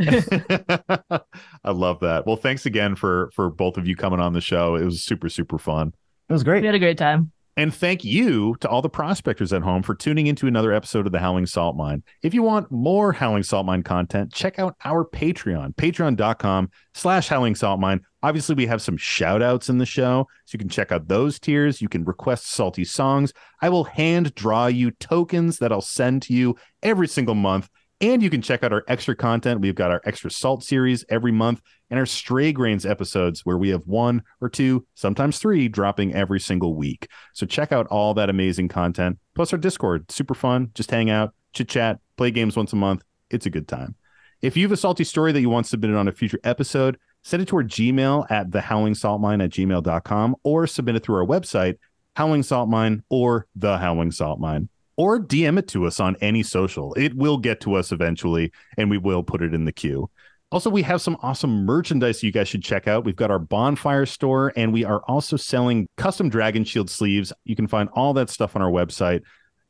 I 1.63 1.71
love 1.71 1.99
that. 2.01 2.08
Well, 2.25 2.35
thanks 2.35 2.65
again 2.65 2.95
for 2.95 3.29
for 3.33 3.49
both 3.49 3.77
of 3.77 3.87
you 3.87 3.95
coming 3.95 4.19
on 4.19 4.33
the 4.33 4.41
show. 4.41 4.75
It 4.75 4.85
was 4.85 5.01
super 5.03 5.29
super 5.29 5.57
fun. 5.57 5.93
It 6.29 6.33
was 6.33 6.43
great. 6.43 6.61
We 6.61 6.67
had 6.67 6.75
a 6.75 6.79
great 6.79 6.97
time. 6.97 7.31
And 7.59 7.75
thank 7.75 8.05
you 8.05 8.55
to 8.61 8.69
all 8.69 8.81
the 8.81 8.89
prospectors 8.89 9.51
at 9.51 9.63
home 9.63 9.83
for 9.83 9.93
tuning 9.93 10.27
into 10.27 10.47
another 10.47 10.71
episode 10.71 11.05
of 11.05 11.11
the 11.11 11.19
Howling 11.19 11.45
Salt 11.45 11.75
Mine. 11.75 12.03
If 12.23 12.33
you 12.33 12.41
want 12.41 12.71
more 12.71 13.11
Howling 13.11 13.43
Salt 13.43 13.65
Mine 13.65 13.83
content, 13.83 14.31
check 14.31 14.59
out 14.59 14.77
our 14.85 15.03
Patreon, 15.03 15.75
patreon.com 15.75 16.69
slash 16.93 17.27
Howling 17.27 17.55
Salt 17.55 17.81
Mine. 17.81 17.99
Obviously, 18.23 18.55
we 18.55 18.65
have 18.67 18.81
some 18.81 18.95
shout 18.95 19.41
outs 19.41 19.67
in 19.67 19.77
the 19.77 19.85
show, 19.85 20.25
so 20.45 20.55
you 20.55 20.59
can 20.59 20.69
check 20.69 20.93
out 20.93 21.09
those 21.09 21.37
tiers. 21.37 21.81
You 21.81 21.89
can 21.89 22.05
request 22.05 22.47
salty 22.47 22.85
songs. 22.85 23.33
I 23.61 23.67
will 23.67 23.83
hand 23.83 24.33
draw 24.35 24.67
you 24.67 24.91
tokens 24.91 25.57
that 25.57 25.73
I'll 25.73 25.81
send 25.81 26.21
to 26.23 26.33
you 26.33 26.55
every 26.81 27.09
single 27.09 27.35
month. 27.35 27.67
And 28.01 28.23
you 28.23 28.29
can 28.29 28.41
check 28.41 28.63
out 28.63 28.71
our 28.71 28.83
extra 28.87 29.15
content. 29.15 29.59
We've 29.59 29.75
got 29.75 29.91
our 29.91 30.01
extra 30.05 30.31
salt 30.31 30.63
series 30.63 31.03
every 31.09 31.33
month 31.33 31.61
and 31.89 31.99
our 31.99 32.05
stray 32.05 32.53
grains 32.53 32.85
episodes 32.85 33.45
where 33.45 33.57
we 33.57 33.69
have 33.69 33.85
one 33.87 34.23
or 34.39 34.47
two, 34.47 34.85
sometimes 34.95 35.39
three, 35.39 35.67
dropping 35.67 36.13
every 36.13 36.39
single 36.39 36.75
week. 36.75 37.09
So 37.33 37.45
check 37.45 37.71
out 37.71 37.87
all 37.87 38.13
that 38.13 38.29
amazing 38.29 38.69
content. 38.69 39.19
Plus 39.35 39.51
our 39.51 39.59
Discord, 39.59 40.09
super 40.11 40.33
fun. 40.33 40.71
Just 40.75 40.91
hang 40.91 41.09
out, 41.09 41.33
chit 41.51 41.67
chat, 41.67 41.99
play 42.15 42.31
games 42.31 42.55
once 42.55 42.71
a 42.71 42.77
month. 42.77 43.03
It's 43.29 43.45
a 43.45 43.49
good 43.49 43.67
time. 43.67 43.95
If 44.41 44.55
you 44.55 44.63
have 44.63 44.71
a 44.71 44.77
salty 44.77 45.03
story 45.03 45.33
that 45.33 45.41
you 45.41 45.49
want 45.49 45.67
submitted 45.67 45.97
on 45.97 46.07
a 46.07 46.13
future 46.13 46.39
episode, 46.45 46.97
send 47.23 47.41
it 47.41 47.49
to 47.49 47.57
our 47.57 47.63
Gmail 47.63 48.31
at 48.31 48.51
the 48.51 48.61
howling 48.61 48.95
salt 48.95 49.19
mine 49.19 49.41
at 49.41 49.49
gmail.com 49.49 50.35
or 50.43 50.67
submit 50.67 50.95
it 50.95 51.03
through 51.03 51.17
our 51.17 51.25
website, 51.25 51.75
Howling 52.15 52.43
Salt 52.43 52.69
Mine 52.69 53.03
or 53.09 53.47
the 53.55 53.77
Howling 53.77 54.11
Salt 54.11 54.39
Mine. 54.39 54.67
Or 54.99 55.17
DM 55.17 55.57
it 55.57 55.69
to 55.69 55.85
us 55.85 56.01
on 56.01 56.17
any 56.19 56.43
social. 56.43 56.93
It 56.95 57.15
will 57.15 57.37
get 57.37 57.61
to 57.61 57.75
us 57.75 57.93
eventually, 57.93 58.51
and 58.77 58.89
we 58.89 58.97
will 58.97 59.23
put 59.23 59.41
it 59.41 59.53
in 59.53 59.63
the 59.63 59.71
queue. 59.71 60.09
Also, 60.51 60.69
we 60.69 60.81
have 60.81 61.01
some 61.01 61.15
awesome 61.21 61.63
merchandise 61.65 62.21
you 62.21 62.33
guys 62.33 62.49
should 62.49 62.63
check 62.63 62.85
out. 62.85 63.05
We've 63.05 63.15
got 63.15 63.31
our 63.31 63.39
bonfire 63.39 64.05
store, 64.05 64.51
and 64.57 64.73
we 64.73 64.83
are 64.83 65.01
also 65.07 65.37
selling 65.37 65.87
custom 65.95 66.27
Dragon 66.27 66.65
Shield 66.65 66.89
sleeves. 66.89 67.31
You 67.45 67.55
can 67.55 67.65
find 67.65 67.87
all 67.93 68.13
that 68.15 68.29
stuff 68.29 68.57
on 68.57 68.61
our 68.61 68.69
website 68.69 69.21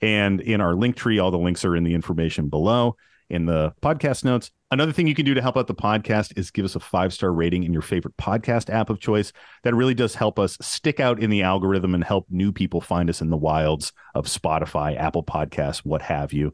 and 0.01 0.41
in 0.41 0.61
our 0.61 0.73
Linktree. 0.73 1.22
All 1.22 1.30
the 1.30 1.38
links 1.38 1.64
are 1.64 1.76
in 1.76 1.84
the 1.84 1.93
information 1.93 2.49
below 2.49 2.95
in 3.30 3.45
the 3.45 3.73
podcast 3.81 4.23
notes. 4.23 4.51
Another 4.72 4.91
thing 4.91 5.07
you 5.07 5.15
can 5.15 5.26
do 5.26 5.34
to 5.34 5.41
help 5.41 5.57
out 5.57 5.68
the 5.68 5.73
podcast 5.73 6.38
is 6.38 6.51
give 6.51 6.65
us 6.65 6.76
a 6.76 6.80
five 6.80 7.14
star 7.14 7.31
rating 7.31 7.64
in 7.64 7.73
your 7.73 7.81
favorite 7.81 8.18
podcast 8.18 8.69
app 8.69 8.89
of 8.89 8.99
choice. 8.99 9.31
That 9.64 9.76
really 9.76 9.93
does 9.93 10.15
help 10.15 10.38
us 10.38 10.57
stick 10.61 10.99
out 10.99 11.19
in 11.19 11.30
the 11.30 11.41
algorithm 11.41 11.95
and 11.95 12.03
help 12.03 12.27
new 12.30 12.51
people 12.51 12.81
find 12.81 13.10
us 13.10 13.22
in 13.22 13.30
the 13.30 13.38
wilds 13.38 13.93
of 14.14 14.26
Spotify, 14.26 14.97
Apple 14.97 15.23
Podcasts, 15.23 15.80
what 15.80 16.01
have 16.03 16.34
you. 16.34 16.53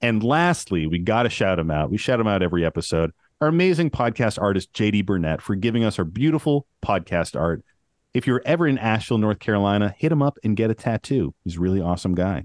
And 0.00 0.22
lastly, 0.22 0.86
we 0.86 0.98
got 0.98 1.22
to 1.22 1.30
shout 1.30 1.58
him 1.58 1.70
out. 1.70 1.90
We 1.90 1.96
shout 1.96 2.20
him 2.20 2.26
out 2.26 2.42
every 2.42 2.64
episode. 2.64 3.12
Our 3.40 3.48
amazing 3.48 3.90
podcast 3.90 4.40
artist, 4.40 4.72
JD 4.72 5.06
Burnett, 5.06 5.40
for 5.40 5.54
giving 5.54 5.84
us 5.84 5.98
our 5.98 6.04
beautiful 6.04 6.66
podcast 6.84 7.38
art. 7.38 7.64
If 8.12 8.26
you're 8.26 8.42
ever 8.44 8.66
in 8.66 8.78
Asheville, 8.78 9.18
North 9.18 9.38
Carolina, 9.40 9.94
hit 9.98 10.12
him 10.12 10.22
up 10.22 10.38
and 10.44 10.56
get 10.56 10.70
a 10.70 10.74
tattoo. 10.74 11.34
He's 11.42 11.56
a 11.56 11.60
really 11.60 11.80
awesome 11.80 12.14
guy. 12.14 12.44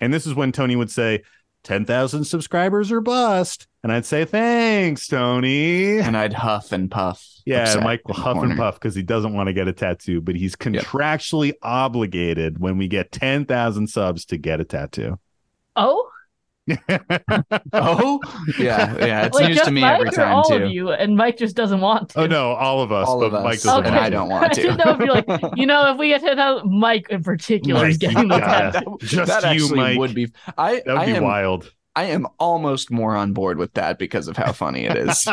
And 0.00 0.12
this 0.12 0.26
is 0.26 0.34
when 0.34 0.52
Tony 0.52 0.76
would 0.76 0.90
say, 0.90 1.22
10,000 1.64 2.24
subscribers 2.24 2.90
or 2.90 3.00
bust. 3.00 3.66
And 3.82 3.92
I'd 3.92 4.06
say, 4.06 4.24
thanks, 4.24 5.06
Tony. 5.06 5.98
And 5.98 6.16
I'd 6.16 6.32
huff 6.32 6.72
and 6.72 6.90
puff. 6.90 7.24
Yeah, 7.46 7.80
Mike 7.82 8.06
will 8.06 8.14
in 8.14 8.20
the 8.20 8.24
huff 8.24 8.42
and 8.42 8.56
puff 8.56 8.74
because 8.74 8.94
he 8.94 9.02
doesn't 9.02 9.32
want 9.32 9.46
to 9.46 9.52
get 9.52 9.68
a 9.68 9.72
tattoo, 9.72 10.20
but 10.20 10.34
he's 10.34 10.56
contractually 10.56 11.54
obligated 11.62 12.58
when 12.58 12.76
we 12.76 12.88
get 12.88 13.12
10,000 13.12 13.86
subs 13.86 14.24
to 14.26 14.36
get 14.36 14.60
a 14.60 14.64
tattoo. 14.64 15.18
Oh, 15.76 16.10
Oh, 17.72 18.20
yeah, 18.58 18.96
yeah. 18.98 19.26
It's 19.26 19.34
like 19.34 19.48
news 19.48 19.60
to 19.62 19.70
me 19.70 19.80
Mike 19.82 20.00
every 20.00 20.10
time 20.10 20.32
all 20.32 20.44
too. 20.44 20.54
of 20.64 20.70
you, 20.70 20.90
and 20.90 21.16
Mike 21.16 21.36
just 21.36 21.56
doesn't 21.56 21.80
want 21.80 22.10
to. 22.10 22.20
oh, 22.20 22.26
no, 22.26 22.52
all 22.52 22.80
of 22.82 22.92
us. 22.92 23.08
All 23.08 23.20
but 23.20 23.26
of 23.26 23.34
us. 23.34 23.44
Mike 23.44 23.60
doesn't 23.62 23.86
And 23.86 23.94
want 23.94 24.04
I 24.06 24.10
don't 24.10 24.28
want 24.28 24.44
I 24.46 24.48
to. 24.48 24.62
didn't 24.62 24.76
know 24.78 24.92
if 24.92 24.98
you're 25.00 25.14
like, 25.14 25.26
you 25.56 25.66
know, 25.66 25.92
if 25.92 25.98
we 25.98 26.08
get 26.08 26.20
to 26.22 26.34
that, 26.34 26.66
Mike 26.66 27.06
in 27.10 27.22
particular 27.22 27.82
Mike, 27.88 27.98
getting 27.98 28.18
you 28.24 28.28
the. 28.28 28.96
Just 29.00 29.40
that 29.40 29.54
you, 29.56 29.74
Mike. 29.74 29.98
would 29.98 30.14
be. 30.14 30.28
I 30.56 30.76
That 30.76 30.86
would 30.86 30.96
I 30.98 31.06
be 31.06 31.12
am, 31.12 31.22
wild. 31.24 31.72
I 31.96 32.04
am 32.04 32.26
almost 32.38 32.90
more 32.90 33.16
on 33.16 33.32
board 33.32 33.58
with 33.58 33.74
that 33.74 33.98
because 33.98 34.28
of 34.28 34.36
how 34.36 34.52
funny 34.52 34.84
it 34.84 34.96
is. 34.96 35.26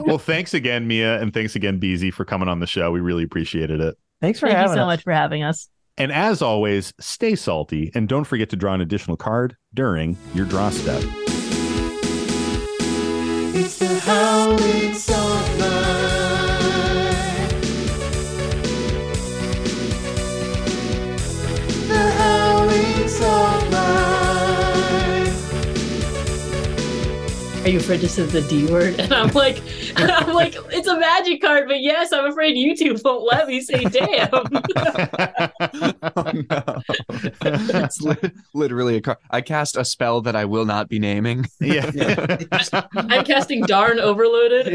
well, 0.00 0.18
thanks 0.18 0.54
again, 0.54 0.86
Mia, 0.86 1.20
and 1.20 1.32
thanks 1.34 1.54
again, 1.56 1.78
Beezy, 1.78 2.10
for 2.10 2.24
coming 2.24 2.48
on 2.48 2.60
the 2.60 2.66
show. 2.66 2.90
We 2.90 3.00
really 3.00 3.24
appreciated 3.24 3.80
it. 3.80 3.96
Thanks 4.20 4.40
for 4.40 4.46
Thank 4.46 4.56
you 4.56 4.62
having 4.62 4.76
so 4.76 4.82
us. 4.82 4.86
much 4.86 5.02
for 5.02 5.12
having 5.12 5.42
us. 5.42 5.68
And 5.98 6.12
as 6.12 6.42
always, 6.42 6.92
stay 7.00 7.34
salty 7.36 7.90
and 7.94 8.08
don't 8.08 8.24
forget 8.24 8.50
to 8.50 8.56
draw 8.56 8.74
an 8.74 8.80
additional 8.82 9.16
card 9.16 9.56
during 9.72 10.16
your 10.34 10.44
draw 10.44 10.70
step. 10.70 11.02
It's 13.58 13.78
the 13.78 13.98
Howling 14.00 14.94
"Are 27.66 27.68
you 27.68 27.80
afraid 27.80 28.00
to 28.02 28.08
say 28.08 28.22
the 28.22 28.42
D 28.42 28.70
word?" 28.70 29.00
And 29.00 29.12
I'm 29.12 29.32
like, 29.32 29.60
"I'm 29.96 30.32
like, 30.32 30.54
it's 30.70 30.86
a 30.86 30.96
magic 30.96 31.40
card, 31.40 31.66
but 31.66 31.80
yes, 31.80 32.12
I'm 32.12 32.26
afraid 32.26 32.54
YouTube 32.54 33.02
won't 33.02 33.24
let 33.24 33.48
me 33.48 33.60
say 33.60 33.82
damn." 33.82 34.28
oh, 34.32 34.44
no. 36.48 36.74
it's 37.82 38.00
li- 38.00 38.30
literally 38.54 38.98
a 38.98 39.00
card. 39.00 39.18
I 39.30 39.40
cast 39.40 39.76
a 39.76 39.84
spell 39.84 40.20
that 40.20 40.36
I 40.36 40.44
will 40.44 40.64
not 40.64 40.88
be 40.88 41.00
naming. 41.00 41.46
yeah. 41.60 41.90
I'm 42.94 43.24
casting 43.24 43.62
darn 43.62 43.98
overloaded. 43.98 44.72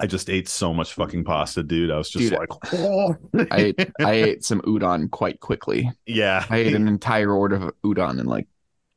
I 0.00 0.06
just 0.06 0.30
ate 0.30 0.48
so 0.48 0.72
much 0.72 0.94
fucking 0.94 1.24
pasta, 1.24 1.62
dude. 1.62 1.90
I 1.90 1.98
was 1.98 2.08
just 2.08 2.30
Dude, 2.30 2.38
like, 2.38 2.48
oh. 2.72 3.14
I 3.50 3.56
ate, 3.58 3.90
I 4.00 4.12
ate 4.12 4.42
some 4.42 4.62
udon 4.62 5.10
quite 5.10 5.40
quickly. 5.40 5.92
yeah, 6.06 6.46
I 6.48 6.56
ate 6.56 6.74
an 6.74 6.88
entire 6.88 7.32
order 7.32 7.56
of 7.56 7.74
udon 7.84 8.18
in 8.18 8.24
like 8.24 8.48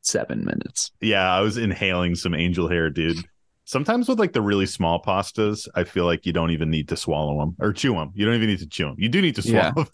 seven 0.03 0.43
minutes. 0.45 0.91
yeah. 1.01 1.31
I 1.34 1.41
was 1.41 1.57
inhaling 1.57 2.15
some 2.15 2.34
angel 2.35 2.67
hair, 2.69 2.89
dude. 2.89 3.17
Sometimes 3.65 4.09
with 4.09 4.19
like 4.19 4.34
the 4.34 4.41
really 4.41 4.65
small 4.65 5.01
pastas, 5.01 5.67
I 5.73 5.85
feel 5.85 6.05
like 6.05 6.25
you 6.25 6.34
don't 6.34 6.51
even 6.51 6.69
need 6.69 6.89
to 6.89 6.97
swallow 6.97 7.39
them 7.39 7.55
or 7.59 7.71
chew 7.73 7.93
them. 7.93 8.11
You 8.13 8.25
don't 8.25 8.35
even 8.35 8.47
need 8.47 8.59
to 8.59 8.67
chew 8.67 8.85
them. 8.85 8.95
You 8.97 9.07
do 9.09 9.21
need 9.21 9.35
to 9.35 9.41
Yeah. 9.41 9.71
swallow 9.71 9.88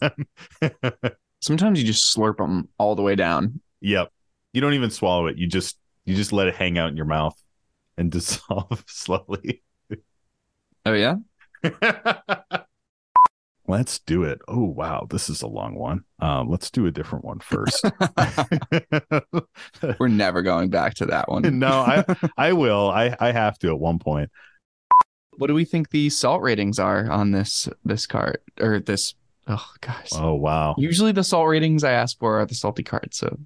them. 0.60 1.12
Sometimes 1.40 1.80
you 1.80 1.86
just 1.86 2.14
slurp 2.16 2.36
them 2.38 2.68
all 2.78 2.94
the 2.96 3.02
way 3.02 3.14
down. 3.14 3.60
yep. 3.80 4.10
You 4.52 4.60
don't 4.60 4.74
even 4.74 4.90
swallow 4.90 5.28
it. 5.28 5.38
You 5.38 5.46
just 5.46 5.78
you 6.04 6.16
just 6.16 6.32
let 6.32 6.48
it 6.48 6.56
hang 6.56 6.76
out 6.78 6.88
in 6.90 6.96
your 6.96 7.06
mouth 7.06 7.40
and 7.96 8.10
dissolve 8.12 8.82
slowly. 8.88 9.62
Oh 10.84 10.92
yeah, 10.92 11.14
Let's 13.70 14.00
do 14.00 14.24
it. 14.24 14.40
Oh 14.48 14.64
wow, 14.64 15.06
this 15.08 15.30
is 15.30 15.42
a 15.42 15.46
long 15.46 15.76
one. 15.76 16.02
Um, 16.18 16.48
let's 16.48 16.72
do 16.72 16.86
a 16.86 16.90
different 16.90 17.24
one 17.24 17.38
first. 17.38 17.84
we're 20.00 20.08
never 20.08 20.42
going 20.42 20.70
back 20.70 20.94
to 20.94 21.06
that 21.06 21.28
one. 21.28 21.60
no, 21.60 21.68
I 21.68 22.04
I 22.36 22.52
will. 22.52 22.90
I 22.90 23.16
I 23.20 23.30
have 23.30 23.60
to 23.60 23.68
at 23.68 23.78
one 23.78 24.00
point. 24.00 24.30
What 25.36 25.46
do 25.46 25.54
we 25.54 25.64
think 25.64 25.90
the 25.90 26.10
salt 26.10 26.42
ratings 26.42 26.80
are 26.80 27.08
on 27.08 27.30
this 27.30 27.68
this 27.84 28.08
card 28.08 28.38
or 28.60 28.80
this? 28.80 29.14
Oh 29.46 29.70
gosh. 29.80 30.08
Oh 30.14 30.34
wow. 30.34 30.74
Usually 30.76 31.12
the 31.12 31.22
salt 31.22 31.46
ratings 31.48 31.84
I 31.84 31.92
ask 31.92 32.18
for 32.18 32.40
are 32.40 32.46
the 32.46 32.56
salty 32.56 32.82
cards. 32.82 33.18
So 33.18 33.38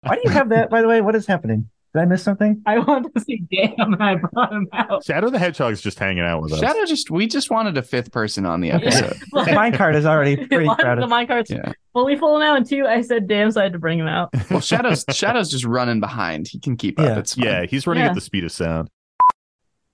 Why 0.00 0.14
do 0.14 0.22
you 0.24 0.30
have 0.30 0.48
that, 0.48 0.70
by 0.70 0.80
the 0.80 0.88
way? 0.88 1.02
What 1.02 1.16
is 1.16 1.26
happening? 1.26 1.68
Did 1.94 2.02
I 2.02 2.04
miss 2.06 2.24
something? 2.24 2.60
I 2.66 2.80
wanted 2.80 3.14
to 3.14 3.20
say 3.20 3.40
damn, 3.52 3.92
and 3.92 4.02
I 4.02 4.16
brought 4.16 4.52
him 4.52 4.66
out. 4.72 5.04
Shadow 5.04 5.30
the 5.30 5.38
Hedgehog's 5.38 5.80
just 5.80 5.96
hanging 5.98 6.24
out 6.24 6.42
with 6.42 6.52
us. 6.52 6.58
Shadow 6.58 6.84
just 6.86 7.08
we 7.08 7.28
just 7.28 7.50
wanted 7.52 7.78
a 7.78 7.82
fifth 7.82 8.10
person 8.10 8.44
on 8.44 8.60
the 8.60 8.72
Okay. 8.72 8.86
episode. 8.86 9.16
The 9.46 9.52
mine 9.54 9.74
card 9.76 9.94
is 9.94 10.04
already 10.04 10.36
pretty 10.48 10.66
one, 10.66 10.76
crowded. 10.76 11.02
the 11.02 11.06
mine 11.06 11.28
cards 11.28 11.50
Yeah. 11.50 11.72
fully 11.92 12.16
full 12.16 12.38
now, 12.40 12.56
and 12.56 12.66
two, 12.68 12.84
I 12.86 13.00
said 13.02 13.28
damn, 13.28 13.52
so 13.52 13.60
I 13.60 13.64
had 13.64 13.72
to 13.74 13.78
bring 13.78 13.98
him 14.00 14.08
out. 14.08 14.30
Well, 14.50 14.60
Shadow's 14.60 15.04
Shadow's 15.12 15.50
just 15.50 15.64
running 15.64 16.00
behind. 16.00 16.48
He 16.48 16.58
can 16.58 16.76
keep 16.76 16.98
up. 16.98 17.06
Yeah. 17.06 17.18
It's 17.20 17.34
fine. 17.34 17.44
Yeah, 17.44 17.66
he's 17.66 17.86
running 17.86 18.02
Yeah. 18.02 18.08
at 18.08 18.14
the 18.16 18.20
speed 18.20 18.42
of 18.42 18.50
sound. 18.50 18.90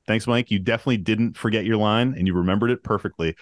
Thanks, 0.07 0.27
Mike. 0.27 0.51
You 0.51 0.59
definitely 0.59 0.97
didn't 0.97 1.37
forget 1.37 1.65
your 1.67 1.77
line 1.77 2.15
and 2.17 2.27
you 2.27 2.33
remembered 2.35 2.71
it 2.71 2.83
perfectly. 2.83 3.37